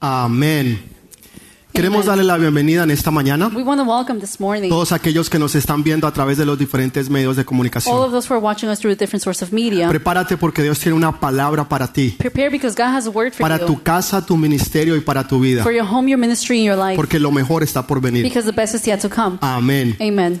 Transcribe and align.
Amén. 0.00 0.80
Queremos 1.72 2.06
darle 2.06 2.24
la 2.24 2.38
bienvenida 2.38 2.84
en 2.84 2.90
esta 2.90 3.10
mañana 3.10 3.48
We 3.54 3.62
want 3.62 3.78
to 3.82 3.86
welcome 3.86 4.18
this 4.18 4.40
morning 4.40 4.70
todos 4.70 4.92
aquellos 4.92 5.28
que 5.28 5.38
nos 5.38 5.54
están 5.54 5.82
viendo 5.82 6.06
a 6.06 6.12
través 6.12 6.38
de 6.38 6.46
los 6.46 6.58
diferentes 6.58 7.10
medios 7.10 7.36
de 7.36 7.42
all 7.42 7.46
comunicación. 7.46 7.94
of 7.98 8.12
those 8.12 8.26
who 8.26 8.34
are 8.34 8.42
watching 8.42 8.70
us 8.70 8.78
through 8.78 8.92
a 8.92 8.96
different 8.96 9.22
source 9.22 9.44
of 9.44 9.52
media. 9.52 9.86
Prepárate 9.90 10.38
porque 10.38 10.62
Dios 10.62 10.78
tiene 10.78 10.96
una 10.96 11.20
palabra 11.20 11.68
para 11.68 11.92
ti, 11.92 12.14
Prepare 12.18 12.48
because 12.48 12.74
God 12.74 12.94
has 12.96 13.06
a 13.06 13.10
word 13.10 13.32
for 13.32 13.42
para 13.42 13.58
you, 13.58 13.66
tu 13.66 13.82
casa, 13.82 14.24
tu 14.24 14.38
ministerio 14.38 14.96
y 14.96 15.00
para 15.00 15.26
tu 15.28 15.38
vida, 15.38 15.62
for 15.62 15.72
your 15.72 15.84
home, 15.86 16.08
your 16.10 16.18
ministry, 16.18 16.60
and 16.60 16.66
your 16.66 16.78
life, 16.78 16.96
porque 16.96 17.18
lo 17.20 17.30
mejor 17.30 17.62
está 17.62 17.86
por 17.86 18.00
venir. 18.00 18.22
because 18.22 18.46
the 18.50 18.56
best 18.56 18.74
is 18.74 18.86
yet 18.86 19.00
to 19.02 19.10
come. 19.10 19.36
Amén. 19.42 19.96
Amen. 20.00 20.40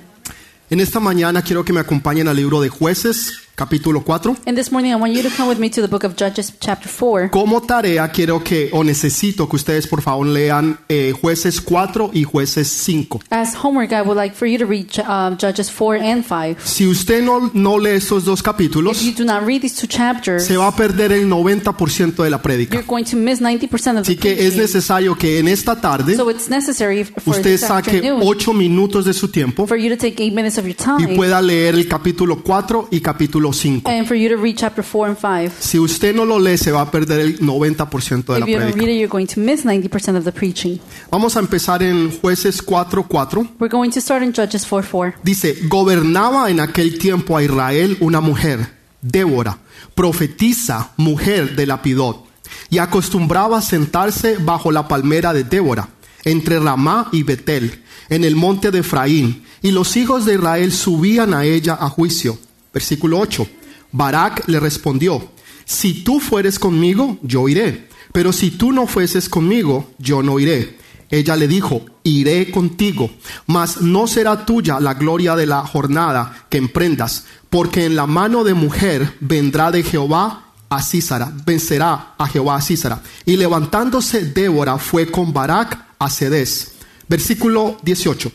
En 0.70 0.80
esta 0.80 1.00
mañana 1.00 1.42
quiero 1.42 1.66
que 1.66 1.72
me 1.74 1.80
acompañen 1.80 2.28
al 2.28 2.36
libro 2.36 2.62
de 2.62 2.70
jueces, 2.70 3.45
capítulo 3.56 4.02
4. 4.02 4.36
And 4.46 4.56
this 4.56 4.70
morning, 4.70 4.92
I 4.92 4.96
want 4.96 5.14
you 5.14 5.22
to 5.22 5.30
come 5.34 5.48
with 5.48 5.58
me 5.58 5.70
to 5.70 5.80
the 5.80 5.88
book 5.88 6.04
of 6.04 6.14
Judges, 6.16 6.52
chapter 6.60 6.88
4. 6.88 7.30
Como 7.30 7.60
tarea 7.62 8.06
quiero 8.08 8.44
que 8.44 8.68
o 8.72 8.84
necesito 8.84 9.48
que 9.48 9.56
ustedes 9.56 9.86
por 9.86 10.02
favor 10.02 10.26
lean 10.26 10.78
eh, 10.88 11.12
jueces 11.20 11.60
4 11.60 12.10
y 12.12 12.22
jueces 12.24 12.68
5. 12.68 13.22
As 13.30 13.54
homework, 13.54 13.92
I 13.92 14.02
would 14.02 14.16
like 14.16 14.34
for 14.36 14.46
you 14.46 14.58
to 14.58 14.66
read 14.66 14.86
um, 15.08 15.36
Judges 15.38 15.70
4 15.70 15.96
and 15.96 16.24
5. 16.24 16.58
Si 16.62 16.86
usted 16.86 17.22
no, 17.24 17.50
no 17.54 17.78
lee 17.78 17.96
estos 17.96 18.24
dos 18.24 18.40
If 18.40 18.44
capítulos, 18.44 19.02
you 19.02 19.12
do 19.12 19.24
not 19.24 19.46
read 19.46 19.62
these 19.62 19.80
two 19.80 19.88
chapters, 19.88 20.44
se 20.44 20.56
va 20.56 20.68
a 20.68 20.76
perder 20.76 21.12
el 21.12 21.26
90% 21.26 22.22
de 22.22 22.30
la 22.30 22.42
prédica. 22.42 22.74
you're 22.74 22.86
going 22.86 23.04
to 23.04 23.16
miss 23.16 23.40
90% 23.40 23.64
of 23.72 24.06
the 24.06 24.12
Así 24.12 24.16
que 24.16 24.46
es 24.46 24.56
necesario 24.56 25.16
que 25.16 25.38
en 25.38 25.48
esta 25.48 25.80
tarde 25.80 26.14
So 26.14 26.30
it's 26.30 26.50
necessary 26.50 27.04
for 27.04 27.34
usted 27.34 27.58
saque 27.58 27.96
afternoon 27.96 28.20
8 28.22 28.52
minutos 28.52 29.06
de 29.06 29.14
su 29.14 29.28
tiempo 29.28 29.66
for 29.66 29.78
you 29.78 29.88
to 29.88 29.96
take 29.96 30.22
8 30.22 30.34
minutes 30.34 30.58
of 30.58 30.66
your 30.66 30.76
y 30.76 31.04
time 31.04 31.16
pueda 31.16 31.40
leer 31.40 31.74
el 31.74 31.88
capítulo 31.88 32.42
4 32.42 32.88
y 32.90 33.00
capítulo 33.00 33.45
5. 33.52 33.82
and 33.86 34.06
for 34.06 34.16
you 34.16 34.28
to 34.28 34.36
read 34.36 34.56
chapter 34.56 34.82
4 34.82 35.08
and 35.08 35.16
5. 35.18 35.52
Si 35.60 35.78
usted 35.78 36.14
no 36.14 36.24
lo 36.24 36.38
lee, 36.38 36.56
se 36.56 36.70
va 36.72 36.82
a 36.82 36.90
perder 36.90 37.20
el 37.20 37.38
90% 37.40 38.34
de 38.34 38.40
la 38.40 38.46
If 38.46 38.52
you 38.52 38.58
don't 38.58 38.72
prédica. 38.72 38.78
read 38.78 38.88
it, 38.88 38.98
you're 38.98 39.08
going 39.08 39.26
to 39.26 39.40
miss 39.40 39.64
90% 39.64 40.16
of 40.16 40.24
the 40.24 40.32
preaching. 40.32 40.78
Vamos 41.10 41.36
a 41.36 41.40
empezar 41.40 41.82
en 41.82 42.10
jueces 42.20 42.62
4, 42.62 43.04
4. 43.08 43.48
We're 43.58 43.68
going 43.72 43.90
to 43.90 44.00
start 44.00 44.22
in 44.22 44.32
Judges 44.32 44.64
4 44.66 44.82
4. 44.82 45.14
Dice, 45.22 45.56
gobernaba 45.68 46.50
en 46.50 46.60
aquel 46.60 46.98
tiempo 46.98 47.36
a 47.36 47.42
Israel 47.42 47.96
una 48.00 48.20
mujer, 48.20 48.68
Débora, 49.02 49.58
profetisa, 49.94 50.92
mujer 50.96 51.56
de 51.56 51.66
Lapidot, 51.66 52.24
y 52.70 52.78
acostumbraba 52.78 53.60
sentarse 53.60 54.36
bajo 54.38 54.70
la 54.72 54.88
palmera 54.88 55.32
de 55.32 55.44
Débora, 55.44 55.88
entre 56.24 56.58
Ramá 56.58 57.08
y 57.12 57.22
Betel, 57.22 57.82
en 58.08 58.24
el 58.24 58.36
monte 58.36 58.70
de 58.70 58.80
Efraín, 58.80 59.44
y 59.62 59.70
los 59.72 59.96
hijos 59.96 60.24
de 60.24 60.34
Israel 60.34 60.72
subían 60.72 61.34
a 61.34 61.44
ella 61.44 61.76
a 61.80 61.88
juicio. 61.88 62.38
Versículo 62.76 63.18
8. 63.20 63.48
Barak 63.90 64.46
le 64.48 64.60
respondió, 64.60 65.30
si 65.64 66.04
tú 66.04 66.20
fueres 66.20 66.58
conmigo, 66.58 67.18
yo 67.22 67.48
iré, 67.48 67.88
pero 68.12 68.34
si 68.34 68.50
tú 68.50 68.70
no 68.70 68.86
fueses 68.86 69.30
conmigo, 69.30 69.94
yo 69.96 70.22
no 70.22 70.38
iré. 70.38 70.76
Ella 71.08 71.36
le 71.36 71.48
dijo, 71.48 71.86
iré 72.02 72.50
contigo, 72.50 73.08
mas 73.46 73.80
no 73.80 74.06
será 74.06 74.44
tuya 74.44 74.78
la 74.78 74.92
gloria 74.92 75.34
de 75.36 75.46
la 75.46 75.62
jornada 75.62 76.44
que 76.50 76.58
emprendas, 76.58 77.24
porque 77.48 77.86
en 77.86 77.96
la 77.96 78.06
mano 78.06 78.44
de 78.44 78.52
mujer 78.52 79.16
vendrá 79.20 79.70
de 79.70 79.82
Jehová 79.82 80.52
a 80.68 80.82
Císara, 80.82 81.32
vencerá 81.46 82.12
a 82.18 82.28
Jehová 82.28 82.56
a 82.56 82.60
Císara. 82.60 83.00
Y 83.24 83.38
levantándose 83.38 84.26
Débora 84.26 84.76
fue 84.76 85.10
con 85.10 85.32
Barak 85.32 85.82
a 85.98 86.10
Cedes. 86.10 86.72
Versículo 87.08 87.78
18. 87.84 88.30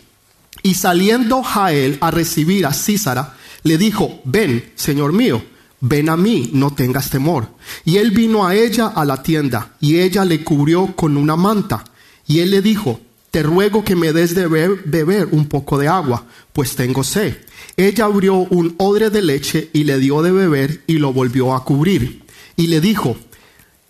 Y 0.63 0.73
saliendo 0.73 1.43
Jael 1.43 1.99
a 2.01 2.09
recibir 2.09 2.65
a 2.65 2.73
Císara, 2.73 3.35
le 3.63 3.77
dijo, 3.77 4.21
ven, 4.25 4.71
señor 4.75 5.13
mío, 5.13 5.43
ven 5.79 6.09
a 6.09 6.17
mí, 6.17 6.49
no 6.53 6.73
tengas 6.73 7.09
temor. 7.09 7.47
Y 7.85 7.97
él 7.97 8.11
vino 8.11 8.45
a 8.45 8.55
ella 8.55 8.87
a 8.87 9.05
la 9.05 9.21
tienda, 9.21 9.75
y 9.79 9.99
ella 9.99 10.25
le 10.25 10.43
cubrió 10.43 10.95
con 10.95 11.17
una 11.17 11.35
manta. 11.35 11.83
Y 12.27 12.39
él 12.39 12.51
le 12.51 12.61
dijo, 12.61 12.99
te 13.31 13.43
ruego 13.43 13.83
que 13.83 13.95
me 13.95 14.11
des 14.11 14.35
de 14.35 14.47
beber, 14.47 15.29
un 15.31 15.47
poco 15.47 15.77
de 15.77 15.87
agua, 15.87 16.25
pues 16.53 16.75
tengo 16.75 17.03
sed. 17.03 17.37
Ella 17.77 18.05
abrió 18.05 18.35
un 18.35 18.75
odre 18.77 19.09
de 19.09 19.21
leche 19.21 19.69
y 19.73 19.85
le 19.85 19.99
dio 19.99 20.21
de 20.21 20.31
beber 20.31 20.81
y 20.85 20.93
lo 20.93 21.13
volvió 21.13 21.53
a 21.55 21.63
cubrir. 21.63 22.23
Y 22.57 22.67
le 22.67 22.81
dijo, 22.81 23.15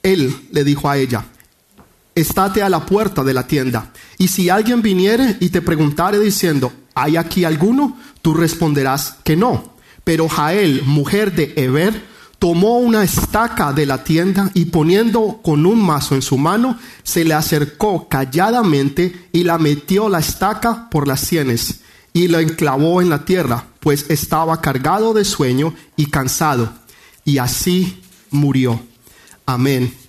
él 0.04 0.34
le 0.52 0.64
dijo 0.64 0.90
a 0.90 0.98
ella, 0.98 1.26
estate 2.16 2.62
a 2.62 2.70
la 2.70 2.86
puerta 2.86 3.24
de 3.24 3.34
la 3.34 3.48
tienda, 3.48 3.92
y 4.18 4.28
si 4.28 4.50
alguien 4.50 4.82
viniere 4.82 5.38
y 5.40 5.50
te 5.50 5.62
preguntare 5.62 6.20
diciendo, 6.20 6.72
¿hay 6.94 7.18
aquí 7.18 7.46
alguno? 7.46 7.98
Tú 8.22 8.34
responderás 8.34 9.18
que 9.24 9.36
no. 9.36 9.76
Pero 10.04 10.28
Jael, 10.28 10.84
mujer 10.84 11.34
de 11.34 11.54
Eber, 11.56 12.04
tomó 12.40 12.80
una 12.80 13.04
estaca 13.04 13.72
de 13.72 13.86
la 13.86 14.04
tienda 14.04 14.50
y 14.54 14.66
poniendo 14.66 15.40
con 15.44 15.66
un 15.66 15.82
mazo 15.82 16.16
en 16.16 16.22
su 16.22 16.38
mano, 16.38 16.78
se 17.04 17.24
le 17.24 17.34
acercó 17.34 18.08
calladamente 18.10 19.30
y 19.32 19.44
la 19.44 19.58
metió 19.58 20.10
la 20.10 20.20
estaca 20.20 20.90
por 20.90 21.08
las 21.08 21.22
sienes 21.22 21.82
y 22.14 22.28
la 22.28 22.42
enclavó 22.42 23.02
en 23.02 23.10
la 23.10 23.26
tierra, 23.26 23.68
pues 23.80 24.10
estaba 24.10 24.60
cargado 24.60 25.14
de 25.14 25.24
sueño 25.24 25.74
y 25.96 26.08
cansado. 26.08 26.74
Y 27.24 27.38
así 27.38 28.02
murió. 28.32 28.82
Amén 29.46 30.01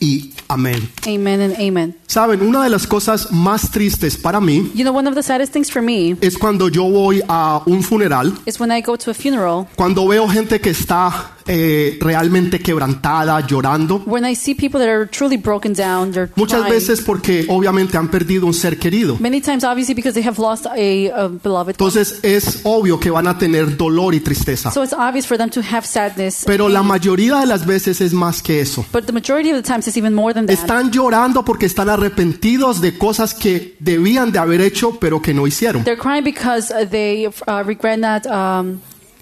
y 0.00 0.32
amén. 0.48 0.88
Amen 1.06 1.40
and 1.40 1.56
amen. 1.56 1.97
Saben, 2.08 2.40
una 2.40 2.64
de 2.64 2.70
las 2.70 2.86
cosas 2.86 3.30
más 3.32 3.70
tristes 3.70 4.16
para 4.16 4.40
mí 4.40 4.72
You 4.74 4.82
know, 4.82 4.96
one 4.96 5.06
of 5.06 5.14
the 5.14 5.22
saddest 5.22 5.52
things 5.52 5.70
for 5.70 5.82
me 5.82 6.16
es 6.22 6.38
cuando 6.38 6.68
yo 6.70 6.84
voy 6.84 7.22
a 7.28 7.60
un 7.66 7.82
funeral, 7.82 8.32
is 8.46 8.58
when 8.58 8.72
I 8.72 8.80
go 8.80 8.96
to 8.96 9.10
a 9.10 9.14
funeral, 9.14 9.66
cuando 9.76 10.08
veo 10.08 10.26
gente 10.26 10.58
que 10.58 10.70
está 10.70 11.32
eh, 11.46 11.98
realmente 12.00 12.60
quebrantada, 12.60 13.40
llorando. 13.46 14.02
when 14.06 14.24
I 14.24 14.34
see 14.34 14.54
people 14.54 14.80
that 14.80 14.88
are 14.88 15.06
truly 15.06 15.36
broken 15.36 15.74
down, 15.74 16.12
they're 16.12 16.30
Muchas 16.34 16.60
crying. 16.60 16.74
veces 16.74 17.02
porque 17.02 17.46
obviamente 17.48 17.96
han 17.98 18.08
perdido 18.08 18.46
un 18.46 18.54
ser 18.54 18.78
querido. 18.78 19.16
Many 19.20 19.40
times, 19.42 19.64
obviously, 19.64 19.94
because 19.94 20.14
they 20.14 20.26
have 20.26 20.38
lost 20.38 20.64
a, 20.66 20.70
a 21.14 21.28
beloved. 21.28 21.72
Entonces 21.72 22.20
es 22.22 22.60
obvio 22.64 22.98
que 22.98 23.10
van 23.10 23.26
a 23.26 23.36
tener 23.38 23.76
dolor 23.76 24.14
y 24.14 24.20
tristeza. 24.20 24.70
So 24.70 24.82
it's 24.82 24.94
obvious 24.94 25.26
for 25.26 25.36
them 25.36 25.50
to 25.50 25.60
have 25.60 25.86
sadness. 25.86 26.44
Pero 26.46 26.68
la 26.70 26.82
mayoría 26.82 27.38
de 27.40 27.46
las 27.46 27.66
veces 27.66 28.00
es 28.00 28.14
más 28.14 28.42
que 28.42 28.60
eso. 28.60 28.84
But 28.92 29.04
the 29.04 29.12
majority 29.12 29.50
of 29.50 29.56
the 29.56 29.62
times, 29.62 29.86
it's 29.86 29.96
even 29.98 30.14
more 30.14 30.32
than 30.32 30.46
that. 30.46 30.54
Están 30.54 30.90
llorando 30.90 31.44
porque 31.44 31.66
están 31.66 31.88
arrepentidos 31.98 32.80
de 32.80 32.96
cosas 32.96 33.34
que 33.34 33.76
debían 33.80 34.32
de 34.32 34.38
haber 34.38 34.60
hecho 34.60 34.98
pero 34.98 35.20
que 35.20 35.34
no 35.34 35.46
hicieron. 35.46 35.84
They're 35.84 36.00
crying 36.00 36.24
because 36.24 36.72
uh, 36.72 36.88
they 36.88 37.26
uh, 37.26 37.62
regret 37.64 37.98
not. 37.98 38.26
Um, 38.26 38.80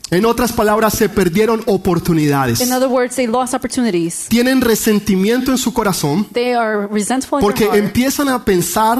En 0.08 0.24
otras 0.24 0.52
palabras, 0.52 0.94
se 0.94 1.08
perdieron 1.08 1.62
oportunidades. 1.66 2.60
in 2.60 2.72
other 2.72 2.88
words, 2.88 3.16
they 3.16 3.26
lost 3.26 3.54
opportunities. 3.54 4.26
Tienen 4.28 4.60
resentimiento 4.60 5.50
en 5.50 5.58
su 5.58 5.72
corazón 5.74 6.26
They 6.32 6.52
are 6.52 6.86
resentful 6.86 7.40
in 7.40 7.42
porque 7.42 7.64
empiezan 7.72 8.28
a 8.28 8.44
pensar 8.44 8.98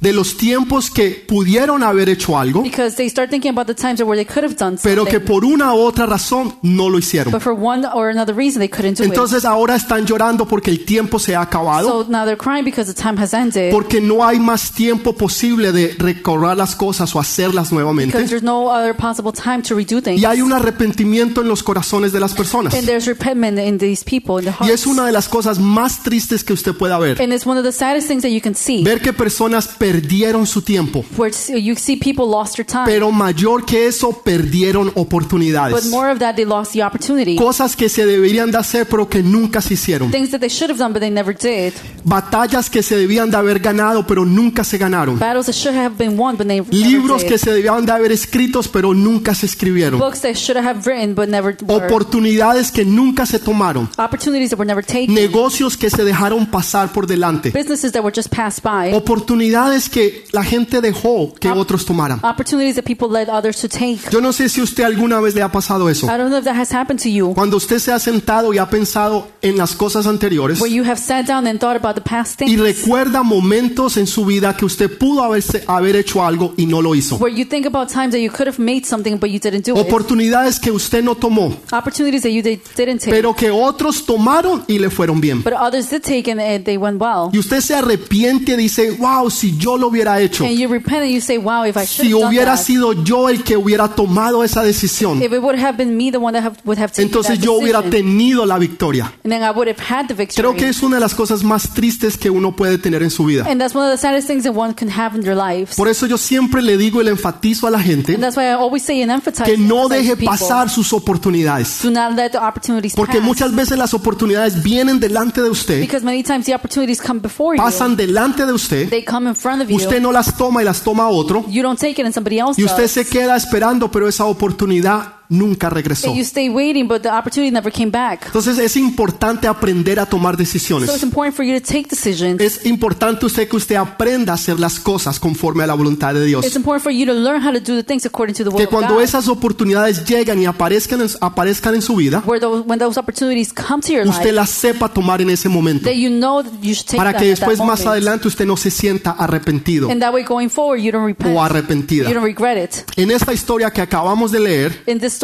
de 0.00 0.12
los 0.12 0.36
tiempos 0.36 0.90
que 0.90 1.24
pudieron 1.28 1.82
haber 1.82 2.08
hecho 2.08 2.38
algo, 2.38 2.62
because 2.62 2.96
they 2.96 3.08
start 3.08 3.30
thinking 3.30 3.50
about 3.50 3.66
the 3.66 3.74
times 3.74 4.00
where 4.00 4.16
they 4.16 4.24
could 4.24 4.44
have 4.44 4.56
done 4.56 4.78
pero 4.82 5.04
que 5.04 5.20
por 5.20 5.44
una 5.44 5.74
u 5.74 5.78
otra 5.78 6.06
razón 6.06 6.54
no 6.62 6.88
lo 6.88 6.98
hicieron. 6.98 7.30
but 7.32 7.42
for 7.42 7.52
one 7.52 7.86
or 7.94 8.08
another 8.08 8.34
reason 8.34 8.60
they 8.60 8.68
couldn't 8.68 8.96
do 8.98 9.04
it. 9.04 9.10
Entonces 9.10 9.44
ahora 9.44 9.76
están 9.76 10.06
llorando 10.06 10.46
porque 10.46 10.70
el 10.70 10.84
tiempo 10.84 11.18
se 11.18 11.36
ha 11.36 11.42
acabado, 11.42 11.88
So 12.04 12.10
now 12.10 12.24
they're 12.24 12.36
crying 12.36 12.64
because 12.64 12.92
the 12.92 13.00
time 13.00 13.20
has 13.20 13.34
ended. 13.34 13.70
porque 13.70 14.00
no 14.00 14.24
hay 14.26 14.38
más 14.40 14.72
tiempo 14.72 15.12
posible 15.14 15.72
de 15.72 15.94
recordar 15.98 16.56
las 16.56 16.74
cosas 16.74 17.14
o 17.14 17.20
hacerlas 17.20 17.70
Because 17.70 17.74
nuevamente. 17.74 18.24
there's 18.26 18.42
no 18.42 18.70
other 18.70 18.94
possible 18.94 19.32
time 19.32 19.62
to 19.62 19.74
redo 19.76 20.02
things. 20.02 20.20
Y 20.20 20.24
hay 20.24 20.40
un 20.40 20.52
arrepentimiento 20.52 21.42
en 21.42 21.48
los 21.48 21.62
corazones 21.62 22.12
de 22.12 22.20
las 22.20 22.32
personas. 22.34 22.72
And 22.74 22.86
there's 22.86 23.06
repentment 23.06 23.58
in 23.58 23.78
these 23.78 24.02
people, 24.04 24.38
in 24.42 24.50
the 24.50 24.64
Y 24.64 24.70
es 24.70 24.86
una 24.86 25.04
de 25.04 25.12
las 25.12 25.28
cosas 25.28 25.58
más 25.58 26.02
tristes 26.02 26.42
que 26.42 26.52
usted 26.54 26.74
pueda 26.74 26.98
ver. 26.98 27.20
And 27.20 27.32
it's 27.32 27.46
one 27.46 27.58
of 27.58 27.64
the 27.64 27.72
saddest 27.72 28.08
things 28.08 28.22
that 28.22 28.30
you 28.30 28.40
can 28.40 28.54
see, 28.54 28.82
Ver 28.82 29.00
que 29.00 29.12
personas 29.12 29.68
perdieron 29.90 30.46
su 30.46 30.62
tiempo, 30.62 31.04
where 31.16 31.34
you 31.60 31.74
see 31.76 31.96
people 31.96 32.24
lost 32.26 32.56
their 32.56 32.66
time. 32.66 32.84
pero 32.86 33.10
mayor 33.10 33.64
que 33.64 33.86
eso, 33.86 34.12
perdieron 34.12 34.86
But 34.86 34.96
oportunidades. 34.98 35.86
more 35.86 36.10
of 36.12 36.18
that, 36.18 36.36
they 36.36 36.44
lost 36.44 36.72
the 36.72 36.82
opportunity. 36.84 37.36
Cosas 37.36 37.74
que 37.74 37.88
se 37.88 38.06
deberían 38.06 38.50
de 38.50 38.58
hacer, 38.58 38.86
pero 38.86 39.08
que 39.08 39.22
nunca 39.22 39.60
se 39.60 39.74
hicieron. 39.74 40.10
Things 40.10 40.30
that 40.30 40.40
they 40.40 40.48
should 40.48 40.70
have 40.70 40.78
done, 40.78 40.92
but 40.92 41.00
they 41.00 41.10
never 41.10 41.34
did. 41.36 41.72
Batallas 42.04 42.70
que 42.70 42.82
se 42.82 42.96
debían 42.96 43.30
de 43.30 43.36
haber 43.36 43.58
ganado, 43.60 44.06
pero 44.06 44.24
nunca 44.24 44.64
se 44.64 44.78
ganaron. 44.78 45.18
Battles 45.18 45.46
that 45.46 45.54
should 45.54 45.76
have 45.76 45.96
been 45.96 46.18
won, 46.18 46.36
but 46.36 46.46
they 46.46 46.58
never 46.60 46.72
Libros 46.72 47.22
que 47.22 47.30
did. 47.30 47.38
se 47.38 47.52
debían 47.52 47.84
de 47.86 47.92
haber 47.92 48.12
escritos, 48.12 48.68
pero 48.68 48.94
nunca 48.94 49.34
se 49.34 49.46
escribieron. 49.46 49.98
Books 49.98 50.20
that 50.22 50.34
should 50.34 50.56
have 50.62 50.80
written, 50.84 51.14
but 51.14 51.28
never 51.28 51.56
were. 51.62 51.86
Oportunidades 51.86 52.70
que 52.70 52.84
nunca 52.84 53.26
se 53.26 53.38
tomaron. 53.38 53.88
Opportunities 53.98 54.50
that 54.50 54.58
were 54.58 54.66
never 54.68 54.84
taken. 54.84 55.14
Negocios 55.14 55.76
que 55.76 55.90
se 55.90 56.04
dejaron 56.04 56.46
pasar 56.46 56.92
por 56.92 57.06
delante. 57.06 57.50
Businesses 57.50 57.92
that 57.92 58.02
were 58.02 58.14
just 58.14 58.28
passed 58.34 58.62
by. 58.62 58.92
Oportunidades 58.94 59.79
oportunidades 59.80 59.88
que 59.88 60.24
la 60.32 60.44
gente 60.44 60.80
dejó 60.80 61.32
que 61.34 61.50
otros 61.50 61.84
tomaran. 61.84 62.20
Opportunities 62.22 62.74
that 62.76 62.84
people 62.84 63.08
let 63.08 63.28
others 63.30 63.60
to 63.60 63.68
take. 63.68 63.98
Yo 64.10 64.20
no 64.20 64.32
sé 64.32 64.48
si 64.48 64.60
usted 64.60 64.84
alguna 64.84 65.20
vez 65.20 65.34
le 65.34 65.42
ha 65.42 65.50
pasado 65.50 65.88
eso. 65.88 66.06
I 66.06 66.10
don't 66.18 66.28
know 66.28 66.38
if 66.38 66.44
that 66.44 66.56
has 66.56 66.72
happened 66.72 67.00
to 67.02 67.08
you. 67.08 67.32
Cuando 67.34 67.56
usted 67.56 67.78
se 67.78 67.92
ha 67.92 67.98
sentado 67.98 68.52
y 68.52 68.58
ha 68.58 68.68
pensado 68.68 69.28
en 69.42 69.56
las 69.56 69.74
cosas 69.74 70.06
anteriores 70.06 70.60
Where 70.60 70.72
you 70.74 70.84
have 70.84 70.98
sat 70.98 71.26
down 71.26 71.46
and 71.46 71.58
thought 71.58 71.76
about 71.76 71.94
the 71.94 72.00
past 72.02 72.40
y 72.42 72.56
recuerda 72.56 73.22
momentos 73.22 73.96
en 73.96 74.06
su 74.06 74.24
vida 74.24 74.56
que 74.56 74.64
usted 74.64 74.96
pudo 74.98 75.22
haberse- 75.22 75.62
haber 75.66 75.96
hecho 75.96 76.24
algo 76.24 76.54
y 76.56 76.66
no 76.66 76.82
lo 76.82 76.94
hizo. 76.94 77.16
Where 77.16 77.34
you 77.34 77.44
think 77.46 77.66
about 77.66 77.88
times 77.90 78.10
that 78.12 78.20
you 78.20 78.30
could 78.30 78.48
have 78.48 78.58
made 78.62 78.84
something 78.84 79.16
but 79.18 79.30
you 79.30 79.38
didn't 79.38 79.66
do 79.66 79.72
it. 79.78 79.86
Oportunidades 79.86 80.58
que 80.60 80.70
usted 80.70 81.02
no 81.02 81.14
tomó, 81.14 81.54
Opportunities 81.72 82.22
that 82.22 82.30
you 82.30 82.42
did, 82.42 82.60
didn't 82.76 82.98
take. 83.00 83.10
pero 83.10 83.34
que 83.34 83.50
otros 83.50 84.04
tomaron 84.04 84.64
y 84.66 84.78
le 84.78 84.90
fueron 84.90 85.20
bien. 85.20 85.42
But 85.42 85.54
others 85.54 85.88
did 85.90 86.02
take 86.02 86.30
and 86.30 86.64
they 86.64 86.76
went 86.76 87.00
well. 87.00 87.30
Y 87.32 87.38
usted 87.38 87.60
se 87.60 87.74
arrepiente 87.74 88.52
y 88.52 88.56
dice, 88.56 88.90
wow, 88.92 89.30
si 89.30 89.56
yo 89.56 89.69
lo 89.76 89.88
hubiera 89.88 90.20
hecho, 90.20 90.44
And 90.44 90.56
you 90.58 90.68
repent 90.68 91.02
and 91.02 91.10
you 91.10 91.20
say, 91.20 91.38
wow, 91.38 91.64
if 91.66 91.76
I 91.76 91.86
si 91.86 92.10
done 92.10 92.24
hubiera 92.26 92.56
that. 92.56 92.64
sido 92.64 92.92
yo 93.04 93.28
el 93.28 93.42
que 93.44 93.56
hubiera 93.56 93.88
tomado 93.88 94.42
esa 94.44 94.62
decisión, 94.62 95.22
If 95.22 95.32
it 95.32 95.40
would 95.42 95.58
have 95.58 95.76
been 95.76 95.96
me 95.96 96.10
the 96.10 96.18
one 96.18 96.32
that 96.32 96.44
have, 96.44 96.56
would 96.64 96.78
have 96.78 96.92
taken 96.92 97.06
entonces 97.08 97.38
that 97.38 97.44
yo 97.44 97.54
hubiera 97.60 97.82
decision, 97.82 98.06
tenido 98.06 98.46
la 98.46 98.58
victoria. 98.58 99.12
and 99.24 99.32
then 99.32 99.42
I 99.42 99.50
would 99.50 99.68
have 99.68 99.78
had 99.80 100.06
the 100.08 100.14
victory. 100.14 100.42
Creo 100.42 100.54
que 100.56 100.68
es 100.68 100.82
una 100.82 100.96
de 100.96 101.00
las 101.00 101.14
cosas 101.14 101.42
más 101.44 101.74
tristes 101.74 102.16
que 102.16 102.30
uno 102.30 102.54
puede 102.54 102.78
tener 102.78 103.02
en 103.02 103.10
su 103.10 103.24
vida. 103.24 103.44
And 103.48 103.60
that's 103.60 103.74
one 103.74 103.86
of 103.86 103.92
the 103.92 103.98
saddest 104.00 104.26
things 104.26 104.44
that 104.44 104.54
one 104.54 104.74
can 104.74 104.88
have 104.90 105.16
in 105.16 105.22
their 105.22 105.36
lives. 105.36 105.76
Por 105.76 105.88
eso 105.88 106.06
yo 106.06 106.16
siempre 106.18 106.62
le 106.62 106.76
digo 106.76 107.00
y 107.00 107.04
le 107.04 107.10
enfatizo 107.10 107.66
a 107.66 107.70
la 107.70 107.80
gente 107.80 108.14
And 108.14 108.22
that's 108.22 108.36
why 108.36 108.44
I 108.44 108.52
always 108.54 108.82
say 108.82 109.02
and 109.02 109.10
emphasize, 109.10 109.44
que 109.44 109.56
no 109.58 109.88
deje 109.88 110.16
people, 110.16 110.26
pasar 110.26 110.68
sus 110.70 110.92
oportunidades. 110.92 111.80
do 111.82 111.90
not 111.90 112.14
let 112.16 112.30
the 112.32 112.38
opportunities 112.38 112.94
Porque 112.94 113.18
pass. 113.18 113.22
muchas 113.26 113.54
veces 113.54 113.78
las 113.78 113.94
oportunidades 113.94 114.62
vienen 114.62 115.00
delante 115.00 115.42
de 115.42 115.50
usted, 115.50 115.80
because 115.80 116.04
many 116.04 116.22
times 116.22 116.46
the 116.46 116.54
opportunities 116.54 117.00
come 117.00 117.20
before 117.20 117.56
pasan 117.56 117.96
delante 117.96 118.44
de 118.46 118.52
usted, 118.52 118.84
you. 118.84 118.90
They 118.90 119.04
come 119.04 119.28
in 119.28 119.34
front 119.34 119.59
usted 119.68 120.00
no 120.00 120.12
las 120.12 120.36
toma 120.36 120.62
y 120.62 120.64
las 120.64 120.82
toma 120.82 121.08
otro, 121.08 121.44
you 121.48 121.62
don't 121.62 121.78
take 121.78 122.00
it 122.00 122.04
and 122.04 122.14
somebody 122.14 122.38
else 122.38 122.60
y 122.60 122.64
usted 122.64 122.82
does. 122.82 122.90
se 122.90 123.06
queda 123.06 123.36
esperando, 123.36 123.90
pero 123.90 124.08
esa 124.08 124.24
oportunidad 124.24 125.19
nunca 125.30 125.70
regresó. 125.70 126.08
And 126.08 126.16
you 126.18 126.24
stay 126.24 126.50
waiting, 126.50 126.86
but 126.86 127.00
the 127.00 127.08
opportunity 127.08 127.50
never 127.50 127.72
came 127.72 127.90
back. 127.90 128.26
Entonces 128.26 128.58
es 128.58 128.76
importante 128.76 129.46
aprender 129.48 129.98
a 129.98 130.04
tomar 130.04 130.36
So 130.36 130.42
it's 130.42 130.52
decisiones. 130.52 131.02
important 131.02 131.34
for 131.34 131.44
you 131.44 131.58
to 131.58 131.64
take 131.66 131.88
decisions. 131.88 132.40
Es 132.40 132.66
importante 132.66 133.24
usted 133.24 133.48
que 133.48 133.56
usted 133.56 133.76
aprenda 133.76 134.32
a 134.32 134.34
hacer 134.34 134.60
las 134.60 134.78
cosas 134.78 135.18
conforme 135.18 135.64
a 135.64 135.66
la 135.68 135.74
voluntad 135.74 136.12
de 136.12 136.24
Dios. 136.26 136.44
It's 136.44 136.56
important 136.56 136.82
for 136.82 136.92
you 136.92 137.06
to 137.06 137.12
learn 137.14 137.40
how 137.42 137.52
to 137.52 137.60
do 137.60 137.76
the 137.76 137.82
things 137.84 138.04
according 138.04 138.34
to 138.34 138.44
the 138.44 138.50
will 138.50 138.58
Que 138.58 138.64
of 138.64 138.70
cuando 138.70 138.94
God. 138.96 139.02
esas 139.04 139.28
oportunidades 139.28 140.04
llegan 140.04 140.38
y 140.40 140.46
aparezcan 140.46 141.00
en, 141.00 141.08
aparezcan 141.20 141.74
en 141.76 141.82
su 141.82 141.96
vida, 141.96 142.22
Where 142.26 142.40
those, 142.40 142.64
when 142.66 142.78
those 142.78 142.98
opportunities 142.98 143.52
come 143.52 143.80
to 143.82 143.92
your 143.92 144.06
usted 144.08 144.32
las 144.34 144.50
sepa 144.50 144.88
tomar 144.88 145.22
en 145.22 145.30
ese 145.30 145.48
momento. 145.48 145.84
that 145.84 145.94
you 145.94 146.10
know 146.10 146.42
that 146.42 146.52
you 146.60 146.74
should 146.74 146.86
take 146.86 146.96
Para 146.98 147.14
que 147.16 147.26
después 147.26 147.58
más 147.60 147.86
adelante 147.86 148.26
usted 148.28 148.44
no 148.46 148.56
se 148.56 148.70
sienta 148.70 149.12
arrepentido 149.12 149.88
And 149.90 150.00
that 150.00 150.12
way 150.12 150.24
going 150.24 150.48
forward, 150.48 150.80
you 150.82 150.90
don't 150.90 151.06
repent. 151.06 151.36
o 151.36 151.42
arrepentida. 151.42 152.08
You 152.08 152.14
don't 152.14 152.24
regret 152.26 152.58
it. 152.58 152.90
En 152.96 153.10
esta 153.10 153.32
historia 153.32 153.70
que 153.70 153.80
acabamos 153.80 154.32
de 154.32 154.40
leer, 154.40 154.82
In 154.86 154.98
this 154.98 155.19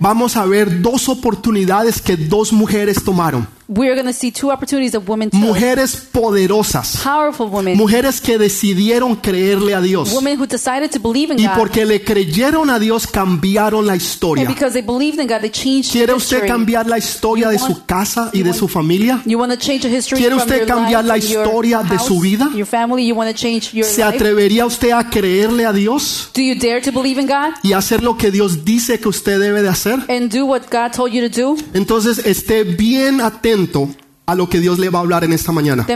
vamos 0.00 0.36
a 0.36 0.44
ver 0.44 0.82
dos 0.82 1.08
oportunidades 1.08 2.00
que 2.00 2.16
dos 2.16 2.52
mujeres 2.52 3.04
tomaron. 3.04 3.46
We're 3.72 3.94
going 3.94 4.06
to 4.06 4.12
see 4.12 4.32
two 4.32 4.50
opportunities 4.50 4.90
that 4.92 5.08
women 5.08 5.30
took. 5.30 5.40
Mujeres 5.40 5.94
poderosas. 6.12 6.96
Powerful 7.04 7.46
women. 7.48 7.76
Mujeres 7.76 8.20
que 8.20 8.36
decidieron 8.36 9.14
creerle 9.14 9.74
a 9.74 9.80
Dios. 9.80 10.12
Women 10.12 10.40
who 10.40 10.46
decided 10.46 10.90
to 10.90 10.98
believe 10.98 11.30
in 11.32 11.38
Y 11.38 11.46
God. 11.46 11.54
porque 11.56 11.84
le 11.86 12.02
creyeron 12.02 12.68
a 12.68 12.80
Dios 12.80 13.06
cambiaron 13.06 13.86
la 13.86 13.92
And 13.92 14.02
historia. 14.02 14.44
because 14.48 14.72
they 14.72 14.82
believed 14.82 15.20
in 15.20 15.28
God, 15.28 15.40
they 15.40 15.50
changed 15.50 15.92
¿Quiere 15.92 16.14
usted 16.14 16.38
history. 16.38 16.48
cambiar 16.48 16.86
la 16.88 16.98
historia 16.98 17.48
de 17.48 17.58
su 17.60 17.84
casa 17.86 18.30
y 18.32 18.42
de 18.42 18.52
su 18.52 18.66
familia? 18.66 19.22
You 19.24 19.38
want 19.38 19.52
to 19.52 19.58
change 19.58 19.82
the 19.82 19.88
history 19.88 20.18
¿Quiere 20.20 20.34
usted 20.34 20.66
cambiar 20.66 21.04
la 21.04 21.16
historia 21.16 21.78
de 21.82 21.96
house, 21.96 22.06
su 22.08 22.18
vida? 22.20 22.50
Your 22.54 22.66
family, 22.66 23.06
you 23.06 23.14
want 23.14 23.30
to 23.30 23.36
change 23.36 23.72
your 23.72 23.86
¿Se 23.86 24.02
atrevería 24.02 24.66
usted 24.66 24.90
a 24.90 25.08
creerle 25.08 25.64
a 25.64 25.72
Dios 25.72 26.30
Do 26.34 26.42
you 26.42 26.54
dare 26.56 26.80
to 26.80 26.90
believe 26.90 27.20
in 27.20 27.28
God 27.28 27.54
y 27.62 27.72
hacer 27.72 28.02
lo 28.02 28.16
que 28.16 28.32
Dios 28.32 28.64
dice 28.64 28.98
que 28.98 29.08
usted 29.08 29.38
debe 29.38 29.62
de 29.62 29.68
hacer? 29.68 30.00
and 30.08 30.28
do 30.28 30.44
what 30.44 30.62
God 30.72 30.90
told 30.92 31.12
you 31.12 31.20
to 31.28 31.28
do? 31.28 31.56
Entonces 31.72 32.18
esté 32.26 32.64
bien 32.64 33.20
atento 33.20 33.59
sentou 33.60 33.90
a 34.30 34.34
lo 34.34 34.48
que 34.48 34.60
Dios 34.60 34.78
le 34.78 34.88
va 34.90 35.00
a 35.00 35.02
hablar 35.02 35.24
en 35.24 35.32
esta 35.32 35.52
mañana. 35.52 35.86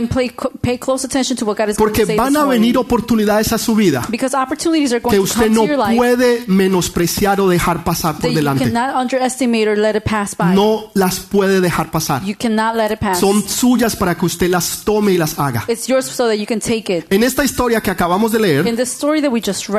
Porque 1.77 2.05
van 2.15 2.37
a 2.37 2.45
venir 2.45 2.77
oportunidades 2.77 3.53
a 3.53 3.57
su 3.57 3.75
vida 3.75 4.05
que 4.09 5.19
usted 5.19 5.49
no 5.49 5.65
puede 5.95 6.43
menospreciar 6.47 7.39
o 7.39 7.47
dejar 7.47 7.83
pasar 7.83 8.17
por 8.17 8.33
delante. 8.33 8.65
No 10.53 10.91
las 10.93 11.19
puede 11.19 11.61
dejar 11.61 11.91
pasar. 11.91 12.21
Son 13.19 13.47
suyas 13.47 13.95
para 13.95 14.15
que 14.15 14.25
usted 14.25 14.49
las 14.49 14.83
tome 14.83 15.13
y 15.13 15.17
las 15.17 15.39
haga. 15.39 15.65
En 17.09 17.23
esta 17.23 17.43
historia 17.43 17.81
que 17.81 17.91
acabamos 17.91 18.31
de 18.31 18.39
leer, 18.39 18.65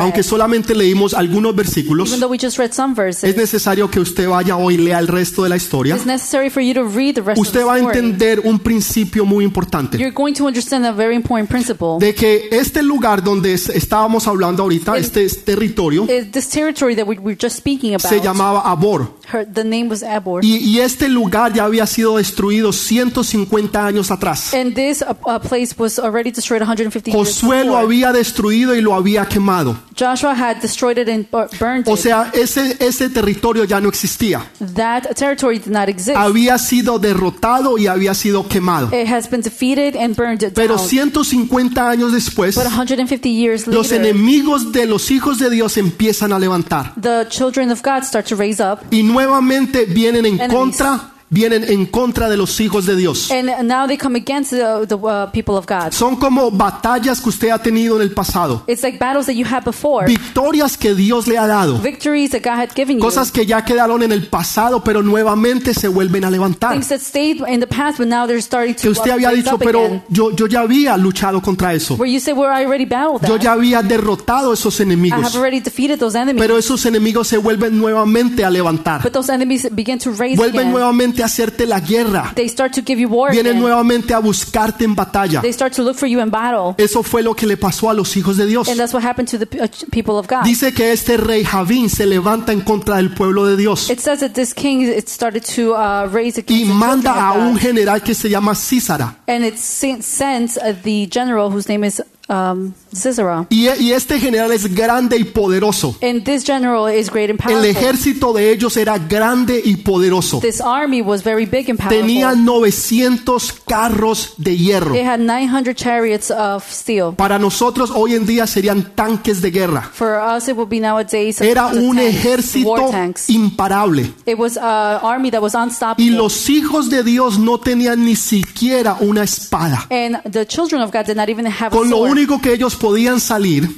aunque 0.00 0.22
solamente 0.22 0.74
leímos 0.74 1.14
algunos 1.14 1.54
versículos, 1.54 2.12
es 2.12 3.36
necesario 3.36 3.90
que 3.90 4.00
usted 4.00 4.28
vaya 4.28 4.56
hoy 4.56 4.74
y 4.74 4.78
lea 4.78 4.98
el 4.98 5.08
resto 5.08 5.42
de 5.42 5.48
la 5.48 5.56
historia. 5.56 5.96
Usted 5.96 7.66
va 7.66 7.74
a 7.74 7.78
entender 7.78 8.40
un 8.48 8.58
principio 8.58 9.24
muy 9.24 9.44
importante. 9.44 9.98
You're 9.98 10.10
going 10.14 10.34
to 10.34 10.46
understand 10.46 10.84
a 10.86 10.92
very 10.92 11.14
important 11.14 11.48
principle. 11.48 11.98
De 11.98 12.14
que 12.14 12.48
este 12.50 12.82
lugar 12.82 13.22
donde 13.22 13.52
es- 13.54 13.68
estábamos 13.68 14.26
hablando 14.26 14.62
ahorita, 14.62 14.96
este 14.96 15.28
territorio, 15.28 16.04
Is 16.10 16.30
this 16.32 16.48
territory 16.48 16.94
that 16.96 17.06
we 17.06 17.18
were 17.18 17.36
just 17.40 17.56
speaking 17.56 17.94
about, 17.94 18.08
se 18.08 18.20
llamaba 18.20 18.60
Abor. 18.70 19.14
her, 19.32 19.44
the 19.46 19.64
name 19.64 19.88
was 19.88 20.02
Abor. 20.02 20.44
Y, 20.44 20.56
y 20.58 20.80
este 20.80 21.08
lugar 21.08 21.52
ya 21.52 21.64
había 21.64 21.86
sido 21.86 22.16
destruido 22.16 22.72
150 22.72 23.86
años 23.86 24.10
atrás. 24.10 24.52
And 24.54 24.74
this 24.74 25.02
uh, 25.02 25.38
place 25.40 25.74
was 25.78 25.98
already 25.98 26.30
destroyed 26.30 26.60
150 26.62 27.10
years 27.10 27.16
Josué 27.40 27.58
lo 27.64 27.72
before. 27.72 27.80
había 27.84 28.12
destruido 28.12 28.74
y 28.74 28.80
lo 28.80 28.94
había 28.94 29.26
quemado. 29.26 29.76
Joshua 29.98 30.32
had 30.34 30.60
destroyed 30.60 30.98
it 30.98 31.08
and 31.08 31.26
bur- 31.30 31.48
burned 31.58 31.88
O 31.88 31.94
it. 31.94 32.00
sea, 32.00 32.30
ese, 32.34 32.76
ese 32.80 33.08
territorio 33.08 33.64
ya 33.64 33.80
no 33.80 33.88
existía. 33.88 34.44
That 34.74 35.14
territory 35.16 35.58
did 35.58 35.72
not 35.72 35.88
exist. 35.88 36.16
Había 36.16 36.58
sido 36.58 36.98
derrotado 36.98 37.78
y 37.78 37.86
había 37.86 38.12
sido 38.14 38.25
quemado. 38.48 38.88
It 38.92 39.08
has 39.08 39.28
been 39.28 39.42
defeated 39.42 39.96
and 39.96 40.14
burned 40.14 40.42
it 40.42 40.52
Pero 40.54 40.76
down. 40.76 40.88
150 40.88 41.90
años 41.90 42.12
después, 42.12 42.54
But 42.54 42.66
150 42.66 43.28
years 43.28 43.66
los 43.66 43.92
enemigos 43.92 44.72
de 44.72 44.86
los 44.86 45.10
hijos 45.10 45.38
de 45.38 45.50
Dios 45.50 45.76
empiezan 45.76 46.32
a 46.32 46.38
levantar. 46.38 46.92
the 47.00 47.26
children 47.28 47.70
of 47.70 47.82
God 47.82 48.02
start 48.04 48.26
to 48.26 48.36
raise 48.36 48.62
up. 48.62 48.80
Y 48.90 49.02
nuevamente 49.02 49.84
vienen 49.86 50.26
en 50.26 50.38
contra, 50.50 51.12
vienen 51.28 51.64
en 51.64 51.86
contra 51.86 52.28
de 52.28 52.36
los 52.36 52.60
hijos 52.60 52.86
de 52.86 52.94
Dios. 52.96 53.30
And 53.30 53.66
now 53.68 53.86
they 53.86 53.96
come 53.98 54.16
against 54.16 54.50
the, 54.50 54.86
the 54.86 54.94
uh, 54.96 55.26
people 55.32 55.56
of 55.56 55.66
God. 55.66 55.92
Son 55.92 56.16
como 56.16 56.50
batallas 56.50 57.20
que 57.20 57.28
usted 57.30 57.50
ha 57.50 57.58
tenido 57.58 57.96
en 57.96 58.02
el 58.02 58.12
pasado. 58.12 58.62
It's 58.68 58.82
like 58.82 58.98
battles 58.98 59.26
that 59.26 59.34
you 59.34 59.44
had 59.44 59.64
before, 59.64 60.06
Victorias 60.06 60.76
que 60.76 60.94
Dios 60.94 61.26
le 61.26 61.36
ha 61.38 61.46
dado. 61.46 61.78
victories 61.78 62.30
that 62.30 62.42
God 62.42 62.58
had 62.60 62.70
given 62.74 62.98
you, 62.98 63.02
Cosas 63.02 63.32
que 63.32 63.44
ya 63.44 63.64
quedaron 63.64 64.02
en 64.02 64.12
el 64.12 64.28
pasado, 64.28 64.82
pero 64.84 65.02
nuevamente 65.02 65.74
se 65.74 65.88
vuelven 65.88 66.24
a 66.24 66.30
levantar. 66.30 66.72
things 66.72 66.88
that 66.88 67.00
stayed 67.00 67.42
in 67.48 67.60
the 67.60 67.66
past, 67.66 67.98
but 67.98 68.06
now 68.06 68.26
they're 68.26 68.40
starting 68.40 68.74
Que 68.74 68.82
to 68.82 68.90
usted 68.90 69.10
había 69.10 69.30
dicho, 69.30 69.58
pero 69.58 70.02
yo, 70.08 70.30
yo 70.36 70.46
ya 70.46 70.60
había 70.60 70.96
luchado 70.96 71.40
contra 71.42 71.74
eso. 71.74 71.94
Where 71.96 72.10
you 72.12 72.20
say, 72.20 72.32
"Well, 72.32 72.50
I 72.52 72.64
already 72.64 72.84
battled 72.86 73.22
that. 73.22 73.28
Yo 73.28 73.36
ya 73.36 73.52
había 73.52 73.82
derrotado 73.82 74.52
esos 74.52 74.78
I 74.80 74.84
enemigos. 74.84 75.24
have 75.24 75.36
already 75.36 75.60
defeated 75.60 75.98
those 75.98 76.16
enemies." 76.16 76.40
Pero 76.40 76.56
esos 76.56 76.86
enemigos 76.86 77.26
se 77.28 77.36
vuelven 77.38 77.78
nuevamente 77.78 78.44
a 78.44 78.50
levantar. 78.50 79.02
but 79.02 79.12
those 79.12 79.32
enemies 79.32 79.66
begin 79.72 79.98
to 79.98 80.12
raise 80.12 80.36
Vuelven 80.36 80.60
again. 80.60 80.72
nuevamente 80.72 81.15
a 81.22 81.26
hacerte 81.26 81.66
la 81.66 81.80
guerra. 81.80 82.32
They 82.34 82.48
start 82.48 82.72
to 82.74 82.82
give 82.84 83.00
you 83.00 83.08
war 83.08 83.30
Vienen 83.30 83.52
again. 83.52 83.62
nuevamente 83.62 84.14
a 84.14 84.18
buscarte 84.18 84.84
en 84.84 84.94
batalla. 84.94 85.40
They 85.40 85.52
start 85.52 85.74
to 85.74 85.82
look 85.82 85.96
for 85.96 86.08
you 86.08 86.20
in 86.20 86.30
battle. 86.30 86.74
Eso 86.82 87.02
fue 87.02 87.22
lo 87.22 87.34
que 87.34 87.46
le 87.46 87.56
pasó 87.56 87.90
a 87.90 87.94
los 87.94 88.16
hijos 88.16 88.36
de 88.36 88.46
Dios. 88.46 88.68
And 88.68 88.78
that's 88.78 88.92
what 88.94 89.04
happened 89.04 89.28
to 89.30 89.38
the 89.38 89.62
uh, 89.62 89.68
people 89.90 90.14
of 90.18 90.26
God. 90.28 90.44
Dice 90.44 90.72
que 90.72 90.92
este 90.92 91.16
rey 91.16 91.44
Javín 91.44 91.88
se 91.90 92.06
levanta 92.06 92.52
en 92.52 92.60
contra 92.60 92.96
del 92.96 93.10
pueblo 93.14 93.46
de 93.46 93.56
Dios 93.56 93.90
It 93.90 94.00
says 94.00 94.20
that 94.20 94.32
this 94.32 94.52
king 94.54 94.82
it 94.82 95.08
started 95.08 95.44
to 95.54 95.74
uh, 95.74 96.08
raise 96.12 96.38
against 96.38 96.50
y 96.50 96.64
manda 96.64 97.12
a 97.12 97.32
un 97.32 97.56
general 97.58 98.02
que 98.02 98.14
se 98.14 98.28
llama 98.28 98.54
Císara. 98.54 99.16
and 99.28 99.44
it 99.44 99.56
sends 99.58 100.56
uh, 100.58 100.74
the 100.82 101.06
general 101.10 101.50
whose 101.50 101.68
name 101.68 101.84
is 101.86 102.02
um, 102.28 102.72
Sisera. 102.92 103.46
Y, 103.50 103.68
y 103.78 103.92
este 103.92 104.18
general 104.18 104.52
es 104.52 104.74
grande 104.74 105.16
y 105.16 105.24
poderoso. 105.24 105.96
And 106.02 106.24
this 106.24 106.44
general 106.44 106.88
is 106.88 107.10
great 107.10 107.30
and 107.30 107.38
El 107.40 107.46
powerful. 107.46 107.64
ejército 107.64 108.32
de 108.32 108.50
ellos 108.52 108.76
era 108.76 108.98
grande 108.98 109.60
y 109.64 109.76
poderoso. 109.76 110.40
This 110.40 110.60
army 110.60 111.02
was 111.02 111.22
very 111.22 111.44
big 111.46 111.68
and 111.70 111.78
powerful. 111.78 111.98
Tenía 112.00 112.34
900 112.34 113.52
carros 113.66 114.34
de 114.38 114.56
hierro. 114.56 114.94
It 114.94 115.04
had 115.04 115.20
900 115.20 115.76
chariots 115.76 116.30
of 116.30 116.64
steel. 116.70 117.12
Para 117.16 117.38
nosotros 117.38 117.90
hoy 117.94 118.14
en 118.14 118.26
día 118.26 118.46
serían 118.46 118.92
tanques 118.94 119.42
de 119.42 119.50
guerra. 119.50 119.82
For 119.92 120.18
us, 120.18 120.48
it 120.48 120.56
would 120.56 120.68
be 120.70 120.80
nowadays 120.80 121.40
Era 121.40 121.66
un 121.66 121.96
tanks, 121.96 122.14
ejército 122.16 122.90
imparable. 123.28 124.12
It 124.24 124.38
was 124.38 124.56
an 124.56 125.00
army 125.02 125.30
that 125.30 125.40
was 125.42 125.54
unstoppable. 125.54 126.04
Y 126.04 126.10
los 126.10 126.48
hijos 126.48 126.90
de 126.90 127.02
Dios 127.02 127.38
no 127.38 127.58
tenían 127.58 128.04
ni 128.04 128.16
siquiera 128.16 128.96
una 129.00 129.22
espada. 129.22 129.86
and 129.90 130.16
the 130.24 130.46
children 130.46 130.82
of 130.82 130.90
God 130.90 131.06
did 131.06 131.16
not 131.16 131.28
even 131.28 131.46
have 131.46 131.68
a 131.72 131.76
Con 131.76 131.88
sword. 131.90 132.15
Único 132.16 132.40
que 132.40 132.52
ellos 132.52 132.76
podían 132.76 133.20
salir 133.20 133.76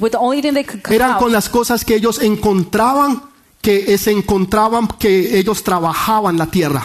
eran 0.91 1.19
con 1.19 1.33
las 1.33 1.49
cosas 1.49 1.85
que 1.85 1.97
ellos 1.97 2.21
encontraban 2.21 3.23
que 3.61 3.99
se 3.99 4.13
encontraban 4.13 4.87
que 4.99 5.39
ellos 5.39 5.65
trabajaban 5.65 6.39
la 6.39 6.47
tierra. 6.47 6.85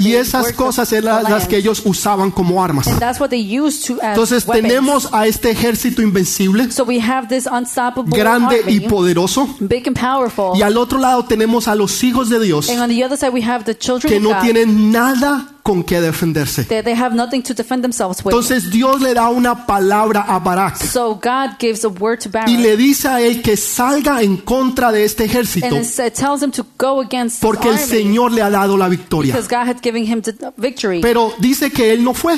Y 0.00 0.14
esas 0.14 0.52
cosas 0.52 0.92
eran 0.92 1.22
las 1.24 1.46
que 1.46 1.56
ellos 1.56 1.82
usaban 1.84 2.30
como 2.30 2.62
armas. 2.62 2.88
Entonces 2.88 4.44
tenemos 4.44 5.08
a 5.12 5.26
este 5.26 5.50
ejército 5.50 6.02
invencible, 6.02 6.70
So 6.72 6.84
we 6.84 7.00
have 7.00 7.28
this 7.28 7.46
unstoppable 7.46 8.16
grande 8.16 8.62
y 8.66 8.80
poderoso. 8.80 9.48
Y 10.54 10.62
al 10.62 10.76
otro 10.76 10.98
lado 10.98 11.24
tenemos 11.24 11.68
a 11.68 11.74
los 11.74 12.02
hijos 12.02 12.28
de 12.28 12.40
Dios 12.40 12.68
que 14.02 14.20
no 14.20 14.40
tienen 14.40 14.90
nada 14.90 15.51
con 15.62 15.84
que 15.84 16.00
defenderse. 16.00 16.64
They 16.64 16.94
have 16.94 17.14
nothing 17.14 17.42
to 17.42 17.54
defend 17.54 17.82
themselves 17.82 18.24
with. 18.24 18.34
Entonces 18.34 18.70
Dios 18.70 19.00
le 19.00 19.14
da 19.14 19.28
una 19.28 19.66
palabra 19.66 20.22
a 20.22 20.38
Barak 20.38 20.76
so 20.76 21.14
God 21.14 21.58
gives 21.60 21.84
a 21.84 21.88
word 21.88 22.20
to 22.20 22.30
Barak. 22.30 22.48
y 22.48 22.56
le 22.56 22.76
dice 22.76 23.08
a 23.08 23.20
él 23.20 23.42
que 23.42 23.56
salga 23.56 24.22
en 24.22 24.38
contra 24.38 24.90
de 24.90 25.04
este 25.04 25.24
ejército 25.24 25.66
and 25.66 25.84
it, 25.84 26.14
tells 26.14 26.42
him 26.42 26.50
to 26.50 26.66
go 26.78 27.00
against 27.00 27.40
porque 27.40 27.68
el 27.68 27.78
Señor 27.78 28.32
le 28.32 28.42
ha 28.42 28.50
dado 28.50 28.76
la 28.76 28.88
victoria. 28.88 29.32
because 29.32 29.48
God 29.48 29.68
had 29.68 29.80
given 29.82 30.04
him 30.04 30.20
the 30.22 30.34
victory. 30.56 31.00
Pero 31.00 31.32
dice 31.38 31.70
que 31.70 31.92
él 31.92 32.02
no 32.02 32.14
fue. 32.14 32.36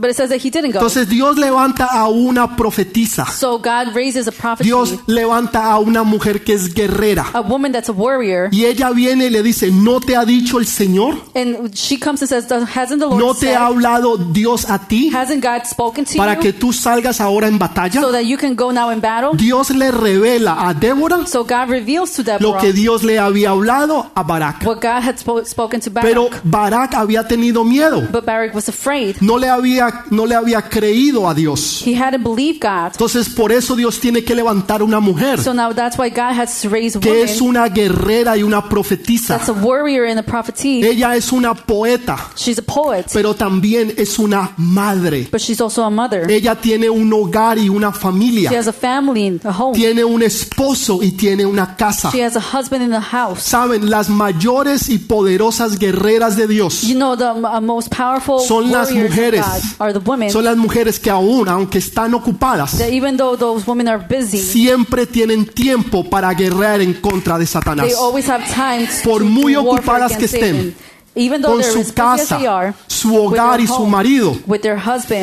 But 0.00 0.10
it 0.10 0.16
says 0.16 0.30
that 0.30 0.38
he 0.42 0.50
didn't 0.50 0.72
go. 0.72 0.78
Entonces 0.78 1.08
Dios 1.08 1.36
levanta 1.36 1.86
a 1.86 2.08
una 2.08 2.56
profetisa. 2.56 3.26
so 3.30 3.58
God 3.58 3.94
raises 3.94 4.26
a 4.26 4.32
prophet, 4.32 4.64
Dios 4.64 4.94
levanta 5.06 5.70
a 5.70 5.78
una 5.78 6.02
mujer 6.02 6.42
que 6.44 6.54
es 6.54 6.72
guerrera. 6.74 7.26
a 7.34 7.40
woman 7.40 7.72
that's 7.72 7.88
a 7.88 7.92
warrior, 7.92 8.48
Y 8.52 8.64
ella 8.64 8.90
viene 8.90 9.26
y 9.26 9.30
le 9.30 9.42
dice, 9.42 9.70
¿no 9.70 10.00
te 10.00 10.16
ha 10.16 10.24
dicho 10.24 10.58
el 10.58 10.66
Señor? 10.66 11.20
and 11.34 11.72
she 11.74 11.98
comes 11.98 12.22
and 12.22 12.28
says, 12.28 12.44
"Hasn't 12.50 13.00
the 13.00 13.06
Lord 13.06 13.18
¿No 13.18 13.34
te 13.34 13.46
said? 13.46 13.54
ha 13.56 13.66
hablado 13.66 14.16
Dios 14.16 14.68
a 14.68 14.78
ti 14.78 15.10
hasn't 15.14 15.42
God 15.44 15.64
spoken 15.66 16.04
to 16.04 16.16
para 16.16 16.34
you 16.34 16.40
que 16.40 16.52
tú 16.52 16.72
salgas 16.72 17.20
ahora 17.20 17.48
en 17.48 17.58
batalla? 17.58 18.00
so 18.00 18.10
that 18.12 18.22
you 18.24 18.36
can 18.38 18.54
go 18.56 18.70
now 18.72 18.90
in 18.90 19.00
battle?" 19.00 19.30
Dios 19.36 19.70
le 19.70 19.90
revela 19.90 20.68
a 20.68 20.74
Débora 20.74 21.26
So 21.26 21.44
God 21.44 21.68
reveals 21.68 22.12
to 22.12 22.22
lo 22.22 22.38
Deborah 22.38 22.60
que 22.60 22.72
Dios 22.72 23.02
le 23.02 23.18
había 23.18 23.50
hablado 23.50 24.10
a 24.14 24.22
Barak. 24.22 24.64
what 24.64 24.76
God 24.80 25.02
had 25.02 25.16
spo- 25.18 25.44
spoken 25.44 25.80
to 25.80 25.90
Barak. 25.90 26.08
Pero 26.08 26.28
Barak 26.44 26.94
había 26.94 27.26
tenido 27.26 27.64
miedo. 27.64 28.02
but 28.12 28.24
Barak 28.24 28.54
was 28.54 28.68
afraid. 28.68 29.16
No 29.20 29.36
le 29.38 29.48
había, 29.48 29.89
no 30.10 30.26
le 30.26 30.34
había 30.34 30.62
creído 30.62 31.28
a 31.28 31.34
Dios. 31.34 31.82
He 31.86 31.94
hadn't 31.94 32.22
believed 32.24 32.60
God. 32.60 32.92
Entonces 32.92 33.28
por 33.28 33.52
eso 33.52 33.74
Dios 33.76 33.98
tiene 34.00 34.22
que 34.24 34.34
levantar 34.34 34.82
una 34.82 35.00
mujer 35.00 35.40
So 35.42 35.52
now 35.54 35.72
that's 35.72 35.98
why 35.98 36.08
God 36.10 36.38
has 36.38 36.60
to 36.62 36.68
raise 36.68 36.96
a 36.96 37.00
que 37.00 37.22
es 37.22 37.40
una 37.40 37.68
guerrera 37.68 38.36
y 38.36 38.42
una 38.42 38.68
profetisa. 38.68 39.36
that's 39.38 39.48
a 39.48 39.52
warrior 39.52 40.04
and 40.06 40.18
a 40.18 40.22
prophetess. 40.22 40.84
Ella 40.84 41.16
es 41.16 41.32
una 41.32 41.54
poeta, 41.54 42.16
She's 42.36 42.58
a 42.58 42.62
poet, 42.62 43.06
pero 43.12 43.34
también 43.34 43.92
es 43.96 44.18
una 44.18 44.52
madre. 44.56 45.28
but 45.30 45.40
she's 45.40 45.60
also 45.60 45.82
a 45.84 45.90
mother. 45.90 46.30
Ella 46.30 46.54
tiene 46.54 46.88
un 46.90 47.12
hogar 47.12 47.58
y 47.58 47.68
una 47.68 47.90
She 47.92 47.98
familia. 47.98 48.50
has 48.50 48.66
a 48.66 48.72
family 48.72 49.26
and 49.26 49.44
a 49.46 49.52
home. 49.52 49.74
Tiene 49.74 50.04
un 50.04 50.22
esposo 50.22 51.02
y 51.02 51.12
tiene 51.12 51.44
una 51.46 51.76
casa. 51.76 52.10
She 52.12 52.22
has 52.24 52.36
a 52.36 52.40
husband 52.40 52.82
in 52.82 52.90
the 52.90 53.00
house. 53.00 53.42
Saben, 53.42 53.90
las 53.90 54.08
mayores 54.08 54.88
y 54.88 54.98
poderosas 54.98 55.78
guerreras 55.78 56.36
de 56.36 56.46
Dios 56.46 56.82
You 56.82 56.94
know, 56.94 57.16
the 57.16 57.32
uh, 57.32 57.60
most 57.60 57.90
powerful 57.94 58.40
son 58.40 58.70
las 58.70 58.88
warriors 58.90 59.10
mujeres. 59.10 59.44
God 59.46 59.62
are 59.78 59.92
the 59.92 59.98
women. 59.98 60.30
Son 60.30 60.44
las 60.44 60.56
mujeres 60.56 60.98
que 60.98 61.10
aún, 61.10 61.48
aunque 61.48 61.78
están 61.78 62.14
ocupadas, 62.14 62.78
that 62.78 62.90
even 62.90 63.16
though 63.16 63.36
those 63.36 63.66
women 63.66 63.88
are 63.88 64.04
busy, 64.08 64.38
siempre 64.38 65.06
tienen 65.06 65.46
tiempo 65.46 66.08
para 66.08 66.32
guerrear 66.34 66.80
en 66.80 66.94
contra 66.94 67.38
de 67.38 67.46
Satanás. 67.46 67.86
they 67.86 67.94
always 67.94 68.28
have 68.28 68.44
time 68.46 68.86
to, 68.86 69.08
Por 69.08 69.20
to 69.20 69.24
muy 69.24 69.56
warfare 69.56 69.78
ocupadas 69.78 70.16
que 70.16 70.24
estén, 70.24 70.74
Satan. 70.74 70.90
Even 71.16 71.42
though 71.42 71.60
con 71.60 71.64
su 71.64 71.92
casa, 71.92 72.38
su 72.86 73.16
hogar 73.16 73.60
y 73.60 73.66
su 73.66 73.84
marido, 73.86 74.36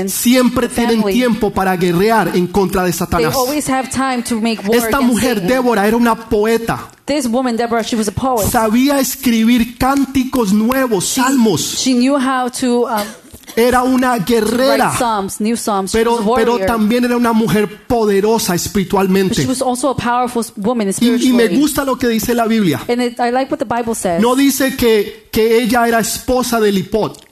siempre 0.07 0.67
tienen 0.67 1.01
tiempo 1.03 1.49
para 1.49 1.77
guerrear 1.77 2.35
en 2.35 2.47
contra 2.47 2.83
de 2.83 2.91
Satanás. 2.91 3.33
always 3.33 3.69
have 3.69 3.89
time 3.89 4.21
to 4.21 4.35
make 4.41 4.61
war 4.67 4.75
Esta 4.75 4.99
mujer. 4.99 5.41
Débora, 5.41 5.87
era 5.87 5.95
una 5.95 6.15
poeta. 6.15 6.89
This 7.05 7.25
woman, 7.25 7.55
Deborah, 7.55 7.83
she 7.83 7.95
was 7.95 8.09
a 8.09 8.11
poet. 8.11 8.49
Sabía 8.49 8.99
escribir 8.99 9.77
cánticos 9.77 10.51
nuevos, 10.51 11.05
salmos. 11.05 11.77
She 11.77 11.93
knew 11.93 12.17
how 12.17 12.49
to 12.49 12.85
um, 12.85 13.07
Era 13.55 13.83
una 13.83 14.17
guerrera. 14.19 14.93
psalms, 14.97 15.39
new 15.39 15.55
psalms. 15.55 15.91
She 15.91 15.97
Pero, 15.97 16.19
pero 16.35 16.59
también 16.59 17.05
era 17.05 17.17
una 17.17 17.33
mujer 17.33 17.85
poderosa 17.87 18.55
espiritualmente. 18.55 19.45
was 19.47 19.61
also 19.61 19.89
a 19.89 19.95
powerful 19.95 20.43
woman 20.57 20.89
Y, 20.99 21.29
y 21.29 21.33
me 21.33 21.47
gusta 21.49 21.83
lo 21.83 21.97
que 21.97 22.07
dice 22.07 22.33
la 22.33 22.45
Biblia. 22.45 22.81
And 22.87 23.01
it, 23.01 23.19
I 23.19 23.31
like 23.31 23.51
what 23.51 23.59
the 23.59 23.65
Bible 23.65 23.95
says. 23.95 24.21
No 24.21 24.35
dice 24.35 24.75
que, 24.75 25.29
que 25.31 25.61
ella 25.61 25.87
era 25.87 25.99
esposa 25.99 26.59
de 26.59 26.71
Lipot. 26.71 27.23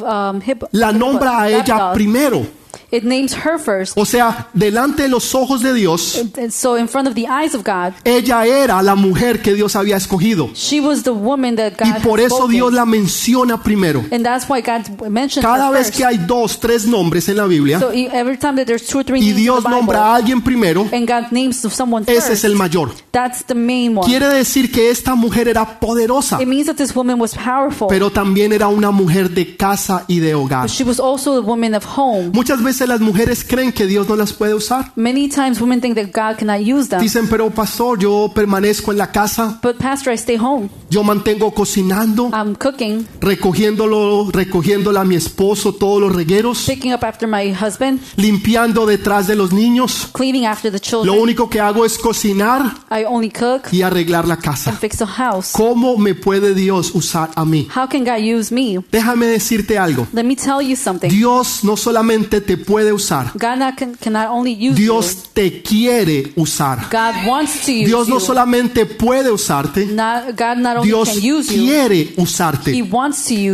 Um, 0.00 0.40
La 0.72 0.92
nombra 0.92 1.42
a 1.42 1.50
ella 1.50 1.92
primero. 1.92 2.46
It 2.92 3.04
names 3.04 3.34
her 3.44 3.58
first. 3.58 3.92
O 3.96 4.04
sea, 4.04 4.48
delante 4.52 5.02
de 5.04 5.08
los 5.08 5.34
ojos 5.34 5.62
de 5.62 5.72
Dios, 5.74 6.20
And- 6.36 6.50
so 6.50 6.76
in 6.76 6.88
front 6.88 7.06
of 7.08 7.14
the 7.14 7.26
eyes 7.28 7.54
of 7.54 7.62
God, 7.64 7.92
ella 8.04 8.44
era 8.46 8.82
la 8.82 8.94
mujer 8.96 9.40
que 9.42 9.54
Dios 9.54 9.76
había 9.76 9.96
escogido. 9.96 10.50
she 10.54 10.80
was 10.80 11.02
the 11.04 11.10
woman 11.10 11.54
that 11.56 11.74
God 11.78 11.86
Y 11.86 11.90
had 11.92 12.02
por 12.02 12.18
eso 12.20 12.36
spoken. 12.36 12.52
Dios 12.56 12.72
la 12.72 12.84
menciona 12.84 13.62
primero. 13.62 14.04
And 14.10 14.24
that's 14.24 14.48
why 14.48 14.60
God 14.60 15.08
mentioned 15.08 15.44
Cada 15.46 15.68
her 15.68 15.72
vez 15.72 15.86
first. 15.86 15.96
que 15.98 16.04
hay 16.04 16.18
dos, 16.18 16.58
tres 16.58 16.84
nombres 16.86 17.28
en 17.28 17.36
la 17.36 17.46
Biblia 17.46 17.78
So 17.78 17.92
e- 17.92 18.08
every 18.12 18.36
time 18.36 18.56
that 18.56 18.66
there's 18.66 18.86
two 18.86 18.98
or 18.98 19.04
three 19.04 19.18
y 19.20 19.26
names 19.26 19.36
in 19.36 19.42
Dios 19.44 19.62
the 19.62 19.68
Bible, 19.68 19.76
nombra 19.82 20.06
a 20.06 20.16
alguien 20.16 20.42
primero, 20.42 20.80
and 20.92 21.06
God 21.08 21.30
names 21.30 21.56
someone 21.72 22.04
ese 22.08 22.16
first, 22.20 22.30
es 22.32 22.44
el 22.44 22.56
mayor. 22.56 22.90
that's 23.12 23.44
the 23.44 23.54
main 23.54 23.96
one. 23.96 24.04
Quiere 24.08 24.26
decir 24.28 24.72
que 24.72 24.90
esta 24.90 25.14
mujer 25.14 25.46
era 25.48 25.78
poderosa, 25.78 26.42
It 26.42 26.48
means 26.48 26.66
that 26.66 26.76
this 26.76 26.94
woman 26.94 27.20
was 27.20 27.34
powerful, 27.36 27.86
pero 27.88 28.10
también 28.10 28.52
era 28.52 28.66
una 28.68 28.90
mujer 28.90 29.30
de 29.30 29.56
casa 29.56 30.04
y 30.08 30.18
de 30.18 30.34
hogar. 30.34 30.62
but 30.62 30.70
she 30.70 30.82
was 30.82 30.98
also 30.98 31.36
a 31.36 31.40
woman 31.40 31.74
of 31.74 31.84
home. 31.96 32.30
Muchas 32.32 32.60
veces 32.62 32.79
las 32.86 33.00
mujeres 33.00 33.44
creen 33.44 33.72
que 33.72 33.86
Dios 33.86 34.08
no 34.08 34.16
las 34.16 34.32
puede 34.32 34.54
usar. 34.54 34.92
Many 34.96 35.28
times 35.28 35.60
women 35.60 35.80
think 35.80 35.94
that 35.96 36.06
God 36.12 36.38
cannot 36.38 36.60
use 36.66 36.88
them. 36.88 37.00
Dicen, 37.00 37.28
pero 37.28 37.50
pastor, 37.50 37.98
yo 37.98 38.30
permanezco 38.34 38.92
en 38.92 38.98
la 38.98 39.10
casa, 39.10 39.58
But 39.62 39.76
pastor, 39.78 40.12
I 40.12 40.16
stay 40.16 40.36
home. 40.36 40.68
yo 40.90 41.02
mantengo 41.02 41.52
cocinando, 41.52 42.30
I'm 42.32 42.54
cooking, 42.54 43.06
recogiéndolo, 43.20 44.30
recogiéndole 44.32 44.98
a 44.98 45.04
mi 45.04 45.16
esposo 45.16 45.74
todos 45.74 46.00
los 46.00 46.14
regueros, 46.14 46.64
picking 46.66 46.92
up 46.94 47.04
after 47.04 47.28
my 47.28 47.52
husband, 47.52 48.00
limpiando 48.16 48.86
detrás 48.86 49.26
de 49.26 49.34
los 49.36 49.52
niños. 49.52 50.08
cleaning 50.12 50.46
after 50.46 50.70
the 50.70 50.78
Lo 50.78 50.80
children. 51.04 51.18
único 51.20 51.48
que 51.50 51.60
hago 51.60 51.84
es 51.84 51.98
cocinar 51.98 52.74
I 52.90 53.04
only 53.06 53.30
cook 53.30 53.62
y 53.72 53.82
arreglar 53.82 54.26
la 54.26 54.34
and 54.34 54.42
casa. 54.44 54.72
fix 54.72 54.98
the 54.98 55.06
house. 55.06 55.50
¿Cómo 55.52 55.96
me 55.98 56.14
puede 56.14 56.54
Dios 56.54 56.90
usar 56.94 57.30
a 57.34 57.44
mí? 57.44 57.68
How 57.74 57.88
can 57.88 58.04
God 58.04 58.18
use 58.20 58.52
me? 58.54 58.78
Déjame 58.92 59.26
decirte 59.26 59.78
algo. 59.78 60.06
Let 60.12 60.24
me 60.24 60.36
tell 60.36 60.60
you 60.66 60.76
something. 60.76 61.08
Dios 61.08 61.64
no 61.64 61.76
solamente 61.76 62.40
te 62.40 62.56
puede 62.70 62.92
usar, 62.92 63.32
God 63.34 63.56
not, 63.56 63.76
can, 63.76 63.94
cannot 63.96 64.28
only 64.30 64.52
use 64.52 64.76
Dios 64.76 65.30
te 65.32 65.62
quiere 65.62 66.32
usar. 66.36 66.78
you. 66.78 66.88
God 66.90 67.26
wants 67.26 67.64
to 67.66 67.72
use 67.72 67.86
Dios 67.86 68.08
no 68.08 68.20
solamente 68.20 68.86
puede 68.86 69.30
usarte, 69.30 69.86
Not, 69.86 70.36
God 70.36 70.56
not 70.58 70.76
only 70.76 70.88
Dios 70.88 71.48
quiere 71.48 72.14
usarte. 72.16 72.72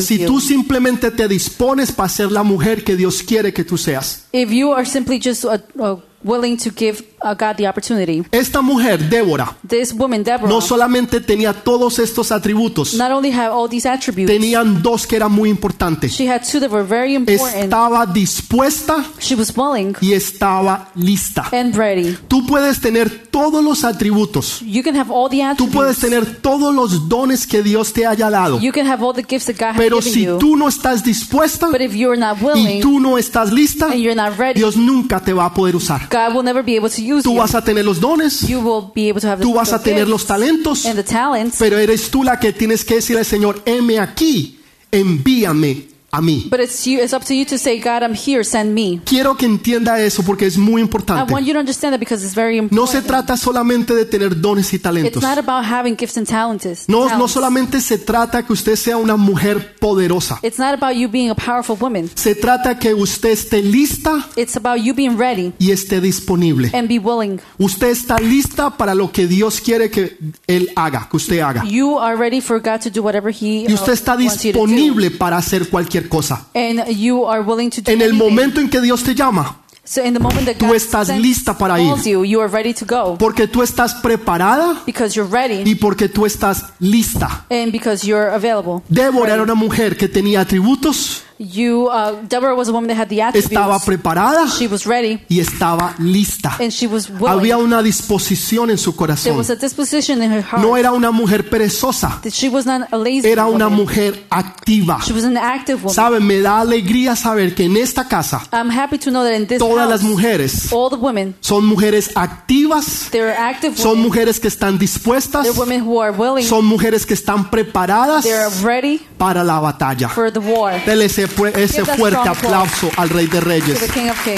Si 0.00 0.25
tú 0.26 0.40
simplemente 0.40 1.11
te 1.11 1.26
dispones 1.28 1.92
para 1.92 2.08
ser 2.08 2.30
la 2.30 2.42
mujer 2.42 2.85
que 2.85 2.96
Dios 2.96 3.23
quiere 3.23 3.52
que 3.52 3.64
tú 3.64 3.78
seas. 3.78 4.26
If 4.32 4.50
you 4.50 4.73
are 4.73 4.85
simply 4.85 5.20
just 5.23 5.44
uh, 5.44 5.58
uh, 5.78 6.00
willing 6.25 6.56
to 6.56 6.70
give 6.70 7.04
uh, 7.23 7.35
God 7.35 7.56
the 7.56 7.68
opportunity. 7.68 8.23
Esta 8.32 8.61
mujer, 8.61 8.99
Débora, 9.08 9.56
This 9.66 9.92
woman, 9.92 10.23
Deborah, 10.25 10.49
no 10.49 10.61
solamente 10.61 11.20
tenía 11.20 11.52
todos 11.52 11.99
estos 11.99 12.32
atributos, 12.32 12.94
not 12.94 13.11
only 13.12 13.30
had 13.30 13.50
all 13.50 13.68
these 13.68 13.87
attributes, 13.88 14.26
tenían 14.32 14.82
dos 14.82 15.06
que 15.06 15.16
eran 15.16 15.30
muy 15.32 15.49
importantes. 15.50 16.12
she 16.12 16.28
had 16.28 16.42
two 16.42 16.58
that 16.61 16.70
were 16.70 16.85
very 16.87 17.14
important. 17.14 17.64
Estaba 17.64 18.06
dispuesta 18.06 19.04
She 19.20 19.35
was 19.35 19.52
willing 19.56 19.94
y 20.00 20.12
estaba 20.12 20.88
lista. 20.94 21.49
and 21.52 21.75
ready. 21.76 22.16
Tú 22.28 22.44
puedes 22.46 22.80
tener 22.80 23.28
todos 23.30 23.62
los 23.62 23.85
atributos. 23.85 24.61
You 24.62 24.82
can 24.82 24.96
have 24.96 25.11
all 25.12 25.28
the 25.30 25.42
Tú 25.56 25.68
puedes 25.70 25.96
attributes. 25.96 26.00
tener 26.00 26.42
todos 26.42 26.75
los 26.75 27.08
dones 27.08 27.46
que 27.46 27.62
Dios 27.62 27.92
te 27.92 28.06
haya 28.06 28.30
dado. 28.30 28.58
You 28.61 28.73
can 28.73 28.87
have 28.87 29.02
all 29.04 29.14
the 29.14 29.23
gifts 29.23 29.46
that 29.46 29.56
God 29.58 29.70
has 29.75 29.76
Pero 29.76 29.99
given 30.00 30.12
si 30.12 30.25
you. 30.25 30.38
tú 30.38 30.56
no 30.56 30.68
estás 30.68 31.04
dispuesta 31.04 31.68
But 31.70 31.80
if 31.80 31.94
you're 31.94 32.18
not 32.18 32.38
y 32.40 32.44
willing 32.44 32.80
tú 32.82 33.00
no 33.00 33.16
estás 33.18 33.52
lista, 33.52 33.87
and 33.87 33.96
you're 34.00 34.14
not 34.16 34.38
ready, 34.38 34.58
Dios 34.61 34.76
nunca 34.76 35.20
te 35.20 35.32
va 35.32 35.46
a 35.46 35.54
poder 35.54 35.76
usar. 35.76 36.05
God 36.10 36.34
will 36.34 36.42
never 36.42 36.62
be 36.62 36.76
able 36.76 36.88
to 36.90 37.02
use 37.02 37.22
Tú 37.25 37.32
you. 37.32 37.38
vas 37.38 37.54
a 37.54 37.62
tener 37.62 37.84
los 37.84 38.00
dones, 38.00 38.42
You 38.48 38.60
will 38.60 38.90
be 38.94 39.08
able 39.08 39.20
to 39.20 39.28
have 39.28 39.38
the, 39.38 39.44
tú 39.44 39.54
vas 39.54 39.72
a 39.72 39.82
tener 39.82 40.08
los 40.08 40.26
talentos, 40.26 40.86
and 40.86 40.96
the 40.96 41.02
talents, 41.04 41.56
pero 41.58 41.78
eres 41.78 42.10
tú 42.10 42.22
la 42.22 42.38
que 42.38 42.52
tienes 42.52 42.84
que 42.84 42.96
decirle 42.96 43.20
al 43.20 43.26
Señor, 43.26 43.62
heme 43.66 43.98
aquí, 43.98 44.58
envíame 44.90 45.96
a 46.10 46.20
mí. 46.20 46.46
but 46.50 46.60
it's 46.60 46.86
you. 46.86 47.00
It's 47.00 47.12
up 47.12 47.25
to 47.25 47.34
you 47.34 47.44
to 47.46 47.58
say, 47.58 47.78
God, 47.78 48.02
I'm 48.02 48.14
here. 48.14 48.42
Send 48.44 48.75
me. 48.75 49.00
Quiero 49.04 49.36
que 49.36 49.46
entienda 49.46 50.00
eso 50.00 50.22
porque 50.22 50.46
es 50.46 50.56
muy 50.56 50.80
I 50.80 50.84
importante. 50.84 51.32
want 51.32 51.46
you 51.46 51.52
to 51.52 51.58
understand 51.60 51.92
that 51.92 52.00
because 52.00 52.25
it's 52.25 52.34
very 52.34 52.58
important. 52.58 52.80
No 52.80 52.86
se 52.86 53.02
trata 53.02 53.36
solamente 53.36 53.94
de 53.94 54.04
tener 54.04 54.40
dones 54.40 54.72
y 54.72 54.76
It's 54.76 54.82
talentos. 54.82 55.22
not 55.22 55.38
about 55.38 55.64
having 55.64 55.96
gifts 55.96 56.16
and 56.16 56.26
talents. 56.26 56.88
No, 56.88 57.16
no 57.18 57.28
solamente 57.28 57.80
se 57.80 57.98
trata 57.98 58.44
que 58.46 58.52
usted 58.52 58.76
sea 58.76 58.96
una 58.96 59.16
mujer 59.16 59.76
poderosa. 59.78 60.38
It's 60.42 60.58
not 60.58 60.75
about 60.75 60.96
you 60.96 61.08
being 61.08 61.30
a 61.30 61.34
powerful 61.34 61.76
woman. 61.78 62.08
Se 62.14 62.34
trata 62.34 62.78
que 62.78 62.94
usted 62.94 63.30
esté 63.30 63.62
lista 63.62 64.26
It's 64.36 64.56
about 64.56 64.78
you 64.82 64.94
being 64.94 65.16
ready 65.18 65.52
y 65.58 65.70
esté 65.70 66.00
disponible. 66.00 66.70
and 66.72 66.88
be 66.88 66.98
willing. 66.98 67.40
Usted 67.58 67.88
está 67.88 68.18
lista 68.18 68.70
para 68.76 68.94
lo 68.94 69.10
que 69.12 69.26
Dios 69.26 69.60
quiere 69.60 69.90
que 69.90 70.16
Él 70.46 70.70
haga, 70.76 71.08
que 71.10 71.16
usted 71.16 71.40
haga. 71.40 71.64
You 71.64 71.98
are 71.98 72.16
ready 72.16 72.40
for 72.40 72.58
God 72.60 72.80
to 72.82 72.90
do 72.90 73.02
whatever 73.02 73.30
He 73.32 73.64
Y 73.68 73.72
uh, 73.72 73.75
usted 73.75 73.92
está 73.92 74.12
to 74.16 74.22
do. 74.22 74.28
disponible 74.28 75.10
para 75.10 75.36
hacer 75.38 75.68
cualquier 75.68 75.96
cosa. 76.03 76.47
And 76.55 76.87
you 76.88 77.26
are 77.26 77.41
willing 77.43 77.71
to 77.71 77.81
do 77.83 77.91
En 77.93 78.00
el 78.03 78.11
anything. 78.11 78.29
momento 78.29 78.61
en 78.61 78.69
que 78.69 78.81
Dios 78.81 79.03
te 79.03 79.15
llama, 79.15 79.62
So 79.85 80.05
in 80.05 80.15
the 80.15 80.19
moment 80.21 80.47
that 80.47 80.57
Tú 80.57 80.67
God 80.67 80.75
estás 80.75 81.07
sends- 81.09 81.23
lista 81.23 81.57
para 81.57 81.81
ir. 81.81 81.95
you, 82.05 82.25
you 82.25 82.41
are 82.41 82.49
ready 82.53 82.75
to 82.75 82.85
go 82.85 83.17
Porque 83.19 83.47
tú 83.47 83.62
estás 83.62 83.95
preparada 83.95 84.83
because 84.85 85.15
you're 85.15 85.31
ready 85.31 85.62
y 85.65 85.76
porque 85.76 86.09
tú 86.09 86.26
estás 86.26 86.65
lista. 86.81 87.45
and 87.50 87.71
because 87.71 88.05
you're 88.05 88.31
available. 88.35 88.83
Débora 88.88 89.35
era 89.35 89.43
una 89.45 89.55
mujer 89.55 89.97
que 89.97 90.09
tenía 90.09 90.41
atributos, 90.41 91.23
You, 91.38 91.88
uh, 91.88 92.23
Deborah 92.26 92.55
was 92.57 92.69
a 92.69 92.73
woman 92.73 92.88
that 92.88 92.97
had 92.97 93.09
the 93.11 93.19
estaba 93.21 93.75
attributes. 93.76 93.85
preparada 93.85 94.49
She 94.49 94.66
was 94.66 94.87
ready 94.87 95.21
y 95.28 95.40
estaba 95.40 95.95
lista. 95.99 96.57
and 96.59 96.73
she 96.73 96.87
was 96.87 97.11
willing. 97.11 97.28
Había 97.28 97.59
una 97.59 97.83
disposición 97.83 98.71
en 98.71 98.78
su 98.78 98.93
There 98.93 98.97
corazón. 98.99 99.37
was 99.37 99.50
a 99.50 99.57
disposition 99.57 100.23
in 100.23 100.33
her 100.33 100.40
heart. 100.43 100.62
No 100.62 100.76
era 100.78 100.93
una 100.93 101.11
mujer 101.11 101.50
perezosa, 101.50 102.21
that 102.23 102.33
she 102.33 102.49
was 102.49 102.64
not 102.64 102.88
a 102.90 102.97
lazy 102.97 103.28
era 103.28 103.45
una 103.47 103.66
woman. 103.66 103.81
mujer 103.81 104.25
activa. 104.31 105.00
She 105.05 105.12
was 105.12 105.25
an 105.25 105.37
active 105.37 105.83
woman. 105.83 105.95
Saben, 105.95 106.26
me 106.26 106.40
da 106.40 106.61
alegría 106.61 107.14
saber 107.16 107.55
que 107.55 107.64
en 107.64 107.76
esta 107.76 108.09
casa 108.09 108.43
I'm 108.52 108.71
happy 108.71 108.97
to 108.97 109.11
know 109.11 109.23
that 109.23 109.35
in 109.35 109.47
this 109.47 109.59
todas 109.59 109.87
las 109.88 110.00
house, 110.00 110.11
mujeres 110.11 110.73
all 110.73 110.88
the 110.88 110.97
women, 110.97 111.35
son 111.40 111.66
mujeres 111.66 112.11
activas, 112.16 113.09
they're 113.11 113.37
active 113.38 113.76
son 113.76 113.90
women. 113.90 114.05
mujeres 114.07 114.40
que 114.40 114.49
están 114.49 114.78
dispuestas, 114.78 115.43
They're 115.45 115.59
women 115.61 115.83
who 115.87 116.00
are 116.00 116.12
willing. 116.12 116.47
son 116.47 116.64
mujeres 116.64 117.05
que 117.05 117.12
están 117.14 117.50
preparadas 117.50 118.25
They're 118.25 118.49
ready 118.64 119.00
para 119.19 119.45
la 119.45 119.61
batalla. 119.61 120.09
for 120.09 120.33
the 120.33 120.40
war. 120.40 120.73
Dele 120.87 121.09
ese, 121.26 121.62
ese 121.83 121.85
fuerte 121.85 122.28
aplauso 122.28 122.90
al 122.97 123.09
Rey 123.11 123.26
de 123.26 123.40
Reyes 123.40 123.80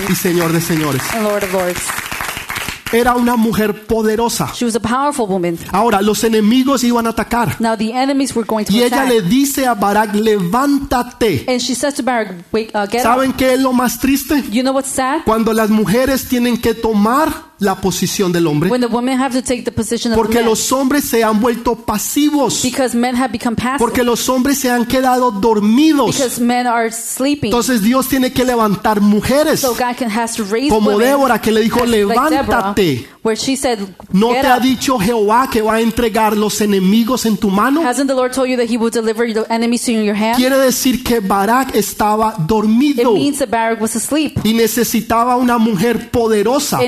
y 0.09 0.15
Señor 0.15 0.53
de 0.53 0.61
Señores. 0.61 1.03
and 1.15 1.23
Lord 1.25 1.45
of 1.45 1.53
Lords. 1.53 1.83
Era 2.91 3.15
una 3.15 3.37
mujer 3.37 3.87
poderosa. 3.87 4.51
She 4.55 4.65
was 4.65 4.75
a 4.75 4.81
powerful 4.81 5.27
woman. 5.27 5.59
Ahora, 5.73 6.01
los 6.01 6.25
enemigos 6.25 6.83
iban 6.85 7.07
a 7.07 7.11
atacar. 7.11 7.61
Now 7.61 7.77
the 7.77 7.93
enemies 7.93 8.35
were 8.35 8.47
going 8.47 8.65
to 8.65 8.73
Y 8.73 8.83
ella 8.83 9.05
le 9.05 9.21
dice 9.21 9.67
a 9.67 9.75
Barak, 9.75 10.15
levántate. 10.15 11.45
And 11.47 11.61
she 11.61 11.75
says 11.75 11.95
to 11.95 12.03
Barak, 12.03 12.33
Wake, 12.51 12.71
uh. 12.75 12.87
¿Saben 13.03 13.35
qué 13.35 13.53
es 13.55 13.61
lo 13.61 13.75
más 13.75 13.99
triste? 13.99 14.43
You 14.51 14.63
know 14.63 14.73
what's 14.73 14.89
sad? 14.91 15.21
Cuando 15.27 15.53
las 15.53 15.69
mujeres 15.69 16.29
tienen 16.29 16.57
que 16.57 16.73
tomar 16.73 17.48
la 17.61 17.75
posición 17.81 18.33
del 18.33 18.47
hombre. 18.47 18.71
When 18.71 18.81
the 18.81 18.87
women 18.87 19.19
have 19.19 19.35
to 19.35 19.43
take 19.43 19.65
the 19.65 19.73
position 19.73 20.13
of 20.13 20.17
the 20.17 20.23
Porque 20.23 20.43
los 20.43 20.71
hombres 20.73 21.05
se 21.05 21.25
han 21.25 21.41
vuelto 21.41 21.75
pasivos. 21.75 22.63
Because 22.63 22.97
men 22.97 23.17
have 23.17 23.33
become 23.33 23.57
passive. 23.57 23.79
Porque 23.79 24.05
los 24.05 24.29
hombres 24.29 24.59
se 24.59 24.71
han 24.71 24.87
quedado 24.87 25.31
dormidos. 25.31 26.17
Because 26.17 26.41
men 26.41 26.67
are 26.67 26.91
sleeping. 26.93 27.49
Entonces 27.49 27.83
Dios 27.83 28.09
tiene 28.09 28.33
que 28.33 28.45
levantar 28.45 29.01
mujeres. 29.01 29.61
So 29.61 29.71
God 29.71 29.97
can, 29.99 30.11
has 30.11 30.35
to 30.37 30.45
raise 30.45 30.71
Como. 30.71 30.99
Débora 30.99 31.41
que 31.41 31.51
le 31.51 31.63
dijo, 31.63 31.85
levántate. 31.85 33.07
where 33.23 33.37
she 33.37 33.57
said, 33.57 33.79
¿No 34.13 34.31
te 34.31 34.47
ha 34.47 34.59
dicho 34.59 34.99
Jehová 34.99 35.49
que 35.51 35.61
va 35.61 35.75
a 35.75 35.81
entregar 35.81 36.37
los 36.37 36.61
enemigos 36.61 37.27
en 37.27 37.37
tu 37.37 37.51
mano? 37.51 37.83
Hasn't 37.83 38.09
the 38.09 38.15
Lord 38.15 38.33
told 38.33 38.49
you 38.49 38.57
that 38.57 38.69
he 38.69 38.79
will 38.79 38.91
deliver 38.91 39.31
the 39.33 39.45
enemies 39.53 39.85
to 39.85 39.93
your 39.93 40.15
hand? 40.15 40.37
Quiere 40.37 40.57
decir 40.57 41.05
que 41.05 41.21
Barak 41.21 41.75
estaba 41.75 42.35
dormido 42.39 43.15
y 43.17 44.53
necesitaba 44.55 45.37
una 45.37 45.59
mujer 45.59 46.11
poderosa 46.11 46.81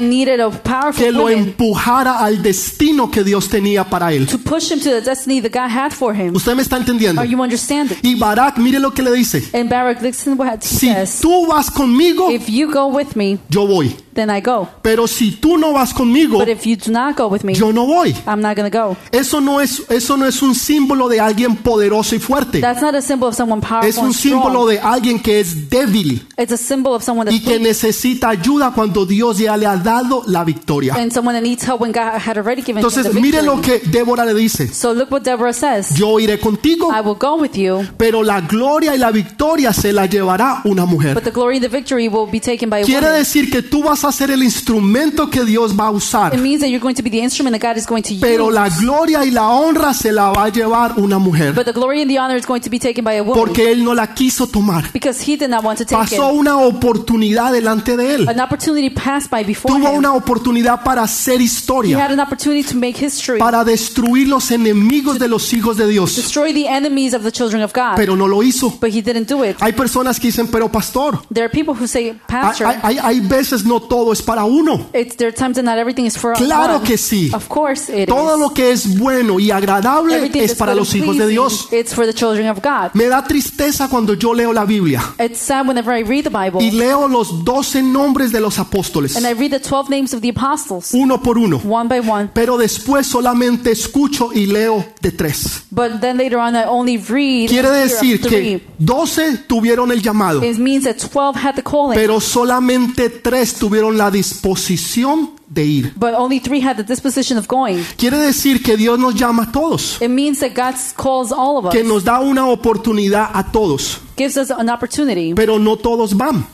Powerful 0.62 1.04
que 1.04 1.12
lo 1.12 1.28
empujara 1.28 2.18
al 2.18 2.42
destino 2.42 3.10
que 3.10 3.24
Dios 3.24 3.48
tenía 3.48 3.84
para 3.84 4.12
él. 4.12 4.26
to 4.26 4.38
push 4.38 4.70
him 4.70 4.78
to 4.80 4.90
the 4.90 5.00
destiny 5.00 5.40
that 5.40 5.52
God 5.52 5.70
had 5.70 5.92
for 5.92 6.14
him. 6.14 6.34
¿Usted 6.34 6.54
me 6.54 6.62
está 6.62 6.76
entendiendo? 6.76 7.20
Are 7.20 7.28
you 7.28 7.40
understanding? 7.42 7.96
Y 8.02 8.14
Barak, 8.16 8.58
mire 8.58 8.78
lo 8.78 8.92
que 8.92 9.02
le 9.02 9.12
dice. 9.12 9.42
And 9.52 9.68
Barak, 9.68 10.00
listen 10.02 10.38
what 10.38 10.58
he 10.62 10.66
Si 10.66 10.86
says. 10.88 11.20
tú 11.20 11.46
vas 11.46 11.70
conmigo, 11.70 12.30
If 12.30 12.48
you 12.48 12.70
go 12.72 12.86
with 12.88 13.14
me, 13.16 13.38
yo 13.48 13.66
voy. 13.66 13.94
Then 14.14 14.30
I 14.30 14.40
go. 14.40 14.68
Pero 14.82 15.06
si 15.06 15.32
tú 15.32 15.56
no 15.58 15.72
vas 15.72 15.92
conmigo, 15.94 16.38
But 16.38 16.48
if 16.48 16.64
you 16.66 16.76
do 16.76 16.90
not 16.90 17.16
go 17.16 17.28
with 17.28 17.42
me, 17.44 17.54
yo 17.54 17.72
no 17.72 17.86
voy. 17.86 18.14
I'm 18.26 18.40
not 18.40 18.56
going 18.56 18.70
to 18.70 18.76
go. 18.78 18.96
Eso 19.12 19.40
no 19.40 19.60
es 19.60 19.82
eso 19.90 20.16
no 20.16 20.26
es 20.26 20.42
un 20.42 20.54
símbolo 20.54 21.08
de 21.08 21.20
alguien 21.20 21.56
poderoso 21.56 22.14
y 22.14 22.18
fuerte. 22.18 22.60
That's 22.60 22.82
not 22.82 22.94
a 22.94 23.02
symbol 23.02 23.28
of 23.28 23.36
someone 23.36 23.60
Es 23.62 23.68
powerful 23.68 24.00
un 24.00 24.06
and 24.06 24.14
símbolo 24.14 24.50
strong. 24.50 24.68
de 24.70 24.78
alguien 24.80 25.20
que 25.20 25.40
es 25.40 25.68
débil 25.70 26.26
It's 26.36 26.52
a 26.52 26.56
symbol 26.56 26.94
of 26.94 27.02
someone 27.04 27.30
y 27.30 27.38
that's 27.38 27.44
que 27.48 27.54
weak 27.58 27.62
necesita 27.68 28.28
ayuda 28.30 28.72
cuando 28.74 29.06
Dios 29.06 29.38
ya 29.38 29.56
le 29.56 29.66
ha 29.66 29.76
dado 29.76 30.22
la 30.26 30.44
victoria. 30.44 30.94
and 30.96 31.12
someone 31.12 31.34
that 31.36 31.42
needs 31.42 31.62
help 31.66 31.80
when 31.80 31.92
God 31.92 32.18
had 32.18 32.36
already 32.36 32.62
given 32.62 32.78
him 32.82 32.86
Entonces, 32.86 33.12
the 33.12 33.20
mire 33.20 33.42
lo 33.42 33.56
victory. 33.56 33.80
que 33.80 33.88
Débora 33.90 34.24
le 34.24 34.34
dice. 34.34 34.68
So 34.72 34.92
look 34.92 35.10
what 35.10 35.22
Deborah 35.22 35.52
says. 35.52 35.96
Yo 35.96 36.18
iré 36.20 36.38
contigo, 36.40 36.90
I 36.92 37.00
will 37.00 37.16
go 37.18 37.36
with 37.36 37.54
you, 37.56 37.82
pero 37.96 38.22
la 38.22 38.40
gloria 38.40 38.94
y 38.94 38.98
la 38.98 39.10
victoria 39.10 39.72
se 39.72 39.92
la 39.92 40.06
llevará 40.06 40.62
una 40.64 40.82
but 40.84 40.90
mujer. 40.90 41.20
the 41.22 41.30
glory 41.30 41.56
and 41.56 41.64
the 41.64 41.68
victory 41.68 42.08
will 42.08 42.30
be 42.30 42.40
taken 42.40 42.68
by 42.70 42.80
a 42.80 42.84
Quiere 42.84 43.06
woman. 43.06 43.18
decir 43.20 43.50
que 43.50 43.62
tú 43.62 43.82
vas 43.82 43.99
a 44.08 44.12
ser 44.12 44.30
el 44.30 44.42
instrumento 44.42 45.28
que 45.30 45.44
Dios 45.44 45.78
va 45.78 45.86
a 45.86 45.90
usar, 45.90 46.34
It 46.34 46.40
means 46.40 46.60
that 46.60 46.68
you're 46.68 46.80
going 46.82 46.94
to 46.94 47.02
be 47.02 47.10
the 47.10 47.18
instrument 47.18 47.58
that 47.58 47.70
God 47.70 47.76
is 47.78 47.86
going 47.86 48.02
to 48.02 48.14
pero 48.20 48.46
use. 48.48 48.54
la 48.54 48.68
gloria 48.68 49.24
y 49.24 49.30
la 49.30 49.48
honra 49.48 49.92
se 49.94 50.12
la 50.12 50.30
va 50.30 50.44
a 50.44 50.48
llevar 50.48 50.94
una 50.98 51.18
mujer, 51.18 51.54
But 51.54 51.64
the 51.66 51.72
glory 51.72 52.02
and 52.02 52.10
the 52.10 52.18
honor 52.18 52.36
is 52.36 52.46
going 52.46 52.60
to 52.60 52.70
be 52.70 52.78
taken 52.78 53.04
by 53.04 53.16
a 53.18 53.22
woman 53.22 53.38
porque 53.38 53.70
él 53.70 53.84
no 53.84 53.94
la 53.94 54.14
quiso 54.14 54.46
tomar. 54.46 54.90
because 54.92 55.20
he 55.22 55.36
did 55.36 55.48
not 55.50 55.62
want 55.64 55.78
to 55.78 55.84
take 55.84 55.96
Pasó 55.96 56.30
it. 56.32 56.38
una 56.38 56.56
oportunidad 56.58 57.52
delante 57.52 57.96
de 57.96 58.14
él. 58.14 58.28
An 58.28 58.40
opportunity 58.40 58.90
passed 58.90 59.30
by 59.30 59.44
before 59.44 59.72
Tuvo 59.74 59.90
him. 59.90 59.98
una 59.98 60.14
oportunidad 60.14 60.82
para 60.84 61.02
hacer 61.02 61.40
He 61.40 61.44
historia, 61.44 61.98
had 62.04 62.12
an 62.12 62.20
opportunity 62.20 62.62
to 62.62 62.76
make 62.76 62.96
history, 63.04 63.38
para 63.38 63.64
destruir 63.64 64.28
los 64.28 64.50
enemigos 64.50 65.18
de 65.18 65.28
los 65.28 65.52
hijos 65.52 65.76
de 65.76 65.86
Dios, 65.88 66.16
destroy 66.16 66.52
the 66.52 66.66
enemies 66.66 67.14
of 67.14 67.22
the 67.22 67.32
children 67.32 67.62
of 67.62 67.72
God, 67.72 67.96
pero 67.96 68.16
no 68.16 68.26
lo 68.26 68.42
hizo. 68.42 68.70
but 68.80 68.90
he 68.90 69.00
didn't 69.02 69.28
do 69.28 69.44
it. 69.44 69.56
Hay 69.60 69.72
personas 69.72 70.18
que 70.18 70.28
dicen, 70.28 70.48
pero 70.48 70.68
pastor, 70.70 71.20
There 71.32 71.44
are 71.44 71.50
people 71.50 71.74
who 71.74 71.86
say, 71.86 72.18
Pastor, 72.26 72.66
hay- 72.66 72.78
hay- 72.82 72.98
hay 72.98 73.20
veces 73.20 73.64
no 73.64 73.80
todo 73.90 74.12
es 74.12 74.22
para 74.22 74.44
uno. 74.44 74.86
it's, 74.94 75.16
there 75.16 75.28
are 75.28 75.36
times 75.36 75.56
that 75.56 75.64
not 75.64 75.76
everything 75.76 76.06
is 76.06 76.16
for 76.16 76.32
Claro 76.34 76.76
one. 76.76 76.84
que 76.86 76.96
sí. 76.96 77.30
Of 77.34 77.48
course 77.48 77.90
it 77.92 78.08
Todo 78.08 78.34
is. 78.36 78.40
lo 78.40 78.54
que 78.54 78.70
es 78.70 78.96
bueno 78.96 79.40
y 79.40 79.50
agradable 79.50 80.14
Everything 80.14 80.42
es 80.42 80.54
para 80.54 80.74
los 80.76 80.94
hijos 80.94 81.18
de 81.18 81.26
Dios. 81.26 81.68
It's 81.72 81.92
for 81.92 82.06
the 82.06 82.14
children 82.14 82.48
of 82.48 82.60
God. 82.62 82.92
Me 82.94 83.06
da 83.08 83.24
tristeza 83.24 83.88
cuando 83.88 84.14
yo 84.14 84.32
leo 84.32 84.52
la 84.52 84.64
Biblia 84.64 85.02
It's 85.18 85.40
sad 85.40 85.66
whenever 85.66 85.92
I 85.92 86.04
read 86.04 86.22
the 86.22 86.30
Bible 86.30 86.62
y 86.64 86.70
leo 86.70 87.08
los 87.08 87.44
doce 87.44 87.82
nombres 87.82 88.30
de 88.30 88.38
los 88.40 88.58
apóstoles, 88.60 89.16
and 89.16 89.26
I 89.26 89.32
read 89.32 89.50
the 89.50 89.58
12 89.58 89.90
names 89.90 90.14
of 90.14 90.20
the 90.20 90.28
apostles, 90.30 90.94
uno 90.94 91.20
por 91.20 91.36
uno, 91.36 91.58
one 91.68 91.88
by 91.88 91.98
one. 91.98 92.30
pero 92.32 92.56
después 92.56 93.08
solamente 93.08 93.72
escucho 93.72 94.32
y 94.32 94.46
leo 94.46 94.84
de 95.00 95.10
tres. 95.10 95.64
But 95.72 96.00
then 96.00 96.16
later 96.16 96.38
on, 96.38 96.54
I 96.54 96.64
only 96.68 96.96
read 96.96 97.48
Quiere 97.48 97.70
decir 97.70 98.20
que 98.20 98.62
doce 98.78 99.38
tuvieron 99.48 99.90
el 99.90 100.00
llamado, 100.00 100.44
It 100.44 100.58
means 100.58 100.84
that 100.84 100.96
12 100.98 101.36
had 101.36 101.54
the 101.56 101.62
calling, 101.62 101.94
pero 101.96 102.20
solamente 102.20 103.10
tres 103.10 103.54
tuvieron 103.54 103.79
la 103.90 104.10
disposición 104.10 105.30
de 105.48 105.64
ir. 105.64 105.92
but 105.96 106.12
only 106.14 106.38
three 106.40 106.60
had 106.60 106.76
the 106.76 106.82
disposition 106.82 107.38
of 107.38 107.46
going. 107.48 107.82
Quiere 107.96 108.18
decir 108.18 108.62
que 108.62 108.76
Dios 108.76 108.98
nos 108.98 109.14
llama 109.14 109.44
a 109.44 109.52
todos, 109.52 110.00
It 110.02 110.08
means 110.10 110.40
that 110.40 110.54
God 110.54 110.74
calls 110.96 111.32
all 111.32 111.56
of 111.58 111.66
us, 111.66 111.72
que 111.72 111.82
nos 111.82 112.04
da 112.04 112.20
una 112.20 112.46
oportunidad 112.48 113.30
a 113.32 113.50
todos, 113.50 113.98
gives 114.16 114.36
us 114.36 114.50
an 114.50 114.68
opportunity, 114.68 115.32
pero 115.34 115.58
no 115.58 115.76
todos 115.76 116.14
van. 116.16 116.44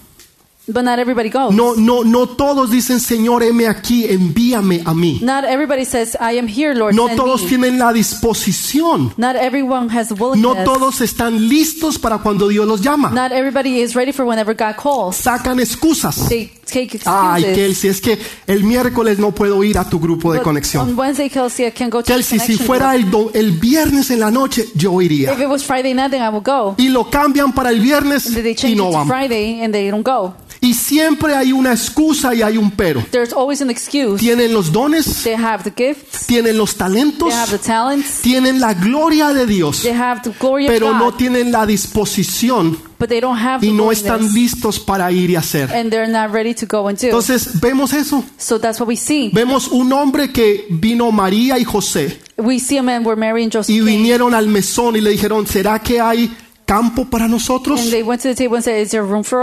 But 0.69 0.83
not 0.85 0.99
everybody 0.99 1.29
goes. 1.31 1.55
No, 1.55 1.75
no, 1.77 2.03
no 2.05 2.27
todos 2.29 2.71
dicen, 2.71 3.01
Señor, 3.01 3.43
heme 3.43 3.67
aquí, 3.69 4.05
envíame 4.05 4.83
a 4.85 4.93
mí. 4.95 5.19
Not 5.23 5.45
everybody 5.45 5.85
says, 5.85 6.17
I 6.21 6.39
am 6.39 6.49
here, 6.49 6.75
Lord, 6.75 6.95
No 6.95 7.07
send 7.07 7.19
todos 7.19 7.43
me. 7.43 7.49
tienen 7.49 7.79
la 7.79 7.93
disposición. 7.93 9.13
Not 9.17 9.37
everyone 9.37 9.89
has 9.91 10.11
No 10.11 10.27
willingness. 10.31 10.65
todos 10.65 11.01
están 11.01 11.49
listos 11.49 11.99
para 11.99 12.19
cuando 12.19 12.49
Dios 12.49 12.67
los 12.67 12.81
llama. 12.81 13.11
Not 13.11 13.33
everybody 13.33 13.81
is 13.81 13.95
ready 13.95 14.13
for 14.13 14.25
whenever 14.27 14.55
God 14.55 14.77
calls. 14.77 15.17
Sacan 15.17 15.61
excusas. 15.61 16.29
They 16.29 16.51
take 16.65 16.97
excuses. 16.97 17.07
Ay, 17.07 17.43
Kelsey, 17.55 17.91
es 17.91 18.01
que 18.01 18.19
el 18.47 18.65
miércoles 18.65 19.19
no 19.19 19.33
puedo 19.33 19.63
ir 19.63 19.79
a 19.79 19.89
tu 19.89 19.99
grupo 20.01 20.33
de 20.33 20.39
But 20.39 20.45
conexión. 20.45 20.89
On 20.91 20.99
Wednesday, 20.99 21.29
Kelsey, 21.31 21.67
I 21.67 21.71
can 21.71 21.91
go 21.91 22.03
to 22.03 22.07
Kelsey, 22.07 22.39
si 22.39 22.57
fuera 22.57 22.95
el, 22.95 23.11
do- 23.11 23.31
el 23.35 23.53
viernes 23.53 24.11
en 24.11 24.21
la 24.21 24.31
noche, 24.31 24.67
yo 24.75 25.01
iría. 25.01 25.33
If 25.33 25.41
it 25.41 25.49
was 25.49 25.63
Friday 25.65 25.95
night, 25.95 26.11
then 26.11 26.23
I 26.23 26.29
will 26.29 26.43
go. 26.43 26.75
Y 26.79 26.89
lo 26.89 27.09
cambian 27.09 27.53
para 27.53 27.71
el 27.71 27.81
viernes 27.81 28.25
they 28.35 28.51
y 28.51 28.55
change 28.55 28.77
no 28.77 28.89
it 28.89 28.93
to 28.93 28.99
van. 28.99 29.07
Friday 29.09 29.61
and 29.63 29.73
they 29.73 29.91
don't 29.91 30.05
go. 30.05 30.35
Y 30.61 30.75
siempre 30.75 31.35
hay 31.35 31.53
una 31.53 31.73
excusa 31.73 32.35
y 32.35 32.43
hay 32.43 32.57
un 32.57 32.71
pero. 32.71 33.05
There's 33.11 33.33
always 33.33 33.61
an 33.63 33.71
excuse. 33.71 34.19
Tienen 34.19 34.53
los 34.53 34.73
dones, 34.73 35.23
They 35.23 35.35
have 35.35 35.65
the 35.65 35.73
gifts, 35.77 36.27
tienen 36.27 36.57
los 36.57 36.77
talentos, 36.77 37.29
they 37.29 37.39
have 37.39 37.51
the 37.51 37.59
talents, 37.59 38.21
tienen 38.23 38.61
la 38.61 38.75
gloria 38.75 39.33
de 39.33 39.47
Dios, 39.47 39.83
they 39.83 39.93
have 39.93 40.23
the 40.23 40.33
glory 40.39 40.67
of 40.67 40.73
pero 40.73 40.93
no 40.93 41.11
God, 41.11 41.15
tienen 41.15 41.53
la 41.53 41.67
disposición 41.67 42.79
but 42.99 43.09
they 43.09 43.21
don't 43.21 43.39
have 43.39 43.65
y 43.65 43.73
no 43.73 43.93
están 43.93 44.33
listos 44.33 44.79
para 44.79 45.13
ir 45.13 45.31
y 45.31 45.37
hacer. 45.37 45.71
and 45.73 45.91
they're 45.91 46.11
not 46.11 46.33
ready 46.33 46.55
to 46.55 46.67
go 46.67 46.89
and 46.89 46.99
do. 46.99 47.07
Entonces 47.07 47.61
vemos 47.61 47.93
eso. 47.93 48.25
So 48.39 48.59
that's 48.59 48.81
what 48.81 48.89
we 48.89 48.97
see. 48.97 49.31
Vemos 49.33 49.69
un 49.69 49.93
hombre 49.93 50.33
que 50.33 50.67
vino 50.71 51.11
María 51.13 51.59
y 51.59 51.65
José 51.65 52.21
We 52.39 52.59
see 52.59 52.77
a 52.77 52.83
man 52.83 53.05
where 53.05 53.17
Mary 53.17 53.43
and 53.45 53.53
Joseph 53.53 53.75
y 53.75 53.79
came, 53.79 53.91
vinieron 53.93 54.35
al 54.35 54.47
mesón 54.49 54.95
y 54.95 55.01
le 55.01 55.11
dijeron, 55.11 55.47
¿será 55.47 55.79
que 55.79 56.01
hay 56.01 56.31
campo 56.67 57.07
para 57.07 57.29
nosotros? 57.29 57.81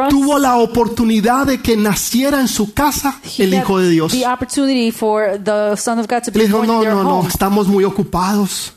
Tuvo 0.10 0.38
la 0.38 0.58
oportunidad 0.58 1.48
de 1.48 1.62
que 1.62 1.76
naciera 1.76 2.40
en 2.42 2.48
su 2.48 2.74
casa 2.74 3.20
el 3.40 3.54
Hijo 3.54 3.80
de 3.80 3.90
Dios. 3.90 4.12
The 4.12 4.28
opportunity 4.28 4.92
for 4.92 5.40
the 5.44 5.76
Son 5.78 5.98
of 5.98 6.08
God 6.08 6.22
to 6.24 6.32
Le 6.32 6.40
be 6.40 6.46
dijo, 6.46 6.66
no, 6.66 6.84
no, 6.84 7.04
no, 7.04 7.28
estamos 7.28 7.68
muy 7.68 7.84
ocupados. 7.84 8.74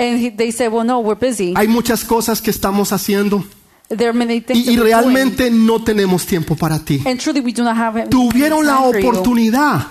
and 0.00 0.18
he, 0.18 0.30
they 0.30 0.50
said, 0.50 0.72
"Well, 0.72 0.84
no, 0.86 1.00
we're 1.00 1.14
busy. 1.14 1.52
Hay 1.56 1.68
muchas 1.68 2.04
cosas 2.04 2.40
que 2.40 2.50
estamos 2.50 2.92
haciendo 2.92 3.44
there 3.88 4.08
are 4.08 4.16
many 4.16 4.40
things 4.40 4.66
y, 4.66 4.72
y 4.72 4.76
realmente 4.76 5.50
no 5.50 5.82
tenemos 5.82 6.24
tiempo 6.24 6.54
para 6.56 6.78
ti. 6.78 7.02
and 7.04 7.20
truly 7.20 7.40
we 7.40 7.52
do 7.52 7.62
not 7.62 7.76
have 7.76 8.00
any 8.00 8.08
Tuvieron 8.08 8.64
la 8.64 8.76
time 8.78 8.92
for 8.92 9.00
you." 9.00 9.08
oportunidad, 9.08 9.86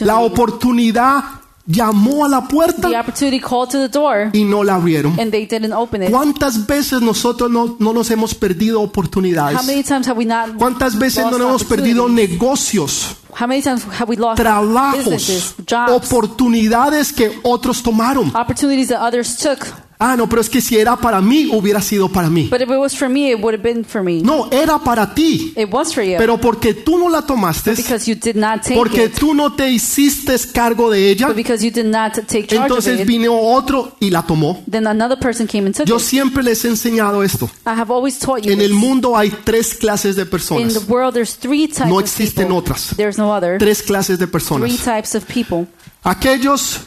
la 0.00 0.18
oportunidad 0.18 1.24
llamó 1.66 2.24
a 2.24 2.28
la 2.28 2.48
puerta 2.48 2.88
The 2.88 2.98
opportunity 2.98 3.38
called 3.40 3.70
to 3.70 3.78
the 3.78 3.88
door, 3.88 4.30
y 4.32 4.44
no 4.44 4.64
la 4.64 4.74
abrieron. 4.76 5.18
and 5.20 5.30
they 5.30 5.46
didn't 5.46 5.72
open 5.72 6.02
it. 6.02 6.10
¿Cuántas 6.10 6.66
veces 6.66 7.00
nosotros 7.02 7.50
no, 7.50 7.76
no 7.78 7.92
nos 7.92 8.10
hemos 8.10 8.34
perdido 8.34 8.80
How 8.80 8.86
oportunidades? 8.86 9.64
many 9.64 9.82
times 9.82 10.06
have 10.08 10.18
we 10.18 10.24
not 10.24 10.56
¿Cuántas 10.56 10.98
veces 10.98 11.24
no 11.24 11.32
nos 11.38 11.40
hemos 11.48 11.64
perdido 11.64 12.08
negocios, 12.08 13.16
How 13.40 13.46
many 13.46 13.62
times 13.62 13.84
have 13.98 14.08
we 14.10 14.16
lost 14.16 14.36
trabajos, 14.42 15.54
jobs, 15.66 15.90
oportunidades 15.92 17.12
que 17.12 17.38
otros 17.42 17.82
tomaron? 17.82 18.30
opportunities 18.34 18.88
that 18.88 19.00
others 19.00 19.36
took? 19.36 19.66
Ah, 20.04 20.16
no, 20.16 20.28
pero 20.28 20.40
es 20.42 20.50
que 20.50 20.60
si 20.60 20.76
era 20.76 20.96
para 20.96 21.20
mí, 21.20 21.48
hubiera 21.52 21.80
sido 21.80 22.08
para 22.08 22.28
mí. 22.28 22.48
But 22.50 22.60
if 22.60 22.68
it 22.68 22.76
was 22.76 22.96
for 22.96 23.08
me, 23.08 23.30
it 23.30 23.38
would 23.40 23.54
have 23.54 23.62
been 23.62 23.84
for 23.84 24.02
me. 24.02 24.20
No, 24.20 24.48
era 24.50 24.76
para 24.80 25.14
ti. 25.14 25.52
It 25.56 25.68
was 25.72 25.94
for 25.94 26.02
you. 26.02 26.16
Pero 26.18 26.38
porque 26.38 26.74
tú 26.74 26.98
no 26.98 27.08
la 27.08 27.22
tomaste, 27.22 27.76
because 27.76 28.10
you 28.10 28.16
did 28.16 28.34
not 28.34 28.62
take 28.62 28.74
porque 28.74 29.04
it. 29.04 29.14
tú 29.18 29.32
no 29.32 29.52
te 29.54 29.70
hiciste 29.70 30.36
cargo 30.52 30.90
de 30.90 31.08
ella, 31.08 31.28
But 31.28 31.36
because 31.36 31.64
you 31.64 31.70
did 31.70 31.86
not 31.86 32.14
take 32.26 32.48
charge 32.48 32.56
of 32.56 32.62
entonces 32.64 33.00
it, 33.00 33.06
vino 33.06 33.32
otro 33.32 33.94
y 34.00 34.10
la 34.10 34.22
tomó. 34.22 34.64
then 34.68 34.88
another 34.88 35.16
person 35.16 35.46
came 35.46 35.66
and 35.66 35.76
took 35.76 35.86
Yo 35.86 35.98
it. 35.98 36.02
siempre 36.02 36.42
les 36.42 36.64
he 36.64 36.68
enseñado 36.68 37.22
esto. 37.22 37.48
I 37.64 37.70
have 37.78 37.92
always 37.92 38.18
taught 38.18 38.42
you 38.44 38.52
En 38.52 38.60
el 38.60 38.74
mundo 38.74 39.16
hay 39.16 39.30
tres 39.44 39.74
clases 39.74 40.16
de 40.16 40.22
In 40.22 40.26
the 40.26 40.30
personas. 40.32 40.88
world, 40.88 41.14
there's 41.14 41.36
three 41.36 41.68
types 41.68 41.86
No 41.88 41.98
of 41.98 42.02
existen 42.02 42.46
people. 42.48 42.56
otras. 42.58 42.94
There's 42.96 43.18
no 43.18 43.32
other. 43.32 43.58
Tres 43.58 43.82
clases 43.82 44.18
de 44.18 44.26
Three 44.26 44.32
personas. 44.32 44.76
types 44.84 45.14
of 45.14 45.24
people. 45.26 45.68
Aquellos 46.02 46.80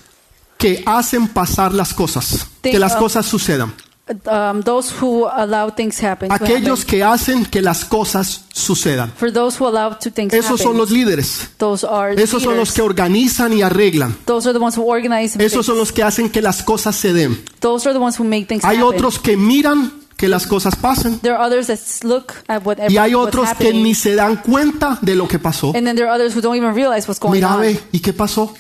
que 0.66 0.84
hacen 0.86 1.28
pasar 1.28 1.74
las 1.74 1.94
cosas, 1.94 2.48
que 2.64 2.80
las 2.80 2.94
um, 2.94 3.00
cosas 3.00 3.26
sucedan. 3.28 3.72
Um, 4.08 4.62
those 4.64 4.94
who 5.00 5.28
allow 5.28 5.70
things 5.70 6.02
happen. 6.04 6.32
Aquellos 6.32 6.82
happen. 6.82 6.90
que 6.90 7.04
hacen 7.04 7.46
que 7.46 7.62
las 7.62 7.86
cosas 7.86 8.46
sucedan. 8.52 9.12
For 9.16 9.32
those 9.32 9.60
who 9.60 9.68
allow 9.68 9.96
to 9.98 10.12
things 10.12 10.34
Esos 10.34 10.60
son 10.62 10.70
happen. 10.74 10.78
los 10.78 10.92
líderes. 10.92 11.50
Those 11.58 11.86
are 11.88 12.14
Esos 12.14 12.42
son 12.42 12.58
los 12.58 12.70
leaders. 12.70 12.74
que 12.74 12.82
organizan 12.82 13.54
y 13.54 13.62
arreglan. 13.62 14.16
Those 14.26 14.50
are 14.50 14.58
the 14.58 14.64
ones 14.64 14.76
who 14.76 14.84
organize 14.84 15.38
Esos 15.38 15.54
fix. 15.54 15.66
son 15.68 15.78
los 15.78 15.92
que 15.92 16.02
hacen 16.04 16.30
que 16.30 16.42
las 16.42 16.64
cosas 16.64 16.96
se 16.96 17.14
den. 17.14 17.44
Those 17.60 17.88
are 17.88 17.98
the 17.98 18.04
ones 18.04 18.20
who 18.20 18.24
make 18.24 18.46
things 18.46 18.64
Hay 18.64 18.78
happen. 18.78 18.96
otros 18.96 19.20
que 19.20 19.38
miran 19.38 19.92
que 20.18 20.30
las 20.30 20.48
cosas 20.48 20.76
pasen 20.76 21.20
There 21.20 21.36
are 21.36 21.46
others 21.46 21.68
that 21.68 21.80
look 22.04 22.32
at 22.48 22.64
what 22.64 22.78
y 22.90 22.98
hay 22.98 23.14
otros 23.14 23.50
que 23.58 23.74
ni 23.74 23.94
se 23.94 24.16
dan 24.16 24.38
cuenta 24.38 24.98
de 25.02 25.16
lo 25.16 25.28
que 25.28 25.40
pasó. 25.40 25.74
And 25.76 25.86
then 25.86 25.96
there 25.96 26.08
are 26.08 26.16
others 26.16 26.36
who 26.36 26.42
don't 26.42 26.56
even 26.56 26.74
realize 26.74 27.08
what's 27.08 27.20
going 27.20 27.34
Mira, 27.34 27.56
on. 27.56 27.62
ve, 27.62 27.80
¿y 27.92 28.00
qué 28.00 28.14
pasó? 28.14 28.54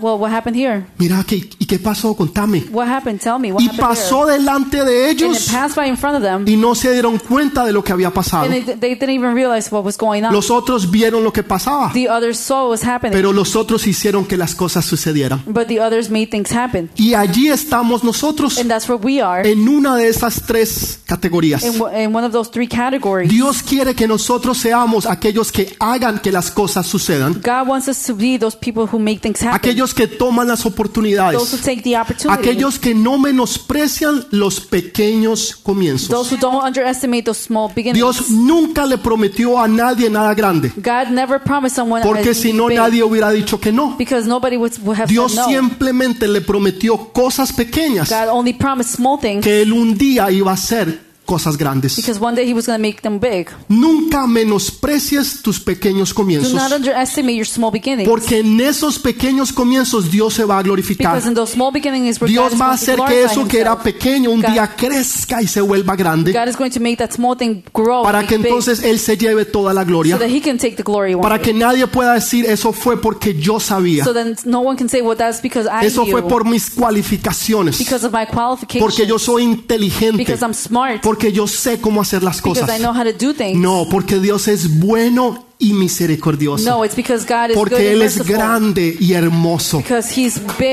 Well, 0.00 0.18
what 0.18 0.32
happened 0.32 0.56
here? 0.56 0.84
Mira, 0.98 1.24
¿qué, 1.26 1.36
¿y 1.58 1.66
qué 1.66 1.78
pasó? 1.78 2.14
Contame. 2.14 2.64
What 2.70 2.88
happened? 2.88 3.20
Tell 3.20 3.38
me. 3.38 3.52
What 3.52 3.62
Y 3.62 3.66
happened 3.66 3.80
pasó 3.80 4.26
delante 4.26 4.84
de 4.84 4.92
here? 4.92 5.10
And 5.10 5.20
it 5.20 5.22
ellos 5.22 5.74
by 5.74 5.86
in 5.88 5.96
front 5.96 6.16
of 6.16 6.22
them, 6.22 6.44
y 6.48 6.56
no 6.56 6.74
se 6.74 6.92
dieron 6.92 7.18
cuenta 7.18 7.64
de 7.64 7.72
lo 7.72 7.82
que 7.82 7.92
había 7.92 8.10
pasado. 8.10 8.44
and 8.44 8.52
they, 8.52 8.74
they 8.76 8.94
didn't 8.94 9.10
even 9.10 9.34
realize 9.34 9.70
what 9.70 9.84
was 9.84 9.96
going 9.96 10.24
on. 10.24 10.32
Los 10.32 10.50
otros 10.50 10.90
vieron 10.90 11.24
lo 11.24 11.32
que 11.32 11.42
pasaba, 11.42 11.90
the 11.92 12.08
others 12.08 12.38
saw 12.38 12.62
what 12.64 12.70
was 12.70 12.84
happening, 12.84 13.12
pero 13.12 13.32
los 13.32 13.56
otros 13.56 13.86
hicieron 13.86 14.24
que 14.26 14.36
las 14.36 14.54
cosas 14.54 14.84
sucedieran. 14.84 15.42
but 15.46 15.66
the 15.68 15.80
others 15.80 16.10
made 16.10 16.28
things 16.30 16.52
happen. 16.52 16.90
Y 16.96 17.14
allí 17.14 17.48
estamos 17.48 18.04
nosotros 18.04 18.58
And 18.58 18.70
that's 18.70 18.88
where 18.88 19.00
we 19.02 19.20
are 19.20 19.48
en 19.48 19.68
una 19.68 19.96
de 19.96 20.08
esas 20.08 20.42
tres 20.46 21.00
categorías. 21.06 21.62
in, 21.64 21.74
in 21.96 22.14
one 22.14 22.24
of 22.24 22.32
those 22.32 22.50
three 22.50 22.68
categories. 22.68 23.30
Dios 23.30 23.62
quiere 23.62 23.94
que 23.94 24.06
nosotros 24.08 24.58
seamos 24.58 25.06
aquellos 25.06 25.50
que 25.52 25.74
hagan 25.80 26.18
que 26.20 26.30
las 26.32 26.50
cosas 26.50 26.86
sucedan, 26.86 27.34
God 27.42 27.68
wants 27.68 27.88
us 27.88 28.02
to 28.06 28.14
be 28.14 28.38
those 28.38 28.56
people 28.56 28.84
who 28.90 28.98
make 28.98 29.20
things 29.20 29.40
happen. 29.40 29.56
aquellos 29.56 29.87
que 29.94 30.06
toman 30.06 30.48
las 30.48 30.60
those 30.60 30.68
who 30.68 30.74
oportunidades, 30.74 31.60
take 31.62 31.82
the 31.82 31.96
opportunity. 31.96 32.40
aquellos 32.40 32.78
que 32.78 32.94
no 32.94 33.18
menosprecian 33.18 34.26
los 34.30 34.60
pequeños 34.60 35.48
those 35.50 35.62
comienzos. 35.62 36.32
who 36.32 36.36
don't 36.36 36.64
underestimate 36.64 37.24
those 37.24 37.38
small 37.38 37.68
beginnings. 37.68 37.96
Dios 37.96 38.30
nunca 38.30 38.86
le 38.86 38.98
prometió 38.98 39.58
a 39.58 39.68
nadie 39.68 40.08
nada 40.10 40.34
grande, 40.34 40.72
God 40.76 41.10
never 41.10 41.40
promised 41.40 41.76
someone 41.76 42.02
porque 42.02 42.34
si 42.34 42.52
no 42.52 42.68
nadie 42.68 43.02
hubiera 43.02 43.30
dicho 43.30 43.60
que 43.60 43.72
no. 43.72 43.96
because 43.98 44.26
nobody 44.28 44.56
would, 44.56 44.76
would 44.84 44.98
have 44.98 45.08
Dios 45.08 45.32
said 45.34 45.44
no. 45.44 45.48
simplemente 45.48 46.28
le 46.28 46.40
prometió 46.40 47.12
cosas 47.12 47.52
pequeñas 47.52 48.08
God 48.08 48.28
only 48.30 48.52
promised 48.52 48.94
small 48.94 49.18
things 49.18 49.42
que 49.44 49.62
él 49.62 49.72
un 49.72 49.96
día 49.96 50.30
iba 50.30 50.50
a 50.50 50.54
hacer 50.54 51.07
cosas 51.28 51.58
grandes. 51.58 51.94
because 51.96 52.18
one 52.18 52.34
day 52.34 52.46
he 52.48 52.54
was 52.54 52.64
going 52.66 52.78
to 52.78 52.82
make 52.82 53.02
them 53.02 53.18
big. 53.20 53.48
Nunca 53.68 54.26
menosprecies 54.26 55.42
tus 55.42 55.60
pequeños 55.60 56.08
Do 56.10 56.14
comienzos, 56.14 56.54
not 56.54 56.72
underestimate 56.72 57.34
your 57.36 57.46
small 57.46 57.70
beginnings. 57.70 58.08
porque 58.08 58.38
en 58.38 58.58
esos 58.60 58.98
pequeños 58.98 59.52
comienzos 59.52 60.10
Dios 60.10 60.32
se 60.34 60.44
va 60.44 60.58
a 60.58 60.62
glorificar. 60.62 61.12
because 61.14 61.28
in 61.28 61.34
those 61.34 61.52
small 61.52 61.70
beginnings 61.70 62.18
where 62.20 62.30
Dios 62.32 62.52
God 62.52 62.60
va 62.60 62.70
a 62.70 62.72
hacer 62.74 62.98
que 63.06 63.24
eso 63.24 63.46
que 63.46 63.60
era 63.60 63.76
pequeño 63.78 64.30
un 64.30 64.40
God- 64.40 64.52
día 64.52 64.66
crezca 64.74 65.42
y 65.42 65.46
se 65.46 65.60
vuelva 65.60 65.94
grande, 65.96 66.32
God 66.32 66.48
is 66.48 66.56
going 66.56 66.70
to 66.70 66.80
make 66.80 66.96
that 66.96 67.12
small 67.12 67.36
thing 67.36 67.62
grow 67.74 68.02
para 68.02 68.26
que 68.26 68.38
big, 68.38 68.46
entonces 68.46 68.82
Él 68.82 68.98
se 68.98 69.16
lleve 69.18 69.44
toda 69.44 69.74
la 69.74 69.82
so 69.82 69.86
gloria, 69.88 70.16
that 70.18 70.28
he 70.30 70.40
can 70.40 70.56
take 70.56 70.76
the 70.76 70.82
glory 70.82 71.12
one 71.14 71.22
para 71.22 71.36
day. 71.36 71.44
que 71.44 71.52
nadie 71.52 71.86
pueda 71.86 72.14
decir 72.14 72.46
eso 72.46 72.72
fue 72.72 73.00
porque 73.00 73.34
yo 73.34 73.60
sabía, 73.60 74.04
So 74.04 74.14
then 74.14 74.34
no 74.44 74.60
one 74.60 74.76
can 74.78 74.88
say, 74.88 75.02
well, 75.02 75.16
that's 75.16 75.42
because 75.42 75.68
I 75.68 75.86
eso 75.86 76.06
fue 76.06 76.22
knew, 76.22 76.28
por 76.30 76.44
mis 76.46 76.70
cualificaciones, 76.70 77.78
because 77.78 78.06
of 78.06 78.12
my 78.12 78.24
qualifications, 78.26 78.80
porque 78.82 79.06
yo 79.06 79.18
soy 79.18 79.42
inteligente, 79.44 80.16
because 80.16 80.42
I'm 80.42 80.54
smart, 80.54 81.02
porque 81.02 81.17
yo 81.32 81.46
sé 81.46 81.80
cómo 81.80 82.00
hacer 82.00 82.22
las 82.22 82.42
because 82.42 82.60
I 82.60 82.64
cosas. 82.64 82.80
know 82.80 82.92
how 82.94 83.04
to 83.04 83.12
do 83.12 83.34
things. 83.34 83.58
No, 83.58 83.86
porque 83.90 84.18
Dios 84.20 84.48
es 84.48 84.78
bueno 84.80 85.44
y 85.58 85.72
misericordioso. 85.72 86.64
No, 86.64 86.84
it's 86.84 86.94
because 86.94 87.26
God 87.26 87.50
is 87.50 87.56
good 87.56 87.62
Porque 87.64 87.76
and 87.76 87.86
Él 87.86 88.02
es 88.02 88.24
grande 88.26 88.96
y 89.00 89.12
hermoso. 89.14 89.82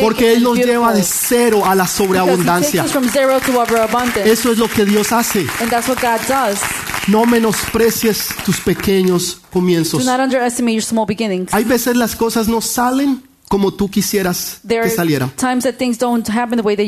Porque 0.01 0.33
Él 0.33 0.43
nos 0.43 0.57
lleva 0.57 0.93
de 0.93 1.03
cero 1.03 1.65
a 1.65 1.73
la 1.75 1.83
because 1.85 2.03
he 2.03 2.07
takes 2.07 2.07
sobreabundancia. 2.07 2.83
us 2.83 2.91
from 2.91 3.09
zero 3.09 3.39
to 3.39 3.59
overabundance. 3.59 4.29
Eso 4.31 4.51
es 4.51 4.57
lo 4.57 4.67
que 4.69 4.85
Dios 4.85 5.11
hace. 5.11 5.45
and 5.59 5.69
that's 5.69 5.87
what 5.87 5.99
God 6.01 6.19
does. 6.27 6.59
No 7.07 7.25
menosprecies 7.25 8.29
tus 8.45 8.59
pequeños 8.61 9.35
Do 9.41 9.47
comienzos. 9.59 10.05
not 10.05 10.19
underestimate 10.19 10.73
your 10.75 10.83
small 10.83 11.05
beginnings. 11.05 11.53
Hay 11.53 11.63
veces 11.63 11.95
las 11.95 12.15
cosas 12.15 12.47
no 12.47 12.61
salen 12.61 13.21
como 13.47 13.73
tú 13.73 13.89
quisieras 13.89 14.59
que 14.67 14.75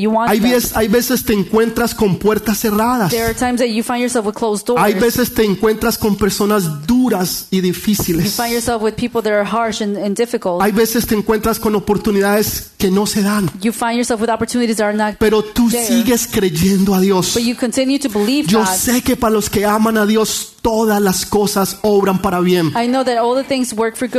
want 0.07 0.29
Hay 0.29 0.39
veces, 0.39 0.75
hay 0.75 0.87
veces 0.87 1.23
te 1.23 1.33
encuentras 1.33 1.93
con 1.93 2.17
puertas 2.17 2.59
cerradas. 2.59 3.11
There 3.11 3.25
are 3.25 3.33
times 3.33 3.59
that 3.59 3.67
you 3.67 3.83
find 3.83 3.99
yourself 3.99 4.25
with 4.25 4.35
closed 4.35 4.65
doors. 4.65 4.81
Hay 4.81 4.95
veces 4.95 5.33
te 5.33 5.43
encuentras 5.43 5.97
con 5.97 6.15
personas 6.15 6.87
duras 6.87 7.47
y 7.51 7.61
difíciles. 7.61 8.33
find 8.33 8.53
yourself 8.53 8.81
with 8.81 8.93
people 8.93 9.21
that 9.21 9.31
are 9.31 9.45
harsh 9.45 9.81
and, 9.81 9.97
and 9.97 10.15
difficult. 10.15 10.61
Hay 10.61 10.71
veces 10.71 11.05
te 11.05 11.15
encuentras 11.15 11.59
con 11.59 11.75
oportunidades 11.75 12.71
que 12.77 12.89
no 12.89 13.05
se 13.05 13.21
dan. 13.21 13.49
you 13.61 13.71
find 13.71 13.95
yourself 13.95 14.19
with 14.19 14.29
opportunities 14.29 14.77
that 14.77 14.85
are 14.85 14.97
not 14.97 15.15
Pero 15.19 15.43
tú 15.43 15.69
sigues 15.69 16.27
creyendo 16.27 16.93
a 16.95 16.99
Dios. 16.99 17.33
But 17.33 17.43
you 17.43 17.55
continue 17.55 17.99
to 17.99 18.09
believe 18.09 18.47
Yo 18.47 18.65
sé 18.65 19.01
que 19.01 19.15
para 19.15 19.33
los 19.33 19.49
que 19.49 19.65
aman 19.65 19.97
a 19.97 20.05
Dios 20.05 20.53
todas 20.61 21.01
las 21.01 21.25
cosas 21.25 21.77
obran 21.81 22.21
para 22.21 22.41
bien. 22.41 22.73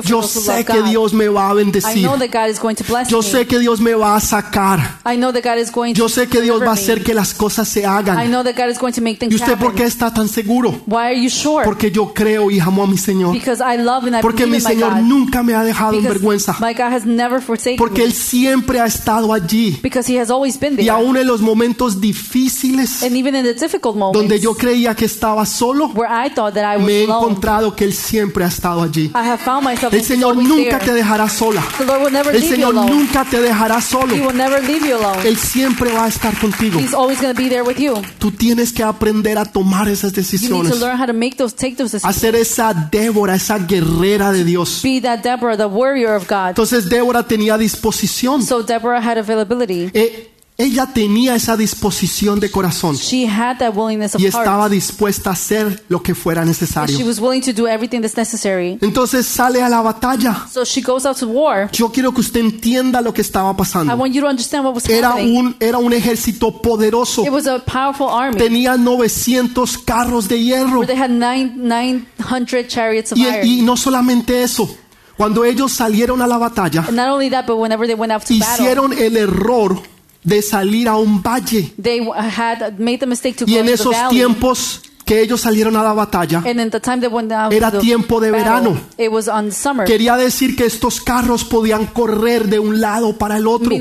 Yo 0.05 0.23
sé 0.23 0.65
que. 0.65 0.83
Dios 0.89 1.13
me 1.13 1.29
va 1.29 1.51
a 1.51 1.55
bendecir. 1.55 2.09
That 2.29 2.33
God 2.33 2.51
is 2.51 2.61
going 2.61 2.75
to 2.75 2.85
bless 2.85 3.09
Yo 3.09 3.23
sé 3.23 3.47
que 3.47 3.59
Dios 3.59 3.81
me 3.81 3.95
va 3.95 4.17
a 4.17 4.21
sacar. 4.21 5.01
I 5.05 5.17
know 5.17 5.33
that 5.33 5.43
God 5.45 5.59
is 5.59 5.71
going 5.73 5.95
Yo 5.95 6.05
to 6.07 6.09
sé 6.09 6.29
que 6.29 6.41
Dios 6.41 6.61
va 6.63 6.71
a 6.71 6.75
hacer 6.75 7.03
que 7.03 7.15
las 7.15 7.35
cosas 7.35 7.69
se 7.69 7.81
I 7.81 7.85
hagan. 7.85 8.31
know 8.31 8.43
that 8.45 8.57
God 8.57 8.71
is 8.71 8.79
going 8.79 8.93
to 8.93 9.01
make 9.01 9.15
¿Y 9.17 9.29
things 9.29 9.35
usted 9.37 9.57
por 9.59 9.75
qué 9.75 9.85
está 9.85 10.13
tan 10.13 10.29
seguro? 10.29 10.81
Why 10.87 10.97
are 11.07 11.21
you 11.23 11.31
sure? 11.31 11.65
Porque 11.65 11.91
yo 11.91 12.13
creo 12.13 12.51
y 12.51 12.61
amo 12.61 12.83
a 12.83 12.87
mi 12.87 12.99
Señor. 12.99 13.33
because 13.33 13.63
I 13.63 13.77
love 13.79 14.05
and 14.05 14.17
I 14.17 14.21
Porque 14.23 14.47
mi 14.47 14.61
Señor 14.61 14.95
God. 14.95 15.01
nunca 15.03 15.43
me 15.43 15.55
ha 15.55 15.63
dejado 15.65 15.95
en 15.95 16.03
because 16.03 16.15
vergüenza. 16.19 16.57
my 16.61 16.73
God 16.75 16.93
has 16.93 17.05
never 17.07 17.41
forsaken 17.41 17.77
Porque 17.79 17.99
me. 18.01 18.05
Él 18.07 18.13
siempre 18.13 18.81
ha 18.81 18.87
estado 18.87 19.33
allí. 19.33 19.79
because 19.83 20.11
He 20.13 20.19
has 20.21 20.31
always 20.31 20.59
been 20.59 20.77
there. 20.77 20.85
Y 20.85 20.89
aún 20.89 21.17
en 21.17 21.27
los 21.27 21.41
momentos 21.41 22.01
difíciles 22.01 23.03
and 23.03 23.17
even 23.17 23.35
in 23.35 23.45
the 23.45 23.55
difficult 23.55 23.97
moments 23.97 24.19
donde 24.19 24.39
yo 24.41 24.55
creía 24.55 24.95
que 24.95 25.05
estaba 25.07 25.45
solo, 25.47 25.89
where 25.95 26.09
I 26.11 26.29
thought 26.31 26.55
that 26.55 26.65
I 26.65 26.77
was 26.79 26.87
me 26.87 26.93
he 27.01 27.05
alone, 27.05 27.19
encontrado 27.33 27.75
que 27.75 27.85
Él 27.85 27.93
siempre 27.93 28.45
ha 28.45 28.49
estado 28.49 28.83
allí. 28.83 29.07
I 29.15 29.19
have 29.29 29.39
found 29.39 29.65
myself 29.65 29.93
El 29.93 30.03
Señor 30.05 30.37
nunca 30.37 30.79
there. 30.79 30.85
te 30.87 30.93
dejará 30.95 31.29
sola. 31.29 31.63
The 31.79 31.85
Lord 31.85 32.03
will 32.05 32.13
never 32.19 32.35
El 32.35 32.41
leave 32.41 32.55
Señor 32.57 32.73
you 32.75 32.81
alone. 32.81 32.91
nunca 32.95 33.25
te 33.25 33.41
dejará 33.41 33.81
solo. 33.81 34.15
He 34.15 34.21
will 34.21 34.37
never 34.37 34.63
leave 34.63 34.87
you 34.87 34.97
alone. 34.97 35.27
Él 35.27 35.37
siempre 35.37 35.93
va 35.93 36.05
a 36.05 36.09
estar 36.09 36.37
contigo. 36.39 36.79
He's 36.79 36.95
always 36.95 37.21
going 37.21 37.35
to 37.35 37.41
be 37.41 37.49
there 37.49 37.63
with 37.63 37.79
you. 37.79 37.95
Tú 38.19 38.31
tienes 38.31 38.73
que 38.73 38.83
aprender 38.83 39.39
a 39.39 39.45
tomar 39.45 39.89
esas 39.89 40.13
You 40.13 40.17
need 40.23 40.27
decisiones. 40.27 40.73
to 40.73 40.77
learn 40.79 40.99
how 41.01 41.07
to 41.07 41.13
make 41.13 41.37
those, 41.37 41.55
take 41.55 41.77
those 41.77 41.93
decisions. 41.93 42.17
ser 42.17 42.35
esa 42.35 42.73
Débora, 42.75 43.35
esa 43.35 43.59
guerrera 43.59 44.33
de 44.33 44.45
Dios. 44.45 44.81
Be 44.83 45.01
that 45.01 45.21
Deborah, 45.23 45.57
the 45.57 45.67
warrior 45.67 46.15
of 46.15 46.27
God. 46.29 46.51
Entonces 46.51 46.89
Débora 46.89 47.27
tenía 47.27 47.57
disposición. 47.59 48.43
So 48.43 48.63
Deborah 48.63 49.01
had 49.01 49.19
availability. 49.19 49.91
Eh, 49.95 50.31
ella 50.61 50.87
tenía 50.93 51.37
esa 51.37 51.57
disposición 51.57 52.41
de 52.41 52.51
corazón 52.51 52.97
She 52.97 53.29
had 53.29 53.59
that 53.59 53.77
willingness 53.77 54.17
of 54.17 54.21
y 54.21 54.27
estaba 54.27 54.63
heart. 54.63 54.73
dispuesta 54.73 55.31
a 55.31 55.35
hacer 55.35 55.85
lo 55.89 56.03
que 56.03 56.17
fuera 56.17 56.43
She 56.43 56.49
necesario. 56.49 57.07
was 57.07 57.21
willing 57.21 57.41
to 57.43 57.53
do 57.53 57.69
everything 57.69 58.01
that's 58.01 58.17
necessary. 58.17 58.77
Entonces 58.81 59.25
sale 59.25 59.63
a 59.63 59.69
la 59.69 59.83
batalla. 59.83 60.49
So 60.53 60.65
she 60.65 60.81
goes 60.83 61.07
out 61.07 61.17
to 61.19 61.29
war. 61.29 61.71
Yo 61.73 61.93
quiero 61.93 62.13
que 62.13 62.23
usted 62.23 62.41
entienda 62.41 63.01
lo 63.01 63.15
que 63.15 63.23
estaba 63.23 63.53
I 63.53 63.55
pasando. 63.57 63.95
want 63.97 64.13
you 64.13 64.21
to 64.23 64.27
understand 64.29 64.65
what 64.65 64.75
was 64.75 64.89
Era 64.89 65.11
happening. 65.11 65.37
un, 65.37 65.57
era 65.61 65.79
un 65.79 65.93
ejército 65.93 66.61
poderoso. 66.61 67.23
It 67.25 67.31
was 67.31 67.47
a 67.47 67.61
powerful 67.61 68.09
army 68.09 68.37
Tenía 68.37 68.77
900 68.77 69.79
carros 69.85 70.27
de 70.27 70.43
hierro. 70.43 70.81
where 70.81 70.87
they 70.89 70.97
had 71.01 71.11
nine, 71.11 71.53
900 71.57 72.67
chariots 72.67 73.13
of 73.13 73.19
Y, 73.19 73.27
iron. 73.29 73.47
y 73.47 73.63
no 73.63 73.77
solamente 73.77 74.43
eso, 74.43 74.69
cuando 75.17 75.45
ellos 75.45 75.71
salieron 75.71 76.21
a 76.21 76.27
la 76.27 76.37
batalla, 76.39 76.85
And 76.89 76.97
not 76.97 77.11
only 77.11 77.31
that, 77.31 77.47
but 77.47 77.59
whenever 77.59 77.87
they 77.87 77.95
went 77.95 78.13
out 78.13 78.25
to 78.25 78.35
battle, 78.37 78.65
hicieron 78.65 78.93
el 78.93 79.17
error 79.17 79.81
de 80.25 80.43
salir 80.43 80.89
a 80.89 80.97
un 80.97 81.23
valle. 81.23 81.73
they 81.81 82.01
had 82.37 82.79
made 82.79 82.99
the 82.99 83.07
mistake 83.07 83.37
to 83.37 83.45
Y 83.47 83.55
go 83.55 83.61
en 83.61 83.67
to 83.67 83.69
the 83.69 83.75
esos 83.75 83.93
valley. 83.93 84.17
tiempos 84.17 84.83
que 85.09 85.23
ellos 85.23 85.41
salieron 85.41 85.75
a 85.75 85.83
la 85.83 85.95
batalla, 85.95 86.43
And 86.45 86.61
in 86.61 86.71
the 86.71 86.81
time 86.81 87.01
they 87.01 87.09
went 87.09 87.33
out 87.33 87.51
Era 87.51 87.71
tiempo 87.79 88.21
de 88.21 88.31
verano. 88.31 88.79
It 88.99 89.11
was 89.11 89.27
on 89.27 89.51
summer. 89.53 89.87
quería 89.87 90.17
decir 90.19 90.55
que 90.55 90.67
estos 90.67 91.01
carros 91.01 91.45
podían 91.45 91.87
correr 91.87 92.49
de 92.49 92.59
un 92.59 92.79
lado 92.83 93.17
para 93.17 93.39
el 93.39 93.47
otro. 93.47 93.73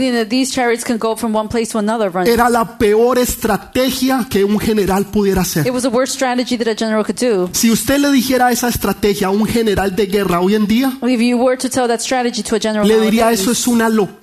Era 2.26 2.50
la 2.50 2.78
peor 2.78 3.18
estrategia 3.20 4.26
que 4.30 4.46
un 4.46 4.58
general 4.58 5.06
pudiera 5.08 5.42
hacer. 5.42 5.68
It 5.68 5.74
was 5.74 5.84
the 5.84 5.90
worst 5.90 6.14
strategy 6.14 6.58
that 6.58 6.70
a 6.70 6.76
general 6.76 7.04
could 7.04 7.20
do. 7.20 7.50
Si 7.52 7.70
usted 7.72 8.00
le 8.00 8.10
dijera 8.12 8.50
esa 8.54 8.70
estrategia 8.70 9.28
a 9.28 9.32
un 9.32 9.46
general 9.46 9.98
de 9.98 10.06
guerra 10.06 10.40
hoy 10.40 10.56
en 10.56 10.66
día, 10.66 10.98
le 11.02 11.18
diría 13.02 13.32
eso 13.34 13.52
es 13.52 13.68
una 13.68 13.90
locura. 13.90 14.17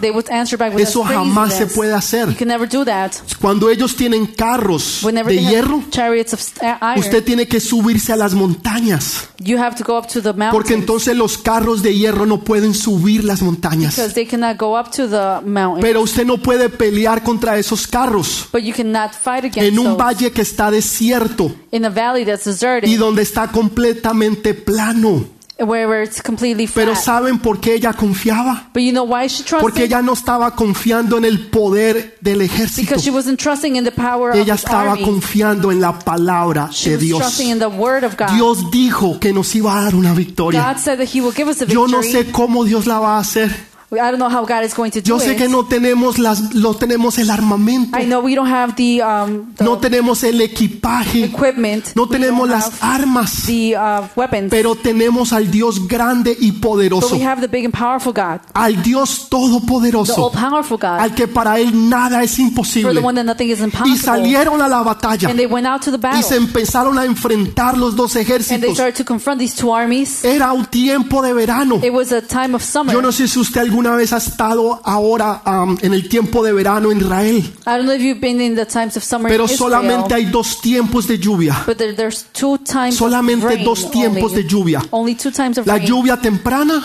They 0.00 0.10
would 0.10 0.28
answer 0.30 0.58
back 0.58 0.74
with 0.74 0.82
Eso 0.82 1.02
"That's 1.02 1.14
jamás 1.14 1.54
se 1.54 1.66
puede 1.66 1.92
hacer. 1.94 2.28
You 2.28 2.36
can 2.36 2.48
never 2.48 2.68
do 2.68 2.84
that. 2.84 3.12
Cuando 3.40 3.70
ellos 3.70 3.94
tienen 3.94 4.26
carros 4.26 5.00
de 5.02 5.38
hierro, 5.38 5.82
iron, 5.92 6.98
usted 6.98 7.24
tiene 7.24 7.46
que 7.46 7.60
subirse 7.60 8.12
a 8.12 8.16
las 8.16 8.34
montañas, 8.34 9.28
you 9.38 9.58
have 9.58 9.76
to 9.76 9.84
go 9.84 9.98
up 9.98 10.06
to 10.06 10.20
the 10.20 10.32
mountains 10.32 10.52
porque 10.52 10.74
entonces 10.74 11.16
los 11.16 11.38
carros 11.38 11.82
de 11.82 11.94
hierro 11.94 12.26
no 12.26 12.40
pueden 12.40 12.74
subir 12.74 13.24
las 13.24 13.42
montañas. 13.42 13.96
because 13.96 14.14
they 14.14 14.26
cannot 14.26 14.56
go 14.58 14.78
up 14.78 14.90
to 14.90 15.08
the 15.08 15.46
mountain. 15.46 15.82
Pero 15.82 16.00
usted 16.00 16.24
no 16.24 16.38
puede 16.38 16.68
pelear 16.68 17.22
contra 17.22 17.58
esos 17.58 17.86
carros 17.86 18.48
but 18.52 18.62
you 18.62 18.72
cannot 18.74 19.12
fight 19.12 19.44
against 19.44 19.58
en 19.58 19.78
un 19.78 19.86
those 19.86 19.98
valle 19.98 20.32
que 20.32 20.42
está 20.42 20.70
desierto 20.70 21.52
in 21.70 21.84
a 21.84 21.90
valley 21.90 22.24
that's 22.24 22.44
deserted, 22.44 22.88
y 22.88 22.96
donde 22.96 23.22
está 23.22 23.48
completamente 23.48 24.54
plano. 24.54 25.39
Where, 25.64 26.02
it's 26.02 26.20
completely 26.22 26.66
Pero 26.66 26.92
flat. 26.92 27.04
¿saben 27.04 27.38
por 27.38 27.60
qué 27.60 27.74
ella 27.74 27.92
confiaba? 27.92 28.68
But 28.72 28.82
you 28.82 28.92
know 28.92 29.04
why 29.04 29.26
she 29.28 29.42
trusted? 29.44 29.60
Porque 29.60 29.84
ella 29.84 30.02
no 30.02 30.12
estaba 30.14 30.54
confiando 30.54 31.18
en 31.18 31.24
el 31.24 31.48
poder 31.50 32.16
del 32.20 32.40
ejército. 32.42 32.82
because 32.82 33.02
she 33.04 33.10
wasn't 33.10 33.38
trusting 33.38 33.76
in 33.76 33.84
the 33.84 33.92
power 33.92 34.32
Ella 34.32 34.54
of 34.54 34.60
the 34.60 34.66
estaba 34.66 34.92
army. 34.92 35.04
confiando 35.04 35.70
en 35.72 35.80
la 35.80 35.98
palabra 35.98 36.68
She 36.72 36.90
de 36.90 36.96
was 36.96 37.04
Dios. 37.04 37.18
trusting 37.20 37.50
in 37.50 37.58
the 37.58 37.68
word 37.68 38.04
of 38.04 38.16
God. 38.16 38.30
Dios 38.34 38.70
dijo 38.70 39.18
que 39.20 39.32
nos 39.32 39.54
iba 39.54 39.78
a 39.78 39.82
dar 39.84 39.94
una 39.94 40.14
victoria. 40.14 40.62
God 40.62 40.78
said 40.78 40.98
that 40.98 41.08
He 41.14 41.20
will 41.20 41.32
give 41.34 41.48
us 41.48 41.60
a 41.62 41.66
Yo 41.66 41.84
victory. 41.86 41.92
no 41.92 42.02
sé 42.02 42.30
cómo 42.32 42.64
Dios 42.64 42.86
la 42.86 42.98
va 42.98 43.16
a 43.16 43.20
hacer. 43.20 43.50
I 43.92 43.96
don't 44.12 44.18
know 44.18 44.28
how 44.30 44.44
God 44.46 44.62
is 44.64 44.72
going 44.72 44.90
to 44.92 45.00
do 45.00 45.08
Yo 45.08 45.18
sé 45.18 45.32
it. 45.32 45.38
que 45.38 45.48
no 45.48 45.64
tenemos 45.66 46.18
las, 46.18 46.54
no 46.54 46.74
tenemos 46.74 47.18
el 47.18 47.28
armamento, 47.28 47.98
I 47.98 48.04
know 48.04 48.20
we 48.20 48.36
don't 48.36 48.48
have 48.48 48.74
the, 48.76 49.02
um, 49.02 49.52
the 49.56 49.64
no 49.64 49.78
tenemos 49.78 50.22
el 50.22 50.40
equipaje, 50.40 51.24
equipment. 51.24 51.86
no 51.96 52.04
We 52.04 52.10
tenemos 52.10 52.48
don't 52.48 52.50
las 52.60 52.80
have 52.80 53.02
armas, 53.02 53.46
the 53.46 53.74
uh, 53.76 54.02
weapons. 54.14 54.50
pero 54.50 54.76
tenemos 54.76 55.32
al 55.32 55.50
Dios 55.50 55.88
grande 55.88 56.36
y 56.38 56.52
but 56.52 56.60
poderoso, 56.60 57.16
we 57.16 57.22
have 57.24 57.40
the 57.40 57.48
big 57.48 57.64
and 57.64 57.74
powerful 57.74 58.12
God, 58.12 58.40
al 58.54 58.80
Dios 58.80 59.24
the 59.24 59.30
todopoderoso, 59.30 60.24
all-powerful 60.30 60.78
God, 60.78 61.00
al 61.00 61.12
que 61.14 61.26
para 61.26 61.58
él 61.58 61.88
nada 61.88 62.22
es 62.22 62.30
for 62.30 62.36
the 62.36 62.42
imposible. 62.42 63.00
one 63.00 63.14
that 63.16 63.24
nothing 63.24 63.48
is 63.50 63.58
Y 63.60 63.64
impossible. 63.64 63.98
salieron 63.98 64.62
a 64.62 64.68
la 64.68 64.82
batalla 64.84 65.28
And 65.28 65.36
they 65.36 65.46
went 65.46 65.66
out 65.66 65.82
to 65.82 65.90
the 65.90 65.98
y 65.98 66.22
se 66.22 66.34
battle, 66.34 66.46
empezaron 66.46 66.96
a 66.96 67.04
enfrentar 67.04 67.76
los 67.76 67.96
dos 67.96 68.14
and 68.14 68.24
they 68.26 68.34
ejércitos. 68.36 68.74
started 68.74 68.94
to 68.96 69.04
confront 69.04 69.40
these 69.40 69.56
two 69.56 69.74
armies. 69.74 70.24
Era 70.24 70.52
un 70.52 70.66
tiempo 70.66 71.22
de 71.22 71.32
verano. 71.32 71.80
It 71.82 71.92
was 71.92 72.12
a 72.12 72.22
time 72.22 72.54
of 72.54 72.62
summer. 72.62 72.92
Yo 72.94 73.02
no 73.02 73.10
sé 73.10 73.26
si 73.26 73.38
usted 73.40 73.60
alguna 73.60 73.79
vez 73.96 74.12
ha 74.12 74.18
estado 74.18 74.80
ahora 74.84 75.42
um, 75.46 75.76
en 75.80 75.94
el 75.94 76.08
tiempo 76.08 76.42
de 76.44 76.52
verano 76.52 76.92
en 76.92 76.98
Israel, 76.98 77.36
I 77.38 77.52
don't 77.64 77.84
know 77.84 77.94
if 77.94 78.02
you've 78.02 78.20
been 78.20 78.40
in 78.40 78.54
the 78.54 78.66
times 78.66 78.96
of 78.96 79.02
summer 79.02 79.30
pero 79.30 79.48
solamente 79.48 80.14
hay 80.14 80.26
dos 80.26 80.60
tiempos 80.60 81.06
de 81.06 81.18
lluvia. 81.18 81.64
but 81.66 81.76
there, 81.76 81.94
there's 81.94 82.26
two 82.32 82.58
times 82.58 82.96
Solamente 82.96 83.56
dos 83.64 83.90
tiempos 83.90 84.32
de 84.32 84.44
lluvia. 84.44 84.82
Only 84.90 85.14
two 85.14 85.30
times 85.30 85.58
of 85.58 85.66
La 85.66 85.78
lluvia 85.78 86.16
temprana 86.16 86.82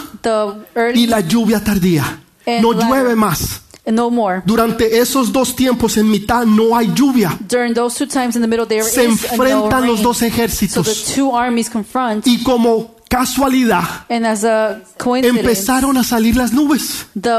y 0.94 1.08
la 1.08 1.20
lluvia 1.22 1.64
tardía. 1.64 2.22
No 2.62 2.74
llueve 2.74 3.16
más. 3.16 3.62
no 3.92 4.10
more. 4.10 4.42
Durante 4.46 5.00
esos 5.00 5.32
dos 5.32 5.56
tiempos 5.56 5.98
en 5.98 6.10
mitad 6.10 6.46
no 6.46 6.76
hay 6.76 6.92
lluvia. 6.94 7.38
Those 7.74 7.98
two 7.98 8.08
times 8.08 8.36
in 8.36 8.42
the 8.42 8.48
middle, 8.48 8.66
there 8.66 8.84
Se 8.84 9.06
is 9.06 9.08
no 9.08 9.14
enfrentan 9.14 9.88
los 9.88 10.02
dos 10.02 10.18
So 10.18 10.26
the 10.26 10.28
ejércitos 10.28 11.14
two 11.14 11.36
armies 11.36 11.70
confront, 11.70 12.26
y 12.26 12.42
como 12.44 12.95
casualidad 13.15 13.84
and 14.10 14.25
as 14.25 14.43
a 14.43 14.82
coincidence, 14.97 15.39
empezaron 15.39 15.97
a 15.97 16.04
salir 16.04 16.36
las 16.36 16.51
nubes 16.54 17.06
the 17.19 17.30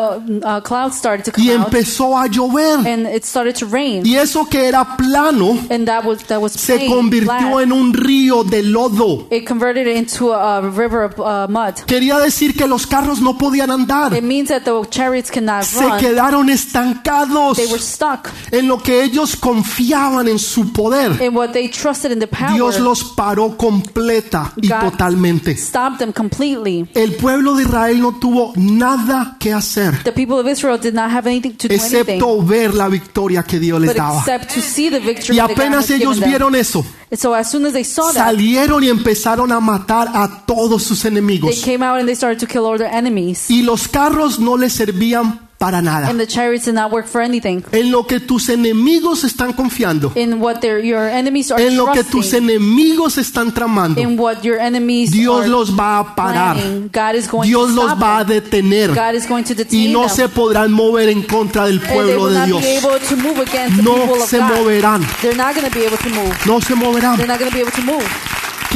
uh, 0.44 0.60
clouds 0.62 0.96
started 0.96 1.24
to 1.24 1.30
y 1.40 1.46
come 1.48 1.58
out, 1.60 1.66
empezó 1.66 2.16
a 2.18 2.26
llover. 2.26 2.86
and 2.86 3.06
it 3.06 3.24
started 3.24 3.54
to 3.54 3.66
rain, 3.66 4.02
Y 4.06 4.16
eso 4.16 4.46
que 4.46 4.66
era 4.68 4.96
plano 4.96 5.58
and 5.70 5.86
that 5.86 6.04
was 6.04 6.22
that 6.24 6.40
was 6.40 6.52
se 6.52 6.76
plain, 6.76 6.90
convirtió 6.90 7.26
flat. 7.50 7.62
en 7.62 7.72
un 7.72 7.92
río 7.92 8.44
de 8.44 8.62
lodo. 8.62 9.26
It 9.30 9.46
converted 9.46 9.86
into 9.86 10.32
a, 10.32 10.58
a 10.58 10.70
river 10.70 11.04
of 11.04 11.18
uh, 11.18 11.46
mud. 11.48 11.74
Quería 11.86 12.18
decir 12.18 12.54
que 12.56 12.66
los 12.66 12.86
carros 12.86 13.20
no 13.20 13.36
podían 13.36 13.70
andar. 13.70 14.14
It 14.14 14.22
means 14.24 14.48
that 14.48 14.62
the 14.64 14.72
chariots 14.90 15.30
cannot 15.30 15.64
Se 15.64 15.84
run. 15.84 15.98
quedaron 15.98 16.48
estancados 16.50 17.56
They 17.56 17.66
were 17.66 17.78
stuck 17.82 18.28
en 18.50 18.68
lo 18.68 18.78
que 18.78 19.02
ellos 19.02 19.36
confiaban 19.36 20.28
en 20.28 20.38
su 20.38 20.72
poder. 20.72 21.20
in 21.22 21.34
what 21.34 21.52
they 21.52 21.68
trusted 21.68 22.12
in 22.12 22.18
the 22.20 22.26
power. 22.26 22.52
Dios 22.54 22.78
los 22.80 23.04
paró 23.04 23.56
completa 23.56 24.52
y 24.56 24.68
God 24.68 24.90
totalmente. 24.90 25.56
Stopped 25.66 25.98
them 25.98 26.12
completely. 26.12 26.88
El 26.94 27.12
pueblo 27.16 27.54
de 27.56 27.64
Israel 27.64 28.00
no 28.00 28.12
tuvo 28.18 28.52
nada 28.56 29.36
que 29.38 29.52
hacer 29.52 30.02
The 30.04 30.12
people 30.12 30.36
of 30.38 30.46
Israel 30.46 30.78
did 30.80 30.94
not 30.94 31.10
have 31.10 31.26
anything 31.28 31.52
to 31.56 31.68
do 31.68 31.74
anything, 31.74 31.98
excepto 32.00 32.42
ver 32.42 32.74
la 32.74 32.88
victoria 32.88 33.42
que 33.42 33.58
Dios 33.58 33.80
les 33.80 33.94
daba. 33.94 34.18
except 34.20 34.54
to 34.54 34.60
see 34.60 34.88
the 34.90 35.00
victory 35.00 35.36
Y 35.36 35.40
apenas 35.40 35.90
ellos 35.90 36.20
them. 36.20 36.28
vieron 36.30 36.54
eso, 36.54 36.84
so 37.12 37.34
as 37.34 37.50
soon 37.50 37.66
as 37.66 37.72
they 37.72 37.84
saw 37.84 38.12
that, 38.12 38.24
salieron 38.26 38.82
y 38.84 38.88
empezaron 38.88 39.52
a 39.52 39.60
matar 39.60 40.08
a 40.14 40.44
todos 40.46 40.82
sus 40.82 41.02
they 41.02 41.10
enemigos. 41.10 41.62
came 41.62 41.82
out 41.84 41.98
and 41.98 42.06
they 42.08 42.14
started 42.16 42.38
to 42.38 42.46
kill 42.46 42.64
all 42.64 42.78
their 42.78 42.92
enemies. 42.92 43.50
Y 43.50 43.62
los 43.62 43.88
carros 43.88 44.38
no 44.38 44.56
les 44.56 44.72
servían 44.72 45.45
para 45.66 45.82
nada. 45.82 46.08
And 46.08 46.20
the 46.20 46.26
chariots 46.28 46.64
did 46.66 46.74
not 46.74 46.92
work 46.92 47.06
for 47.06 47.20
anything. 47.20 47.64
En 47.72 47.90
lo 47.90 48.06
que 48.06 48.20
tus 48.20 48.48
enemigos 48.48 49.24
están 49.24 49.52
confiando, 49.52 50.12
In 50.14 50.40
what 50.40 50.60
their 50.60 50.78
your 50.78 51.08
enemies 51.08 51.50
are 51.50 51.60
en 51.60 51.76
lo 51.76 51.90
que 51.90 52.04
tus 52.04 52.32
enemigos 52.34 53.18
están 53.18 53.52
tramando, 53.52 54.00
in 54.00 54.16
what 54.18 54.42
your 54.44 54.58
enemies 54.60 55.10
Dios 55.10 55.40
are 55.42 55.48
los 55.48 55.70
va 55.76 55.98
a 55.98 56.14
parar. 56.14 56.56
God 56.92 57.16
is 57.16 57.28
going 57.28 57.48
Dios 57.48 57.70
to 57.70 57.74
los 57.74 57.86
stop 57.90 58.00
va 58.00 58.18
a 58.20 58.24
them. 58.24 58.42
detener 58.44 58.94
God 58.94 59.14
is 59.16 59.26
going 59.26 59.42
to 59.42 59.54
y 59.54 59.56
detain 59.56 59.92
no 59.92 60.02
them. 60.06 60.10
se 60.10 60.28
podrán 60.28 60.70
mover 60.72 61.08
en 61.08 61.22
contra 61.22 61.66
del 61.66 61.80
pueblo 61.80 62.28
de 62.28 62.46
Dios. 62.46 62.62
be 62.62 62.76
able 62.76 63.00
to 63.00 63.16
move 63.16 63.40
against 63.40 63.76
the 63.78 63.82
No 63.82 63.94
people 63.96 64.22
of 64.22 64.28
se 64.28 64.38
moverán, 64.40 65.04
They're 65.20 65.34
not 65.36 65.54
going 65.56 65.68
to 65.68 65.74
be 65.76 65.84
able 65.84 65.98
to 65.98 66.10
move. 66.10 66.32
no 66.46 66.60
se 66.60 66.74
moverán. 66.76 67.16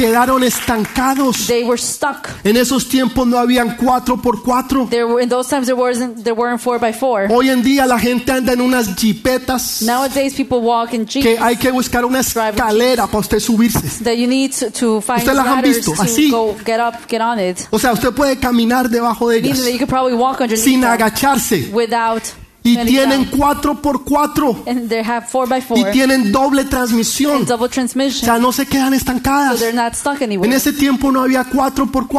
Quedaron 0.01 0.43
estancados. 0.43 1.45
They 1.45 1.63
were 1.63 1.77
stuck. 1.77 2.27
En 2.43 2.57
esos 2.57 2.89
tiempos 2.89 3.27
no 3.27 3.37
habían 3.37 3.77
cuatro 3.77 4.17
por 4.19 4.41
cuatro. 4.41 4.87
There 4.89 5.05
were 5.05 5.21
in 5.23 5.29
those 5.29 5.47
times 5.47 5.67
there 5.67 5.79
wasn't 5.79 6.23
there 6.23 6.33
weren't 6.33 6.59
four 6.59 6.79
by 6.79 6.91
four. 6.91 7.27
Hoy 7.29 7.49
en 7.49 7.61
día 7.61 7.85
la 7.85 7.99
gente 7.99 8.31
anda 8.31 8.53
en 8.53 8.61
unas 8.61 8.95
jipetas 8.95 9.83
Nowadays 9.83 10.33
people 10.33 10.57
walk 10.57 10.93
in 10.93 11.05
jeeps 11.05 11.23
que 11.23 11.37
hay 11.37 11.55
que 11.55 11.69
buscar 11.69 12.03
una 12.03 12.21
escalera 12.21 13.05
para 13.05 13.19
usted 13.19 13.39
subirse. 13.39 14.03
that 14.03 14.15
you 14.15 14.25
need 14.25 14.51
to, 14.51 14.71
to 14.71 15.01
find 15.01 15.19
Ustedes 15.19 15.35
las 15.37 15.45
han 15.45 15.61
visto, 15.61 15.93
to 15.93 16.01
así. 16.01 16.31
go 16.31 16.55
get 16.65 16.79
up, 16.79 16.95
get 17.07 17.21
on 17.21 17.39
it. 17.39 17.59
O 17.69 17.77
sea, 17.77 17.93
usted 17.93 18.11
puede 18.11 18.39
caminar 18.39 18.89
debajo 18.89 19.29
de 19.29 19.37
ellas 19.37 19.59
you 19.59 19.77
could 19.77 19.87
probably 19.87 20.15
walk 20.15 20.41
underneath 20.41 20.63
sin 20.63 20.83
agacharse. 20.83 21.69
without 21.71 22.23
Y 22.63 22.75
bending 22.75 22.95
tienen 22.95 23.23
down. 23.25 23.39
cuatro 23.39 23.81
por 23.81 24.03
cuatro. 24.03 24.63
and 24.67 24.87
they 24.87 25.03
have 25.03 25.27
four 25.27 25.47
by 25.47 25.61
four 25.61 25.77
Y 25.79 25.83
tienen 25.91 26.31
doble 26.31 26.63
transmisión. 26.65 27.45
O 27.49 28.11
sea, 28.11 28.37
no 28.37 28.51
se 28.51 28.67
quedan 28.67 28.93
so 28.93 28.97
estancadas. 28.97 29.59
stuck 29.95 30.21
En 30.21 30.53
ese 30.53 30.71
tiempo 30.71 31.11
no 31.11 31.21
había 31.21 31.43
cuatro 31.43 31.87
por 31.87 32.03
So 32.03 32.11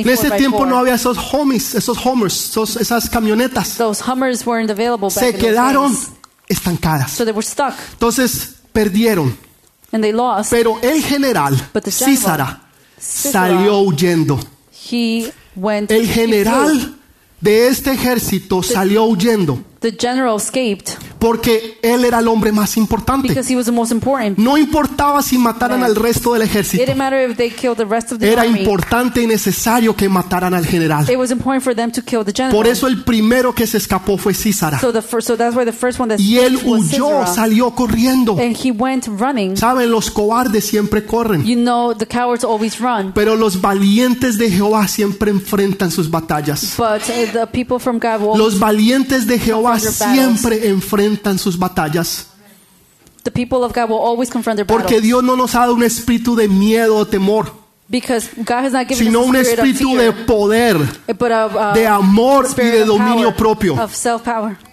En 0.00 0.08
ese 0.08 0.30
tiempo 0.32 0.66
no 0.66 0.76
había 0.78 0.94
esos 0.94 1.16
homies, 1.32 1.74
esos 1.74 1.98
homers, 2.04 2.50
esos- 2.50 2.76
esas 2.76 3.08
camionetas. 3.08 3.76
Se 5.10 5.34
quedaron 5.34 5.96
estancadas. 6.48 7.12
So 7.12 7.24
Entonces 7.92 8.56
perdieron. 8.72 9.36
Pero 10.50 10.78
el 10.82 11.02
general 11.02 11.54
Císara 11.90 12.62
salió 12.98 13.78
huyendo. 13.80 14.40
He 14.90 15.32
went. 15.54 15.90
El 15.90 16.08
general 16.08 16.96
de 17.42 17.66
este 17.66 17.92
ejército 17.92 18.62
salió 18.62 19.04
huyendo 19.04 19.58
The 19.82 19.92
general 19.98 20.36
escaped 20.36 20.90
porque 21.18 21.78
él 21.82 22.04
era 22.04 22.18
el 22.18 22.26
hombre 22.26 22.50
más 22.50 22.76
importante. 22.76 23.28
because 23.28 23.48
he 23.52 23.54
was 23.56 23.66
the 23.66 23.72
most 23.72 23.92
important. 23.92 24.38
No 24.38 24.58
importaba 24.58 25.22
si 25.22 25.38
mataran 25.38 25.84
al 25.84 25.94
resto 25.94 26.32
del 26.32 26.42
It 26.42 26.48
ejército. 26.50 26.82
didn't 26.84 26.98
matter 26.98 27.30
if 27.30 27.36
they 27.36 27.48
killed 27.50 27.76
the 27.76 27.84
rest 27.84 28.10
of 28.10 28.18
the 28.18 28.28
Era 28.32 28.42
army. 28.42 28.58
importante 28.60 29.22
y 29.22 29.26
necesario 29.28 29.94
que 29.94 30.08
mataran 30.08 30.52
al 30.52 30.66
general. 30.66 31.08
It 31.08 31.16
was 31.16 31.30
important 31.30 31.62
for 31.62 31.76
them 31.76 31.92
to 31.92 32.02
kill 32.02 32.24
the 32.24 32.32
general. 32.32 32.52
Por 32.56 32.66
eso 32.66 32.88
el 32.88 33.04
primero 33.04 33.54
que 33.54 33.66
se 33.68 33.78
escapó 33.78 34.18
fue 34.18 34.34
Císara. 34.34 34.80
so 34.80 34.92
the 34.92 35.00
first, 35.02 35.28
so 35.28 35.36
that's 35.36 35.54
why 35.54 35.64
the 35.64 35.72
first 35.72 36.00
one 36.00 36.08
that 36.08 36.18
Y 36.20 36.38
él 36.38 36.58
huyó, 36.64 37.24
salió 37.26 37.70
corriendo. 37.72 38.36
and 38.40 38.56
he 38.56 38.72
went 38.72 39.06
running. 39.06 39.56
Saben, 39.56 39.92
los 39.92 40.10
cobardes 40.10 40.64
siempre 40.64 41.04
corren. 41.06 41.44
You 41.44 41.54
know, 41.56 41.94
the 41.94 42.06
cowards 42.06 42.42
always 42.44 42.80
run, 42.80 43.12
Pero 43.14 43.36
los 43.36 43.60
valientes 43.60 44.38
de 44.38 44.50
Jehová 44.50 44.88
siempre 44.88 45.30
enfrentan 45.30 45.92
sus 45.92 46.10
batallas. 46.10 46.74
but 46.76 47.00
uh, 47.08 47.32
the 47.32 47.46
people 47.52 47.78
from 47.78 48.00
God 48.00 48.20
will. 48.20 48.36
Los 48.36 48.58
valientes 48.58 49.26
de 49.28 49.38
Jehová 49.38 49.71
Siempre 49.80 50.68
enfrentan 50.68 51.38
sus 51.38 51.58
batallas. 51.58 52.28
the 53.24 53.30
people 53.30 53.64
of 53.64 53.72
God 53.72 53.88
will 53.88 53.98
always 53.98 54.30
confront 54.30 54.56
their 54.56 54.66
Porque 54.66 55.00
Dios 55.00 55.22
no 55.22 55.36
nos 55.36 55.54
ha 55.54 55.60
dado 55.60 55.74
un 55.74 55.82
espíritu 55.82 56.34
de 56.34 56.48
miedo 56.48 56.96
o 56.96 57.06
temor, 57.06 57.52
because 57.88 58.28
God 58.36 58.64
has 58.64 58.72
not 58.72 58.88
given 58.88 59.06
sino 59.06 59.20
us 59.20 59.28
un 59.28 59.36
espíritu 59.36 59.96
de 59.96 60.12
fear, 60.12 60.26
poder, 60.26 60.76
but 61.06 61.30
of, 61.30 61.54
uh, 61.54 61.72
de 61.74 61.86
amor 61.86 62.46
y 62.56 62.62
de 62.62 62.84
dominio 62.84 63.34
power, 63.34 63.36
propio. 63.36 63.76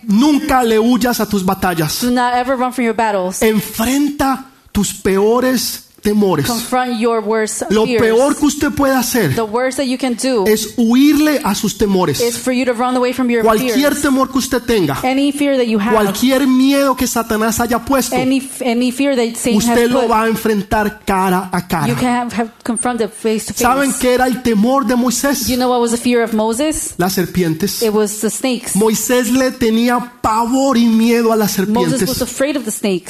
Nunca 0.04 0.64
le 0.64 0.80
huyas 0.80 1.20
a 1.20 1.28
tus 1.28 1.44
batallas. 1.44 2.02
Do 2.02 2.12
not 2.12 2.34
ever 2.34 2.56
run 2.56 2.74
from 2.74 2.86
your 2.86 2.96
battles. 2.96 3.42
Enfrenta 3.42 4.46
tus 4.72 4.94
peores 4.94 5.89
temores. 6.02 6.46
Confront 6.46 7.00
your 7.00 7.24
worst 7.24 7.64
Lo 7.70 7.86
peor 7.86 8.36
que 8.36 8.46
usted 8.46 8.72
puede 8.72 8.96
hacer 8.96 9.36
the 9.36 9.42
worst 9.42 9.78
that 9.78 9.86
you 9.86 9.98
can 9.98 10.16
do 10.16 10.46
es 10.48 10.74
huirle 10.78 11.42
a 11.44 11.56
sus 11.56 11.78
temores. 11.78 12.20
is 12.22 12.38
for 12.38 12.54
you 12.54 12.66
to 12.66 12.74
run 12.74 12.96
away 12.96 13.14
from 13.14 13.30
your 13.30 13.44
Cualquier 13.44 13.74
fears. 13.74 14.02
temor 14.02 14.32
que 14.32 14.40
usted 14.40 14.62
tenga, 14.64 15.00
Any 15.04 15.32
fear 15.32 15.58
that 15.58 15.68
you 15.68 15.80
have, 15.80 15.94
cualquier 15.94 16.48
miedo 16.48 16.96
que 16.96 17.08
Satanás 17.08 17.60
haya 17.60 17.80
puesto, 17.80 18.16
any 18.16 18.50
any 18.62 18.92
fear 18.92 19.16
that 19.16 19.36
Satan 19.36 19.62
has 19.62 19.68
usted 19.70 19.90
lo 19.92 20.02
put, 20.02 20.12
va 20.12 20.24
a 20.24 20.28
enfrentar 20.28 21.02
cara 21.06 21.50
a 21.52 21.60
you 21.60 21.68
cara. 21.68 21.96
can 21.96 22.32
have, 22.32 23.10
face 23.10 23.46
to 23.48 23.54
¿Saben 23.54 23.92
face. 23.92 24.00
qué 24.02 24.14
era 24.14 24.28
el 24.28 24.42
temor 24.42 24.86
de 24.86 24.96
Moisés? 24.96 25.48
You 25.48 25.58
know 25.58 25.70
what 25.70 25.82
was 25.82 25.92
the 25.92 25.98
fear 25.98 26.24
of 26.24 26.34
Moses? 26.34 26.94
Las 26.98 27.14
serpientes. 27.14 27.82
It 27.82 27.94
was 27.94 28.20
the 28.22 28.30
snakes. 28.30 28.76
Moisés 28.76 29.32
le 29.32 29.52
tenía 29.52 30.14
pavor 30.22 30.78
y 30.78 30.86
miedo 30.86 31.32
a 31.34 31.36
las 31.36 31.52
serpientes. 31.52 32.10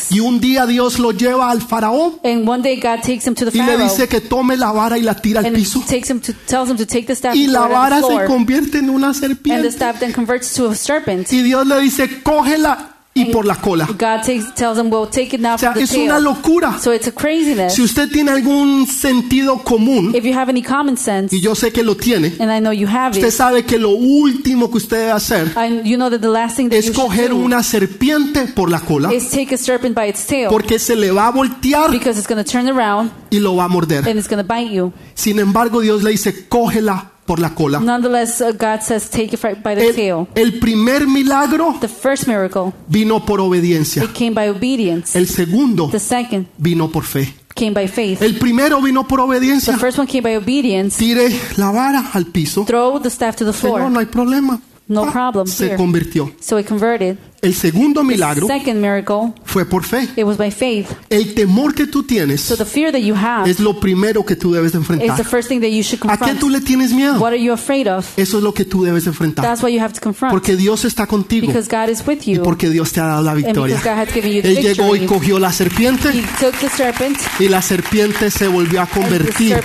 Y 0.10 0.20
un 0.20 0.40
día 0.40 0.66
Dios 0.66 1.00
lo 1.00 1.12
lleva 1.12 1.50
al 1.52 1.62
faraón 1.62 2.20
And 2.24 2.48
one 2.48 2.62
day 2.62 2.79
God 2.80 3.02
takes 3.02 3.26
him 3.26 3.36
to 3.36 3.46
the 3.50 3.58
y 3.58 3.66
le 3.66 3.78
dice 3.78 4.08
que 4.08 4.22
tome 4.22 4.56
la 4.58 4.72
vara 4.72 4.98
y 4.98 5.02
la 5.02 5.16
tira 5.16 5.40
al 5.42 5.48
and 5.48 5.56
piso. 5.56 5.82
takes 5.88 6.10
him 6.10 6.20
to 6.20 6.34
tells 6.48 6.70
him 6.70 6.78
to 6.78 6.86
take 6.86 7.06
the 7.08 7.14
staff 7.14 7.36
Y 7.36 7.48
la 7.48 7.68
vara 7.68 8.02
se 8.02 8.26
convierte 8.26 8.80
en 8.80 8.90
una 8.90 9.08
And 9.08 9.16
the 9.16 9.28
serpiente. 9.28 9.68
staff 9.72 10.00
then 10.00 10.14
converts 10.14 10.54
to 10.56 10.70
a 10.70 10.76
serpent. 10.76 11.32
Y 11.32 11.42
Dios 11.42 11.66
le 11.68 11.80
dice, 11.82 12.22
cógela 12.24 12.96
y 13.14 13.26
por 13.26 13.46
la 13.46 13.56
cola. 13.56 13.86
God 13.88 14.22
takes, 14.24 14.54
tells 14.56 14.78
him, 14.78 14.90
well, 14.90 15.06
take 15.10 15.36
it 15.36 15.42
now 15.42 15.56
O 15.56 15.58
sea, 15.58 15.72
from 15.74 15.80
the 15.80 15.84
es 15.84 15.92
una 15.94 16.14
tail. 16.16 16.24
locura. 16.24 16.80
So 16.80 16.94
it's 16.94 17.08
a 17.08 17.12
craziness. 17.12 17.74
Si 17.74 17.82
usted 17.82 18.10
tiene 18.10 18.32
algún 18.32 18.88
sentido 18.88 19.58
común, 19.64 20.14
If 20.16 20.24
you 20.24 20.34
have 20.34 20.50
any 20.50 20.62
common 20.62 20.96
sense, 20.96 21.36
y 21.36 21.42
yo 21.42 21.54
sé 21.56 21.72
que 21.74 21.84
lo 21.84 21.96
tiene, 21.98 22.36
and 22.40 22.52
I 22.52 22.60
know 22.60 22.72
you 22.72 22.88
have 22.88 23.12
usted 23.12 23.28
it, 23.28 23.34
sabe 23.34 23.66
que 23.66 23.78
lo 23.78 23.90
último 23.90 24.70
que 24.70 24.78
usted 24.78 24.98
debe 25.00 25.12
hacer 25.12 25.52
and 25.56 25.84
you 25.86 25.98
know 25.98 26.10
that 26.10 26.22
the 26.22 26.30
last 26.30 26.56
thing 26.56 26.70
that 26.70 26.78
es 26.78 26.88
you 26.88 26.94
coger 26.94 27.30
do 27.32 27.36
una 27.38 27.62
serpiente 27.64 28.46
por 28.54 28.70
la 28.70 28.80
cola, 28.80 29.12
is 29.14 29.30
take 29.30 29.54
a 29.54 29.58
serpent 29.58 29.96
by 29.96 30.08
its 30.08 30.26
tail 30.26 30.48
porque 30.50 30.80
se 30.80 30.96
le 30.96 31.12
va 31.12 31.28
a 31.28 31.32
voltear 31.32 31.92
because 31.92 32.18
it's 32.18 32.28
going 32.28 32.42
to 32.42 32.50
turn 32.50 32.70
around 32.70 33.12
y 33.32 33.40
lo 33.40 33.56
va 33.56 33.66
a 33.66 33.68
morder. 33.68 34.08
and 34.08 34.18
it's 34.18 34.30
going 34.30 34.42
to 34.42 34.48
bite 34.48 34.72
you. 34.72 34.94
Sin 35.16 35.40
embargo, 35.40 35.82
Dios 35.82 36.04
le 36.04 36.12
dice, 36.12 36.48
cógela 36.48 37.12
por 37.30 37.40
la 37.40 37.54
cola. 37.54 37.80
Nonetheless, 37.80 38.42
uh, 38.42 38.48
God 38.54 38.82
says, 38.82 39.08
take 39.08 39.36
it 39.36 39.40
by 39.62 39.76
the 39.76 39.86
El, 39.90 39.94
tail. 39.96 40.28
el 40.34 40.58
primer 40.60 41.06
milagro 41.06 41.76
The 41.80 41.88
first 41.88 42.26
miracle, 42.28 42.74
vino 42.88 43.24
por 43.24 43.40
obediencia. 43.40 44.04
it 44.04 44.14
came 44.14 44.32
by 44.34 44.50
obedience. 44.50 45.16
El 45.16 45.28
segundo 45.28 45.90
The 45.92 46.00
second 46.00 46.48
vino 46.58 46.90
por 46.90 47.04
fe. 47.04 47.32
came 47.54 47.72
by 47.76 47.88
faith. 47.88 48.20
El 48.24 48.40
primero 48.40 48.82
vino 48.82 49.08
por 49.08 49.20
The 49.20 49.26
obediencia. 49.26 49.78
first 49.78 50.00
one 50.00 50.08
came 50.08 50.24
by 50.24 50.38
obedience. 50.38 50.98
Tire 50.98 51.30
la 51.58 51.70
vara 51.70 52.10
al 52.14 52.26
piso. 52.26 52.66
Throw 52.66 53.00
the 53.00 53.10
staff 53.10 53.36
to 53.36 53.46
the 53.46 53.52
Señor, 53.54 53.78
floor. 53.78 53.92
no 53.92 54.00
hay 54.00 54.08
problema. 54.08 54.60
No 54.90 55.04
Ah, 55.06 55.12
problem. 55.12 55.46
Se 55.48 55.68
Here. 55.68 55.76
convirtió. 55.78 56.32
So 56.42 56.60
it 56.60 56.68
converted. 56.68 57.18
El 57.42 57.54
segundo 57.56 58.04
milagro 58.04 58.48
Second 58.48 58.82
miracle, 58.82 59.32
fue 59.46 59.64
por 59.64 59.86
fe. 59.86 60.10
it 60.18 60.26
was 60.26 60.36
by 60.38 60.52
faith. 60.52 60.88
El 61.10 61.34
temor 61.36 61.74
que 61.74 61.88
tú 61.88 62.04
tienes 62.04 62.42
So 62.42 62.58
the 62.58 62.66
fear 62.66 62.92
that 62.92 63.00
you 63.00 63.16
have 63.16 63.50
es 63.50 63.60
lo 63.62 63.80
primero 63.80 64.26
que 64.26 64.36
tú 64.36 64.52
debes 64.52 64.74
de 64.74 64.80
is 64.80 64.88
the 64.88 64.94
enfrentar. 64.94 65.26
first 65.26 65.48
thing 65.48 65.62
that 65.62 65.70
you 65.70 65.82
should 65.84 66.00
¿A 66.10 66.18
qué 66.18 66.18
confront. 66.18 66.40
tú 66.40 66.50
le 66.50 66.60
tienes 66.60 66.92
miedo? 66.92 67.14
What 67.20 67.30
are 67.30 67.42
you 67.42 67.54
afraid 67.54 67.88
of? 67.88 68.06
Eso 68.18 68.38
es 68.40 68.44
lo 68.44 68.54
que 68.54 68.66
tú 68.66 68.84
debes 68.84 69.06
de 69.06 69.12
enfrentar. 69.12 69.46
That's 69.46 69.62
what 69.64 69.70
you 69.72 69.80
have 69.80 69.94
to 69.94 70.02
confront. 70.02 70.34
Porque 70.34 70.58
Dios 70.58 70.84
está 70.84 71.06
contigo 71.08 71.48
Because 71.48 71.70
God 71.70 71.90
is 71.90 72.04
with 72.06 72.24
y 72.26 72.34
you. 72.36 72.44
porque 72.44 72.70
Dios 72.70 72.92
te 72.92 73.00
ha 73.00 73.06
dado 73.06 73.22
la 73.24 73.36
victoria. 73.36 73.76
because 73.78 73.90
God 73.90 74.00
has 74.08 74.14
given 74.14 74.32
you 74.34 74.42
the 74.42 74.50
Él 74.50 74.56
llegó 74.64 74.96
y 74.96 75.00
victory. 75.02 75.20
cogió 75.20 75.40
la 75.40 75.54
serpiente 75.54 76.10
He 76.10 76.24
took 76.42 76.58
the 76.60 76.68
serpent, 76.70 77.18
y 77.40 77.48
la 77.48 77.62
serpiente 77.62 78.32
se 78.32 78.48
volvió 78.50 78.82
a 78.82 78.88
convertir 78.88 79.56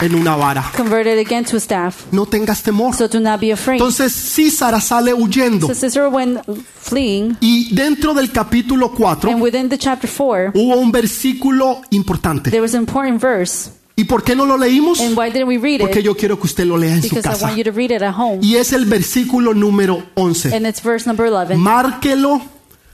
en 0.00 0.14
una 0.14 0.36
vara. 0.36 0.70
converted 0.76 1.18
again 1.18 1.44
to 1.44 1.56
a 1.56 1.60
staff. 1.60 2.06
No 2.12 2.26
tengas 2.26 2.62
temor. 2.62 2.94
So 2.94 3.08
do 3.08 3.20
not 3.20 3.40
be 3.40 3.52
afraid. 3.52 3.76
Entonces 3.80 4.12
Císara 4.12 4.80
sale 4.80 5.12
huyendo 5.14 5.66
So 5.68 5.74
Sisera 5.74 6.08
went 6.08 6.40
fleeing, 6.80 7.36
y 7.40 7.74
dentro 7.74 8.14
del 8.14 8.30
capítulo 8.32 8.90
4 8.92 9.30
and 9.30 9.42
within 9.42 9.68
the 9.68 9.78
chapter 9.78 10.08
4, 10.10 10.52
hubo 10.54 10.76
un 10.76 10.90
versículo 10.92 11.80
importante. 11.90 12.50
there 12.50 12.62
was 12.62 12.74
an 12.74 12.80
important 12.80 13.20
verse. 13.20 13.70
¿Y 13.96 14.04
por 14.04 14.24
qué 14.24 14.34
no 14.34 14.44
lo 14.44 14.56
leímos? 14.58 14.98
And 15.00 15.16
why 15.16 15.30
didn't 15.30 15.46
we 15.46 15.56
read 15.56 15.78
Porque 15.80 16.00
it? 16.00 16.04
yo 16.04 16.16
quiero 16.16 16.36
que 16.36 16.46
usted 16.48 16.64
lo 16.66 16.76
lea 16.76 16.94
en 16.94 17.02
su 17.02 17.10
Because 17.10 17.28
I 17.28 17.30
casa. 17.30 17.44
want 17.46 17.56
you 17.58 17.62
to 17.64 17.70
read 17.70 17.92
it 17.92 18.02
at 18.02 18.12
home. 18.18 18.40
Y 18.42 18.56
es 18.56 18.72
el 18.72 18.86
versículo 18.86 19.54
número 19.54 20.02
11. 20.14 20.52
And 20.52 20.66
it's 20.66 20.82
verse 20.82 21.06
number 21.06 21.26
11. 21.32 21.56
Márquelo, 21.56 22.42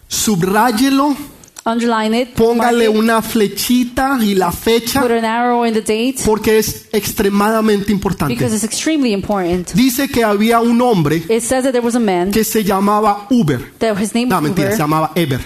subráyelo, 0.08 1.16
Underline 1.70 2.20
it. 2.22 2.28
póngale 2.34 2.88
una 2.88 3.22
flechita 3.22 4.18
y 4.20 4.34
la 4.34 4.52
fecha 4.52 5.00
Put 5.02 5.10
an 5.12 5.24
arrow 5.24 5.64
in 5.66 5.72
the 5.74 5.80
date 5.80 6.16
porque 6.24 6.58
es 6.58 6.88
extremadamente 6.92 7.92
importante. 7.92 8.34
because 8.34 8.54
it's 8.54 8.64
extremely 8.64 9.12
important. 9.12 9.72
Dice 9.74 10.08
que 10.08 10.24
había 10.24 10.60
un 10.60 10.80
hombre 10.80 11.16
It 11.28 11.42
says 11.42 11.62
that 11.64 11.72
there 11.72 11.80
was 11.84 11.94
a 11.94 12.00
man 12.00 12.30
que 12.30 12.44
se 12.44 12.64
llamaba 12.64 13.26
Uber. 13.30 13.72
that 13.78 13.96
his 14.00 14.14
name 14.14 14.28
No, 14.28 14.36
was 14.36 14.44
mentira, 14.44 14.68
Uber. 14.68 14.76
se 14.76 14.82
llamaba 14.82 15.12
Eber. 15.14 15.40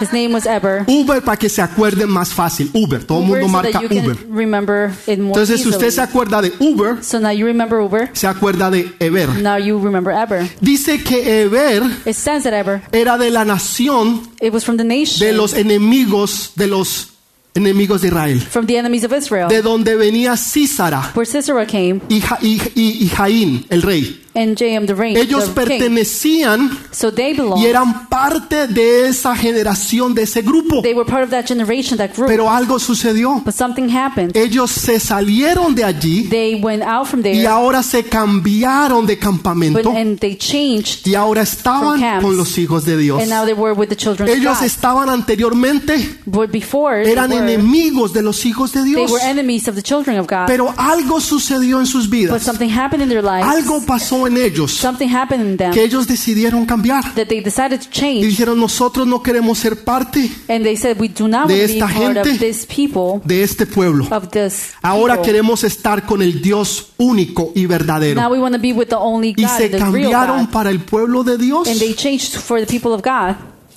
His 0.00 0.12
name 0.12 0.32
was 0.32 0.46
Eber. 0.46 0.84
Uber 0.86 1.22
para 1.22 1.36
que 1.36 1.48
se 1.48 1.60
acuerden 1.60 2.08
más 2.08 2.32
fácil. 2.32 2.70
Uber, 2.72 3.02
todo 3.04 3.20
el 3.20 3.26
mundo 3.26 3.46
so 3.46 3.48
marca 3.48 3.80
Uber. 3.80 4.16
remember 4.30 4.90
it 5.06 5.18
more 5.18 5.28
Entonces, 5.40 5.60
si 5.60 5.68
easily. 5.68 5.74
usted 5.76 5.90
se 5.90 6.00
acuerda 6.00 6.40
de 6.40 6.52
Uber, 6.60 7.02
So 7.02 7.18
now 7.18 7.30
you 7.32 7.46
remember 7.46 7.80
Uber. 7.80 8.10
se 8.12 8.26
acuerda 8.26 8.70
de 8.70 8.92
Eber. 9.00 9.28
Now 9.42 9.58
you 9.58 9.78
remember 9.82 10.12
Eber. 10.14 10.48
Dice 10.60 11.02
que 11.02 11.42
Eber 11.42 11.82
It 12.06 12.14
says 12.14 12.44
that 12.44 12.52
Eber. 12.52 12.82
era 12.92 13.18
de 13.18 13.30
la 13.30 13.44
nación 13.44 14.22
It 14.40 14.52
was 14.52 14.64
from 14.64 14.76
the 14.76 14.84
nation, 14.84 15.18
de 15.20 15.32
los 15.32 15.54
enemigos 15.54 16.52
de 16.54 16.66
los 16.68 17.08
enemigos 17.54 18.02
de 18.02 18.08
Israel, 18.08 18.40
from 18.40 18.66
the 18.66 18.76
enemies 18.76 19.02
of 19.04 19.12
Israel, 19.12 19.48
de 19.48 19.62
donde 19.62 19.96
venía 19.96 20.36
Císara 20.36 21.10
where 21.16 21.26
Sisera 21.28 21.66
came 21.66 22.00
y, 22.08 22.20
Ja- 22.20 22.38
y- 22.40 22.60
y- 22.76 22.98
y 23.04 23.08
Jaín, 23.08 23.66
el 23.68 23.82
rey. 23.82 24.22
And 24.34 24.56
the. 24.56 25.20
Ellos 25.20 25.54
the 25.54 25.64
king. 25.64 25.78
pertenecían 25.78 26.70
So 26.90 27.12
they 27.12 27.34
belonged. 27.34 27.62
y 27.62 27.66
eran 27.66 28.08
parte 28.08 28.66
de 28.68 29.08
esa 29.08 29.34
generación, 29.36 30.14
de 30.14 30.22
ese 30.22 30.42
grupo. 30.42 30.82
They 30.82 30.94
were 30.94 31.08
part 31.08 31.24
of 31.24 31.30
that 31.30 31.46
generation, 31.46 31.98
that 31.98 32.14
group. 32.14 32.28
Pero 32.28 32.50
algo 32.50 32.78
sucedió. 32.78 33.42
but 33.44 33.54
something 33.54 33.88
happened. 33.88 34.36
Ellos 34.36 34.70
se 34.70 35.00
salieron 35.00 35.74
de 35.74 35.84
allí 35.84 36.28
They 36.28 36.56
went 36.62 36.82
out 36.82 37.06
from 37.06 37.20
y 37.20 37.22
there, 37.22 37.46
ahora 37.46 37.82
se 37.82 38.04
cambiaron 38.04 39.06
de 39.06 39.14
but, 39.16 39.22
campamento 39.22 39.90
and 39.90 40.18
they 40.18 40.36
changed, 40.36 41.06
y 41.06 41.14
ahora 41.14 41.42
estaban 41.42 42.00
camps. 42.00 42.24
con 42.24 42.36
los 42.36 42.56
hijos 42.58 42.84
de 42.84 42.96
Dios. 42.96 43.20
and 43.20 43.30
now 43.30 43.44
they 43.44 43.54
were 43.54 43.72
with 43.74 43.88
the 43.88 43.96
children 43.96 44.28
of 44.28 44.34
Ellos 44.36 44.58
God. 44.58 44.66
estaban 44.66 45.08
anteriormente, 45.08 46.18
But 46.26 46.50
before, 46.50 47.02
they 47.04 47.12
eran 47.12 47.30
were, 47.30 47.38
enemigos 47.40 48.12
de 48.12 48.22
los 48.22 48.44
hijos 48.44 48.72
de 48.72 48.82
they 48.82 48.94
Dios. 48.94 49.10
were 49.10 49.22
enemies 49.22 49.68
of 49.68 49.74
the 49.74 49.82
children 49.82 50.18
of 50.18 50.26
God. 50.28 50.46
Pero 50.46 50.72
algo 50.76 51.20
sucedió 51.20 51.80
en 51.80 51.86
sus 51.86 52.04
but 52.08 52.12
vidas. 52.12 52.42
something 52.42 52.68
happened 52.70 53.02
in 53.02 53.08
their 53.08 53.22
lives. 53.22 53.46
Algo 53.46 53.80
pasó 53.86 54.17
en 54.26 54.36
ellos 54.36 54.72
something 54.72 55.08
happened 55.08 55.44
in 55.50 55.56
them 55.56 55.70
que 55.72 55.82
ellos 55.84 56.06
decidieron 56.06 56.66
cambiar. 56.66 57.02
that 57.14 57.26
they 57.28 57.40
decided 57.40 57.80
to 57.80 57.88
Y 57.92 58.24
dijeron, 58.26 58.58
nosotros 58.58 59.06
no 59.06 59.22
queremos 59.22 59.58
ser 59.58 59.84
parte 59.84 60.30
And 60.48 60.62
they 60.64 60.76
said, 60.76 60.96
we 61.00 61.08
do 61.08 61.28
not 61.28 61.46
de 61.48 61.54
want 61.54 61.62
to 61.62 61.66
be 61.66 61.72
esta 61.74 61.86
part 61.86 62.14
gente, 62.16 62.30
of 62.32 62.38
this 62.38 62.66
people, 62.66 63.20
de 63.24 63.42
este 63.42 63.66
pueblo. 63.66 64.06
of 64.10 64.28
this 64.30 64.72
Ahora 64.82 65.14
people. 65.16 65.32
queremos 65.32 65.64
estar 65.64 66.04
con 66.06 66.22
el 66.22 66.40
Dios 66.42 66.92
único 66.98 67.52
y 67.54 67.62
Now 67.62 67.68
verdadero. 67.68 68.28
we 68.30 68.38
want 68.40 68.54
to 68.54 68.60
be 68.60 68.72
with 68.72 68.88
the 68.88 68.96
only 68.96 69.34
Y 69.36 69.46
se 69.46 69.70
cambiaron 69.70 70.48
para 70.48 70.70
el 70.70 70.80
pueblo 70.80 71.22
de 71.24 71.38
Dios. 71.38 71.68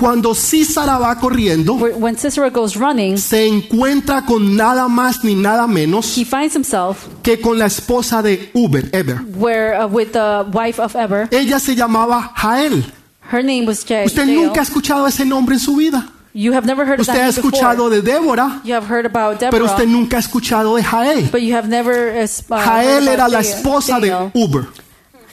Cuando 0.01 0.33
Císara 0.33 0.97
va 0.97 1.15
corriendo, 1.19 1.75
When 1.75 2.17
Sisera 2.17 2.49
goes 2.49 2.75
running, 2.75 3.19
se 3.19 3.45
encuentra 3.47 4.25
con 4.25 4.55
nada 4.57 4.87
más 4.87 5.23
ni 5.23 5.35
nada 5.35 5.67
menos 5.67 6.17
he 6.17 6.25
finds 6.25 6.55
himself 6.55 7.05
que 7.21 7.39
con 7.39 7.59
la 7.59 7.67
esposa 7.67 8.23
de 8.23 8.49
Uber, 8.55 8.89
Eber. 8.93 9.21
where 9.37 9.77
uh, 9.79 9.85
with 9.87 10.07
the 10.13 10.43
wife 10.51 10.79
of 10.81 10.95
Eber. 10.95 11.27
Ella 11.31 11.59
se 11.59 11.75
llamaba 11.75 12.31
Jael. 12.35 12.83
Her 13.31 13.43
name 13.43 13.65
was 13.67 13.85
Ja- 13.87 14.03
Usted 14.03 14.25
Jael. 14.25 14.35
nunca 14.35 14.61
ha 14.61 14.63
escuchado 14.63 15.05
ese 15.05 15.23
nombre 15.23 15.53
en 15.55 15.59
su 15.59 15.75
vida. 15.75 16.09
You 16.33 16.53
have 16.53 16.65
never 16.65 16.83
heard 16.87 16.99
Usted 16.99 17.13
ha 17.13 17.17
name 17.17 17.27
before. 17.35 17.47
escuchado 17.49 17.89
de 17.91 18.01
Débora, 18.01 18.61
pero 19.51 19.65
usted 19.65 19.85
nunca 19.85 20.17
ha 20.17 20.19
escuchado 20.21 20.75
de 20.77 20.83
Jael. 20.83 21.29
but 21.31 21.41
you 21.41 21.53
have 21.55 21.67
never 21.69 22.17
uh, 22.17 22.23
uh, 22.23 22.57
Jael 22.57 23.07
era 23.07 23.27
la 23.27 23.41
esposa 23.41 23.99
de 23.99 24.09
Jael. 24.09 24.31
Uber, 24.33 24.65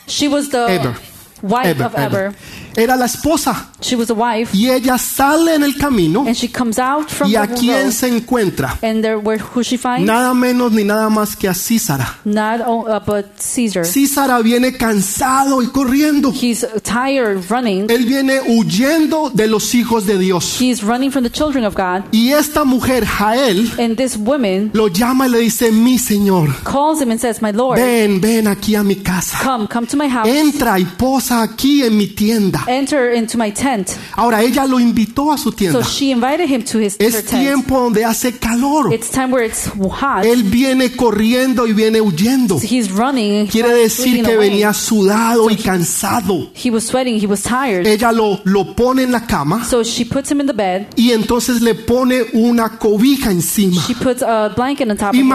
She 0.06 0.28
was 0.28 0.50
the 0.50 0.66
Eber. 0.74 0.94
wife 1.40 1.68
Eber, 1.70 1.86
of 1.86 1.94
Eber. 1.94 2.20
Eber. 2.26 2.34
Era 2.76 2.96
la 2.96 3.06
esposa. 3.06 3.68
She 3.80 3.94
was 3.96 4.08
the 4.08 4.14
wife, 4.14 4.50
Y 4.56 4.70
ella 4.70 4.98
sale 4.98 5.54
en 5.54 5.62
el 5.62 5.76
camino 5.76 6.24
and 6.26 6.34
she 6.34 6.48
comes 6.48 6.78
out 6.78 7.08
from 7.08 7.30
y 7.30 7.36
a 7.36 7.46
quién 7.46 7.92
se 7.92 8.08
encuentra. 8.08 8.78
and 8.82 9.02
there, 9.02 9.18
where 9.18 9.38
who 9.54 9.62
she 9.62 9.76
finds? 9.76 10.04
Nada 10.06 10.34
menos 10.34 10.72
ni 10.72 10.82
nada 10.84 11.08
más 11.08 11.36
que 11.36 11.48
a 11.48 11.54
Císara. 11.54 12.16
Not 12.24 12.60
uh, 12.66 13.00
but 13.04 13.26
Caesar. 13.38 13.84
Císara 13.84 14.40
viene 14.42 14.76
cansado 14.76 15.62
y 15.62 15.68
corriendo. 15.68 16.32
He's 16.32 16.66
tired 16.82 17.48
running. 17.50 17.86
Él 17.88 18.04
viene 18.04 18.40
huyendo 18.40 19.30
de 19.32 19.46
los 19.46 19.74
hijos 19.74 20.06
de 20.06 20.18
Dios. 20.18 20.60
He's 20.60 20.82
running 20.82 21.10
from 21.10 21.22
the 21.24 21.30
children 21.30 21.64
of 21.64 21.74
God. 21.76 22.04
Y 22.12 22.32
esta 22.32 22.64
mujer, 22.64 23.04
Jael, 23.06 23.70
And 23.78 23.96
this 23.96 24.16
woman 24.16 24.70
lo 24.74 24.88
llama 24.88 25.26
y 25.26 25.30
le 25.30 25.38
dice, 25.40 25.70
mi 25.70 25.98
Señor, 25.98 26.48
calls 26.64 27.00
him 27.00 27.10
and 27.10 27.20
says, 27.20 27.40
My 27.40 27.52
Lord, 27.52 27.78
ven, 27.78 28.20
ven 28.20 28.46
aquí 28.48 28.74
a 28.74 28.82
mi 28.82 28.96
casa. 28.96 29.38
come, 29.42 29.66
come 29.68 29.86
to 29.86 29.96
my 29.96 30.08
house. 30.08 30.28
Entra 30.28 30.78
y 30.78 30.84
posa 30.84 31.42
aquí 31.42 31.82
en 31.82 31.96
mi 31.96 32.08
tienda. 32.08 32.57
Tienda. 32.64 32.72
enter 32.72 33.12
into 33.14 33.38
my 33.38 33.50
tent. 33.52 33.90
Ahora 34.16 34.42
ella 34.42 34.66
lo 34.66 34.78
invitó 34.80 35.32
a 35.32 35.38
su 35.38 35.50
So 35.50 35.56
tienda. 35.56 35.82
she 35.84 36.10
invited 36.10 36.48
him 36.50 36.62
to 36.64 36.78
his 36.78 36.96
Es 36.98 37.24
tent. 37.24 37.42
tiempo 37.42 37.78
donde 37.80 38.04
hace 38.04 38.32
calor. 38.38 38.92
It's 38.92 39.10
time 39.10 39.32
where 39.32 39.44
it's 39.46 39.68
hot. 39.68 40.24
Él 40.24 40.42
viene 40.44 40.94
corriendo 40.96 41.66
y 41.66 41.72
viene 41.72 42.00
huyendo. 42.00 42.58
He's 42.60 42.90
running. 42.90 43.46
Quiere 43.46 43.72
decir 43.74 44.24
que 44.24 44.34
away. 44.34 44.50
venía 44.50 44.72
sudado 44.74 45.50
y 45.50 45.56
cansado. 45.56 46.50
He 46.54 46.70
was 46.70 46.84
sweating. 46.84 47.18
He 47.20 47.26
was 47.26 47.42
tired. 47.42 47.86
Ella 47.86 48.12
lo, 48.12 48.40
lo 48.44 48.74
pone 48.74 49.02
en 49.02 49.12
la 49.12 49.26
cama 49.26 49.64
So 49.64 49.82
she 49.82 50.04
puts 50.04 50.30
him 50.30 50.40
in 50.40 50.46
the 50.46 50.52
bed. 50.52 50.86
y 50.96 51.12
entonces 51.12 51.60
le 51.62 51.74
pone 51.74 52.22
una 52.32 52.78
cobija 52.78 53.30
encima. 53.30 53.82
She 53.86 53.94
puts 53.94 54.22
a 54.22 54.48
blanket 54.54 54.88
on 54.90 54.96
top 54.96 55.10
of 55.10 55.14
him. 55.14 55.28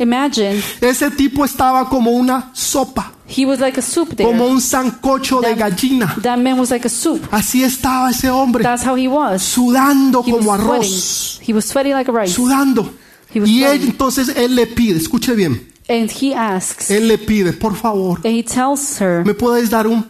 Imagine 0.00 0.62
ese 0.80 1.10
tipo 1.10 1.44
estaba 1.44 1.88
como 1.88 2.10
una 2.10 2.50
sopa, 2.52 3.12
he 3.30 3.46
was 3.46 3.60
like 3.60 3.78
a 3.78 3.82
soup 3.82 4.14
there. 4.16 4.26
como 4.28 4.46
un 4.46 4.60
sancocho 4.60 5.40
de 5.40 5.54
gallina. 5.54 6.14
That 6.22 6.38
man 6.38 6.58
was 6.58 6.70
like 6.70 6.84
a 6.86 6.90
soup. 6.90 7.26
Así 7.30 7.62
estaba 7.62 8.10
ese 8.10 8.28
hombre, 8.28 8.62
That's 8.62 8.84
how 8.84 8.96
he 8.96 9.06
was. 9.08 9.42
sudando 9.42 10.22
He 10.24 10.32
was 10.32 10.44
como 10.44 10.56
sweating. 10.56 10.86
arroz, 10.92 11.40
He 11.46 11.52
was 11.52 11.64
sweating 11.66 11.92
like 11.94 12.10
a 12.10 12.12
rice. 12.12 12.34
sudando. 12.34 12.92
He 13.32 13.40
was 13.40 13.48
Y 13.48 13.62
él, 13.64 13.82
entonces 13.84 14.28
él 14.36 14.56
le 14.56 14.66
pide, 14.66 14.96
escuche 14.98 15.34
bien, 15.36 15.68
And 15.88 16.10
he 16.10 16.34
asks, 16.34 16.90
él 16.90 17.06
le 17.08 17.16
pide, 17.18 17.52
por 17.52 17.74
favor, 17.76 18.16
and 18.24 18.34
he 18.34 18.42
tells 18.42 19.00
her, 19.00 19.24
¿me 19.24 19.34
puedes 19.34 19.70
dar 19.70 19.86
un 19.86 20.04